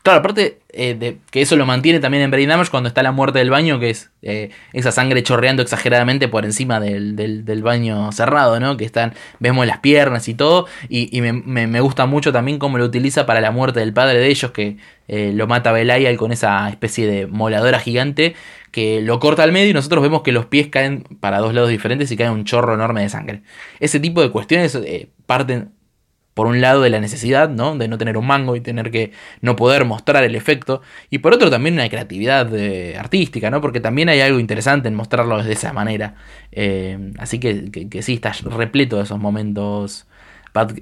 Claro, 0.04 0.20
aparte 0.20 0.60
eh, 0.70 0.96
de 0.96 1.18
que 1.32 1.42
eso 1.42 1.56
lo 1.56 1.66
mantiene 1.66 2.00
también 2.00 2.24
en 2.24 2.32
Brain 2.32 2.48
Damage 2.48 2.72
cuando 2.72 2.88
está 2.88 3.04
la 3.04 3.12
muerte 3.12 3.40
del 3.40 3.50
baño, 3.50 3.80
que 3.80 3.90
es 3.90 4.12
eh, 4.22 4.52
esa 4.72 4.92
sangre 4.92 5.22
chorreando 5.24 5.62
exageradamente 5.62 6.28
por 6.28 6.46
encima 6.46 6.80
del, 6.80 7.16
del, 7.16 7.64
baño 7.64 8.12
cerrado, 8.12 8.60
¿no? 8.60 8.78
Que 8.78 8.86
están, 8.86 9.14
vemos 9.40 9.66
las 9.66 9.80
piernas 9.80 10.28
y 10.28 10.34
todo. 10.34 10.68
Y, 10.88 11.20
me, 11.20 11.82
gusta 11.82 12.06
mucho 12.06 12.32
también 12.32 12.60
cómo 12.60 12.78
lo 12.78 12.86
utiliza 12.86 13.26
para 13.26 13.42
la 13.42 13.52
muerte 13.52 13.80
del 13.82 13.92
padre 13.92 14.20
de 14.20 14.28
ellos, 14.28 14.52
que 14.52 14.78
eh, 15.08 15.32
lo 15.34 15.48
mata 15.48 15.72
Belial 15.72 16.16
con 16.16 16.32
esa 16.32 16.70
especie 16.70 17.08
de 17.08 17.28
moladora 17.28 17.80
gigante 17.80 18.36
que 18.72 19.02
lo 19.02 19.20
corta 19.20 19.44
al 19.44 19.52
medio 19.52 19.72
y 19.72 19.74
nosotros 19.74 20.04
vemos 20.04 20.22
que 20.22 20.32
los 20.32 20.46
pies 20.46 20.68
caen 20.68 21.04
para 21.20 21.40
dos 21.40 21.54
lados 21.54 21.70
diferentes 21.70 22.12
y 22.12 22.18
cae 22.18 22.30
un 22.30 22.46
chorro 22.46 22.76
enorme 22.76 23.02
de 23.02 23.10
sangre. 23.10 23.42
Ese 23.80 24.00
tipo 24.00 24.22
de 24.22 24.30
cuestiones 24.30 24.78
parten 25.26 25.72
por 26.38 26.46
un 26.46 26.62
lado 26.62 26.84
de 26.84 26.92
la 26.92 27.00
necesidad, 27.00 27.50
¿no? 27.50 27.76
De 27.76 27.88
no 27.88 27.98
tener 27.98 28.16
un 28.16 28.28
mango 28.28 28.56
y 28.56 28.62
tener 28.62 28.92
que 28.92 29.12
no 29.42 29.56
poder 29.56 29.86
mostrar 29.86 30.24
el 30.24 30.36
efecto. 30.36 30.84
Y 31.10 31.18
por 31.18 31.34
otro 31.34 31.50
también 31.50 31.74
una 31.74 31.90
creatividad 31.90 32.56
eh, 32.56 32.96
artística, 32.96 33.50
¿no? 33.50 33.60
Porque 33.60 33.80
también 33.80 34.08
hay 34.08 34.22
algo 34.22 34.40
interesante 34.40 34.88
en 34.88 34.94
mostrarlo 34.94 35.42
de 35.44 35.52
esa 35.52 35.74
manera. 35.74 36.14
Eh, 36.52 37.12
así 37.18 37.40
que, 37.40 37.72
que, 37.90 38.02
sí, 38.04 38.14
está 38.14 38.34
repleto 38.52 38.98
de 38.98 39.04
esos 39.06 39.18
momentos 39.18 40.06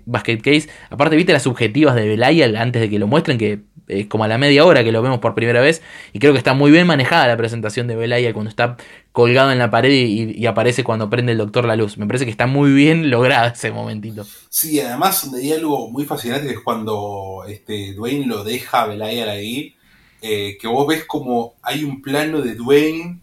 Basket 0.06 0.38
Case. 0.38 0.70
Aparte, 0.90 1.16
viste 1.16 1.34
las 1.34 1.44
subjetivas 1.44 1.96
de 1.96 2.08
Belial 2.08 2.56
antes 2.56 2.82
de 2.82 2.90
que 2.90 3.00
lo 3.00 3.08
muestren, 3.08 3.38
que 3.38 3.62
es 3.88 4.08
como 4.08 4.24
a 4.24 4.28
la 4.28 4.38
media 4.38 4.66
hora 4.66 4.84
que 4.84 4.92
lo 4.92 5.02
vemos 5.02 5.20
por 5.20 5.36
primera 5.36 5.62
vez. 5.62 5.82
Y 6.14 6.20
creo 6.20 6.34
que 6.34 6.38
está 6.38 6.54
muy 6.54 6.72
bien 6.72 6.88
manejada 6.88 7.28
la 7.28 7.38
presentación 7.38 7.88
de 7.88 7.96
Belial 7.96 8.34
cuando 8.34 8.50
está 8.50 8.78
colgado 9.12 9.52
en 9.52 9.60
la 9.60 9.70
pared 9.70 9.92
y, 9.92 10.46
aparece 10.46 10.84
cuando 10.84 11.10
prende 11.10 11.34
el 11.34 11.38
doctor 11.38 11.66
la 11.66 11.76
luz. 11.76 11.98
Me 11.98 12.06
parece 12.06 12.26
que 12.26 12.32
está 12.32 12.48
muy 12.48 12.72
bien 12.72 13.10
logrado 13.10 13.52
ese 13.54 13.72
momentito. 13.72 14.26
Sí, 14.50 14.80
además 14.80 15.30
hay 15.34 15.54
algo 15.54 15.90
muy 15.90 16.06
fascinante 16.06 16.52
es 16.52 16.60
cuando 16.60 17.44
este, 17.48 17.94
Dwayne 17.94 18.28
lo 18.28 18.44
deja 18.44 18.84
a 18.84 18.88
Belial 18.88 19.30
ahí. 19.30 19.76
Eh, 20.22 20.58
que 20.60 20.68
vos 20.68 20.88
ves 20.88 21.06
como 21.06 21.54
hay 21.62 21.84
un 21.84 22.02
plano 22.02 22.42
de 22.42 22.56
Dwayne 22.56 23.20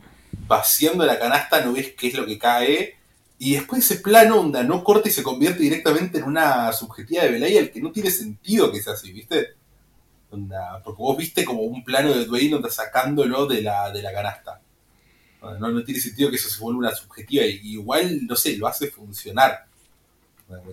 vaciando 0.47 1.05
la 1.05 1.19
canasta, 1.19 1.65
no 1.65 1.73
ves 1.73 1.95
qué 1.97 2.09
es 2.09 2.15
lo 2.15 2.27
que 2.27 2.39
cae 2.39 3.02
y 3.44 3.55
después 3.55 3.85
ese 3.85 4.01
plano 4.01 4.39
onda 4.39 4.62
no 4.62 4.85
corta 4.85 5.09
y 5.09 5.10
se 5.10 5.24
convierte 5.24 5.64
directamente 5.64 6.19
en 6.19 6.24
una 6.27 6.73
subjetiva 6.73 7.24
de 7.24 7.32
Belial 7.32 7.73
que 7.73 7.81
no 7.81 7.90
tiene 7.90 8.12
sentido 8.12 8.70
que 8.70 8.81
sea 8.81 8.93
así, 8.93 9.12
¿viste? 9.12 9.56
Onda, 10.31 10.81
porque 10.85 11.02
vos 11.02 11.16
viste 11.16 11.44
como 11.44 11.62
un 11.62 11.82
plano 11.82 12.14
de 12.14 12.24
Dwayne 12.24 12.55
onda 12.55 12.70
sacándolo 12.70 13.47
de 13.47 13.62
la, 13.62 13.90
de 13.90 14.01
la 14.01 14.12
canasta. 14.12 14.60
No, 15.40 15.73
no 15.73 15.82
tiene 15.82 16.01
sentido 16.01 16.31
que 16.31 16.36
eso 16.36 16.48
se 16.48 16.60
vuelva 16.60 16.78
una 16.78 16.94
subjetiva. 16.94 17.44
Y, 17.44 17.73
igual, 17.73 18.28
no 18.28 18.36
sé, 18.36 18.56
lo 18.56 18.69
hace 18.69 18.93
funcionar. 18.93 19.66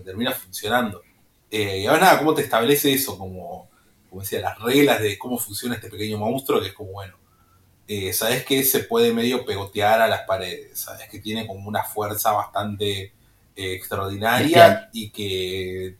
termina 0.04 0.30
funcionando. 0.30 1.02
Eh, 1.50 1.80
y 1.80 1.86
ahora 1.86 2.02
nada, 2.02 2.18
¿cómo 2.18 2.34
te 2.34 2.42
establece 2.42 2.92
eso? 2.92 3.18
Como, 3.18 3.68
como 4.08 4.20
decía, 4.22 4.38
las 4.42 4.56
reglas 4.60 5.00
de 5.00 5.18
cómo 5.18 5.38
funciona 5.38 5.74
este 5.74 5.90
pequeño 5.90 6.18
monstruo, 6.18 6.60
que 6.60 6.68
es 6.68 6.72
como, 6.72 6.92
bueno, 6.92 7.16
eh, 7.92 8.12
sabes 8.12 8.44
que 8.44 8.62
se 8.62 8.84
puede 8.84 9.12
medio 9.12 9.44
pegotear 9.44 10.00
a 10.00 10.06
las 10.06 10.20
paredes, 10.20 10.78
sabes 10.78 11.08
que 11.08 11.18
tiene 11.18 11.44
como 11.44 11.68
una 11.68 11.82
fuerza 11.82 12.30
bastante 12.30 13.02
eh, 13.02 13.12
extraordinaria 13.56 14.88
y 14.92 15.10
que 15.10 15.96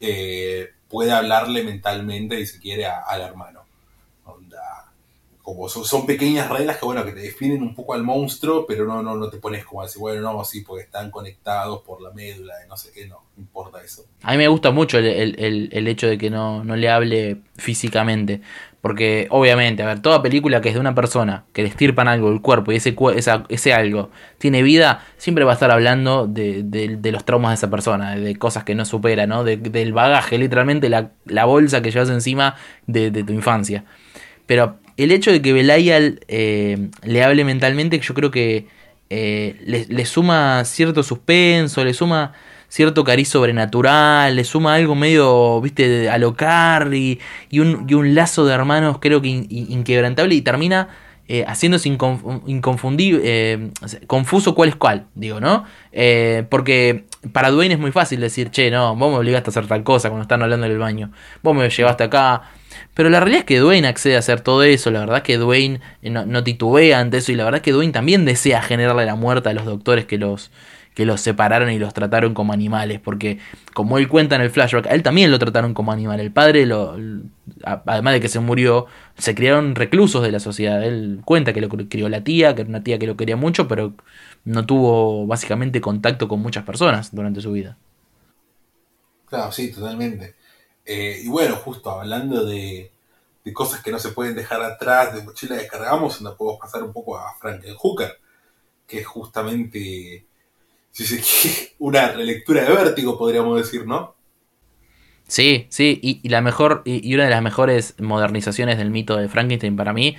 eh, 0.00 0.70
puede 0.88 1.10
hablarle 1.10 1.64
mentalmente, 1.64 2.38
si 2.38 2.46
se 2.46 2.60
quiere, 2.60 2.86
al 2.86 3.22
hermano. 3.22 3.64
como 5.42 5.68
son, 5.68 6.06
pequeñas 6.06 6.48
reglas 6.48 6.76
que, 6.76 6.84
bueno, 6.84 7.04
que 7.04 7.10
te 7.10 7.22
definen 7.22 7.60
un 7.60 7.74
poco 7.74 7.94
al 7.94 8.04
monstruo, 8.04 8.64
pero 8.64 8.86
no, 8.86 9.02
no, 9.02 9.16
no 9.16 9.28
te 9.28 9.38
pones 9.38 9.64
como 9.64 9.82
así, 9.82 9.98
bueno, 9.98 10.20
no, 10.20 10.44
sí, 10.44 10.60
porque 10.60 10.84
están 10.84 11.10
conectados 11.10 11.82
por 11.82 12.00
la 12.00 12.12
médula, 12.12 12.54
no 12.68 12.76
sé 12.76 12.92
qué, 12.92 13.08
no, 13.08 13.20
importa 13.36 13.82
eso. 13.82 14.04
A 14.22 14.30
mí 14.30 14.36
me 14.36 14.46
gusta 14.46 14.70
mucho 14.70 14.98
el, 14.98 15.88
hecho 15.88 16.06
de 16.06 16.18
que 16.18 16.30
no, 16.30 16.62
no 16.62 16.76
le 16.76 16.88
hable 16.88 17.38
físicamente. 17.56 18.42
Porque 18.82 19.28
obviamente, 19.30 19.84
a 19.84 19.86
ver, 19.86 20.00
toda 20.00 20.22
película 20.22 20.60
que 20.60 20.68
es 20.68 20.74
de 20.74 20.80
una 20.80 20.92
persona, 20.92 21.44
que 21.52 21.62
le 21.62 21.68
estirpan 21.68 22.08
algo 22.08 22.32
el 22.32 22.40
cuerpo 22.40 22.72
y 22.72 22.76
ese, 22.76 22.96
ese 23.48 23.72
algo 23.72 24.10
tiene 24.38 24.64
vida, 24.64 25.06
siempre 25.18 25.44
va 25.44 25.52
a 25.52 25.54
estar 25.54 25.70
hablando 25.70 26.26
de, 26.26 26.98
los 27.12 27.24
traumas 27.24 27.52
de 27.52 27.54
esa 27.54 27.70
persona, 27.70 28.16
de 28.16 28.34
cosas 28.34 28.64
que 28.64 28.74
no 28.74 28.84
supera, 28.84 29.28
¿no? 29.28 29.44
del 29.44 29.92
bagaje, 29.92 30.36
literalmente 30.36 30.88
la, 30.88 31.44
bolsa 31.44 31.80
que 31.80 31.92
llevas 31.92 32.10
encima 32.10 32.56
de, 32.88 33.12
tu 33.12 33.32
infancia. 33.32 33.84
Pero 34.46 34.78
el 34.96 35.12
hecho 35.12 35.30
de 35.30 35.40
que 35.40 35.52
Belial 35.52 36.18
eh, 36.26 36.90
le 37.04 37.22
hable 37.22 37.44
mentalmente, 37.44 38.00
yo 38.00 38.14
creo 38.14 38.32
que 38.32 38.66
eh, 39.10 39.60
le, 39.64 39.86
le, 39.86 40.04
suma 40.06 40.64
cierto 40.64 41.04
suspenso, 41.04 41.84
le 41.84 41.94
suma 41.94 42.32
cierto 42.72 43.04
cariz 43.04 43.28
sobrenatural, 43.28 44.34
le 44.34 44.44
suma 44.44 44.76
algo 44.76 44.94
medio, 44.94 45.60
viste, 45.60 46.08
a 46.08 46.16
lo 46.16 46.34
y, 46.94 47.20
y, 47.50 47.58
un, 47.58 47.84
y 47.86 47.92
un 47.92 48.14
lazo 48.14 48.46
de 48.46 48.54
hermanos 48.54 48.96
creo 48.98 49.20
que 49.20 49.28
inquebrantable 49.28 50.34
y 50.34 50.40
termina 50.40 50.88
eh, 51.28 51.44
haciéndose 51.46 51.90
inconfundible, 51.90 53.20
eh, 53.22 53.70
confuso 54.06 54.54
cuál 54.54 54.70
es 54.70 54.76
cuál, 54.76 55.04
digo, 55.14 55.38
¿no? 55.38 55.66
Eh, 55.92 56.46
porque 56.48 57.04
para 57.32 57.50
Dwayne 57.50 57.74
es 57.74 57.80
muy 57.80 57.92
fácil 57.92 58.20
decir, 58.20 58.50
che, 58.50 58.70
no, 58.70 58.96
vos 58.96 59.12
me 59.12 59.18
obligaste 59.18 59.50
a 59.50 59.50
hacer 59.50 59.66
tal 59.66 59.84
cosa 59.84 60.08
cuando 60.08 60.22
están 60.22 60.42
hablando 60.42 60.64
en 60.64 60.72
el 60.72 60.78
baño, 60.78 61.12
vos 61.42 61.54
me 61.54 61.68
llevaste 61.68 62.04
acá. 62.04 62.52
Pero 62.94 63.10
la 63.10 63.20
realidad 63.20 63.40
es 63.40 63.44
que 63.44 63.58
Dwayne 63.58 63.86
accede 63.86 64.16
a 64.16 64.20
hacer 64.20 64.40
todo 64.40 64.62
eso, 64.62 64.90
la 64.90 65.00
verdad 65.00 65.18
es 65.18 65.22
que 65.24 65.36
Dwayne 65.36 65.80
no, 66.00 66.24
no 66.24 66.42
titubea 66.42 67.00
ante 67.00 67.18
eso 67.18 67.32
y 67.32 67.34
la 67.34 67.44
verdad 67.44 67.58
es 67.58 67.62
que 67.62 67.72
Dwayne 67.72 67.92
también 67.92 68.24
desea 68.24 68.62
generarle 68.62 69.04
la 69.04 69.14
muerte 69.14 69.50
a 69.50 69.52
los 69.52 69.66
doctores 69.66 70.06
que 70.06 70.16
los, 70.16 70.50
que 70.94 71.06
los 71.06 71.20
separaron 71.20 71.70
y 71.70 71.78
los 71.78 71.94
trataron 71.94 72.34
como 72.34 72.52
animales, 72.52 73.00
porque 73.00 73.38
como 73.72 73.98
él 73.98 74.08
cuenta 74.08 74.36
en 74.36 74.42
el 74.42 74.50
flashback, 74.50 74.86
él 74.90 75.02
también 75.02 75.30
lo 75.30 75.38
trataron 75.38 75.74
como 75.74 75.92
animal. 75.92 76.20
El 76.20 76.32
padre, 76.32 76.66
lo, 76.66 76.96
además 77.64 78.14
de 78.14 78.20
que 78.20 78.28
se 78.28 78.40
murió, 78.40 78.86
se 79.16 79.34
criaron 79.34 79.74
reclusos 79.74 80.22
de 80.22 80.32
la 80.32 80.40
sociedad. 80.40 80.82
Él 80.84 81.20
cuenta 81.24 81.52
que 81.52 81.60
lo 81.60 81.68
crió 81.68 82.08
la 82.08 82.24
tía, 82.24 82.54
que 82.54 82.62
era 82.62 82.68
una 82.68 82.82
tía 82.82 82.98
que 82.98 83.06
lo 83.06 83.16
quería 83.16 83.36
mucho, 83.36 83.68
pero 83.68 83.94
no 84.44 84.66
tuvo 84.66 85.26
básicamente 85.26 85.80
contacto 85.80 86.28
con 86.28 86.40
muchas 86.40 86.64
personas 86.64 87.14
durante 87.14 87.40
su 87.40 87.52
vida. 87.52 87.78
Claro, 89.26 89.50
sí, 89.50 89.72
totalmente. 89.72 90.34
Eh, 90.84 91.22
y 91.24 91.28
bueno, 91.28 91.56
justo 91.56 91.90
hablando 91.90 92.44
de, 92.44 92.92
cosas 93.54 93.82
que 93.82 93.90
no 93.90 93.98
se 93.98 94.10
pueden 94.10 94.34
dejar 94.36 94.62
atrás, 94.62 95.14
de 95.14 95.22
mochila 95.22 95.56
descargamos, 95.56 96.20
donde 96.20 96.36
podemos 96.36 96.60
pasar 96.60 96.82
un 96.82 96.92
poco 96.92 97.16
a 97.16 97.34
Franken 97.40 97.74
Hooker, 97.76 98.18
que 98.86 99.00
es 99.00 99.06
justamente 99.06 100.26
si 100.92 101.04
se 101.04 101.74
una 101.78 102.12
relectura 102.12 102.62
de 102.62 102.74
vértigo, 102.74 103.18
podríamos 103.18 103.56
decir, 103.56 103.86
¿no? 103.86 104.14
Sí, 105.26 105.66
sí, 105.70 105.98
y, 106.02 106.28
la 106.28 106.42
mejor, 106.42 106.82
y, 106.84 107.14
una 107.14 107.24
de 107.24 107.30
las 107.30 107.42
mejores 107.42 107.94
modernizaciones 107.98 108.76
del 108.76 108.90
mito 108.90 109.16
de 109.16 109.28
Frankenstein 109.28 109.76
para 109.76 109.94
mí, 109.94 110.16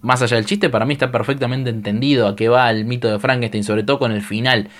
más 0.00 0.22
allá 0.22 0.36
del 0.36 0.46
chiste, 0.46 0.70
para 0.70 0.86
mí 0.86 0.94
está 0.94 1.12
perfectamente 1.12 1.68
entendido 1.68 2.26
a 2.26 2.36
qué 2.36 2.48
va 2.48 2.70
el 2.70 2.86
mito 2.86 3.10
de 3.10 3.18
Frankenstein, 3.18 3.64
sobre 3.64 3.82
todo 3.82 3.98
con 3.98 4.12
el 4.12 4.22
final. 4.22 4.70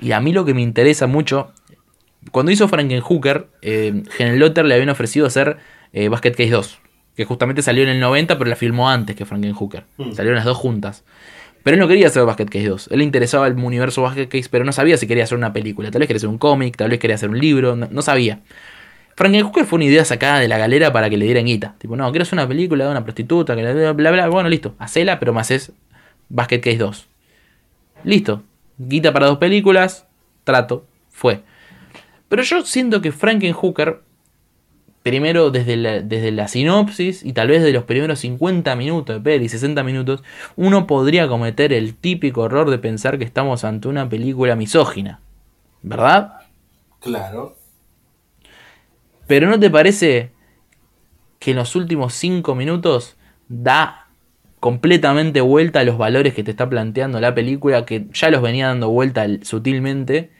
Y 0.00 0.12
a 0.12 0.20
mí 0.20 0.32
lo 0.32 0.46
que 0.46 0.54
me 0.54 0.62
interesa 0.62 1.06
mucho, 1.06 1.52
cuando 2.30 2.50
hizo 2.52 2.68
Frankenhooker, 2.68 3.48
eh, 3.60 4.02
Lotter 4.18 4.64
le 4.64 4.74
habían 4.74 4.88
ofrecido 4.88 5.26
hacer 5.26 5.58
eh, 5.92 6.08
Basket 6.08 6.32
Case 6.32 6.50
2, 6.50 6.78
que 7.14 7.24
justamente 7.26 7.60
salió 7.60 7.82
en 7.82 7.90
el 7.90 8.00
90, 8.00 8.38
pero 8.38 8.48
la 8.48 8.56
filmó 8.56 8.88
antes 8.88 9.14
que 9.14 9.26
Frankenhooker. 9.26 9.84
Mm. 9.98 10.12
Salieron 10.12 10.36
las 10.36 10.46
dos 10.46 10.56
juntas. 10.56 11.04
Pero 11.62 11.74
él 11.74 11.80
no 11.80 11.88
quería 11.88 12.06
hacer 12.06 12.24
Basket 12.24 12.46
Case 12.46 12.68
2. 12.68 12.88
Él 12.92 12.98
le 12.98 13.04
interesaba 13.04 13.46
el 13.46 13.54
universo 13.54 14.02
Basket 14.02 14.28
Case, 14.28 14.48
pero 14.50 14.64
no 14.64 14.72
sabía 14.72 14.96
si 14.96 15.06
quería 15.06 15.24
hacer 15.24 15.36
una 15.36 15.52
película. 15.52 15.90
Tal 15.90 16.00
vez 16.00 16.06
quería 16.06 16.18
hacer 16.18 16.28
un 16.28 16.38
cómic, 16.38 16.76
tal 16.76 16.90
vez 16.90 16.98
quería 16.98 17.16
hacer 17.16 17.30
un 17.30 17.38
libro, 17.38 17.76
no, 17.76 18.02
sabía. 18.02 18.40
Frankenhooker 19.16 19.64
fue 19.64 19.78
una 19.78 19.86
idea 19.86 20.04
sacada 20.04 20.38
de 20.38 20.48
la 20.48 20.58
galera 20.58 20.92
para 20.92 21.10
que 21.10 21.16
le 21.16 21.24
dieran 21.24 21.46
guita. 21.46 21.74
Tipo, 21.78 21.96
no, 21.96 22.10
quiero 22.10 22.22
hacer 22.22 22.34
una 22.34 22.46
película 22.46 22.84
de 22.84 22.90
una 22.90 23.02
prostituta, 23.02 23.54
bla, 23.54 23.92
bla. 23.92 24.28
Bueno, 24.28 24.48
listo, 24.48 24.74
hacela, 24.78 25.18
pero 25.18 25.32
más 25.32 25.50
es 25.50 25.72
Basket 26.28 26.60
Case 26.60 26.78
2. 26.78 27.06
Listo. 28.04 28.42
Guita 28.78 29.12
para 29.12 29.26
dos 29.26 29.38
películas, 29.38 30.06
trato, 30.44 30.86
fue. 31.10 31.42
Pero 32.28 32.42
yo 32.42 32.64
siento 32.64 33.02
que 33.02 33.10
Frankenhooker 33.10 34.02
primero 35.08 35.50
desde 35.50 35.76
la, 35.76 36.00
desde 36.00 36.30
la 36.30 36.48
sinopsis 36.48 37.24
y 37.24 37.32
tal 37.32 37.48
vez 37.48 37.62
de 37.62 37.72
los 37.72 37.84
primeros 37.84 38.20
50 38.20 38.74
minutos 38.76 39.16
de 39.16 39.20
peli, 39.20 39.48
60 39.48 39.82
minutos, 39.82 40.22
uno 40.56 40.86
podría 40.86 41.28
cometer 41.28 41.72
el 41.72 41.94
típico 41.94 42.46
error 42.46 42.70
de 42.70 42.78
pensar 42.78 43.18
que 43.18 43.24
estamos 43.24 43.64
ante 43.64 43.88
una 43.88 44.08
película 44.08 44.56
misógina. 44.56 45.20
¿Verdad? 45.82 46.40
Claro. 47.00 47.56
Pero 49.26 49.48
¿no 49.48 49.58
te 49.58 49.70
parece 49.70 50.32
que 51.38 51.52
en 51.52 51.58
los 51.58 51.76
últimos 51.76 52.14
5 52.14 52.54
minutos 52.54 53.16
da 53.48 54.08
completamente 54.60 55.40
vuelta 55.40 55.80
a 55.80 55.84
los 55.84 55.98
valores 55.98 56.34
que 56.34 56.42
te 56.42 56.50
está 56.50 56.68
planteando 56.68 57.20
la 57.20 57.34
película, 57.34 57.84
que 57.84 58.06
ya 58.12 58.30
los 58.30 58.42
venía 58.42 58.68
dando 58.68 58.90
vuelta 58.90 59.26
sutilmente, 59.42 60.32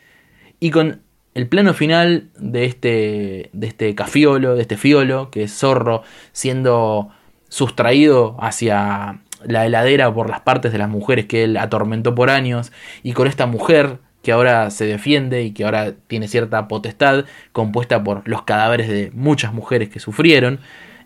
y 0.60 0.70
con 0.70 1.02
el 1.38 1.46
plano 1.46 1.72
final 1.72 2.30
de 2.36 2.64
este, 2.64 3.50
de 3.52 3.66
este 3.68 3.94
cafiolo, 3.94 4.56
de 4.56 4.62
este 4.62 4.76
fiolo, 4.76 5.30
que 5.30 5.44
es 5.44 5.56
zorro, 5.56 6.02
siendo 6.32 7.10
sustraído 7.48 8.36
hacia 8.40 9.20
la 9.44 9.64
heladera 9.64 10.12
por 10.12 10.28
las 10.28 10.40
partes 10.40 10.72
de 10.72 10.78
las 10.78 10.88
mujeres 10.88 11.26
que 11.26 11.44
él 11.44 11.56
atormentó 11.56 12.12
por 12.16 12.28
años, 12.28 12.72
y 13.04 13.12
con 13.12 13.28
esta 13.28 13.46
mujer 13.46 13.98
que 14.20 14.32
ahora 14.32 14.72
se 14.72 14.86
defiende 14.86 15.44
y 15.44 15.52
que 15.52 15.64
ahora 15.64 15.94
tiene 16.08 16.26
cierta 16.26 16.66
potestad, 16.66 17.24
compuesta 17.52 18.02
por 18.02 18.26
los 18.28 18.42
cadáveres 18.42 18.88
de 18.88 19.12
muchas 19.14 19.54
mujeres 19.54 19.90
que 19.90 20.00
sufrieron. 20.00 20.58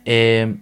Eh, 0.06 0.56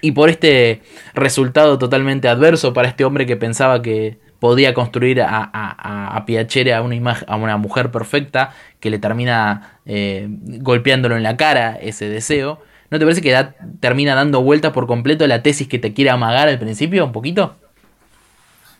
y 0.00 0.10
por 0.10 0.30
este 0.30 0.82
resultado 1.14 1.78
totalmente 1.78 2.26
adverso 2.26 2.72
para 2.72 2.88
este 2.88 3.04
hombre 3.04 3.24
que 3.24 3.36
pensaba 3.36 3.82
que 3.82 4.18
podía 4.40 4.74
construir 4.74 5.22
a, 5.22 5.50
a, 5.52 6.16
a 6.16 6.26
Piacere 6.26 6.74
a 6.74 6.82
una, 6.82 7.56
mujer 7.56 7.90
perfecta 7.90 8.54
que 8.80 8.90
le 8.90 8.98
termina 8.98 9.80
eh, 9.86 10.26
golpeándolo 10.28 11.16
en 11.16 11.22
la 11.22 11.36
cara 11.36 11.76
ese 11.76 12.08
deseo. 12.08 12.60
¿No 12.90 12.98
te 12.98 13.04
parece 13.04 13.22
que 13.22 13.48
termina 13.80 14.14
dando 14.14 14.42
vueltas 14.42 14.72
por 14.72 14.86
completo 14.86 15.26
la 15.26 15.42
tesis 15.42 15.66
que 15.68 15.78
te 15.78 15.94
quiere 15.94 16.10
amagar 16.10 16.48
al 16.48 16.58
principio 16.58 17.04
un 17.04 17.12
poquito? 17.12 17.56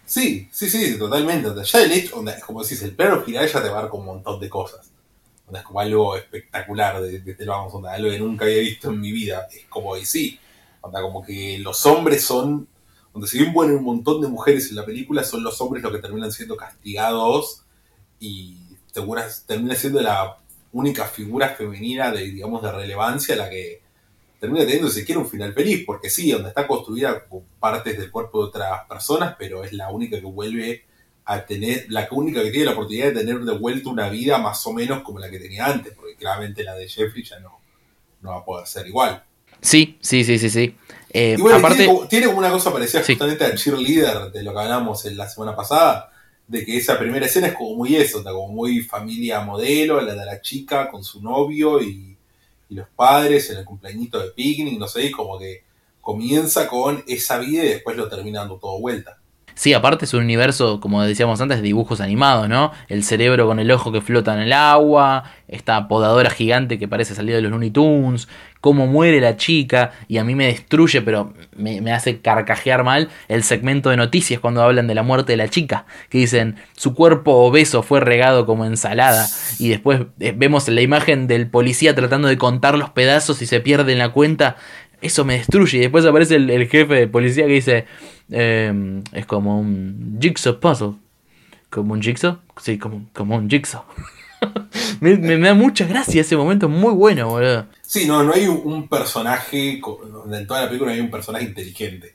Sí, 0.06 0.48
sí, 0.52 0.68
sí, 0.68 0.98
totalmente. 0.98 1.48
Ya 1.64 1.82
el 1.82 1.92
hecho, 1.92 2.22
como 2.46 2.62
decís, 2.62 2.82
el 2.82 2.94
plano 2.94 3.22
final 3.22 3.46
ya 3.46 3.62
te 3.62 3.68
va 3.68 3.78
a 3.78 3.82
dar 3.82 3.90
con 3.90 4.00
un 4.00 4.06
montón 4.06 4.38
de 4.38 4.48
cosas. 4.50 4.90
Es 5.52 5.62
como 5.62 5.80
algo 5.80 6.16
espectacular, 6.16 7.00
de, 7.00 7.20
de, 7.20 7.36
algo 7.50 8.10
que 8.10 8.18
nunca 8.18 8.44
había 8.44 8.60
visto 8.60 8.90
en 8.90 9.00
mi 9.00 9.12
vida. 9.12 9.46
Es 9.52 9.66
como, 9.68 9.96
y 9.96 10.04
sí, 10.04 10.38
como 10.80 11.24
que 11.24 11.58
los 11.58 11.84
hombres 11.86 12.24
son 12.24 12.68
donde 13.14 13.28
si 13.28 13.38
bien 13.38 13.52
mueren 13.52 13.76
un 13.76 13.84
montón 13.84 14.20
de 14.20 14.28
mujeres 14.28 14.68
en 14.70 14.76
la 14.76 14.84
película, 14.84 15.22
son 15.22 15.44
los 15.44 15.60
hombres 15.60 15.82
los 15.84 15.92
que 15.92 16.00
terminan 16.00 16.32
siendo 16.32 16.56
castigados 16.56 17.62
y 18.18 18.58
termina 19.46 19.74
siendo 19.76 20.00
la 20.00 20.38
única 20.72 21.06
figura 21.06 21.50
femenina 21.50 22.10
de, 22.10 22.24
digamos, 22.24 22.60
de 22.60 22.72
relevancia 22.72 23.36
la 23.36 23.48
que 23.48 23.82
termina 24.40 24.64
teniendo 24.64 24.90
siquiera 24.90 25.20
un 25.20 25.28
final 25.28 25.54
feliz, 25.54 25.84
porque 25.86 26.10
sí, 26.10 26.32
donde 26.32 26.48
está 26.48 26.66
construida 26.66 27.24
con 27.24 27.44
partes 27.60 27.96
del 27.96 28.10
cuerpo 28.10 28.42
de 28.42 28.48
otras 28.48 28.84
personas, 28.88 29.36
pero 29.38 29.62
es 29.62 29.72
la 29.72 29.90
única 29.90 30.18
que 30.18 30.26
vuelve 30.26 30.84
a 31.24 31.46
tener, 31.46 31.86
la 31.88 32.08
única 32.10 32.42
que 32.42 32.50
tiene 32.50 32.66
la 32.66 32.72
oportunidad 32.72 33.06
de 33.06 33.20
tener 33.20 33.38
de 33.38 33.56
vuelta 33.56 33.88
una 33.88 34.08
vida 34.08 34.38
más 34.38 34.66
o 34.66 34.72
menos 34.72 35.02
como 35.02 35.20
la 35.20 35.30
que 35.30 35.38
tenía 35.38 35.66
antes, 35.66 35.94
porque 35.94 36.16
claramente 36.16 36.64
la 36.64 36.74
de 36.74 36.88
Jeffrey 36.88 37.22
ya 37.22 37.38
no, 37.38 37.60
no 38.20 38.30
va 38.30 38.38
a 38.38 38.44
poder 38.44 38.66
ser 38.66 38.88
igual. 38.88 39.22
Sí, 39.60 39.96
sí, 40.02 40.24
sí, 40.24 40.38
sí, 40.38 40.50
sí. 40.50 40.76
Eh, 41.16 41.36
aparte, 41.54 41.88
tiene, 42.10 42.26
como 42.26 42.38
una 42.38 42.50
cosa 42.50 42.72
parecida 42.72 43.04
justamente 43.04 43.44
al 43.44 43.54
cheerleader 43.56 44.32
de 44.32 44.42
lo 44.42 44.52
que 44.52 44.58
hablamos 44.58 45.04
en 45.04 45.16
la 45.16 45.28
semana 45.28 45.54
pasada, 45.54 46.10
de 46.48 46.64
que 46.64 46.76
esa 46.76 46.98
primera 46.98 47.24
escena 47.24 47.46
es 47.46 47.54
como 47.54 47.76
muy 47.76 47.94
eso, 47.94 48.24
como 48.24 48.48
muy 48.48 48.80
familia 48.80 49.40
modelo, 49.40 50.00
la 50.00 50.16
de 50.16 50.26
la 50.26 50.40
chica 50.40 50.88
con 50.88 51.04
su 51.04 51.22
novio 51.22 51.80
y, 51.80 52.10
los 52.70 52.88
padres 52.88 53.50
en 53.50 53.58
el 53.58 53.64
cumpleañito 53.64 54.18
de 54.18 54.30
picnic, 54.30 54.80
no 54.80 54.88
sé, 54.88 55.08
como 55.12 55.38
que 55.38 55.62
comienza 56.00 56.66
con 56.66 57.04
esa 57.06 57.38
vida 57.38 57.62
y 57.62 57.68
después 57.68 57.96
lo 57.96 58.08
termina 58.08 58.40
dando 58.40 58.56
todo 58.56 58.80
vuelta. 58.80 59.16
Sí, 59.54 59.72
aparte 59.72 60.04
es 60.04 60.14
un 60.14 60.24
universo, 60.24 60.80
como 60.80 61.02
decíamos 61.02 61.40
antes, 61.40 61.58
de 61.58 61.62
dibujos 61.62 62.00
animados, 62.00 62.48
¿no? 62.48 62.72
El 62.88 63.04
cerebro 63.04 63.46
con 63.46 63.60
el 63.60 63.70
ojo 63.70 63.92
que 63.92 64.00
flota 64.00 64.34
en 64.34 64.40
el 64.40 64.52
agua, 64.52 65.24
esta 65.46 65.86
podadora 65.86 66.30
gigante 66.30 66.78
que 66.78 66.88
parece 66.88 67.14
salir 67.14 67.36
de 67.36 67.42
los 67.42 67.52
Looney 67.52 67.70
Tunes, 67.70 68.28
cómo 68.60 68.86
muere 68.86 69.20
la 69.20 69.36
chica, 69.36 69.92
y 70.08 70.16
a 70.16 70.24
mí 70.24 70.34
me 70.34 70.46
destruye, 70.46 71.02
pero 71.02 71.34
me, 71.54 71.92
hace 71.92 72.20
carcajear 72.20 72.82
mal 72.82 73.10
el 73.28 73.42
segmento 73.42 73.90
de 73.90 73.98
noticias 73.98 74.40
cuando 74.40 74.62
hablan 74.62 74.86
de 74.86 74.94
la 74.94 75.02
muerte 75.02 75.32
de 75.32 75.36
la 75.36 75.48
chica, 75.48 75.84
que 76.08 76.18
dicen, 76.18 76.56
su 76.74 76.94
cuerpo 76.94 77.32
obeso 77.32 77.82
fue 77.82 78.00
regado 78.00 78.46
como 78.46 78.64
ensalada, 78.64 79.26
y 79.58 79.68
después 79.68 80.00
eh, 80.18 80.32
vemos 80.34 80.66
la 80.68 80.80
imagen 80.80 81.26
del 81.26 81.46
policía 81.46 81.94
tratando 81.94 82.26
de 82.26 82.38
contar 82.38 82.78
los 82.78 82.88
pedazos 82.90 83.42
y 83.42 83.46
se 83.46 83.60
pierde 83.60 83.92
en 83.92 83.98
la 83.98 84.08
cuenta, 84.08 84.56
eso 85.04 85.24
me 85.24 85.38
destruye. 85.38 85.78
Y 85.78 85.80
después 85.82 86.04
aparece 86.06 86.36
el, 86.36 86.68
jefe 86.68 86.94
de 86.94 87.06
policía 87.06 87.46
que 87.46 87.52
dice, 87.52 87.86
em, 88.30 89.02
es 89.12 89.26
como 89.26 89.60
un 89.60 90.18
jigsaw 90.20 90.58
puzzle. 90.58 90.94
¿Como 91.70 91.92
un 91.92 92.02
jigsaw? 92.02 92.38
Sí, 92.60 92.78
como, 92.78 93.06
como 93.12 93.36
un 93.36 93.50
jigsaw. 93.50 93.84
me, 95.00 95.16
da 95.38 95.54
mucha 95.54 95.86
gracia 95.86 96.20
ese 96.20 96.36
momento, 96.36 96.68
muy 96.68 96.92
bueno, 96.92 97.28
boludo. 97.28 97.66
Sí, 97.82 98.06
no, 98.06 98.22
no 98.22 98.32
hay 98.32 98.46
un, 98.46 98.88
personaje, 98.88 99.80
en 99.80 100.46
toda 100.46 100.62
la 100.62 100.68
película 100.68 100.90
no 100.90 100.94
hay 100.94 101.00
un 101.00 101.10
personaje 101.10 101.44
inteligente. 101.44 102.14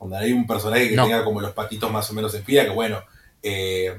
Donde 0.00 0.18
hay 0.18 0.32
un 0.32 0.46
personaje 0.46 0.90
que 0.90 0.96
tenga 0.96 1.24
como 1.24 1.40
los 1.40 1.52
patitos 1.52 1.90
más 1.90 2.10
o 2.10 2.14
menos 2.14 2.34
en 2.34 2.44
fila, 2.44 2.64
que 2.64 2.70
bueno, 2.70 3.02
eh, 3.42 3.94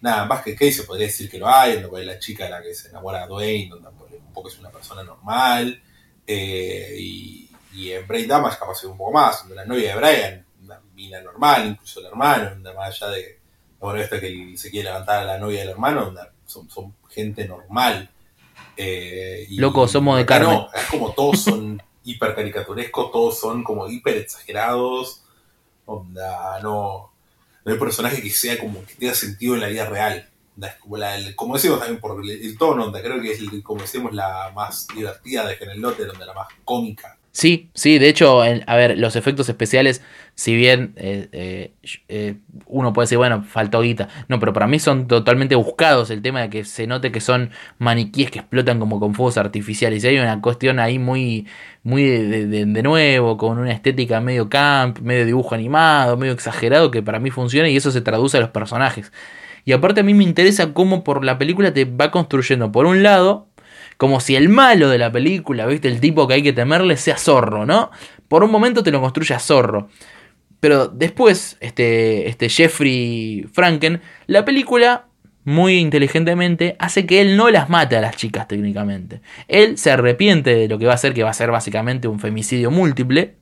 nada, 0.00 0.24
más 0.26 0.42
que 0.42 0.72
se 0.72 0.84
podría 0.84 1.06
decir 1.06 1.28
que 1.28 1.38
lo 1.38 1.48
hay, 1.48 1.82
la 2.04 2.18
chica 2.18 2.48
la 2.48 2.62
que 2.62 2.74
se 2.74 2.88
enamora 2.88 3.22
de 3.22 3.26
Dwayne, 3.26 3.68
donde 3.68 3.88
un 3.88 4.32
poco 4.32 4.48
es 4.48 4.58
una 4.58 4.70
persona 4.70 5.02
normal, 5.02 5.82
eh, 6.26 6.96
y 6.98 7.43
y 7.74 7.92
en 7.92 8.06
Brain 8.06 8.28
Damage 8.28 8.58
capaz 8.58 8.84
un 8.84 8.96
poco 8.96 9.12
más, 9.12 9.40
donde 9.40 9.56
la 9.56 9.64
novia 9.64 9.94
de 9.94 10.00
Brian, 10.00 10.46
una 10.62 10.80
mina 10.94 11.20
normal, 11.20 11.66
incluso 11.66 12.00
el 12.00 12.06
hermano, 12.06 12.56
más 12.74 13.02
allá 13.02 13.12
de 13.12 13.44
Ahora 13.84 14.00
esta 14.00 14.18
que 14.18 14.54
se 14.56 14.70
quiere 14.70 14.88
levantar 14.88 15.20
a 15.20 15.24
la 15.26 15.38
novia 15.38 15.60
del 15.60 15.68
hermano, 15.68 16.14
son, 16.46 16.70
son 16.70 16.94
gente 17.10 17.46
normal. 17.46 18.08
Eh, 18.78 19.46
Loco, 19.50 19.86
somos 19.86 20.16
de 20.16 20.24
carne. 20.24 20.46
No, 20.46 20.70
es 20.74 20.86
como 20.86 21.12
todos 21.12 21.42
son 21.42 21.82
hiper 22.04 22.34
caricaturescos, 22.34 23.12
todos 23.12 23.38
son 23.38 23.62
como 23.62 23.86
hiper 23.86 24.16
exagerados. 24.16 25.24
Onda, 25.84 26.60
no, 26.62 27.12
no 27.62 27.72
hay 27.72 27.78
personaje 27.78 28.22
que 28.22 28.30
sea 28.30 28.58
como 28.58 28.82
que 28.86 28.94
tenga 28.94 29.12
sentido 29.12 29.54
en 29.54 29.60
la 29.60 29.68
vida 29.68 29.84
real. 29.84 30.30
como, 31.36 31.54
decimos 31.54 31.78
también 31.78 32.00
por 32.00 32.24
el, 32.24 32.56
tono, 32.56 32.86
onda, 32.86 33.02
creo 33.02 33.20
que 33.20 33.32
es, 33.32 33.40
como 33.62 33.82
decimos, 33.82 34.14
la 34.14 34.50
más 34.54 34.86
divertida 34.96 35.46
de 35.46 35.56
General 35.56 35.80
Lotte, 35.80 36.06
donde 36.06 36.24
la 36.24 36.32
más 36.32 36.48
cómica. 36.64 37.18
Sí, 37.36 37.68
sí, 37.74 37.98
de 37.98 38.08
hecho, 38.08 38.42
a 38.42 38.76
ver, 38.76 38.96
los 38.96 39.16
efectos 39.16 39.48
especiales, 39.48 40.02
si 40.36 40.54
bien 40.54 40.92
eh, 40.94 41.28
eh, 41.32 41.74
eh, 42.06 42.36
uno 42.66 42.92
puede 42.92 43.06
decir, 43.06 43.18
bueno, 43.18 43.42
faltó 43.42 43.80
guita, 43.80 44.08
no, 44.28 44.38
pero 44.38 44.52
para 44.52 44.68
mí 44.68 44.78
son 44.78 45.08
totalmente 45.08 45.56
buscados 45.56 46.10
el 46.10 46.22
tema 46.22 46.42
de 46.42 46.48
que 46.48 46.64
se 46.64 46.86
note 46.86 47.10
que 47.10 47.20
son 47.20 47.50
maniquíes 47.78 48.30
que 48.30 48.38
explotan 48.38 48.78
como 48.78 49.00
con 49.00 49.14
fuegos 49.14 49.36
artificiales. 49.36 50.04
Y 50.04 50.06
hay 50.06 50.18
una 50.20 50.40
cuestión 50.40 50.78
ahí 50.78 51.00
muy, 51.00 51.48
muy 51.82 52.04
de, 52.04 52.46
de, 52.66 52.82
nuevo, 52.84 53.36
con 53.36 53.58
una 53.58 53.72
estética 53.72 54.20
medio 54.20 54.48
camp, 54.48 55.00
medio 55.00 55.26
dibujo 55.26 55.56
animado, 55.56 56.16
medio 56.16 56.34
exagerado, 56.34 56.92
que 56.92 57.02
para 57.02 57.18
mí 57.18 57.32
funciona 57.32 57.68
y 57.68 57.76
eso 57.76 57.90
se 57.90 58.00
traduce 58.00 58.36
a 58.36 58.40
los 58.40 58.50
personajes. 58.50 59.10
Y 59.64 59.72
aparte 59.72 60.02
a 60.02 60.04
mí 60.04 60.14
me 60.14 60.22
interesa 60.22 60.72
cómo 60.72 61.02
por 61.02 61.24
la 61.24 61.36
película 61.36 61.74
te 61.74 61.84
va 61.84 62.12
construyendo, 62.12 62.70
por 62.70 62.86
un 62.86 63.02
lado, 63.02 63.48
como 63.96 64.20
si 64.20 64.36
el 64.36 64.48
malo 64.48 64.88
de 64.88 64.98
la 64.98 65.12
película, 65.12 65.66
¿viste? 65.66 65.88
El 65.88 66.00
tipo 66.00 66.26
que 66.26 66.34
hay 66.34 66.42
que 66.42 66.52
temerle 66.52 66.96
sea 66.96 67.16
zorro, 67.16 67.66
¿no? 67.66 67.90
Por 68.28 68.42
un 68.44 68.50
momento 68.50 68.82
te 68.82 68.90
lo 68.90 69.00
construye 69.00 69.34
a 69.34 69.38
zorro. 69.38 69.88
Pero 70.60 70.88
después, 70.88 71.56
este, 71.60 72.28
este 72.28 72.48
Jeffrey 72.48 73.46
Franken, 73.52 74.00
la 74.26 74.44
película, 74.44 75.06
muy 75.44 75.74
inteligentemente, 75.74 76.74
hace 76.78 77.04
que 77.04 77.20
él 77.20 77.36
no 77.36 77.50
las 77.50 77.68
mate 77.68 77.96
a 77.96 78.00
las 78.00 78.16
chicas 78.16 78.48
técnicamente. 78.48 79.20
Él 79.46 79.76
se 79.76 79.90
arrepiente 79.90 80.54
de 80.54 80.68
lo 80.68 80.78
que 80.78 80.86
va 80.86 80.92
a 80.92 80.94
hacer, 80.94 81.12
que 81.12 81.22
va 81.22 81.30
a 81.30 81.34
ser 81.34 81.50
básicamente 81.50 82.08
un 82.08 82.18
femicidio 82.18 82.70
múltiple. 82.70 83.36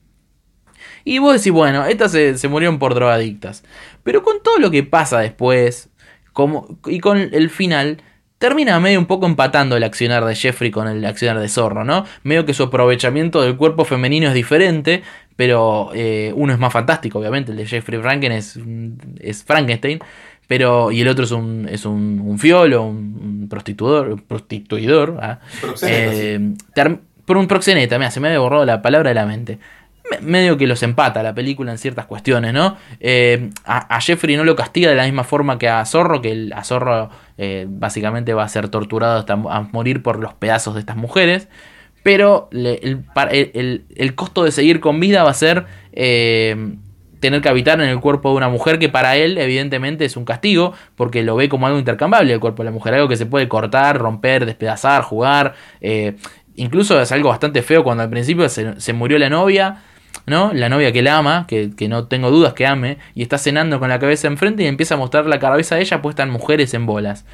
Y 1.05 1.19
vos 1.19 1.35
decís, 1.35 1.53
bueno, 1.53 1.85
estas 1.87 2.12
se, 2.12 2.37
se 2.37 2.49
murieron 2.49 2.79
por 2.79 2.95
drogadictas. 2.95 3.62
Pero 4.03 4.23
con 4.23 4.43
todo 4.43 4.59
lo 4.59 4.70
que 4.70 4.83
pasa 4.83 5.20
después, 5.20 5.91
como, 6.33 6.79
y 6.87 6.99
con 6.99 7.19
el 7.19 7.51
final, 7.51 8.03
termina 8.43 8.81
medio 8.81 8.98
un 8.98 9.06
poco 9.06 9.27
empatando 9.27 9.77
el 9.77 9.85
accionar 9.85 10.24
de 10.24 10.35
Jeffrey 10.35 10.73
con 10.73 10.89
el 10.89 11.05
accionar 11.05 11.39
de 11.39 11.48
Zorro, 11.48 11.85
¿no? 11.85 12.05
Medio 12.24 12.44
que 12.44 12.52
su 12.55 12.64
aprovechamiento 12.64 13.40
del 13.40 13.56
cuerpo 13.56 13.85
femenino 13.85 14.27
es 14.27 14.35
diferente, 14.35 15.05
pero 15.36 15.93
eh, 15.94 16.32
uno 16.35 16.52
es 16.52 16.59
más 16.59 16.73
fantástico, 16.73 17.20
obviamente, 17.20 17.52
el 17.52 17.59
de 17.59 17.66
Jeffrey 17.66 18.01
Franken 18.01 18.32
es, 18.32 18.59
es 19.20 19.44
Frankenstein, 19.44 20.01
pero 20.48 20.90
y 20.90 21.02
el 21.02 21.06
otro 21.06 21.24
es 21.24 21.31
un, 21.31 21.69
es 21.70 21.86
un, 21.86 22.36
fiolo, 22.36 22.82
un, 22.82 23.47
prostituidor, 23.48 24.20
prostituidor, 24.24 25.20
¿ah? 25.23 25.39
eh, 25.82 26.40
por 27.24 27.36
un 27.36 27.47
proxeneta, 27.47 27.97
mira, 27.97 28.10
se 28.10 28.19
me 28.19 28.27
había 28.27 28.40
borrado 28.40 28.64
la 28.64 28.82
palabra 28.82 29.10
de 29.10 29.14
la 29.14 29.24
mente 29.24 29.60
medio 30.20 30.59
que 30.59 30.66
los 30.66 30.82
empata 30.82 31.23
la 31.23 31.32
película 31.32 31.73
en 31.73 31.78
ciertas 31.78 32.06
cuestiones, 32.06 32.52
¿no? 32.52 32.77
Eh, 33.01 33.51
a, 33.64 34.01
Jeffrey 34.01 34.36
no 34.36 34.44
lo 34.44 34.56
castiga 34.56 34.90
de 34.90 34.97
la 34.97 35.05
misma 35.05 35.24
forma 35.24 35.59
que 35.59 35.69
a 35.69 35.85
Zorro, 35.86 36.20
que 36.20 36.32
el, 36.32 36.52
a 36.52 36.64
Zorro 36.64 37.09
eh, 37.39 37.67
básicamente 37.69 38.35
va 38.35 38.45
a 38.45 38.49
ser 38.49 38.69
torturado 38.69 39.19
hasta 39.19 39.35
a 39.35 39.69
morir 39.73 40.03
por 40.03 40.19
los 40.19 40.35
pedazos 40.35 40.75
de 40.75 40.81
estas 40.81 40.97
mujeres, 40.97 41.49
pero 42.03 42.49
el, 42.53 44.15
costo 44.15 44.45
de 44.45 44.53
seguir 44.53 44.81
con 44.81 45.01
vida 45.01 45.23
va 45.23 45.31
a 45.31 45.35
ser 45.35 45.67
eh, 45.93 46.75
tener 47.21 47.41
que 47.41 47.49
habitar 47.49 47.81
en 47.81 47.89
el 47.89 48.01
cuerpo 48.01 48.31
de 48.31 48.37
una 48.37 48.49
mujer 48.49 48.79
que 48.79 48.89
para 48.89 49.17
él 49.17 49.39
evidentemente 49.39 50.05
es 50.05 50.17
un 50.17 50.25
castigo, 50.25 50.75
porque 50.97 51.23
lo 51.23 51.37
ve 51.37 51.49
como 51.49 51.67
algo 51.67 51.79
intercambiable 51.79 52.33
el 52.33 52.41
cuerpo 52.41 52.63
de 52.63 52.71
la 52.71 52.73
mujer, 52.73 52.95
algo 52.95 53.09
que 53.09 53.17
se 53.17 53.27
puede 53.27 53.49
cortar, 53.49 53.99
romper, 53.99 54.47
despedazar, 54.47 55.03
jugar. 55.03 55.55
incluso 56.57 57.01
es 57.01 57.13
algo 57.13 57.29
bastante 57.29 57.63
feo 57.63 57.85
cuando 57.85 58.03
al 58.03 58.11
principio 58.11 58.49
se, 58.49 58.81
se 58.81 58.93
murió 58.93 59.19
la 59.19 59.31
novia 59.31 59.83
¿no? 60.27 60.53
La 60.53 60.69
novia 60.69 60.93
que 60.93 61.01
él 61.01 61.09
ama, 61.09 61.47
que, 61.47 61.73
no 61.89 62.07
tengo 62.07 62.31
dudas 62.31 62.55
que 62.55 62.66
ame, 62.66 62.99
y 63.15 63.23
está 63.23 63.39
cenando 63.39 63.78
con 63.81 63.89
la 63.89 63.99
cabeza 63.99 64.27
enfrente 64.28 64.62
y 64.62 64.66
empieza 64.66 64.94
a 64.94 64.99
mostrar 64.99 65.27
la 65.27 65.39
cabeza 65.39 65.77
de 65.77 65.82
ella 65.82 66.03
puesta 66.03 66.23
en 66.23 66.31
mujeres 66.31 66.74
en 66.74 66.86
bolas. 66.86 67.24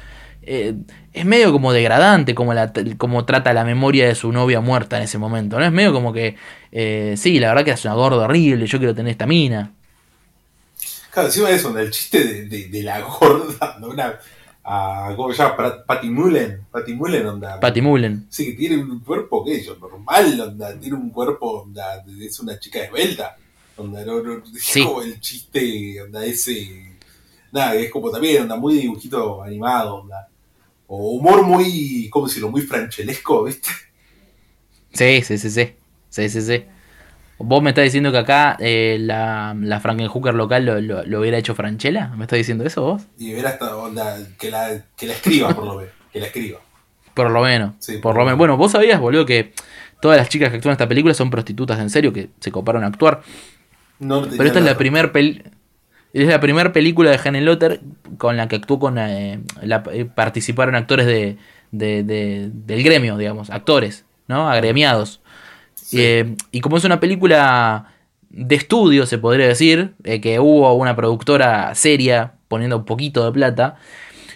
Eh, 0.41 0.73
es 1.13 1.25
medio 1.25 1.51
como 1.51 1.73
degradante 1.73 2.33
como, 2.33 2.53
la, 2.53 2.71
como 2.97 3.25
trata 3.25 3.53
la 3.53 3.65
memoria 3.65 4.07
de 4.07 4.15
su 4.15 4.31
novia 4.31 4.61
muerta 4.61 4.97
en 4.97 5.03
ese 5.03 5.17
momento, 5.17 5.59
¿no? 5.59 5.65
Es 5.65 5.71
medio 5.71 5.93
como 5.93 6.13
que, 6.13 6.35
eh, 6.71 7.15
sí, 7.17 7.39
la 7.39 7.49
verdad 7.49 7.65
que 7.65 7.71
es 7.71 7.85
una 7.85 7.93
gorda 7.93 8.23
horrible, 8.23 8.65
yo 8.65 8.77
quiero 8.77 8.95
tener 8.95 9.11
esta 9.11 9.27
mina. 9.27 9.73
Claro, 11.11 11.27
encima 11.27 11.49
de 11.49 11.55
eso, 11.55 11.77
el 11.77 11.91
chiste 11.91 12.45
de, 12.45 12.83
la 12.83 13.01
gorda, 13.01 13.77
una, 13.81 14.19
a, 14.71 15.15
¿cómo 15.15 15.33
se 15.33 15.41
llama? 15.41 15.83
Patty 15.83 16.11
Mullen, 16.11 16.67
Patty 16.71 16.93
Mullen, 16.93 17.25
onda. 17.25 17.59
Patty 17.59 17.81
Mullen. 17.81 18.27
Sí, 18.29 18.45
que 18.45 18.53
tiene 18.53 18.77
un 18.77 18.99
cuerpo, 18.99 19.43
¿qué 19.43 19.55
es 19.55 19.67
Normal, 19.79 20.39
onda, 20.39 20.79
tiene 20.79 20.95
un 20.95 21.09
cuerpo, 21.09 21.63
onda, 21.63 22.03
es 22.21 22.39
una 22.39 22.59
chica 22.59 22.83
esbelta, 22.83 23.35
onda, 23.77 24.05
no, 24.05 24.21
no, 24.21 24.43
es 24.55 24.85
como 24.85 25.01
el 25.01 25.19
chiste, 25.19 25.99
onda, 26.03 26.23
ese, 26.23 26.97
nada, 27.51 27.73
es 27.73 27.89
como 27.89 28.11
también, 28.11 28.43
onda, 28.43 28.57
muy 28.57 28.75
dibujito 28.75 29.41
animado, 29.41 29.95
onda, 30.03 30.29
o 30.85 31.13
humor 31.13 31.41
muy, 31.41 32.07
¿cómo 32.11 32.27
decirlo? 32.27 32.51
Muy 32.51 32.61
franchelesco, 32.61 33.45
¿viste? 33.45 33.69
Sí, 34.93 35.23
sí, 35.23 35.39
sí, 35.39 35.49
sí, 35.49 35.75
sí, 36.09 36.29
sí, 36.29 36.41
sí. 36.43 36.63
¿Vos 37.41 37.63
me 37.63 37.69
estás 37.69 37.85
diciendo 37.85 38.11
que 38.11 38.17
acá 38.17 38.57
eh, 38.59 38.97
la, 38.99 39.55
la 39.57 39.79
Frankenhooker 39.79 40.33
local 40.33 40.65
lo, 40.65 41.19
hubiera 41.19 41.37
hecho 41.37 41.55
Franchella? 41.55 42.09
¿Me 42.09 42.25
estás 42.25 42.37
diciendo 42.37 42.65
eso 42.65 42.81
vos? 42.81 43.03
Y 43.17 43.31
hubiera 43.33 43.51
estado, 43.51 43.81
onda, 43.81 44.17
que 44.37 44.51
la, 44.51 44.83
que 44.97 45.07
la 45.07 45.13
escriba, 45.13 45.49
por 45.55 45.65
lo 45.65 45.75
menos. 45.75 45.93
Que 46.11 46.19
la 46.19 46.25
escriba. 46.25 46.59
Por 47.13 47.31
lo 47.31 47.41
menos. 47.41 47.75
Sí, 47.79 47.97
por, 47.97 48.15
lo 48.17 48.25
menos. 48.25 48.37
Bueno, 48.37 48.57
vos 48.57 48.73
sabías, 48.73 48.99
boludo, 48.99 49.25
que 49.25 49.53
todas 50.01 50.17
las 50.17 50.27
chicas 50.27 50.49
que 50.49 50.57
actúan 50.57 50.71
en 50.71 50.73
esta 50.73 50.87
película 50.89 51.13
son 51.13 51.29
prostitutas 51.29 51.79
en 51.79 51.89
serio, 51.89 52.11
que 52.11 52.29
se 52.41 52.51
coparon 52.51 52.83
a 52.83 52.87
actuar. 52.87 53.21
No 53.99 54.21
Pero 54.21 54.43
esta 54.43 54.59
es 54.59 54.65
la 54.65 54.77
primera 54.77 55.09
es 56.13 56.27
la 56.27 56.39
primera 56.39 56.73
película 56.73 57.11
de 57.11 57.19
Hannah 57.23 57.41
Lotter 57.41 57.81
con 58.17 58.35
la 58.35 58.47
que 58.47 58.57
actuó 58.57 58.79
con 58.79 58.97
eh, 58.97 59.41
la, 59.61 59.83
eh, 59.91 60.05
participaron 60.05 60.75
actores 60.75 61.05
de, 61.05 61.37
de, 61.71 62.03
de, 62.03 62.49
del 62.51 62.83
gremio, 62.83 63.17
digamos, 63.17 63.49
actores, 63.49 64.05
¿no? 64.27 64.49
Agremiados. 64.49 65.18
Eh, 65.93 66.35
y 66.51 66.61
como 66.61 66.77
es 66.77 66.83
una 66.83 66.99
película 66.99 67.93
de 68.29 68.55
estudio, 68.55 69.05
se 69.05 69.17
podría 69.17 69.47
decir, 69.47 69.93
eh, 70.03 70.21
que 70.21 70.39
hubo 70.39 70.73
una 70.73 70.95
productora 70.95 71.73
seria 71.75 72.33
poniendo 72.47 72.77
un 72.77 72.85
poquito 72.85 73.25
de 73.25 73.31
plata, 73.31 73.77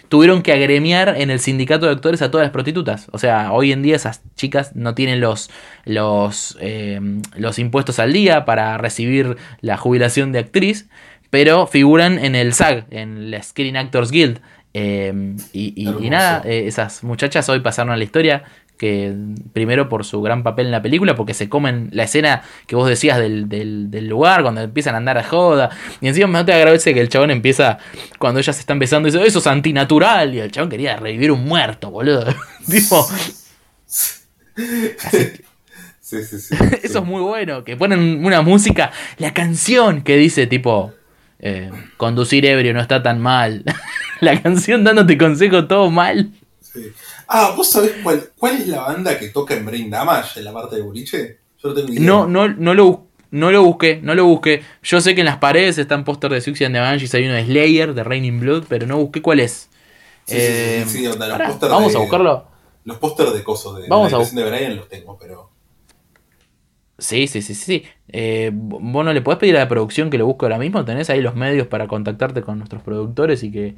tuvieron 0.08 0.42
que 0.42 0.52
agremiar 0.52 1.14
en 1.16 1.30
el 1.30 1.40
sindicato 1.40 1.86
de 1.86 1.92
actores 1.92 2.22
a 2.22 2.30
todas 2.30 2.44
las 2.44 2.52
prostitutas. 2.52 3.08
O 3.12 3.18
sea, 3.18 3.52
hoy 3.52 3.72
en 3.72 3.82
día 3.82 3.96
esas 3.96 4.22
chicas 4.36 4.76
no 4.76 4.94
tienen 4.94 5.20
los, 5.20 5.50
los, 5.84 6.56
eh, 6.60 7.00
los 7.36 7.58
impuestos 7.58 7.98
al 7.98 8.12
día 8.12 8.44
para 8.44 8.78
recibir 8.78 9.36
la 9.60 9.76
jubilación 9.76 10.32
de 10.32 10.40
actriz, 10.40 10.88
pero 11.30 11.66
figuran 11.66 12.18
en 12.18 12.36
el 12.36 12.52
SAG, 12.52 12.86
en 12.90 13.30
la 13.30 13.42
Screen 13.42 13.76
Actors 13.76 14.10
Guild. 14.10 14.40
y, 14.72 15.72
y, 15.76 16.10
nada, 16.10 16.42
esas 16.44 17.02
muchachas 17.02 17.48
hoy 17.48 17.60
pasaron 17.60 17.92
a 17.92 17.96
la 17.96 18.04
historia 18.04 18.44
que 18.76 19.14
primero 19.52 19.88
por 19.88 20.04
su 20.04 20.20
gran 20.20 20.42
papel 20.42 20.66
en 20.66 20.72
la 20.72 20.82
película, 20.82 21.14
porque 21.14 21.34
se 21.34 21.48
comen 21.48 21.88
la 21.92 22.04
escena 22.04 22.42
que 22.66 22.76
vos 22.76 22.88
decías 22.88 23.18
del, 23.18 23.48
del, 23.48 24.08
lugar, 24.08 24.42
cuando 24.42 24.60
empiezan 24.62 24.94
a 24.94 24.98
andar 24.98 25.18
a 25.18 25.24
joda, 25.24 25.70
y 26.00 26.08
encima 26.08 26.26
no 26.26 26.44
te 26.44 26.52
agradece 26.52 26.92
que 26.92 27.00
el 27.00 27.08
chabón 27.08 27.30
empieza, 27.30 27.78
cuando 28.18 28.40
ellas 28.40 28.56
se 28.56 28.60
están 28.60 28.78
besando, 28.78 29.06
dice, 29.06 29.24
eso 29.24 29.38
es 29.38 29.46
antinatural, 29.46 30.34
y 30.34 30.40
el 30.40 30.50
chabón 30.50 30.70
quería 30.70 30.96
revivir 30.96 31.30
un 31.30 31.44
muerto, 31.44 31.90
boludo. 31.90 32.26
tipo... 32.70 33.06
Sí, 36.04 36.22
sí, 36.22 36.38
sí, 36.38 36.54
Eso 36.82 36.98
es 36.98 37.04
muy 37.04 37.22
bueno, 37.22 37.64
que 37.64 37.76
ponen 37.76 38.24
una 38.24 38.42
música, 38.42 38.92
la 39.16 39.32
canción 39.32 40.02
que 40.02 40.16
dice 40.16 40.46
tipo, 40.46 40.92
eh, 41.38 41.70
conducir 41.96 42.44
ebrio 42.44 42.74
no 42.74 42.80
está 42.80 43.02
tan 43.02 43.20
mal. 43.20 43.64
la 44.20 44.40
canción 44.42 44.84
dándote 44.84 45.16
consejo 45.16 45.66
todo 45.66 45.90
mal. 45.90 46.30
Sí. 46.74 46.92
Ah, 47.28 47.54
¿vos 47.56 47.70
sabés 47.70 47.92
cuál, 48.02 48.30
cuál 48.36 48.56
es 48.56 48.68
la 48.68 48.80
banda 48.80 49.18
que 49.18 49.28
toca 49.28 49.54
en 49.54 49.64
Brain 49.64 49.88
Damage 49.88 50.40
en 50.40 50.44
la 50.44 50.52
parte 50.52 50.76
de 50.76 50.82
boliche? 50.82 51.38
Yo 51.62 51.68
no 51.70 51.74
tengo 51.74 51.92
idea. 51.92 52.02
No, 52.02 52.26
no, 52.26 52.48
no 52.48 52.74
lo 52.74 53.06
no 53.34 53.50
lo 53.50 53.64
busqué, 53.64 53.98
no 54.00 54.14
lo 54.14 54.26
busqué. 54.26 54.62
Yo 54.82 55.00
sé 55.00 55.16
que 55.16 55.22
en 55.22 55.26
las 55.26 55.38
paredes 55.38 55.76
están 55.78 56.04
póster 56.04 56.30
de 56.30 56.40
Suicide 56.40 56.66
and 56.66 56.76
the 56.76 56.80
Banshees, 56.80 57.14
hay 57.14 57.24
uno 57.24 57.34
de 57.34 57.44
Slayer, 57.44 57.92
de 57.92 58.04
Raining 58.04 58.38
Blood, 58.38 58.66
pero 58.68 58.86
no 58.86 58.96
busqué 58.98 59.22
cuál 59.22 59.40
es. 59.40 59.70
Sí, 60.24 60.36
sí, 60.38 60.84
sí, 60.86 61.04
los 61.04 61.18
Vamos 61.18 61.94
a 61.96 61.98
buscarlo. 61.98 62.46
Los 62.84 62.98
pósters 62.98 63.32
de 63.34 63.42
coso 63.42 63.74
de, 63.74 63.88
Vamos 63.88 64.12
la 64.12 64.18
a 64.18 64.24
de 64.24 64.50
Brian 64.50 64.76
los 64.76 64.88
tengo, 64.88 65.18
pero. 65.18 65.50
Sí, 66.96 67.26
sí, 67.26 67.42
sí, 67.42 67.56
sí. 67.56 67.84
Eh, 68.08 68.50
¿Vos 68.54 69.04
no 69.04 69.12
le 69.12 69.20
podés 69.20 69.40
pedir 69.40 69.56
a 69.56 69.60
la 69.60 69.68
producción 69.68 70.10
que 70.10 70.18
lo 70.18 70.26
busque 70.26 70.44
ahora 70.44 70.58
mismo? 70.58 70.84
¿Tenés 70.84 71.10
ahí 71.10 71.20
los 71.20 71.34
medios 71.34 71.66
para 71.66 71.88
contactarte 71.88 72.42
con 72.42 72.58
nuestros 72.58 72.82
productores 72.82 73.42
y 73.42 73.50
que 73.50 73.74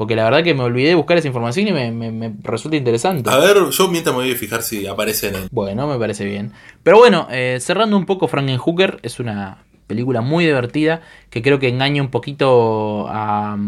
porque 0.00 0.16
la 0.16 0.24
verdad 0.24 0.42
que 0.42 0.54
me 0.54 0.62
olvidé 0.62 0.88
de 0.88 0.94
buscar 0.94 1.18
esa 1.18 1.28
información 1.28 1.68
y 1.68 1.72
me, 1.72 2.32
resulta 2.42 2.74
interesante. 2.74 3.28
A 3.28 3.36
ver, 3.36 3.68
yo 3.68 3.88
mientras 3.88 4.16
me 4.16 4.22
voy 4.22 4.32
a 4.32 4.34
fijar 4.34 4.62
si 4.62 4.86
aparece 4.86 5.28
en 5.28 5.34
él. 5.34 5.48
Bueno, 5.52 5.86
me 5.86 5.98
parece 5.98 6.24
bien. 6.24 6.52
Pero 6.82 6.96
bueno, 6.96 7.28
eh, 7.30 7.58
cerrando 7.60 7.98
un 7.98 8.06
poco 8.06 8.26
Frankenhooker, 8.26 8.98
es 9.02 9.20
una 9.20 9.58
película 9.86 10.22
muy 10.22 10.46
divertida 10.46 11.02
que 11.28 11.42
creo 11.42 11.58
que 11.58 11.68
engaña 11.68 12.00
un 12.00 12.08
poquito 12.08 13.08
a, 13.10 13.58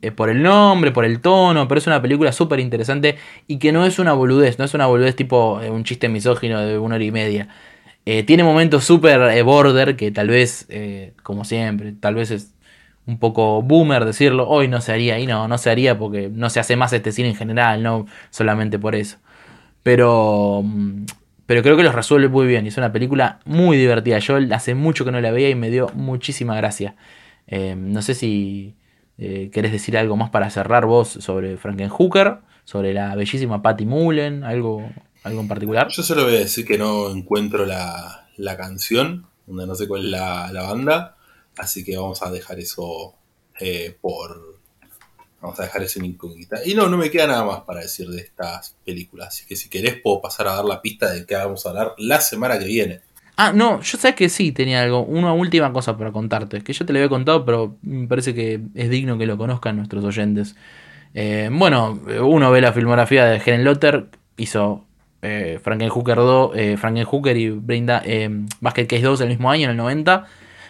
eh, 0.00 0.12
por 0.12 0.30
el 0.30 0.44
nombre, 0.44 0.92
por 0.92 1.04
el 1.04 1.20
tono, 1.20 1.66
pero 1.66 1.80
es 1.80 1.88
una 1.88 2.00
película 2.00 2.30
súper 2.30 2.60
interesante 2.60 3.16
y 3.48 3.58
que 3.58 3.72
no 3.72 3.84
es 3.84 3.98
una 3.98 4.12
boludez, 4.12 4.60
no 4.60 4.64
es 4.64 4.74
una 4.74 4.86
boludez 4.86 5.16
tipo 5.16 5.60
eh, 5.60 5.70
un 5.70 5.82
chiste 5.82 6.08
misógino 6.08 6.60
de 6.60 6.78
una 6.78 6.94
hora 6.94 7.04
y 7.04 7.10
media. 7.10 7.48
Eh, 8.06 8.22
tiene 8.22 8.44
momentos 8.44 8.84
súper 8.84 9.42
border 9.42 9.96
que 9.96 10.12
tal 10.12 10.28
vez, 10.28 10.68
como 11.24 11.44
siempre, 11.44 11.94
tal 11.98 12.14
vez 12.14 12.30
es 12.30 12.54
un 13.08 13.18
poco 13.18 13.62
boomer 13.62 14.04
decirlo, 14.04 14.48
hoy 14.48 14.68
no 14.68 14.80
se 14.80 14.92
haría, 14.92 15.18
y 15.18 15.26
no, 15.26 15.48
no 15.48 15.58
se 15.58 15.70
haría 15.70 15.98
porque 15.98 16.30
no 16.32 16.50
se 16.50 16.60
hace 16.60 16.76
más 16.76 16.92
este 16.92 17.10
cine 17.10 17.30
en 17.30 17.34
general, 17.36 17.82
no 17.82 18.06
solamente 18.30 18.78
por 18.78 18.94
eso. 18.94 19.18
Pero, 19.82 20.62
mm, 20.64 21.06
pero 21.46 21.62
creo 21.62 21.76
que 21.76 21.82
los 21.82 21.94
resuelve 21.94 22.28
muy 22.28 22.46
bien 22.46 22.66
y 22.66 22.68
es 22.68 22.76
una 22.76 22.92
película 22.92 23.40
muy 23.44 23.76
divertida. 23.76 24.18
Yo 24.18 24.38
hace 24.52 24.74
mucho 24.74 25.04
que 25.04 25.12
no 25.12 25.20
la 25.20 25.32
veía 25.32 25.50
y 25.50 25.54
me 25.56 25.70
dio 25.70 25.90
muchísima 25.94 26.56
gracia. 26.56 26.94
no 27.76 28.02
sé 28.02 28.14
si 28.14 28.76
eh, 29.18 29.50
¿Querés 29.52 29.72
decir 29.72 29.98
algo 29.98 30.16
más 30.16 30.30
para 30.30 30.48
cerrar 30.48 30.86
vos 30.86 31.08
sobre 31.08 31.56
Frankenhooker? 31.56 32.38
Sobre 32.64 32.94
la 32.94 33.16
bellísima 33.16 33.62
Patty 33.62 33.84
Mullen, 33.84 34.44
algo, 34.44 34.88
algo 35.24 35.40
en 35.40 35.48
particular. 35.48 35.88
Yo 35.88 36.02
solo 36.02 36.24
voy 36.24 36.36
a 36.36 36.40
decir 36.40 36.64
que 36.64 36.78
no 36.78 37.10
encuentro 37.10 37.66
la, 37.66 38.26
canción, 38.56 39.26
donde 39.46 39.66
no 39.66 39.74
sé 39.74 39.88
cuál 39.88 40.04
es 40.04 40.10
la, 40.10 40.62
banda, 40.62 41.16
así 41.58 41.84
que 41.84 41.96
vamos 41.96 42.22
a 42.22 42.30
dejar 42.30 42.58
eso 42.58 43.14
eh, 43.60 43.96
por... 44.00 44.58
Vamos 45.40 45.60
a 45.60 45.62
dejar 45.62 45.82
eso 45.84 46.00
en 46.00 46.06
incógnita. 46.06 46.58
Y 46.64 46.74
no, 46.74 46.88
no 46.88 46.96
me 46.96 47.10
queda 47.10 47.28
nada 47.28 47.44
más 47.44 47.60
para 47.60 47.80
decir 47.80 48.08
de 48.08 48.20
estas 48.20 48.74
películas. 48.84 49.28
Así 49.28 49.46
que 49.46 49.54
si 49.54 49.68
querés 49.68 50.00
puedo 50.02 50.20
pasar 50.20 50.48
a 50.48 50.54
dar 50.54 50.64
la 50.64 50.82
pista 50.82 51.12
de 51.12 51.24
qué 51.24 51.36
vamos 51.36 51.64
a 51.64 51.68
hablar 51.68 51.94
la 51.96 52.20
semana 52.20 52.58
que 52.58 52.64
viene. 52.64 53.00
Ah, 53.36 53.52
no, 53.52 53.80
yo 53.80 53.98
sé 53.98 54.16
que 54.16 54.28
sí 54.28 54.50
tenía 54.50 54.82
algo, 54.82 55.04
una 55.04 55.32
última 55.32 55.72
cosa 55.72 55.96
para 55.96 56.10
contarte, 56.10 56.60
que 56.62 56.72
yo 56.72 56.84
te 56.84 56.92
lo 56.92 56.98
había 56.98 57.08
contado, 57.08 57.44
pero 57.44 57.76
me 57.82 58.08
parece 58.08 58.34
que 58.34 58.60
es 58.74 58.90
digno 58.90 59.16
que 59.16 59.26
lo 59.26 59.38
conozcan 59.38 59.76
nuestros 59.76 60.02
oyentes. 60.02 60.56
Eh, 61.14 61.48
bueno, 61.52 62.00
uno 62.20 62.50
ve 62.50 62.60
la 62.60 62.72
filmografía 62.72 63.26
de 63.26 63.36
Helen 63.36 63.62
Lotter, 63.62 64.08
hizo 64.36 64.88
eh, 65.20 65.58
Frankenhooker 65.62 66.16
2, 66.16 66.50
eh, 66.54 66.76
Frankenhooker 66.76 67.36
y 67.36 67.50
Brinda 67.50 68.02
eh, 68.04 68.28
Basket 68.60 68.86
Case 68.86 69.02
2 69.02 69.20
el 69.22 69.28
mismo 69.28 69.50
año, 69.50 69.64
en 69.64 69.70
el 69.70 69.76
90. 69.76 70.26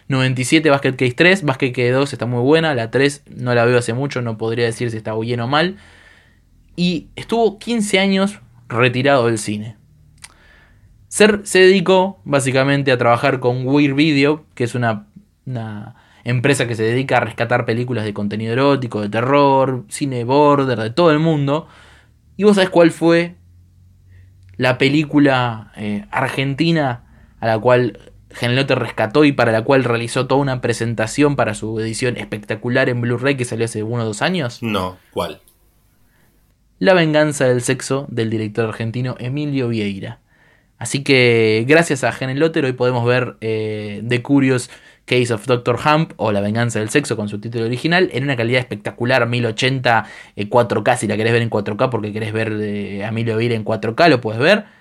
97 0.08 0.70
Basket 0.70 0.96
Case 0.96 1.12
3, 1.12 1.42
Basket 1.44 1.72
Case 1.72 1.90
2 1.90 2.12
está 2.12 2.26
muy 2.26 2.42
buena, 2.42 2.74
la 2.74 2.90
3 2.90 3.24
no 3.36 3.54
la 3.54 3.64
veo 3.66 3.78
hace 3.78 3.92
mucho, 3.92 4.22
no 4.22 4.38
podría 4.38 4.64
decir 4.64 4.90
si 4.90 4.96
está 4.96 5.14
bien 5.16 5.40
o 5.40 5.48
mal. 5.48 5.76
Y 6.76 7.08
estuvo 7.16 7.58
15 7.58 7.98
años 7.98 8.40
retirado 8.68 9.26
del 9.26 9.38
cine. 9.38 9.76
Ser 11.08 11.40
se 11.44 11.60
dedicó 11.60 12.20
básicamente 12.24 12.92
a 12.92 12.98
trabajar 12.98 13.40
con 13.40 13.66
Weird 13.66 13.94
Video, 13.94 14.44
que 14.54 14.64
es 14.64 14.74
una, 14.74 15.06
empresa 16.24 16.68
que 16.68 16.74
se 16.74 16.82
dedica 16.82 17.16
a 17.16 17.20
rescatar 17.20 17.64
películas 17.64 18.04
de 18.04 18.12
contenido 18.12 18.52
erótico, 18.52 19.00
de 19.00 19.08
terror, 19.08 19.84
cine 19.88 20.24
border, 20.24 20.78
de 20.78 20.90
todo 20.90 21.10
el 21.10 21.18
mundo. 21.18 21.68
¿Y 22.36 22.44
vos 22.44 22.56
sabés 22.56 22.70
cuál 22.70 22.90
fue 22.90 23.36
la 24.56 24.76
película 24.76 25.72
eh, 25.76 26.04
argentina 26.10 27.04
a 27.40 27.46
la 27.46 27.58
cual 27.58 28.07
Genelote 28.30 28.74
rescató 28.74 29.24
y 29.24 29.32
para 29.32 29.52
la 29.52 29.62
cual 29.62 29.84
realizó 29.84 30.26
toda 30.26 30.40
una 30.40 30.60
presentación 30.60 31.36
para 31.36 31.54
su 31.54 31.78
edición 31.80 32.16
espectacular 32.16 32.88
en 32.88 33.00
Blu-ray 33.00 33.36
que 33.36 33.44
salió 33.44 33.64
hace 33.64 33.82
uno 33.82 34.02
o 34.02 34.06
dos 34.06 34.22
años? 34.22 34.62
No, 34.62 34.98
¿cuál? 35.12 35.40
La 36.78 36.94
venganza 36.94 37.48
del 37.48 37.62
sexo 37.62 38.06
del 38.08 38.30
director 38.30 38.68
argentino 38.68 39.16
Emilio 39.18 39.68
Vieira. 39.68 40.20
Así 40.78 41.02
que 41.02 41.64
gracias 41.66 42.04
a 42.04 42.10
Helen 42.10 42.38
Lotter 42.38 42.64
hoy 42.64 42.72
podemos 42.72 43.04
ver 43.04 43.36
eh, 43.40 44.02
The 44.06 44.22
Curious 44.22 44.70
Case 45.06 45.34
of 45.34 45.44
Dr. 45.46 45.76
Hump 45.84 46.12
o 46.18 46.30
La 46.30 46.40
venganza 46.40 46.78
del 46.78 46.90
sexo 46.90 47.16
con 47.16 47.28
su 47.28 47.40
título 47.40 47.64
original 47.64 48.10
en 48.12 48.22
una 48.22 48.36
calidad 48.36 48.60
espectacular 48.60 49.26
1080 49.26 50.06
4K 50.36 50.96
si 50.98 51.08
la 51.08 51.16
querés 51.16 51.32
ver 51.32 51.42
en 51.42 51.50
4K 51.50 51.90
porque 51.90 52.12
querés 52.12 52.32
ver 52.32 52.56
de 52.56 53.02
Emilio 53.02 53.36
Vir 53.38 53.52
en 53.52 53.64
4K 53.64 54.08
lo 54.08 54.20
puedes 54.20 54.40
ver. 54.40 54.77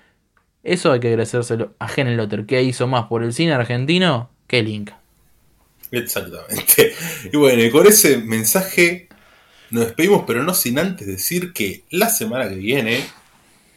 Eso 0.63 0.91
hay 0.91 0.99
que 0.99 1.07
agradecérselo 1.07 1.75
a 1.79 2.03
Lotter 2.03 2.45
que 2.45 2.61
hizo 2.63 2.87
más 2.87 3.05
por 3.05 3.23
el 3.23 3.33
cine 3.33 3.53
argentino 3.53 4.29
que 4.47 4.63
Link. 4.63 4.91
Exactamente. 5.91 6.93
Y 7.31 7.37
bueno, 7.37 7.63
y 7.63 7.71
con 7.71 7.87
ese 7.87 8.17
mensaje 8.17 9.07
nos 9.69 9.85
despedimos, 9.85 10.23
pero 10.27 10.43
no 10.43 10.53
sin 10.53 10.79
antes 10.79 11.07
decir 11.07 11.53
que 11.53 11.83
la 11.89 12.09
semana 12.09 12.49
que 12.49 12.55
viene 12.55 13.03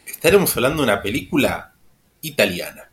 estaremos 0.07 0.57
hablando 0.57 0.83
de 0.83 0.93
una 0.93 1.03
película 1.03 1.73
italiana. 2.23 2.91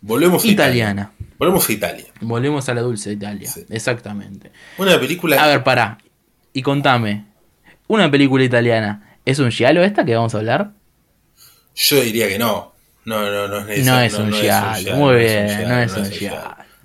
Volvemos 0.00 0.44
a 0.44 0.48
Italiana. 0.48 1.12
Volvemos 1.38 1.68
a 1.68 1.72
Italia. 1.72 2.06
Volvemos 2.20 2.68
a 2.68 2.74
la 2.74 2.80
dulce 2.80 3.12
Italia. 3.12 3.50
Exactamente. 3.68 4.50
Una 4.78 4.98
película. 4.98 5.42
A 5.42 5.46
ver, 5.46 5.62
pará. 5.62 5.98
Y 6.52 6.62
contame. 6.62 7.26
Una 7.86 8.10
película 8.10 8.42
italiana. 8.44 9.18
¿Es 9.24 9.38
un 9.38 9.50
giallo 9.50 9.82
esta 9.82 10.04
que 10.04 10.14
vamos 10.14 10.34
a 10.34 10.38
hablar? 10.38 10.72
Yo 11.74 12.00
diría 12.00 12.28
que 12.28 12.38
no. 12.38 12.69
No, 13.04 13.30
no, 13.30 13.48
no 13.48 13.68
es 13.68 13.84
No 13.84 14.00
es, 14.00 14.14
un, 14.14 14.32
giallo. 14.32 14.96
Muy 14.96 15.16
bien, 15.16 15.68
no 15.68 15.80
es 15.80 15.92
un. 15.96 16.10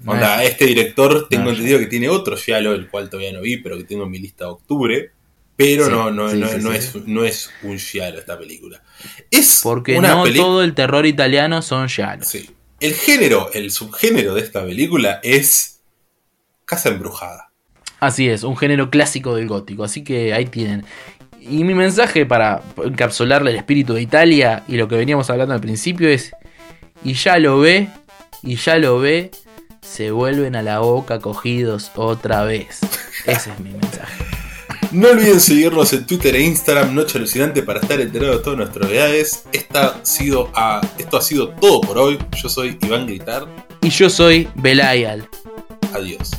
Onda, 0.07 0.43
este 0.43 0.65
director 0.65 1.27
tengo 1.29 1.49
entendido 1.49 1.79
que 1.79 1.87
tiene 1.87 2.09
otro 2.09 2.37
giallo, 2.37 2.73
el 2.73 2.89
cual 2.89 3.09
todavía 3.09 3.33
no 3.33 3.41
vi, 3.41 3.57
pero 3.57 3.77
que 3.77 3.83
tengo 3.83 4.03
en 4.03 4.11
mi 4.11 4.19
lista 4.19 4.45
de 4.45 4.51
octubre. 4.51 5.11
Pero 5.57 5.89
no, 5.89 6.11
no, 6.11 6.33
no, 6.33 6.73
es, 6.73 6.95
no 7.07 7.23
es 7.23 7.49
un 7.63 7.79
giallo 7.79 8.19
esta 8.19 8.37
película. 8.37 8.83
Es 9.31 9.61
Porque 9.63 9.99
no 9.99 10.25
todo 10.33 10.61
el 10.63 10.73
terror 10.73 11.05
italiano 11.05 11.61
son 11.61 11.87
giallos. 11.87 12.27
Sí. 12.27 12.49
El 12.81 12.93
género, 12.93 13.49
el 13.53 13.71
subgénero 13.71 14.35
de 14.35 14.41
esta 14.41 14.65
película 14.65 15.21
es 15.23 15.79
Casa 16.65 16.89
Embrujada. 16.89 17.51
Así 18.01 18.27
es, 18.27 18.43
un 18.43 18.57
género 18.57 18.89
clásico 18.89 19.35
del 19.35 19.47
gótico. 19.47 19.85
Así 19.85 20.03
que 20.03 20.33
ahí 20.33 20.45
tienen. 20.45 20.85
Y 21.47 21.63
mi 21.63 21.76
mensaje 21.76 22.26
para 22.26 22.61
encapsularle 22.84 23.51
el 23.51 23.57
espíritu 23.57 23.93
de 23.93 24.01
Italia 24.01 24.63
y 24.67 24.77
lo 24.77 24.88
que 24.88 24.95
veníamos 24.95 25.30
hablando 25.30 25.53
al 25.53 25.61
principio 25.61 26.09
es, 26.09 26.31
y 27.03 27.13
ya 27.13 27.38
lo 27.38 27.59
ve, 27.59 27.88
y 28.41 28.55
ya 28.55 28.77
lo 28.77 28.99
ve, 28.99 29.31
se 29.81 30.09
vuelven 30.11 30.55
a 30.55 30.63
la 30.63 30.80
boca 30.80 31.19
cogidos 31.19 31.91
otra 31.95 32.43
vez. 32.43 32.80
Ese 33.26 33.51
es 33.51 33.59
mi 33.59 33.69
mensaje. 33.72 34.26
No 34.91 35.09
olviden 35.09 35.39
seguirnos 35.39 35.91
en 35.93 36.05
Twitter 36.05 36.35
e 36.35 36.41
Instagram, 36.41 36.95
Noche 36.95 37.17
Alucinante, 37.17 37.61
para 37.61 37.80
estar 37.80 37.99
enterado 37.99 38.38
de 38.38 38.43
todas 38.43 38.57
nuestras 38.57 38.88
novedades. 38.88 39.43
Esta 39.51 39.88
ha 39.88 40.05
sido 40.05 40.51
esto 40.97 41.17
ha 41.17 41.22
sido 41.22 41.49
todo 41.49 41.81
por 41.81 41.97
hoy. 41.97 42.17
Yo 42.41 42.49
soy 42.49 42.77
Iván 42.81 43.05
Gritar. 43.05 43.45
Y 43.81 43.89
yo 43.89 44.09
soy 44.09 44.47
Belayal. 44.55 45.27
Adiós. 45.93 46.31